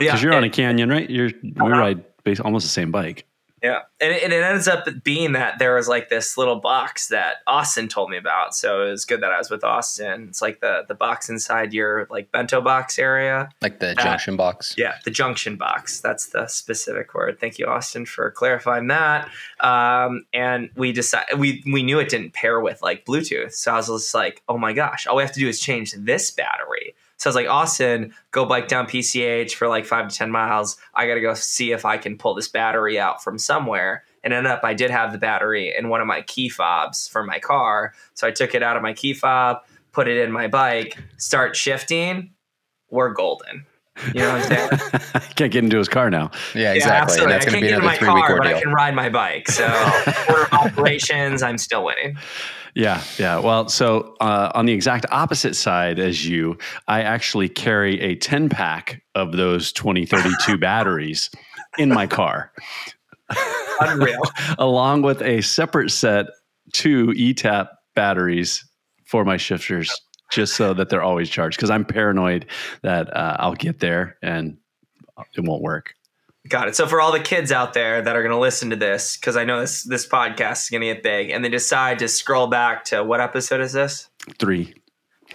Yeah, 0.00 0.06
because 0.06 0.22
you're 0.24 0.34
on 0.34 0.42
a 0.42 0.50
Canyon, 0.50 0.88
right? 0.88 1.08
You're 1.08 1.30
we 1.40 1.52
uh-huh. 1.56 1.68
ride 1.68 2.04
almost 2.40 2.66
the 2.66 2.72
same 2.72 2.90
bike. 2.90 3.26
Yeah, 3.64 3.80
and 3.98 4.12
it, 4.12 4.22
and 4.22 4.30
it 4.30 4.42
ends 4.42 4.68
up 4.68 4.86
being 5.04 5.32
that 5.32 5.58
there 5.58 5.74
was 5.74 5.88
like 5.88 6.10
this 6.10 6.36
little 6.36 6.56
box 6.60 7.08
that 7.08 7.36
Austin 7.46 7.88
told 7.88 8.10
me 8.10 8.18
about. 8.18 8.54
So 8.54 8.82
it 8.82 8.90
was 8.90 9.06
good 9.06 9.22
that 9.22 9.32
I 9.32 9.38
was 9.38 9.48
with 9.48 9.64
Austin. 9.64 10.26
It's 10.28 10.42
like 10.42 10.60
the 10.60 10.84
the 10.86 10.94
box 10.94 11.30
inside 11.30 11.72
your 11.72 12.06
like 12.10 12.30
bento 12.30 12.60
box 12.60 12.98
area, 12.98 13.48
like 13.62 13.80
the 13.80 13.86
that, 13.86 14.00
junction 14.00 14.36
box. 14.36 14.74
Yeah, 14.76 14.96
the 15.06 15.10
junction 15.10 15.56
box. 15.56 16.00
That's 16.00 16.26
the 16.26 16.46
specific 16.46 17.14
word. 17.14 17.40
Thank 17.40 17.58
you, 17.58 17.64
Austin, 17.64 18.04
for 18.04 18.30
clarifying 18.32 18.88
that. 18.88 19.30
Um, 19.60 20.26
and 20.34 20.68
we 20.76 20.92
decided 20.92 21.38
we 21.38 21.64
we 21.64 21.82
knew 21.82 21.98
it 22.00 22.10
didn't 22.10 22.34
pair 22.34 22.60
with 22.60 22.82
like 22.82 23.06
Bluetooth, 23.06 23.54
so 23.54 23.72
I 23.72 23.76
was 23.76 23.86
just 23.86 24.12
like, 24.12 24.42
oh 24.46 24.58
my 24.58 24.74
gosh, 24.74 25.06
all 25.06 25.16
we 25.16 25.22
have 25.22 25.32
to 25.32 25.40
do 25.40 25.48
is 25.48 25.58
change 25.58 25.92
this 25.92 26.30
battery. 26.30 26.94
So 27.24 27.28
I 27.28 27.30
was 27.30 27.36
like, 27.36 27.48
Austin, 27.48 28.12
go 28.32 28.44
bike 28.44 28.68
down 28.68 28.84
PCH 28.84 29.54
for 29.54 29.66
like 29.66 29.86
five 29.86 30.08
to 30.08 30.14
10 30.14 30.30
miles. 30.30 30.76
I 30.94 31.06
got 31.06 31.14
to 31.14 31.22
go 31.22 31.32
see 31.32 31.72
if 31.72 31.86
I 31.86 31.96
can 31.96 32.18
pull 32.18 32.34
this 32.34 32.48
battery 32.48 32.98
out 33.00 33.24
from 33.24 33.38
somewhere. 33.38 34.04
And 34.22 34.34
ended 34.34 34.52
up, 34.52 34.60
I 34.62 34.74
did 34.74 34.90
have 34.90 35.10
the 35.10 35.16
battery 35.16 35.74
in 35.74 35.88
one 35.88 36.02
of 36.02 36.06
my 36.06 36.20
key 36.20 36.50
fobs 36.50 37.08
for 37.08 37.24
my 37.24 37.38
car. 37.38 37.94
So 38.12 38.26
I 38.26 38.30
took 38.30 38.54
it 38.54 38.62
out 38.62 38.76
of 38.76 38.82
my 38.82 38.92
key 38.92 39.14
fob, 39.14 39.62
put 39.90 40.06
it 40.06 40.18
in 40.18 40.32
my 40.32 40.48
bike, 40.48 40.98
start 41.16 41.56
shifting. 41.56 42.34
We're 42.90 43.14
golden. 43.14 43.64
You 44.08 44.20
know 44.20 44.34
what 44.34 44.52
I'm 44.52 44.68
saying? 44.68 45.00
Can't 45.34 45.50
get 45.50 45.64
into 45.64 45.78
his 45.78 45.88
car 45.88 46.10
now. 46.10 46.30
Yeah, 46.54 46.74
exactly. 46.74 47.22
Yeah, 47.22 47.28
that's 47.28 47.46
going 47.46 47.62
to 47.62 47.66
be 47.66 47.72
another 47.72 47.96
three 47.96 48.12
week 48.12 48.28
ordeal. 48.28 48.36
But 48.36 48.46
I 48.48 48.60
can 48.60 48.70
ride 48.70 48.94
my 48.94 49.08
bike. 49.08 49.48
So 49.48 49.64
order 50.28 50.46
operations, 50.52 51.42
I'm 51.42 51.56
still 51.56 51.86
winning. 51.86 52.18
Yeah, 52.74 53.02
yeah. 53.18 53.38
Well, 53.38 53.68
so 53.68 54.16
uh, 54.20 54.50
on 54.54 54.66
the 54.66 54.72
exact 54.72 55.06
opposite 55.10 55.54
side 55.54 55.98
as 55.98 56.26
you, 56.26 56.58
I 56.88 57.02
actually 57.02 57.48
carry 57.48 58.00
a 58.00 58.16
10 58.16 58.48
pack 58.48 59.02
of 59.14 59.32
those 59.32 59.72
2032 59.72 60.58
batteries 60.58 61.30
in 61.78 61.88
my 61.88 62.06
car. 62.06 62.52
Unreal. 63.80 64.22
Along 64.58 65.02
with 65.02 65.22
a 65.22 65.40
separate 65.40 65.90
set, 65.90 66.26
two 66.72 67.08
ETAP 67.08 67.68
batteries 67.94 68.64
for 69.06 69.24
my 69.24 69.36
shifters, 69.36 69.90
just 70.32 70.54
so 70.54 70.74
that 70.74 70.88
they're 70.88 71.02
always 71.02 71.30
charged. 71.30 71.56
Because 71.56 71.70
I'm 71.70 71.84
paranoid 71.84 72.46
that 72.82 73.14
uh, 73.16 73.36
I'll 73.38 73.54
get 73.54 73.78
there 73.78 74.18
and 74.20 74.56
it 75.36 75.44
won't 75.44 75.62
work. 75.62 75.94
Got 76.48 76.68
it. 76.68 76.76
So 76.76 76.86
for 76.86 77.00
all 77.00 77.10
the 77.10 77.20
kids 77.20 77.50
out 77.50 77.72
there 77.72 78.02
that 78.02 78.16
are 78.16 78.22
going 78.22 78.34
to 78.34 78.38
listen 78.38 78.70
to 78.70 78.76
this, 78.76 79.16
because 79.16 79.36
I 79.36 79.44
know 79.44 79.60
this 79.60 79.82
this 79.82 80.06
podcast 80.06 80.64
is 80.64 80.70
going 80.70 80.82
to 80.82 80.88
get 80.88 81.02
big, 81.02 81.30
and 81.30 81.42
they 81.42 81.48
decide 81.48 81.98
to 82.00 82.08
scroll 82.08 82.48
back 82.48 82.84
to 82.86 83.02
what 83.02 83.20
episode 83.20 83.62
is 83.62 83.72
this? 83.72 84.10
Three. 84.38 84.74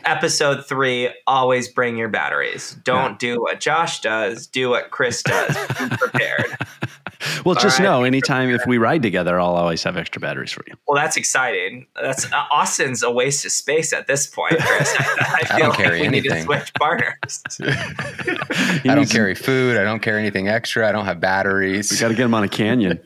Episode 0.05 0.67
three. 0.67 1.09
Always 1.25 1.67
bring 1.67 1.97
your 1.97 2.09
batteries. 2.09 2.77
Don't 2.83 3.11
yeah. 3.13 3.33
do 3.33 3.41
what 3.41 3.59
Josh 3.59 4.01
does. 4.01 4.45
Do 4.45 4.69
what 4.69 4.91
Chris 4.91 5.23
does. 5.23 5.55
Be 5.79 5.97
prepared. 5.97 6.55
well, 7.45 7.55
All 7.55 7.61
just 7.61 7.79
right. 7.79 7.85
know 7.85 8.03
anytime 8.03 8.49
if 8.49 8.61
we 8.67 8.77
ride 8.77 9.01
together, 9.01 9.39
I'll 9.39 9.55
always 9.55 9.83
have 9.83 9.97
extra 9.97 10.19
batteries 10.19 10.51
for 10.51 10.63
you. 10.67 10.75
Well, 10.87 10.95
that's 10.95 11.17
exciting. 11.17 11.87
That's 12.01 12.31
uh, 12.31 12.45
Austin's 12.51 13.03
a 13.03 13.11
waste 13.11 13.45
of 13.45 13.51
space 13.51 13.91
at 13.93 14.07
this 14.07 14.27
point, 14.27 14.57
Chris. 14.59 14.95
I, 14.99 15.45
I, 15.49 15.55
I 15.55 15.59
don't 15.59 15.75
carry 15.75 15.99
like 15.99 16.07
anything. 16.07 16.45
switch 16.45 16.73
partners. 16.75 17.43
I 17.61 18.81
don't 18.83 19.09
carry 19.09 19.35
food. 19.35 19.77
I 19.77 19.83
don't 19.83 20.01
carry 20.01 20.19
anything 20.19 20.47
extra. 20.47 20.87
I 20.87 20.91
don't 20.91 21.05
have 21.05 21.19
batteries. 21.19 21.91
We 21.91 21.97
got 21.97 22.09
to 22.09 22.15
get 22.15 22.23
them 22.23 22.33
on 22.33 22.43
a 22.43 22.49
canyon. 22.49 23.01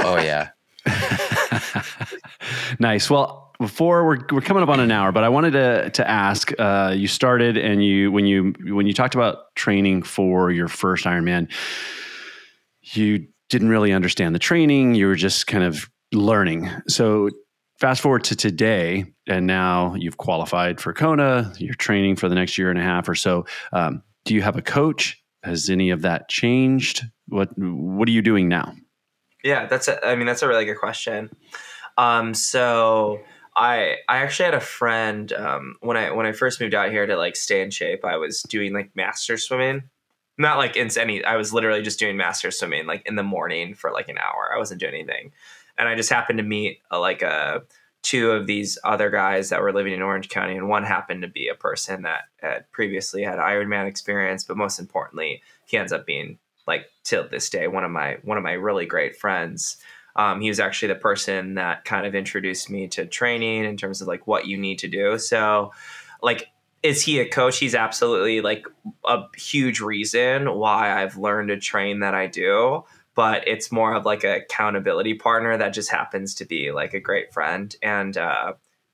oh 0.00 0.18
yeah. 0.20 0.50
nice. 2.78 3.08
Well, 3.08 3.52
before 3.60 4.04
we're, 4.04 4.18
we're 4.32 4.40
coming 4.40 4.62
up 4.62 4.68
on 4.68 4.80
an 4.80 4.90
hour, 4.90 5.12
but 5.12 5.22
I 5.22 5.28
wanted 5.28 5.52
to 5.52 5.90
to 5.90 6.10
ask. 6.10 6.52
Uh, 6.58 6.92
you 6.96 7.06
started 7.06 7.56
and 7.56 7.84
you 7.84 8.10
when 8.10 8.26
you 8.26 8.54
when 8.74 8.86
you 8.86 8.92
talked 8.92 9.14
about 9.14 9.54
training 9.54 10.02
for 10.02 10.50
your 10.50 10.68
first 10.68 11.04
Ironman 11.04 11.48
you 12.92 13.26
didn't 13.48 13.68
really 13.68 13.92
understand 13.92 14.34
the 14.34 14.38
training. 14.38 14.94
You 14.94 15.06
were 15.06 15.14
just 15.14 15.46
kind 15.46 15.64
of 15.64 15.88
learning. 16.12 16.70
So 16.88 17.30
fast 17.78 18.00
forward 18.00 18.24
to 18.24 18.36
today, 18.36 19.04
and 19.28 19.46
now 19.46 19.94
you've 19.94 20.16
qualified 20.16 20.80
for 20.80 20.92
Kona. 20.92 21.52
You're 21.58 21.74
training 21.74 22.16
for 22.16 22.28
the 22.28 22.34
next 22.34 22.58
year 22.58 22.70
and 22.70 22.78
a 22.78 22.82
half 22.82 23.08
or 23.08 23.14
so. 23.14 23.46
Um, 23.72 24.02
do 24.24 24.34
you 24.34 24.42
have 24.42 24.56
a 24.56 24.62
coach? 24.62 25.22
Has 25.42 25.68
any 25.68 25.90
of 25.90 26.02
that 26.02 26.28
changed? 26.28 27.04
What 27.28 27.50
What 27.56 28.08
are 28.08 28.12
you 28.12 28.22
doing 28.22 28.48
now? 28.48 28.74
Yeah, 29.42 29.66
that's. 29.66 29.88
A, 29.88 30.04
I 30.06 30.14
mean, 30.16 30.26
that's 30.26 30.42
a 30.42 30.48
really 30.48 30.64
good 30.64 30.78
question. 30.78 31.30
Um, 31.98 32.32
so 32.32 33.20
I 33.56 33.96
I 34.08 34.18
actually 34.18 34.46
had 34.46 34.54
a 34.54 34.60
friend 34.60 35.32
um, 35.34 35.76
when 35.80 35.96
I 35.96 36.10
when 36.12 36.26
I 36.26 36.32
first 36.32 36.60
moved 36.60 36.74
out 36.74 36.90
here 36.90 37.06
to 37.06 37.16
like 37.16 37.36
stay 37.36 37.60
in 37.60 37.70
shape. 37.70 38.04
I 38.04 38.16
was 38.16 38.42
doing 38.48 38.72
like 38.72 38.90
master 38.94 39.36
swimming 39.36 39.90
not 40.38 40.58
like 40.58 40.76
in 40.76 40.88
any 40.98 41.24
i 41.24 41.36
was 41.36 41.52
literally 41.52 41.82
just 41.82 41.98
doing 41.98 42.16
master 42.16 42.50
swimming 42.50 42.86
like 42.86 43.02
in 43.06 43.16
the 43.16 43.22
morning 43.22 43.74
for 43.74 43.90
like 43.90 44.08
an 44.08 44.18
hour. 44.18 44.50
I 44.54 44.58
wasn't 44.58 44.80
doing 44.80 44.94
anything. 44.94 45.32
And 45.78 45.88
i 45.88 45.94
just 45.94 46.10
happened 46.10 46.38
to 46.38 46.44
meet 46.44 46.80
a, 46.90 46.96
uh, 46.96 47.00
like 47.00 47.22
a 47.22 47.28
uh, 47.28 47.60
two 48.02 48.32
of 48.32 48.46
these 48.46 48.76
other 48.84 49.08
guys 49.08 49.48
that 49.48 49.62
were 49.62 49.72
living 49.72 49.94
in 49.94 50.02
orange 50.02 50.28
county 50.28 50.56
and 50.56 50.68
one 50.68 50.84
happened 50.84 51.22
to 51.22 51.28
be 51.28 51.48
a 51.48 51.54
person 51.54 52.02
that 52.02 52.24
had 52.42 52.70
previously 52.70 53.22
had 53.22 53.38
ironman 53.38 53.86
experience 53.86 54.44
but 54.44 54.58
most 54.58 54.78
importantly 54.78 55.40
he 55.64 55.78
ends 55.78 55.90
up 55.90 56.04
being 56.04 56.38
like 56.66 56.86
till 57.02 57.28
this 57.28 57.50
day 57.50 57.68
one 57.68 57.84
of 57.84 57.90
my 57.90 58.18
one 58.22 58.38
of 58.38 58.44
my 58.44 58.52
really 58.52 58.86
great 58.86 59.16
friends. 59.16 59.76
Um, 60.16 60.40
he 60.40 60.48
was 60.48 60.60
actually 60.60 60.88
the 60.88 61.00
person 61.00 61.54
that 61.54 61.84
kind 61.84 62.06
of 62.06 62.14
introduced 62.14 62.70
me 62.70 62.86
to 62.88 63.04
training 63.04 63.64
in 63.64 63.76
terms 63.76 64.00
of 64.00 64.08
like 64.08 64.26
what 64.26 64.46
you 64.46 64.56
need 64.56 64.78
to 64.80 64.88
do. 64.88 65.18
So, 65.18 65.72
like, 66.22 66.46
is 66.84 67.00
he 67.00 67.18
a 67.18 67.26
coach? 67.28 67.58
He's 67.58 67.74
absolutely 67.74 68.42
like 68.42 68.66
a 69.08 69.22
huge 69.36 69.80
reason 69.80 70.54
why 70.54 71.02
I've 71.02 71.16
learned 71.16 71.48
to 71.48 71.58
train 71.58 72.00
that 72.00 72.14
I 72.14 72.26
do. 72.26 72.84
But 73.14 73.48
it's 73.48 73.72
more 73.72 73.94
of 73.94 74.04
like 74.04 74.22
a 74.22 74.42
accountability 74.42 75.14
partner 75.14 75.56
that 75.56 75.72
just 75.72 75.90
happens 75.90 76.34
to 76.36 76.44
be 76.44 76.72
like 76.72 76.92
a 76.92 77.00
great 77.00 77.32
friend 77.32 77.74
and 77.82 78.16
uh, 78.16 78.52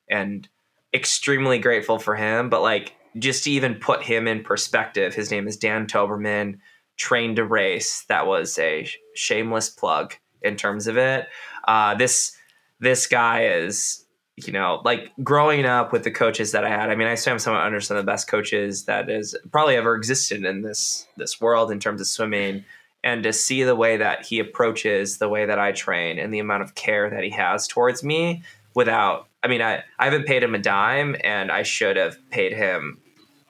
and 0.08 0.48
extremely 0.94 1.58
grateful 1.58 1.98
for 1.98 2.14
him. 2.14 2.48
But 2.48 2.62
like 2.62 2.94
just 3.18 3.44
to 3.44 3.50
even 3.50 3.74
put 3.74 4.04
him 4.04 4.28
in 4.28 4.44
perspective, 4.44 5.14
his 5.14 5.30
name 5.30 5.48
is 5.48 5.56
Dan 5.56 5.86
Toberman. 5.86 6.58
Trained 6.96 7.36
to 7.36 7.44
race. 7.44 8.04
That 8.08 8.26
was 8.26 8.58
a 8.58 8.86
shameless 9.14 9.70
plug 9.70 10.14
in 10.42 10.56
terms 10.56 10.86
of 10.86 10.98
it. 10.98 11.26
Uh, 11.66 11.94
this 11.94 12.36
this 12.78 13.06
guy 13.06 13.46
is 13.46 14.04
you 14.36 14.52
know 14.52 14.80
like 14.84 15.12
growing 15.22 15.64
up 15.64 15.92
with 15.92 16.04
the 16.04 16.10
coaches 16.10 16.52
that 16.52 16.64
I 16.64 16.68
had. 16.68 16.90
I 16.90 16.94
mean, 16.94 17.08
I 17.08 17.14
swam 17.14 17.38
somewhat 17.38 17.62
under 17.62 17.80
some 17.80 17.96
of 17.96 18.04
the 18.04 18.10
best 18.10 18.28
coaches 18.28 18.84
that 18.84 19.08
has 19.08 19.34
probably 19.50 19.76
ever 19.76 19.94
existed 19.94 20.44
in 20.44 20.62
this 20.62 21.06
this 21.16 21.40
world 21.40 21.70
in 21.70 21.80
terms 21.80 22.00
of 22.00 22.06
swimming. 22.06 22.64
And 23.02 23.22
to 23.22 23.32
see 23.32 23.62
the 23.62 23.76
way 23.76 23.96
that 23.96 24.26
he 24.26 24.40
approaches 24.40 25.18
the 25.18 25.28
way 25.28 25.46
that 25.46 25.58
I 25.58 25.72
train 25.72 26.18
and 26.18 26.34
the 26.34 26.38
amount 26.38 26.62
of 26.62 26.74
care 26.74 27.08
that 27.08 27.24
he 27.24 27.30
has 27.30 27.66
towards 27.66 28.04
me 28.04 28.42
without 28.74 29.26
I 29.42 29.48
mean, 29.48 29.62
I, 29.62 29.82
I 29.98 30.04
haven't 30.04 30.26
paid 30.26 30.42
him 30.42 30.54
a 30.54 30.58
dime 30.58 31.16
and 31.24 31.50
I 31.50 31.62
should 31.62 31.96
have 31.96 32.18
paid 32.30 32.52
him 32.52 33.00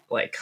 like 0.08 0.36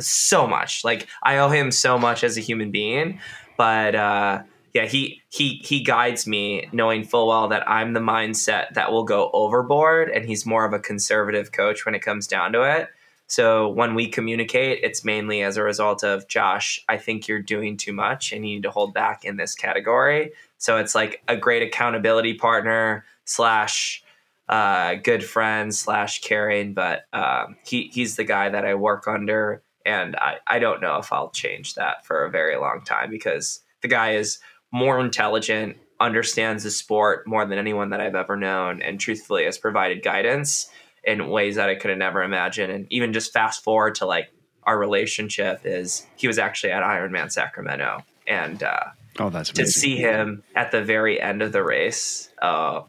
so 0.00 0.46
much. 0.46 0.84
Like 0.84 1.06
I 1.22 1.38
owe 1.38 1.48
him 1.48 1.70
so 1.70 1.98
much 1.98 2.24
as 2.24 2.36
a 2.36 2.40
human 2.40 2.70
being. 2.70 3.20
But 3.56 3.94
uh, 3.94 4.42
yeah, 4.72 4.86
he 4.86 5.22
he 5.28 5.60
he 5.64 5.82
guides 5.82 6.26
me 6.26 6.68
knowing 6.72 7.04
full 7.04 7.28
well 7.28 7.48
that 7.48 7.68
I'm 7.68 7.92
the 7.92 8.00
mindset 8.00 8.74
that 8.74 8.92
will 8.92 9.04
go 9.04 9.30
overboard 9.32 10.10
and 10.10 10.24
he's 10.24 10.46
more 10.46 10.64
of 10.64 10.72
a 10.72 10.78
conservative 10.78 11.52
coach 11.52 11.84
when 11.84 11.94
it 11.94 12.00
comes 12.00 12.26
down 12.26 12.52
to 12.52 12.62
it. 12.62 12.88
So 13.26 13.68
when 13.68 13.94
we 13.94 14.08
communicate, 14.08 14.80
it's 14.82 15.04
mainly 15.04 15.42
as 15.42 15.56
a 15.56 15.62
result 15.62 16.02
of 16.02 16.26
Josh, 16.26 16.84
I 16.88 16.96
think 16.96 17.28
you're 17.28 17.40
doing 17.40 17.76
too 17.76 17.92
much 17.92 18.32
and 18.32 18.46
you 18.46 18.56
need 18.56 18.64
to 18.64 18.72
hold 18.72 18.92
back 18.92 19.24
in 19.24 19.36
this 19.36 19.54
category. 19.54 20.32
So 20.58 20.78
it's 20.78 20.96
like 20.96 21.22
a 21.28 21.36
great 21.36 21.62
accountability 21.62 22.34
partner 22.34 23.04
slash 23.24 24.02
uh, 24.48 24.94
good 24.96 25.24
friend 25.24 25.72
slash 25.72 26.20
caring, 26.22 26.74
but 26.74 27.04
um, 27.12 27.56
he 27.64 27.88
he's 27.94 28.16
the 28.16 28.24
guy 28.24 28.48
that 28.48 28.64
I 28.64 28.74
work 28.74 29.06
under, 29.06 29.62
and 29.86 30.16
I 30.16 30.38
I 30.46 30.58
don't 30.58 30.80
know 30.80 30.96
if 30.96 31.12
I'll 31.12 31.30
change 31.30 31.74
that 31.74 32.04
for 32.04 32.24
a 32.24 32.30
very 32.30 32.56
long 32.56 32.82
time 32.84 33.10
because 33.10 33.60
the 33.80 33.88
guy 33.88 34.14
is 34.14 34.40
more 34.72 35.00
intelligent, 35.00 35.76
understands 35.98 36.64
the 36.64 36.70
sport 36.70 37.26
more 37.26 37.44
than 37.44 37.58
anyone 37.58 37.90
that 37.90 38.00
I've 38.00 38.14
ever 38.14 38.36
known, 38.36 38.82
and 38.82 38.98
truthfully 38.98 39.44
has 39.44 39.58
provided 39.58 40.02
guidance 40.02 40.70
in 41.04 41.28
ways 41.28 41.56
that 41.56 41.68
I 41.68 41.74
could 41.74 41.90
have 41.90 41.98
never 41.98 42.22
imagined. 42.22 42.72
And 42.72 42.86
even 42.90 43.12
just 43.12 43.32
fast 43.32 43.64
forward 43.64 43.96
to 43.96 44.06
like 44.06 44.32
our 44.64 44.78
relationship 44.78 45.62
is 45.64 46.06
he 46.16 46.26
was 46.26 46.38
actually 46.38 46.72
at 46.72 46.82
Ironman 46.82 47.32
Sacramento, 47.32 48.04
and 48.26 48.62
uh, 48.62 48.84
oh, 49.18 49.30
that's 49.30 49.50
amazing. 49.50 49.64
to 49.64 49.70
see 49.70 49.96
him 49.96 50.42
at 50.54 50.70
the 50.70 50.82
very 50.82 51.20
end 51.20 51.42
of 51.42 51.52
the 51.52 51.62
race. 51.62 52.30
Uh, 52.40 52.82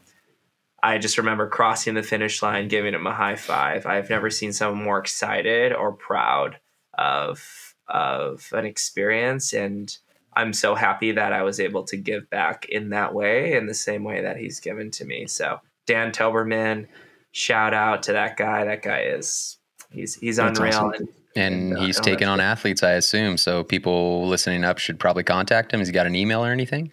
I 0.82 0.98
just 0.98 1.18
remember 1.18 1.48
crossing 1.48 1.94
the 1.94 2.02
finish 2.02 2.42
line, 2.42 2.68
giving 2.68 2.94
him 2.94 3.06
a 3.06 3.14
high 3.14 3.36
five. 3.36 3.86
I've 3.86 4.10
never 4.10 4.30
seen 4.30 4.52
someone 4.52 4.82
more 4.82 4.98
excited 4.98 5.72
or 5.72 5.92
proud 5.92 6.58
of 6.94 7.74
of 7.88 8.48
an 8.52 8.64
experience, 8.64 9.52
and 9.52 9.96
I'm 10.34 10.52
so 10.52 10.74
happy 10.74 11.12
that 11.12 11.32
I 11.32 11.42
was 11.42 11.60
able 11.60 11.84
to 11.84 11.96
give 11.96 12.28
back 12.30 12.66
in 12.66 12.90
that 12.90 13.14
way, 13.14 13.54
in 13.54 13.66
the 13.66 13.74
same 13.74 14.04
way 14.04 14.22
that 14.22 14.36
he's 14.36 14.60
given 14.60 14.90
to 14.92 15.04
me. 15.04 15.26
So 15.26 15.60
Dan 15.86 16.10
Toberman, 16.12 16.86
shout 17.32 17.74
out 17.74 18.02
to 18.04 18.12
that 18.12 18.36
guy. 18.36 18.64
That 18.64 18.82
guy 18.82 19.02
is 19.02 19.58
he's 19.90 20.14
he's 20.14 20.36
That's 20.36 20.58
unreal. 20.58 20.74
Awesome. 20.74 21.08
And, 21.34 21.54
and, 21.54 21.72
and, 21.72 21.82
he's 21.82 21.98
uh, 21.98 22.02
taken 22.02 22.28
on 22.28 22.40
athletes, 22.40 22.82
I 22.82 22.92
assume. 22.92 23.36
So 23.36 23.64
people 23.64 24.26
listening 24.28 24.64
up 24.64 24.78
should 24.78 24.98
probably 24.98 25.24
contact 25.24 25.72
him. 25.72 25.80
Has 25.80 25.88
he 25.88 25.92
got 25.92 26.06
an 26.06 26.14
email 26.14 26.44
or 26.44 26.50
anything? 26.50 26.92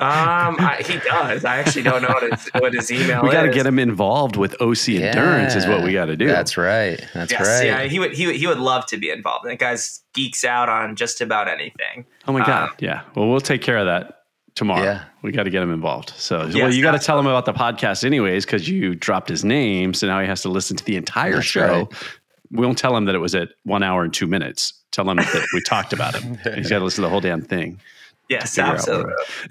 Um, 0.00 0.56
I, 0.58 0.82
he 0.84 0.98
does. 0.98 1.44
I 1.44 1.58
actually 1.58 1.82
don't 1.82 2.02
know 2.02 2.08
what 2.08 2.32
his, 2.32 2.48
what 2.60 2.74
his 2.74 2.90
email. 2.92 3.22
We 3.22 3.30
got 3.30 3.42
to 3.42 3.50
get 3.50 3.64
him 3.64 3.78
involved 3.78 4.36
with 4.36 4.60
OC 4.60 4.88
yeah, 4.88 5.00
Endurance. 5.06 5.54
Is 5.54 5.66
what 5.66 5.84
we 5.84 5.92
got 5.92 6.06
to 6.06 6.16
do. 6.16 6.26
That's 6.26 6.56
right. 6.56 7.00
That's 7.14 7.30
yes, 7.30 7.46
right. 7.46 7.66
Yeah, 7.66 7.82
he 7.84 7.98
would. 8.00 8.12
He 8.12 8.26
would, 8.26 8.36
he 8.36 8.46
would 8.46 8.58
love 8.58 8.86
to 8.86 8.96
be 8.96 9.10
involved. 9.10 9.46
That 9.46 9.58
guy's 9.58 10.02
geeks 10.12 10.44
out 10.44 10.68
on 10.68 10.96
just 10.96 11.20
about 11.20 11.48
anything. 11.48 12.06
Oh 12.26 12.32
my 12.32 12.44
god. 12.44 12.70
Um, 12.70 12.76
yeah. 12.80 13.02
Well, 13.14 13.28
we'll 13.28 13.40
take 13.40 13.62
care 13.62 13.78
of 13.78 13.86
that 13.86 14.24
tomorrow. 14.54 14.82
Yeah. 14.82 15.04
We 15.22 15.32
got 15.32 15.44
to 15.44 15.50
get 15.50 15.62
him 15.62 15.72
involved. 15.72 16.10
So, 16.16 16.46
yes, 16.46 16.54
well, 16.54 16.72
you 16.72 16.82
got 16.82 16.92
to 16.92 16.98
tell 16.98 17.18
him 17.18 17.26
about 17.26 17.44
the 17.44 17.52
podcast 17.52 18.04
anyways, 18.04 18.44
because 18.44 18.68
you 18.68 18.94
dropped 18.94 19.28
his 19.28 19.44
name. 19.44 19.94
So 19.94 20.06
now 20.06 20.20
he 20.20 20.26
has 20.26 20.42
to 20.42 20.48
listen 20.48 20.76
to 20.76 20.84
the 20.84 20.96
entire 20.96 21.34
That's 21.34 21.46
show. 21.46 21.88
Right. 21.90 22.02
We 22.50 22.66
won't 22.66 22.78
tell 22.78 22.96
him 22.96 23.06
that 23.06 23.14
it 23.14 23.18
was 23.18 23.34
at 23.34 23.50
one 23.64 23.82
hour 23.82 24.04
and 24.04 24.12
two 24.12 24.26
minutes. 24.26 24.72
Tell 24.90 25.08
him 25.08 25.16
that 25.16 25.46
we 25.52 25.60
talked 25.62 25.92
about 25.92 26.14
him. 26.14 26.38
He's 26.54 26.70
got 26.70 26.78
to 26.78 26.84
listen 26.84 27.02
to 27.02 27.06
the 27.06 27.10
whole 27.10 27.20
damn 27.20 27.42
thing. 27.42 27.80
Yes, 28.28 28.58
absolutely. 28.58 29.12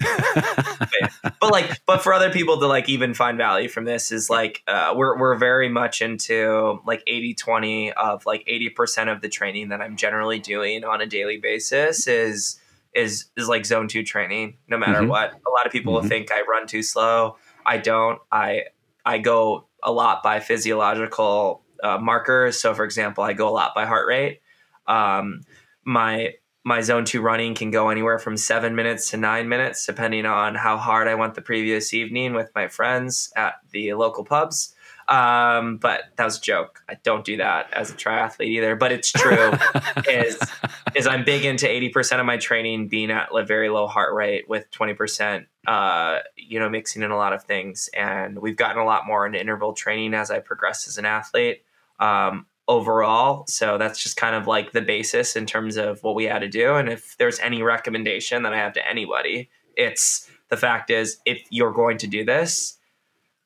but 1.40 1.52
like, 1.52 1.80
but 1.86 2.02
for 2.02 2.12
other 2.12 2.30
people 2.30 2.58
to 2.58 2.66
like 2.66 2.88
even 2.88 3.14
find 3.14 3.38
value 3.38 3.68
from 3.68 3.84
this 3.84 4.10
is 4.10 4.28
like, 4.28 4.62
uh, 4.66 4.94
we're, 4.96 5.18
we're 5.18 5.36
very 5.36 5.68
much 5.68 6.02
into 6.02 6.80
like 6.84 7.02
80, 7.06 7.34
20 7.34 7.92
of 7.92 8.26
like 8.26 8.44
80% 8.46 9.12
of 9.12 9.20
the 9.20 9.28
training 9.28 9.68
that 9.68 9.80
I'm 9.80 9.96
generally 9.96 10.40
doing 10.40 10.84
on 10.84 11.00
a 11.00 11.06
daily 11.06 11.36
basis 11.36 12.08
is, 12.08 12.60
is, 12.94 13.26
is 13.36 13.48
like 13.48 13.64
zone 13.64 13.86
two 13.86 14.02
training, 14.02 14.56
no 14.66 14.76
matter 14.76 15.00
mm-hmm. 15.00 15.08
what. 15.08 15.34
A 15.46 15.50
lot 15.50 15.66
of 15.66 15.72
people 15.72 15.94
mm-hmm. 15.98 16.08
think 16.08 16.32
I 16.32 16.42
run 16.48 16.66
too 16.66 16.82
slow. 16.82 17.36
I 17.64 17.78
don't, 17.78 18.20
I, 18.32 18.64
I 19.04 19.18
go 19.18 19.66
a 19.82 19.92
lot 19.92 20.24
by 20.24 20.40
physiological 20.40 21.62
uh, 21.82 21.98
markers. 21.98 22.60
So 22.60 22.74
for 22.74 22.84
example, 22.84 23.22
I 23.22 23.34
go 23.34 23.48
a 23.48 23.50
lot 23.50 23.74
by 23.74 23.86
heart 23.86 24.08
rate. 24.08 24.40
Um, 24.86 25.42
my 25.84 26.34
my 26.64 26.80
zone 26.80 27.04
two 27.04 27.20
running 27.20 27.54
can 27.54 27.70
go 27.70 27.90
anywhere 27.90 28.18
from 28.18 28.36
seven 28.36 28.74
minutes 28.74 29.10
to 29.10 29.18
nine 29.18 29.48
minutes, 29.48 29.84
depending 29.84 30.24
on 30.24 30.54
how 30.54 30.78
hard 30.78 31.06
I 31.06 31.14
went 31.14 31.34
the 31.34 31.42
previous 31.42 31.92
evening 31.92 32.32
with 32.32 32.50
my 32.54 32.68
friends 32.68 33.30
at 33.36 33.54
the 33.70 33.92
local 33.92 34.24
pubs. 34.24 34.74
Um, 35.06 35.76
but 35.76 36.04
that 36.16 36.24
was 36.24 36.38
a 36.38 36.40
joke. 36.40 36.82
I 36.88 36.94
don't 37.02 37.24
do 37.24 37.36
that 37.36 37.70
as 37.74 37.90
a 37.90 37.94
triathlete 37.94 38.46
either. 38.46 38.74
But 38.76 38.92
it's 38.92 39.12
true. 39.12 39.52
is 40.08 40.38
is 40.94 41.06
I'm 41.06 41.24
big 41.24 41.44
into 41.44 41.68
eighty 41.68 41.90
percent 41.90 42.20
of 42.20 42.26
my 42.26 42.38
training 42.38 42.88
being 42.88 43.10
at 43.10 43.28
a 43.34 43.44
very 43.44 43.68
low 43.68 43.86
heart 43.86 44.14
rate 44.14 44.48
with 44.48 44.70
twenty 44.70 44.94
percent, 44.94 45.46
uh, 45.66 46.20
you 46.36 46.58
know, 46.58 46.70
mixing 46.70 47.02
in 47.02 47.10
a 47.10 47.16
lot 47.16 47.34
of 47.34 47.44
things. 47.44 47.90
And 47.94 48.38
we've 48.38 48.56
gotten 48.56 48.80
a 48.80 48.86
lot 48.86 49.06
more 49.06 49.26
into 49.26 49.38
interval 49.38 49.74
training 49.74 50.14
as 50.14 50.30
I 50.30 50.38
progress 50.38 50.88
as 50.88 50.96
an 50.96 51.04
athlete. 51.04 51.62
Um, 52.00 52.46
overall. 52.68 53.44
So 53.46 53.78
that's 53.78 54.02
just 54.02 54.16
kind 54.16 54.34
of 54.34 54.46
like 54.46 54.72
the 54.72 54.80
basis 54.80 55.36
in 55.36 55.46
terms 55.46 55.76
of 55.76 56.02
what 56.02 56.14
we 56.14 56.24
had 56.24 56.40
to 56.40 56.48
do. 56.48 56.74
And 56.74 56.88
if 56.88 57.16
there's 57.18 57.38
any 57.40 57.62
recommendation 57.62 58.42
that 58.42 58.54
I 58.54 58.58
have 58.58 58.72
to 58.74 58.88
anybody, 58.88 59.50
it's 59.76 60.30
the 60.48 60.56
fact 60.56 60.90
is 60.90 61.18
if 61.24 61.42
you're 61.50 61.72
going 61.72 61.98
to 61.98 62.06
do 62.06 62.24
this, 62.24 62.78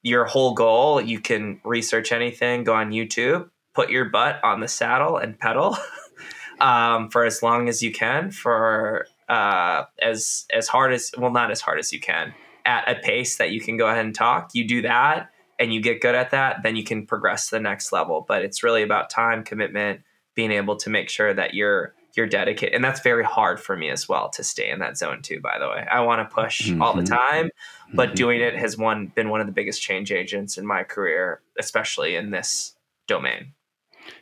your 0.03 0.25
whole 0.25 0.55
goal, 0.55 1.01
you 1.01 1.21
can 1.21 1.61
research 1.65 2.13
anything, 2.13 2.65
go 2.65 2.75
on 2.75 2.93
YouTube, 2.93 3.51
put 3.75 3.91
your 3.91 4.05
butt 4.07 4.43
on 4.45 4.61
the 4.61 4.69
saddle 4.69 5.17
and 5.17 5.39
pedal 5.39 5.77
um, 6.61 7.11
for 7.11 7.25
as 7.25 7.43
long 7.43 7.69
as 7.69 7.83
you 7.83 7.93
can 7.93 8.31
for 8.31 9.07
uh, 9.29 9.85
as 10.01 10.47
as 10.55 10.69
hard 10.69 10.93
as 10.93 11.11
well, 11.19 11.33
not 11.33 11.51
as 11.51 11.61
hard 11.61 11.79
as 11.79 11.93
you 11.93 12.01
can 12.01 12.33
at 12.65 12.89
a 12.89 12.95
pace 13.01 13.37
that 13.37 13.51
you 13.51 13.61
can 13.61 13.77
go 13.77 13.89
ahead 13.89 14.05
and 14.05 14.15
talk. 14.15 14.51
You 14.55 14.67
do 14.67 14.83
that 14.83 15.31
and 15.59 15.73
you 15.73 15.81
get 15.81 16.01
good 16.01 16.15
at 16.15 16.31
that, 16.31 16.63
then 16.63 16.77
you 16.77 16.85
can 16.85 17.07
progress 17.07 17.49
to 17.49 17.57
the 17.57 17.61
next 17.61 17.93
level. 17.93 18.25
But 18.27 18.43
it's 18.43 18.63
really 18.63 18.83
about 18.83 19.11
time, 19.11 19.43
commitment, 19.45 20.01
being 20.35 20.53
able 20.53 20.77
to 20.77 20.91
make 20.91 21.09
sure 21.09 21.35
that 21.35 21.55
you're 21.55 21.95
you're 22.17 22.27
dedicated. 22.27 22.75
And 22.75 22.83
that's 22.83 23.01
very 23.01 23.25
hard 23.25 23.61
for 23.61 23.77
me 23.77 23.91
as 23.91 24.09
well 24.09 24.29
to 24.31 24.43
stay 24.43 24.71
in 24.71 24.81
that 24.81 24.99
zone 24.99 25.23
too, 25.23 25.41
by 25.41 25.59
the 25.59 25.69
way. 25.69 25.87
I 25.91 26.01
want 26.01 26.29
to 26.29 26.35
push 26.35 26.69
mm-hmm. 26.69 26.83
all 26.83 26.95
the 26.95 27.05
time, 27.05 27.51
but 27.95 28.09
mm-hmm. 28.09 28.15
doing 28.17 28.41
it 28.41 28.57
has 28.57 28.77
one 28.77 29.13
been 29.15 29.29
one 29.29 29.41
of 29.41 29.47
the 29.47 29.53
biggest 29.53 29.81
change 29.81 30.11
agents 30.11 30.59
in 30.59 30.67
my 30.67 30.83
career, 30.83 31.43
especially 31.59 32.17
in 32.17 32.31
this 32.31 32.75
domain. 33.07 33.53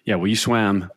Yeah, 0.05 0.17
well 0.17 0.27
you 0.27 0.37
swam 0.37 0.91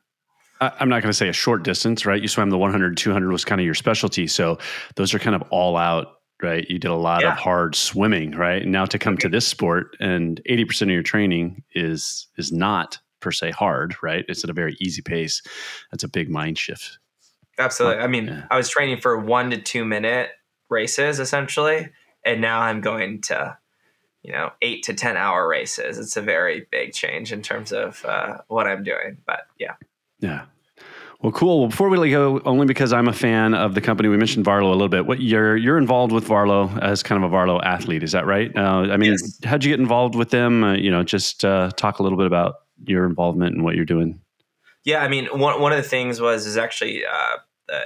I'm 0.61 0.89
not 0.89 1.01
going 1.01 1.11
to 1.11 1.17
say 1.17 1.29
a 1.29 1.33
short 1.33 1.63
distance, 1.63 2.05
right? 2.05 2.21
You 2.21 2.27
swam 2.27 2.49
the 2.49 2.57
100, 2.57 2.97
200 2.97 3.31
was 3.31 3.45
kind 3.45 3.61
of 3.61 3.65
your 3.65 3.75
specialty. 3.75 4.27
So 4.27 4.57
those 4.95 5.13
are 5.13 5.19
kind 5.19 5.35
of 5.35 5.41
all 5.51 5.77
out 5.77 6.18
right? 6.41 6.65
You 6.69 6.79
did 6.79 6.91
a 6.91 6.95
lot 6.95 7.21
yeah. 7.21 7.33
of 7.33 7.37
hard 7.37 7.75
swimming, 7.75 8.31
right? 8.31 8.61
And 8.61 8.71
now 8.71 8.85
to 8.85 8.99
come 8.99 9.17
to 9.17 9.29
this 9.29 9.47
sport 9.47 9.95
and 9.99 10.41
80% 10.49 10.83
of 10.83 10.89
your 10.89 11.03
training 11.03 11.63
is 11.73 12.27
is 12.37 12.51
not 12.51 12.99
per 13.19 13.31
se 13.31 13.51
hard, 13.51 13.95
right? 14.01 14.25
It's 14.27 14.43
at 14.43 14.49
a 14.49 14.53
very 14.53 14.77
easy 14.79 15.01
pace. 15.01 15.41
That's 15.91 16.03
a 16.03 16.07
big 16.07 16.29
mind 16.29 16.57
shift. 16.57 16.99
Absolutely. 17.57 18.01
I 18.01 18.07
mean, 18.07 18.27
yeah. 18.27 18.45
I 18.49 18.55
was 18.55 18.69
training 18.69 19.01
for 19.01 19.17
1 19.17 19.49
to 19.49 19.61
2 19.61 19.83
minute 19.83 20.29
races 20.69 21.19
essentially, 21.19 21.89
and 22.23 22.39
now 22.39 22.61
I'm 22.61 22.79
going 22.79 23.21
to 23.23 23.57
you 24.23 24.33
know, 24.33 24.51
8 24.61 24.83
to 24.83 24.93
10 24.93 25.17
hour 25.17 25.47
races. 25.47 25.97
It's 25.97 26.17
a 26.17 26.21
very 26.21 26.67
big 26.71 26.93
change 26.93 27.31
in 27.31 27.41
terms 27.41 27.71
of 27.71 28.03
uh, 28.05 28.39
what 28.47 28.67
I'm 28.67 28.83
doing, 28.83 29.17
but 29.25 29.41
yeah. 29.57 29.75
Yeah. 30.19 30.45
Well, 31.21 31.33
cool. 31.33 31.59
Well, 31.59 31.67
before 31.67 31.89
we 31.89 31.97
let 31.97 32.09
go, 32.09 32.39
only 32.45 32.65
because 32.65 32.93
I'm 32.93 33.09
a 33.09 33.13
fan 33.13 33.53
of 33.53 33.75
the 33.75 33.81
company, 33.81 34.07
we 34.07 34.15
mentioned 34.15 34.45
Varlo 34.45 34.67
a 34.67 34.71
little 34.71 34.87
bit. 34.87 35.05
What 35.05 35.19
you're 35.21 35.57
you're 35.57 35.77
involved 35.77 36.13
with 36.13 36.25
Varlo 36.25 36.81
as 36.81 37.03
kind 37.03 37.21
of 37.21 37.29
a 37.29 37.35
Varlo 37.35 37.61
athlete, 37.61 38.03
is 38.03 38.13
that 38.13 38.25
right? 38.25 38.55
Uh, 38.55 38.87
I 38.89 38.95
mean, 38.95 39.11
yes. 39.11 39.39
how'd 39.43 39.65
you 39.65 39.71
get 39.71 39.81
involved 39.81 40.15
with 40.15 40.29
them? 40.29 40.63
Uh, 40.63 40.75
you 40.75 40.89
know, 40.89 41.03
just 41.03 41.43
uh, 41.43 41.71
talk 41.75 41.99
a 41.99 42.03
little 42.03 42.17
bit 42.17 42.25
about 42.25 42.55
your 42.85 43.05
involvement 43.05 43.53
and 43.53 43.65
what 43.65 43.75
you're 43.75 43.83
doing. 43.83 44.21
Yeah, 44.85 45.03
I 45.03 45.09
mean, 45.09 45.25
one 45.25 45.59
one 45.59 45.73
of 45.73 45.77
the 45.77 45.89
things 45.89 46.21
was 46.21 46.45
is 46.45 46.55
actually 46.55 47.03
uh, 47.05 47.37
uh, 47.69 47.79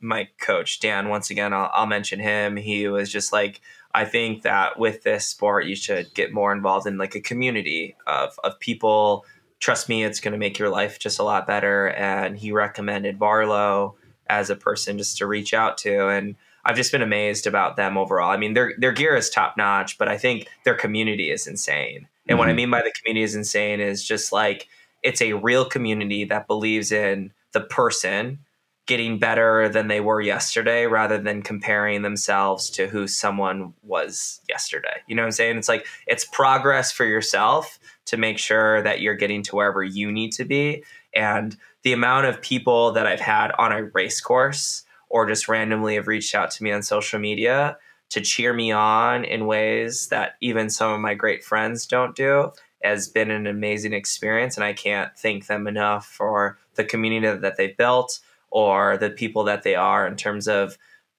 my 0.00 0.28
coach 0.40 0.80
Dan. 0.80 1.08
Once 1.08 1.30
again, 1.30 1.52
I'll, 1.52 1.70
I'll 1.72 1.86
mention 1.86 2.18
him. 2.18 2.56
He 2.56 2.88
was 2.88 3.08
just 3.10 3.32
like, 3.32 3.60
I 3.94 4.04
think 4.04 4.42
that 4.42 4.80
with 4.80 5.04
this 5.04 5.28
sport, 5.28 5.66
you 5.66 5.76
should 5.76 6.12
get 6.14 6.32
more 6.32 6.52
involved 6.52 6.88
in 6.88 6.98
like 6.98 7.14
a 7.14 7.20
community 7.20 7.94
of 8.08 8.36
of 8.42 8.58
people 8.58 9.24
trust 9.60 9.88
me, 9.88 10.02
it's 10.02 10.20
going 10.20 10.32
to 10.32 10.38
make 10.38 10.58
your 10.58 10.70
life 10.70 10.98
just 10.98 11.18
a 11.18 11.22
lot 11.22 11.46
better. 11.46 11.88
And 11.88 12.36
he 12.36 12.50
recommended 12.50 13.18
Varlo 13.18 13.94
as 14.28 14.50
a 14.50 14.56
person 14.56 14.98
just 14.98 15.18
to 15.18 15.26
reach 15.26 15.54
out 15.54 15.78
to. 15.78 16.08
And 16.08 16.36
I've 16.64 16.76
just 16.76 16.92
been 16.92 17.02
amazed 17.02 17.46
about 17.46 17.76
them 17.76 17.96
overall. 17.96 18.30
I 18.30 18.36
mean, 18.36 18.54
their 18.54 18.74
their 18.78 18.92
gear 18.92 19.16
is 19.16 19.30
top 19.30 19.56
notch, 19.56 19.98
but 19.98 20.08
I 20.08 20.18
think 20.18 20.48
their 20.64 20.74
community 20.74 21.30
is 21.30 21.46
insane. 21.46 21.96
And 21.96 22.06
mm-hmm. 22.06 22.38
what 22.38 22.48
I 22.48 22.50
mm-hmm. 22.50 22.56
mean 22.56 22.70
by 22.70 22.82
the 22.82 22.92
community 22.92 23.24
is 23.24 23.34
insane 23.34 23.80
is 23.80 24.04
just 24.04 24.32
like 24.32 24.68
it's 25.02 25.22
a 25.22 25.34
real 25.34 25.64
community 25.64 26.24
that 26.24 26.46
believes 26.46 26.92
in 26.92 27.32
the 27.52 27.60
person 27.60 28.40
getting 28.86 29.18
better 29.18 29.68
than 29.68 29.88
they 29.88 30.00
were 30.00 30.20
yesterday 30.20 30.84
rather 30.84 31.16
than 31.16 31.42
comparing 31.42 32.02
themselves 32.02 32.68
to 32.70 32.88
who 32.88 33.06
someone 33.06 33.72
was 33.82 34.40
yesterday. 34.48 34.96
You 35.06 35.14
know 35.14 35.22
what 35.22 35.26
I'm 35.26 35.32
saying? 35.32 35.58
It's 35.58 35.68
like 35.68 35.86
it's 36.06 36.24
progress 36.24 36.90
for 36.90 37.04
yourself 37.04 37.78
to 38.10 38.16
make 38.16 38.38
sure 38.38 38.82
that 38.82 39.00
you're 39.00 39.14
getting 39.14 39.42
to 39.44 39.54
wherever 39.54 39.84
you 39.84 40.10
need 40.10 40.32
to 40.32 40.44
be. 40.44 40.82
And 41.14 41.56
the 41.82 41.92
amount 41.92 42.26
of 42.26 42.42
people 42.42 42.90
that 42.92 43.06
I've 43.06 43.20
had 43.20 43.52
on 43.56 43.70
a 43.70 43.84
race 43.84 44.20
course 44.20 44.82
or 45.08 45.28
just 45.28 45.48
randomly 45.48 45.94
have 45.94 46.08
reached 46.08 46.34
out 46.34 46.50
to 46.52 46.64
me 46.64 46.72
on 46.72 46.82
social 46.82 47.20
media 47.20 47.78
to 48.10 48.20
cheer 48.20 48.52
me 48.52 48.72
on 48.72 49.24
in 49.24 49.46
ways 49.46 50.08
that 50.08 50.34
even 50.40 50.70
some 50.70 50.92
of 50.92 51.00
my 51.00 51.14
great 51.14 51.44
friends 51.44 51.86
don't 51.86 52.16
do 52.16 52.50
has 52.82 53.08
been 53.08 53.30
an 53.30 53.46
amazing 53.46 53.92
experience. 53.92 54.56
And 54.56 54.64
I 54.64 54.72
can't 54.72 55.16
thank 55.16 55.46
them 55.46 55.68
enough 55.68 56.06
for 56.06 56.58
the 56.74 56.84
community 56.84 57.38
that 57.38 57.56
they've 57.56 57.76
built 57.76 58.18
or 58.50 58.96
the 58.96 59.10
people 59.10 59.44
that 59.44 59.62
they 59.62 59.76
are 59.76 60.04
in 60.04 60.16
terms 60.16 60.48
of 60.48 60.76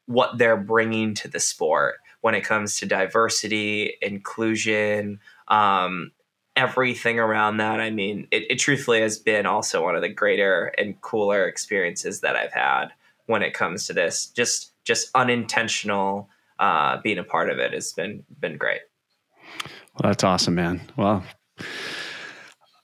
what 0.07 0.37
they're 0.37 0.57
bringing 0.57 1.13
to 1.13 1.29
the 1.29 1.39
sport 1.39 1.95
when 2.19 2.35
it 2.35 2.43
comes 2.43 2.77
to 2.77 2.85
diversity, 2.85 3.93
inclusion, 4.01 5.21
um, 5.47 6.11
everything 6.55 7.19
around 7.19 7.57
that. 7.57 7.79
I 7.79 7.89
mean, 7.89 8.27
it, 8.31 8.43
it, 8.49 8.55
truthfully 8.55 9.01
has 9.01 9.17
been 9.17 9.45
also 9.45 9.83
one 9.83 9.95
of 9.95 10.01
the 10.01 10.09
greater 10.09 10.73
and 10.77 10.99
cooler 11.01 11.47
experiences 11.47 12.21
that 12.21 12.35
I've 12.35 12.53
had 12.53 12.87
when 13.25 13.41
it 13.41 13.53
comes 13.53 13.87
to 13.87 13.93
this. 13.93 14.27
Just 14.27 14.73
just 14.83 15.09
unintentional 15.15 16.29
uh, 16.59 16.99
being 17.01 17.17
a 17.17 17.23
part 17.23 17.49
of 17.49 17.59
it 17.59 17.73
has 17.73 17.93
been 17.93 18.23
been 18.39 18.57
great. 18.57 18.81
Well, 19.93 20.11
that's 20.11 20.23
awesome, 20.23 20.55
man. 20.55 20.81
Well, 20.97 21.23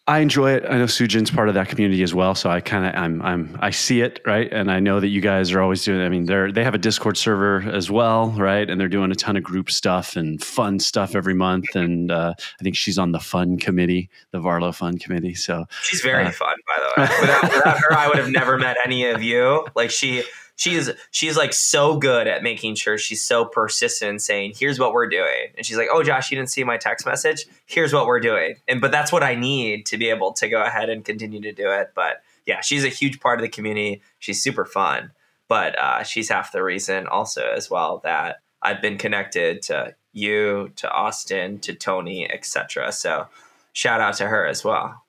I 0.10 0.20
enjoy 0.20 0.52
it. 0.52 0.64
I 0.70 0.78
know 0.78 0.86
Sujin's 0.86 1.30
part 1.30 1.50
of 1.50 1.56
that 1.56 1.68
community 1.68 2.02
as 2.02 2.14
well, 2.14 2.34
so 2.34 2.50
I 2.50 2.62
kind 2.62 2.86
of 2.86 2.96
I'm 2.96 3.22
I'm 3.22 3.58
I 3.62 3.72
see 3.72 4.00
it 4.00 4.22
right, 4.26 4.48
and 4.54 4.72
I 4.72 4.80
know 4.80 5.02
that 5.02 5.10
you 5.10 5.20
guys 5.20 5.52
are 5.52 5.60
always 5.60 5.84
doing. 5.84 6.00
I 6.00 6.08
mean, 6.08 6.26
they're 6.26 6.50
they 6.50 6.64
have 6.64 6.74
a 6.74 6.78
Discord 6.78 7.18
server 7.18 7.62
as 7.70 7.92
well, 7.92 8.30
right? 8.32 8.70
And 8.70 8.80
they're 8.80 8.88
doing 8.88 9.12
a 9.12 9.16
ton 9.16 9.36
of 9.36 9.44
group 9.44 9.70
stuff 9.70 10.16
and 10.16 10.42
fun 10.42 10.80
stuff 10.80 11.14
every 11.14 11.34
month. 11.34 11.76
And 11.76 12.10
uh, 12.10 12.34
I 12.38 12.64
think 12.64 12.78
she's 12.78 12.98
on 12.98 13.12
the 13.12 13.20
fun 13.20 13.58
committee, 13.58 14.10
the 14.32 14.38
Varlo 14.38 14.74
Fun 14.74 14.98
Committee. 14.98 15.36
So 15.36 15.66
she's 15.84 16.00
very 16.00 16.24
uh, 16.24 16.32
fun, 16.32 16.56
by 16.66 16.84
the 16.84 17.02
way. 17.02 17.18
Without, 17.20 17.44
without 17.44 17.78
her, 17.78 17.94
I 17.94 18.08
would 18.08 18.18
have 18.18 18.30
never 18.30 18.58
met 18.58 18.78
any 18.86 19.06
of 19.08 19.22
you. 19.22 19.68
Like 19.76 19.92
she 19.92 20.24
she's 20.58 20.90
she's 21.12 21.38
like 21.38 21.54
so 21.54 21.98
good 21.98 22.28
at 22.28 22.44
making 22.44 22.76
sure 22.76 22.98
she's 22.98 23.24
so 23.24 23.46
persistent 23.46 24.10
in 24.10 24.20
saying 24.20 24.54
here's 24.58 24.78
what 24.78 24.92
we're 24.92 25.08
doing. 25.08 25.48
And 25.56 25.66
she's 25.66 25.78
like 25.78 25.88
oh 25.90 26.04
josh 26.04 26.30
you 26.30 26.38
didn't 26.38 26.50
see 26.50 26.66
my 26.66 26.76
text 26.76 27.06
message? 27.06 27.46
Here's 27.66 27.94
what 27.94 28.06
we're 28.06 28.20
doing. 28.20 28.56
And 28.68 28.82
but 28.82 28.92
that's 28.92 29.12
what 29.14 29.24
i 29.24 29.36
need 29.36 29.86
to 29.86 29.98
be 29.98 30.10
able 30.10 30.34
to 30.34 30.50
go 30.50 30.62
ahead 30.62 30.90
and 30.90 31.06
continue 31.06 31.40
to 31.42 31.54
do 31.54 31.72
it. 31.72 31.92
But 31.96 32.22
yeah 32.46 32.60
she's 32.60 32.84
a 32.84 32.90
huge 32.90 33.22
part 33.22 33.40
of 33.40 33.44
the 33.44 33.50
community. 33.50 34.02
She's 34.20 34.44
super 34.44 34.66
fun. 34.66 35.12
But 35.48 35.80
uh, 35.80 36.04
she's 36.04 36.28
half 36.28 36.52
the 36.52 36.62
reason 36.62 37.08
also 37.08 37.48
as 37.56 37.70
well 37.70 38.02
that 38.04 38.42
i've 38.62 38.82
been 38.82 38.98
connected 38.98 39.62
to 39.62 39.96
you 40.14 40.72
to 40.76 40.92
austin 40.92 41.60
to 41.60 41.74
tony 41.74 42.30
etc 42.30 42.92
so 42.92 43.28
shout 43.72 44.02
out 44.02 44.16
to 44.16 44.28
her 44.28 44.46
as 44.46 44.64
well 44.64 45.04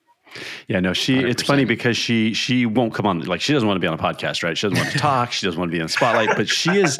yeah, 0.67 0.79
no, 0.79 0.93
she 0.93 1.17
100%. 1.17 1.29
it's 1.29 1.43
funny 1.43 1.65
because 1.65 1.97
she 1.97 2.33
she 2.33 2.65
won't 2.65 2.93
come 2.93 3.05
on 3.05 3.21
like 3.21 3.41
she 3.41 3.53
doesn't 3.53 3.67
want 3.67 3.77
to 3.77 3.81
be 3.81 3.87
on 3.87 3.93
a 3.93 3.97
podcast, 3.97 4.43
right? 4.43 4.57
She 4.57 4.67
doesn't 4.67 4.77
want 4.77 4.91
to 4.91 4.99
talk, 4.99 5.31
she 5.31 5.45
doesn't 5.45 5.59
want 5.59 5.69
to 5.69 5.73
be 5.73 5.79
in 5.79 5.85
the 5.85 5.89
spotlight, 5.89 6.35
but 6.35 6.47
she 6.47 6.71
is 6.71 6.99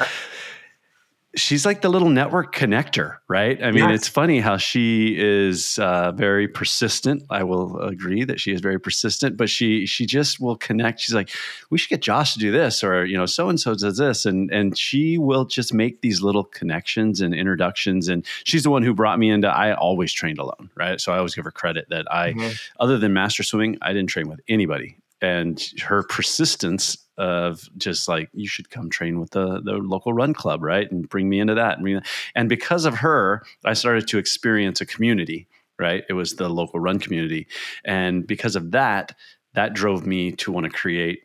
she's 1.36 1.66
like 1.66 1.82
the 1.82 1.90
little 1.90 2.10
network 2.10 2.56
connector, 2.56 3.18
right? 3.28 3.62
I 3.62 3.72
mean, 3.72 3.90
yes. 3.90 4.00
it's 4.00 4.08
funny 4.08 4.40
how 4.40 4.58
she 4.58 5.16
is 5.18 5.78
uh, 5.80 6.12
very 6.12 6.48
persistent. 6.48 7.24
I 7.30 7.44
will 7.44 7.80
agree 7.80 8.24
that 8.24 8.40
she 8.40 8.52
is 8.52 8.62
very 8.62 8.80
persistent, 8.80 9.38
but 9.38 9.50
she 9.50 9.86
she 9.86 10.06
just 10.06 10.40
will 10.40 10.56
connect. 10.56 11.00
She's 11.02 11.14
like, 11.14 11.30
we 11.70 11.78
should 11.78 11.90
get 11.90 12.02
Josh 12.02 12.34
to 12.34 12.40
do 12.40 12.52
this, 12.52 12.84
or 12.84 13.06
you 13.06 13.18
know, 13.18 13.26
so 13.26 13.50
and 13.50 13.60
so 13.60 13.76
does 13.76 13.98
this, 13.98 14.26
and 14.26 14.52
and 14.52 14.78
she 14.78 15.18
will 15.18 15.46
just 15.46 15.74
make 15.74 16.02
these 16.02 16.22
little 16.22 16.44
connections 16.44 17.22
and 17.22 17.34
introductions. 17.34 18.08
And 18.08 18.26
she's 18.44 18.64
the 18.64 18.72
one 18.72 18.84
who 18.84 18.94
brought 18.94 19.20
me 19.20 19.30
into. 19.30 19.48
I 19.48 19.74
always 19.74 20.12
trained 20.12 20.40
alone, 20.40 20.70
right? 20.76 21.00
So 21.00 21.14
I 21.14 21.18
always 21.18 21.36
give 21.36 21.46
her 21.46 21.52
credit 21.52 21.88
that 21.90 22.12
I, 22.12 22.34
mm-hmm. 22.34 22.54
other 22.80 22.98
than 22.98 23.14
master 23.14 23.44
swimming, 23.44 23.78
I 23.82 23.94
didn't 23.94 24.10
train 24.10 24.28
with 24.28 24.42
anybody. 24.48 24.98
And 25.22 25.62
her 25.82 26.04
persistence 26.04 26.98
of 27.20 27.70
just 27.78 28.08
like 28.08 28.30
you 28.34 28.48
should 28.48 28.70
come 28.70 28.90
train 28.90 29.20
with 29.20 29.32
the 29.32 29.62
the 29.62 29.74
local 29.74 30.14
run 30.14 30.34
club, 30.34 30.64
right? 30.64 30.90
And 30.90 31.08
bring 31.08 31.30
me 31.30 31.40
into 31.40 31.54
that. 31.56 31.78
And, 31.78 32.06
and 32.34 32.50
because 32.50 32.86
of 32.86 32.96
her, 32.96 33.44
I 33.66 33.74
started 33.74 34.08
to 34.08 34.18
experience 34.18 34.82
a 34.82 34.86
community, 34.86 35.48
right? 35.78 36.04
It 36.10 36.14
was 36.14 36.36
the 36.36 36.50
local 36.50 36.80
run 36.80 36.98
community, 37.00 37.48
and 37.86 38.26
because 38.26 38.56
of 38.56 38.72
that, 38.72 39.16
that 39.54 39.74
drove 39.74 40.06
me 40.08 40.32
to 40.34 40.52
want 40.52 40.66
to 40.66 40.72
create 40.72 41.24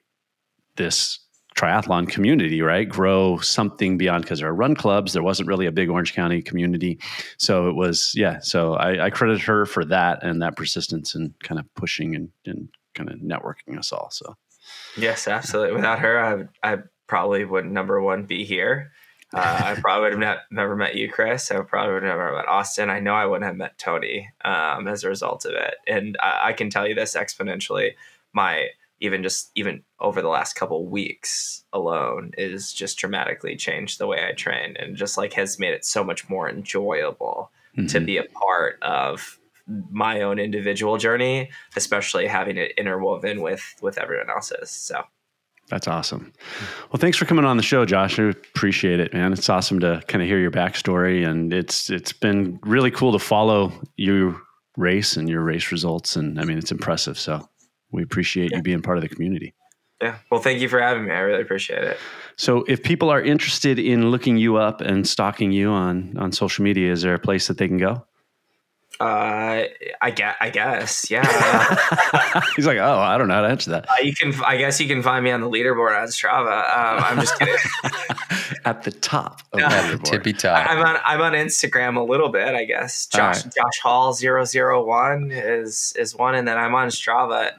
this 0.77 1.21
triathlon 1.55 2.09
community, 2.09 2.63
right? 2.63 2.89
Grow 2.89 3.39
something 3.39 3.97
beyond 3.97 4.25
because 4.25 4.41
there 4.41 4.49
are 4.49 4.55
run 4.55 4.75
clubs. 4.75 5.13
There 5.13 5.23
wasn't 5.23 5.49
really 5.49 5.67
a 5.67 5.73
big 5.73 5.89
Orange 5.89 6.13
County 6.13 6.43
community. 6.43 6.99
So 7.39 7.69
it 7.69 7.77
was, 7.77 8.13
yeah. 8.17 8.41
So 8.41 8.75
I, 8.75 9.05
I 9.07 9.11
credit 9.11 9.41
her 9.43 9.65
for 9.65 9.85
that 9.85 10.23
and 10.25 10.43
that 10.43 10.57
persistence 10.57 11.15
and 11.15 11.33
kind 11.41 11.61
of 11.61 11.73
pushing 11.75 12.17
and, 12.17 12.31
and 12.45 12.69
kind 12.95 13.09
of 13.09 13.21
networking 13.21 13.79
us 13.79 13.93
all. 13.93 14.11
So 14.11 14.37
Yes, 14.97 15.29
absolutely. 15.29 15.75
Without 15.75 15.99
her, 16.01 16.49
I, 16.63 16.73
I 16.75 16.79
probably 17.07 17.45
would 17.45 17.67
number 17.67 18.01
one 18.01 18.25
be 18.25 18.45
here. 18.45 18.93
Uh, 19.33 19.63
I 19.65 19.75
probably 19.81 20.03
would 20.03 20.13
have 20.13 20.21
not, 20.21 20.39
never 20.51 20.77
met 20.77 20.95
you, 20.95 21.11
Chris. 21.11 21.51
I 21.51 21.61
probably 21.63 21.95
would 21.95 22.03
have 22.03 22.17
never 22.17 22.35
met 22.35 22.49
Austin. 22.49 22.91
I 22.91 23.01
know 23.01 23.15
I 23.15 23.27
wouldn't 23.27 23.47
have 23.47 23.57
met 23.57 23.79
Tony 23.79 24.31
um, 24.45 24.87
as 24.89 25.05
a 25.05 25.09
result 25.09 25.45
of 25.45 25.53
it. 25.53 25.75
And 25.87 26.17
I, 26.23 26.49
I, 26.49 26.53
can 26.53 26.71
tell 26.71 26.87
you 26.87 26.95
this 26.95 27.17
exponentially. 27.17 27.93
My 28.33 28.69
even 29.01 29.23
just 29.23 29.51
even 29.55 29.83
over 30.01 30.23
the 30.23 30.29
last 30.29 30.55
couple 30.55 30.87
weeks 30.87 31.65
alone 31.73 32.33
is 32.39 32.73
just 32.73 32.97
dramatically 32.97 33.57
changed 33.57 33.99
the 33.99 34.07
way 34.07 34.27
I 34.27 34.33
train 34.33 34.77
and 34.79 34.97
just 34.97 35.19
like 35.19 35.33
has 35.35 35.59
made 35.59 35.75
it 35.75 35.85
so 35.85 36.05
much 36.05 36.29
more 36.29 36.49
enjoyable 36.49 37.51
mm-hmm. 37.77 37.87
to 37.89 38.01
be 38.01 38.17
a 38.17 38.25
part 38.25 38.79
of 38.83 39.39
my 39.67 40.23
own 40.23 40.39
individual 40.39 40.99
journey, 40.99 41.51
especially 41.77 42.27
having 42.27 42.57
it 42.57 42.73
interwoven 42.77 43.41
with 43.41 43.75
with 43.81 43.99
everyone 43.99 44.31
else's. 44.31 44.71
So 44.71 45.03
that's 45.69 45.89
awesome. 45.89 46.33
Well, 46.93 47.01
thanks 47.01 47.17
for 47.17 47.25
coming 47.25 47.45
on 47.45 47.57
the 47.57 47.63
show, 47.63 47.85
Josh. 47.85 48.19
I 48.19 48.25
appreciate 48.25 49.01
it, 49.01 49.15
man. 49.15 49.33
It's 49.33 49.49
awesome 49.49 49.81
to 49.81 50.03
kind 50.09 50.23
of 50.23 50.29
hear 50.29 50.39
your 50.39 50.51
backstory, 50.51 51.27
and 51.27 51.53
it's 51.53 51.91
it's 51.91 52.13
been 52.13 52.59
really 52.63 52.91
cool 52.91 53.13
to 53.13 53.19
follow 53.19 53.73
your 53.97 54.41
race 54.77 55.17
and 55.17 55.29
your 55.29 55.43
race 55.43 55.73
results. 55.73 56.17
And 56.17 56.39
I 56.39 56.45
mean, 56.45 56.59
it's 56.59 56.73
impressive. 56.73 57.19
So 57.19 57.49
we 57.91 58.03
appreciate 58.03 58.51
yeah. 58.51 58.59
you 58.59 58.63
being 58.63 58.83
part 58.83 58.99
of 58.99 59.03
the 59.03 59.09
community. 59.09 59.55
Yeah. 60.03 60.19
Well, 60.31 60.41
thank 60.41 60.61
you 60.61 60.69
for 60.69 60.81
having 60.81 61.07
me. 61.07 61.13
I 61.13 61.21
really 61.21 61.41
appreciate 61.41 61.85
it. 61.85 61.99
So, 62.37 62.65
if 62.69 62.83
people 62.83 63.11
are 63.11 63.23
interested 63.23 63.79
in 63.79 64.11
looking 64.11 64.37
you 64.37 64.57
up 64.57 64.81
and 64.81 65.07
stalking 65.07 65.53
you 65.53 65.71
on 65.71 66.15
on 66.19 66.33
social 66.33 66.65
media, 66.65 66.93
is 66.93 67.03
there 67.03 67.15
a 67.15 67.19
place 67.19 67.47
that 67.47 67.59
they 67.59 67.69
can 67.69 67.79
go? 67.79 68.05
Uh, 69.01 69.65
I 70.01 70.11
guess, 70.11 70.37
I 70.41 70.51
guess, 70.51 71.11
yeah. 71.11 71.23
He's 72.57 72.67
like, 72.67 72.79
oh, 72.79 72.99
I 72.99 73.19
don't 73.19 73.29
know 73.29 73.35
how 73.35 73.41
to 73.43 73.49
answer 73.49 73.71
that. 73.71 73.91
Uh, 73.91 73.95
you 74.03 74.15
can, 74.15 74.33
I 74.45 74.57
guess, 74.57 74.81
you 74.81 74.87
can 74.87 75.03
find 75.03 75.25
me 75.25 75.33
on 75.33 75.41
the 75.41 75.51
leaderboard 75.51 76.01
on 76.01 76.09
Strava. 76.09 76.63
Um, 76.63 77.05
I'm 77.05 77.21
just 77.21 77.39
kidding. 77.39 77.57
At 78.65 78.85
the 78.85 78.93
top 78.93 79.43
of 79.53 79.61
the 79.61 79.67
leaderboard, 79.67 80.05
tippy 80.05 80.33
top. 80.33 80.71
I'm 80.71 80.79
on, 80.79 81.01
I'm 81.05 81.21
on 81.21 81.33
Instagram 81.33 81.97
a 81.97 82.03
little 82.03 82.29
bit, 82.29 82.55
I 82.55 82.65
guess. 82.65 83.07
Josh, 83.07 83.45
right. 83.45 83.55
Josh 83.55 83.79
Hall 83.83 84.15
001 84.15 85.31
is 85.33 85.93
is 85.99 86.15
one, 86.15 86.35
and 86.35 86.47
then 86.47 86.57
I'm 86.57 86.75
on 86.75 86.89
Strava. 86.89 87.53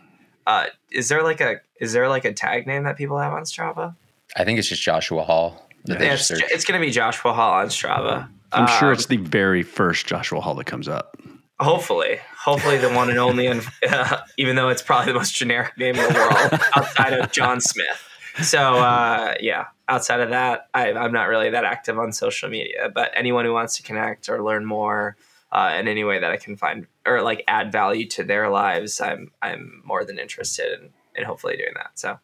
Uh, 0.48 0.66
is 0.91 1.10
there 1.10 1.22
like 1.22 1.41
a, 1.41 1.60
is 1.82 1.91
there 1.91 2.07
like 2.07 2.24
a 2.24 2.34
tag 2.34 2.66
name 2.66 2.84
that 2.84 2.95
people 2.98 3.20
have 3.20 3.34
on 3.34 3.44
Strava? 3.44 3.95
I 4.38 4.45
think 4.45 4.57
it's 4.57 4.70
just 4.70 4.82
Joshua 4.82 5.24
Hall. 5.24 5.68
Yeah, 5.86 6.14
it's, 6.14 6.32
it's 6.32 6.66
going 6.66 6.80
to 6.80 6.86
be 6.86 6.91
Joshua 6.91 7.34
Hall 7.34 7.53
on 7.53 7.68
Strava. 7.68 8.30
I'm 8.51 8.63
um, 8.63 8.80
sure 8.80 8.91
it's 8.91 9.07
the 9.07 9.17
very 9.17 9.63
first 9.63 10.05
Joshua 10.05 10.41
Hall 10.41 10.55
that 10.55 10.65
comes 10.65 10.88
up. 10.88 11.17
Hopefully, 11.59 12.19
hopefully 12.38 12.77
the 12.77 12.89
one 12.89 13.09
and 13.09 13.17
only, 13.17 13.47
and 13.47 13.65
uh, 13.89 14.22
even 14.38 14.55
though 14.55 14.69
it's 14.69 14.81
probably 14.81 15.13
the 15.13 15.17
most 15.17 15.35
generic 15.35 15.77
name 15.77 15.95
in 15.95 16.13
the 16.13 16.19
world 16.19 16.61
outside 16.76 17.13
of 17.13 17.31
John 17.31 17.61
Smith. 17.61 18.09
So 18.41 18.59
uh, 18.59 19.35
yeah, 19.39 19.67
outside 19.88 20.19
of 20.19 20.30
that, 20.31 20.67
I, 20.73 20.91
I'm 20.91 21.13
not 21.13 21.30
really 21.30 21.49
that 21.51 21.63
active 21.63 21.97
on 21.97 22.11
social 22.11 22.49
media. 22.49 22.89
But 22.93 23.11
anyone 23.15 23.45
who 23.45 23.53
wants 23.53 23.77
to 23.77 23.84
connect 23.84 24.27
or 24.27 24.43
learn 24.43 24.65
more 24.65 25.15
uh, 25.51 25.76
in 25.80 25.88
any 25.88 26.03
way 26.03 26.19
that 26.19 26.31
I 26.31 26.38
can 26.38 26.57
find 26.57 26.88
or 27.05 27.22
like 27.22 27.43
add 27.47 27.72
value 27.72 28.07
to 28.09 28.23
their 28.23 28.49
lives, 28.49 28.99
I'm 28.99 29.31
I'm 29.41 29.81
more 29.85 30.03
than 30.03 30.19
interested 30.19 30.80
in, 30.80 30.89
in 31.15 31.23
hopefully 31.23 31.55
doing 31.55 31.73
that. 31.76 31.91
So 31.95 32.19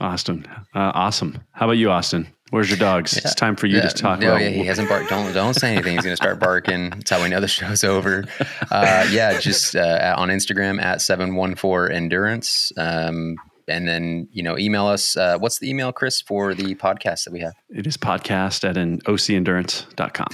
Austin, 0.00 0.46
uh, 0.74 0.90
awesome. 0.94 1.38
How 1.52 1.66
about 1.66 1.78
you, 1.78 1.90
Austin? 1.90 2.26
Where's 2.52 2.68
your 2.68 2.78
dogs? 2.78 3.14
Yeah. 3.14 3.22
It's 3.24 3.34
time 3.34 3.56
for 3.56 3.66
you 3.66 3.76
Yeah, 3.78 3.88
to 3.88 3.94
talk 3.94 4.20
no, 4.20 4.28
about. 4.32 4.42
yeah, 4.42 4.50
he 4.50 4.66
hasn't 4.66 4.86
barked. 4.86 5.08
Don't 5.08 5.32
don't 5.32 5.54
say 5.54 5.72
anything. 5.72 5.94
He's 5.94 6.04
gonna 6.04 6.16
start 6.16 6.38
barking. 6.38 6.90
That's 6.90 7.08
how 7.10 7.22
we 7.22 7.30
know 7.30 7.40
the 7.40 7.48
show's 7.48 7.82
over. 7.82 8.24
Uh, 8.70 9.06
yeah, 9.10 9.38
just 9.38 9.74
uh, 9.76 10.14
on 10.18 10.28
Instagram 10.28 10.80
at 10.82 11.00
seven 11.02 11.34
one 11.34 11.54
four 11.54 11.90
endurance. 11.90 12.72
Um, 12.76 13.36
and 13.68 13.86
then 13.88 14.28
you 14.32 14.42
know 14.42 14.58
email 14.58 14.86
us. 14.86 15.16
Uh, 15.16 15.38
what's 15.38 15.58
the 15.60 15.68
email, 15.70 15.92
Chris, 15.92 16.20
for 16.20 16.54
the 16.54 16.74
podcast 16.74 17.24
that 17.24 17.32
we 17.32 17.40
have? 17.40 17.54
It 17.70 17.86
is 17.86 17.96
podcast 17.96 18.68
at 18.68 18.76
an 18.76 19.00
ocendurance.com. 19.02 20.28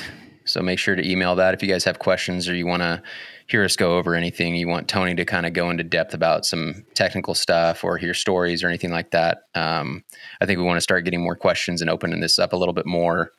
So 0.45 0.61
make 0.61 0.79
sure 0.79 0.97
to 0.97 1.09
email 1.09 1.35
that 1.37 1.55
if 1.55 1.63
you 1.63 1.69
guys 1.69 1.85
have 1.85 1.99
questions 1.99 2.49
or 2.49 2.55
you 2.55 2.67
want 2.67 2.83
to 2.83 3.03
hear 3.49 3.65
us 3.65 3.77
go 3.77 3.97
over 3.97 4.15
anything. 4.15 4.55
You 4.55 4.69
want 4.69 4.89
Tony 4.89 5.15
to 5.15 5.25
kind 5.25 5.47
of 5.47 5.55
go 5.55 5.71
into 5.71 5.83
depth 5.83 6.15
about 6.15 6.45
some 6.45 6.85
technical 6.95 7.35
stuff 7.35 7.83
or 7.83 7.97
hear 7.97 8.15
stories 8.15 8.63
or 8.63 8.69
anything 8.69 8.91
like 8.91 9.11
that. 9.11 9.45
Um, 9.55 10.05
I 10.41 10.47
think 10.47 10.59
we 10.59 10.65
want 10.65 10.77
to 10.77 10.83
start 10.83 11.05
getting 11.05 11.23
more 11.23 11.35
questions 11.35 11.81
and 11.81 11.91
opening 11.91 12.21
this 12.21 12.39
up 12.39 12.53
a 12.53 12.57
little 12.57 12.75
bit 12.75 12.87
more. 12.87 13.33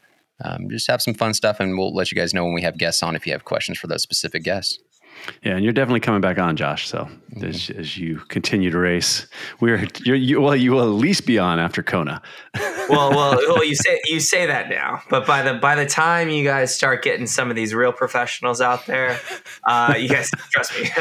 Um, 0.44 0.70
just 0.70 0.88
have 0.88 1.02
some 1.02 1.14
fun 1.14 1.34
stuff, 1.34 1.60
and 1.60 1.78
we'll 1.78 1.94
let 1.94 2.12
you 2.12 2.16
guys 2.16 2.34
know 2.34 2.44
when 2.46 2.54
we 2.54 2.62
have 2.62 2.78
guests 2.78 3.04
on 3.04 3.16
if 3.16 3.28
you 3.28 3.34
have 3.34 3.46
questions 3.46 3.78
for 3.78 3.88
those 3.88 4.02
specific 4.02 4.44
guests. 4.44 4.80
Yeah, 5.44 5.56
and 5.56 5.64
you're 5.64 5.74
definitely 5.74 6.00
coming 6.00 6.22
back 6.22 6.38
on, 6.38 6.56
Josh. 6.56 6.88
So 6.88 7.10
as, 7.42 7.70
as 7.72 7.98
you 7.98 8.18
continue 8.28 8.70
to 8.72 8.78
race, 8.78 9.28
we're 9.60 9.88
you're, 10.04 10.16
you 10.16 10.42
well, 10.42 10.56
you 10.56 10.72
will 10.72 10.82
at 10.82 10.86
least 10.86 11.26
be 11.26 11.38
on 11.38 11.60
after 11.60 11.84
Kona. 11.84 12.22
well, 12.90 13.12
well, 13.12 13.40
well, 13.48 13.64
you 13.64 13.76
say 13.76 14.00
you 14.06 14.20
say 14.20 14.46
that 14.46 14.70
now, 14.70 15.02
but 15.10 15.26
by 15.26 15.42
the 15.42 15.54
by 15.56 15.76
the 15.76 15.86
time 15.86 16.30
you 16.30 16.44
guys 16.44 16.74
start 16.74 17.04
getting 17.04 17.28
some 17.28 17.50
of 17.50 17.56
these 17.56 17.74
real 17.74 17.92
professionals 17.92 18.62
out 18.62 18.86
there, 18.86 19.20
uh, 19.66 19.94
you 19.98 20.10
guys 20.10 20.30
trust 20.52 20.80
me, 20.80 20.90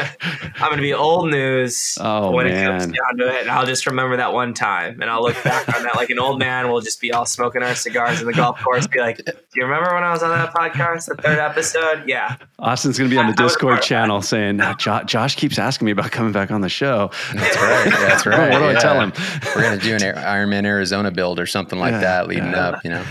I'm 0.55 0.69
going 0.69 0.77
to 0.77 0.81
be 0.81 0.93
old 0.93 1.31
news 1.31 1.97
Oh, 1.99 2.31
when 2.31 2.47
it 2.47 2.63
comes 2.65 2.85
down 2.85 3.17
to 3.17 3.27
it, 3.27 3.41
and 3.41 3.51
I'll 3.51 3.65
just 3.65 3.85
remember 3.87 4.17
that 4.17 4.33
one 4.33 4.53
time, 4.53 5.01
and 5.01 5.09
I'll 5.09 5.21
look 5.23 5.41
back 5.43 5.73
on 5.75 5.83
that 5.83 5.95
like 5.95 6.09
an 6.09 6.19
old 6.19 6.39
man. 6.39 6.69
We'll 6.69 6.81
just 6.81 7.01
be 7.01 7.11
all 7.11 7.25
smoking 7.25 7.63
our 7.63 7.75
cigars 7.75 8.21
in 8.21 8.27
the 8.27 8.33
golf 8.33 8.61
course, 8.61 8.87
be 8.87 8.99
like, 8.99 9.17
"Do 9.17 9.33
you 9.55 9.63
remember 9.63 9.93
when 9.93 10.03
I 10.03 10.11
was 10.11 10.23
on 10.23 10.29
that 10.29 10.53
podcast, 10.53 11.07
the 11.07 11.15
third 11.15 11.39
episode? 11.39 12.03
Yeah, 12.07 12.37
Austin's 12.59 12.97
going 12.97 13.09
to 13.09 13.13
be 13.13 13.19
on 13.19 13.27
the 13.27 13.41
I 13.41 13.47
Discord 13.47 13.71
part 13.73 13.83
of 13.83 13.87
channel 14.09 14.21
saying, 14.23 14.59
"Jo- 14.79 15.03
Josh 15.03 15.35
keeps 15.35 15.59
asking 15.59 15.85
me 15.85 15.91
about 15.91 16.11
coming 16.11 16.31
back 16.31 16.49
on 16.51 16.61
the 16.61 16.69
show. 16.69 17.11
That's 17.33 17.55
right. 17.57 17.89
That's 17.91 18.25
right. 18.25 18.49
What 18.59 18.59
do 18.59 18.65
I 18.65 18.81
tell 18.81 18.99
him? 18.99 19.13
We're 19.55 19.61
gonna 19.61 19.77
do 19.77 19.93
an 19.93 20.01
Ironman 20.01 20.65
Arizona 20.65 21.11
build 21.11 21.39
or 21.39 21.45
something 21.45 21.77
like 21.77 21.91
Yeah, 21.91 21.99
that 21.99 22.27
leading 22.27 22.51
yeah. 22.51 22.67
up. 22.69 22.83
You 22.83 22.89
know. 22.91 23.05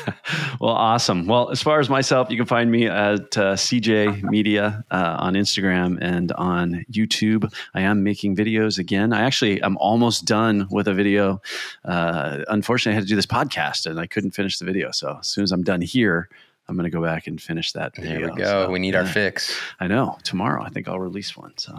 well, 0.60 0.74
awesome. 0.74 1.26
Well, 1.26 1.50
as 1.50 1.62
far 1.62 1.78
as 1.78 1.88
myself, 1.88 2.30
you 2.30 2.36
can 2.36 2.46
find 2.46 2.70
me 2.70 2.86
at 2.86 3.36
uh, 3.38 3.54
CJ 3.54 4.22
Media 4.24 4.84
uh, 4.90 5.16
on 5.20 5.34
Instagram 5.34 5.98
and 6.00 6.32
on 6.32 6.84
YouTube. 6.90 7.52
I 7.74 7.82
am 7.82 8.02
making 8.02 8.34
videos 8.34 8.78
again. 8.78 9.12
I 9.12 9.22
actually 9.22 9.62
I'm 9.62 9.76
almost 9.78 10.24
done 10.24 10.66
with 10.70 10.88
a 10.88 10.94
video. 10.94 11.40
Uh, 11.84 12.38
unfortunately, 12.48 12.92
I 12.92 12.96
had 12.96 13.04
to 13.04 13.08
do 13.08 13.16
this 13.16 13.26
podcast 13.26 13.86
and 13.86 14.00
I 14.00 14.06
couldn't 14.06 14.32
finish 14.32 14.58
the 14.58 14.64
video. 14.64 14.90
So 14.90 15.18
as 15.20 15.28
soon 15.28 15.44
as 15.44 15.52
I'm 15.52 15.62
done 15.62 15.80
here, 15.80 16.28
I'm 16.68 16.76
going 16.76 16.84
to 16.90 16.96
go 16.96 17.02
back 17.02 17.26
and 17.26 17.40
finish 17.40 17.72
that 17.72 17.94
video. 17.96 18.18
There 18.20 18.30
we 18.30 18.36
go. 18.36 18.44
So, 18.66 18.70
we 18.70 18.78
need 18.78 18.94
our 18.94 19.04
fix. 19.06 19.56
I 19.80 19.88
know. 19.88 20.16
Tomorrow, 20.22 20.62
I 20.62 20.68
think 20.70 20.88
I'll 20.88 21.00
release 21.00 21.36
one. 21.36 21.52
So 21.58 21.78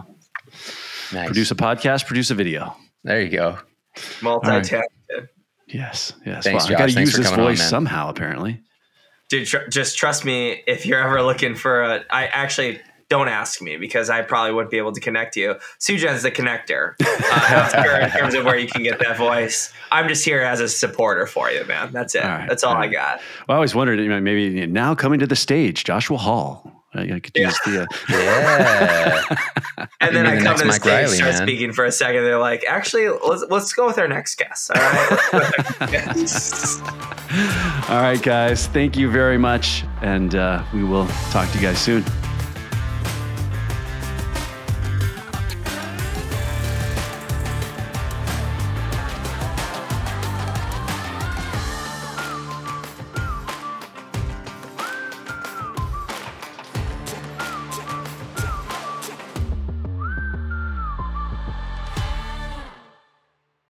Nice. 1.12 1.26
produce 1.26 1.50
a 1.50 1.54
podcast, 1.54 2.06
produce 2.06 2.30
a 2.30 2.34
video. 2.34 2.76
there 3.02 3.20
you 3.22 3.30
go. 3.30 3.58
multi-talented. 4.22 5.28
Yes, 5.66 6.12
yes. 6.26 6.44
Thanks, 6.44 6.64
well, 6.68 6.74
I 6.74 6.78
got 6.78 6.90
to 6.90 7.00
use 7.00 7.12
for 7.12 7.18
this 7.18 7.26
coming 7.30 7.40
on, 7.40 7.46
voice 7.52 7.68
somehow, 7.68 8.08
apparently. 8.10 8.60
Dude, 9.30 9.46
tr- 9.46 9.66
just 9.70 9.96
trust 9.96 10.24
me. 10.24 10.62
If 10.66 10.84
you're 10.86 11.00
ever 11.02 11.22
looking 11.22 11.54
for 11.54 11.82
a, 11.82 12.04
I 12.10 12.26
actually 12.26 12.80
don't 13.08 13.28
ask 13.28 13.62
me 13.62 13.76
because 13.76 14.10
I 14.10 14.22
probably 14.22 14.52
wouldn't 14.52 14.70
be 14.70 14.78
able 14.78 14.92
to 14.92 15.00
connect 15.00 15.36
you. 15.36 15.54
Sujan's 15.80 16.22
the 16.22 16.30
connector 16.30 16.94
uh, 17.02 18.04
in 18.04 18.10
terms 18.10 18.34
of 18.34 18.44
where 18.44 18.58
you 18.58 18.68
can 18.68 18.82
get 18.82 18.98
that 18.98 19.16
voice. 19.16 19.72
I'm 19.90 20.08
just 20.08 20.24
here 20.24 20.42
as 20.42 20.60
a 20.60 20.68
supporter 20.68 21.26
for 21.26 21.50
you, 21.50 21.64
man. 21.64 21.92
That's 21.92 22.14
it. 22.14 22.24
All 22.24 22.30
right, 22.30 22.48
That's 22.48 22.62
all 22.62 22.74
all 22.74 22.82
I 22.82 22.88
got. 22.88 23.20
Well, 23.48 23.54
I 23.54 23.56
always 23.56 23.74
wondered, 23.74 24.00
you 24.00 24.08
know, 24.08 24.20
maybe 24.20 24.66
now 24.66 24.94
coming 24.94 25.20
to 25.20 25.26
the 25.26 25.36
stage, 25.36 25.84
Joshua 25.84 26.18
Hall. 26.18 26.70
I, 26.94 27.14
I 27.14 27.20
could 27.20 27.36
use 27.36 27.58
the. 27.64 27.82
Uh, 27.82 27.86
Yeah. 29.78 29.88
And 30.00 30.14
then 30.14 30.26
I 30.26 30.36
come 30.36 30.44
next 30.44 30.60
to 30.60 30.64
the 30.64 30.68
Mike 30.68 30.80
stage, 30.82 30.92
Reilly, 30.92 31.16
start 31.16 31.32
man. 31.32 31.42
speaking 31.42 31.72
for 31.72 31.84
a 31.84 31.90
second. 31.90 32.22
They're 32.22 32.38
like, 32.38 32.64
actually, 32.68 33.08
let's 33.08 33.44
let's 33.50 33.72
go 33.72 33.86
with 33.86 33.98
our 33.98 34.06
next 34.06 34.36
guest. 34.36 34.70
All 34.70 34.80
right. 34.80 35.80
all 37.90 38.00
right, 38.00 38.22
guys. 38.22 38.68
Thank 38.68 38.96
you 38.96 39.10
very 39.10 39.38
much, 39.38 39.82
and 40.02 40.36
uh, 40.36 40.62
we 40.72 40.84
will 40.84 41.06
talk 41.30 41.50
to 41.50 41.58
you 41.58 41.62
guys 41.62 41.78
soon. 41.78 42.04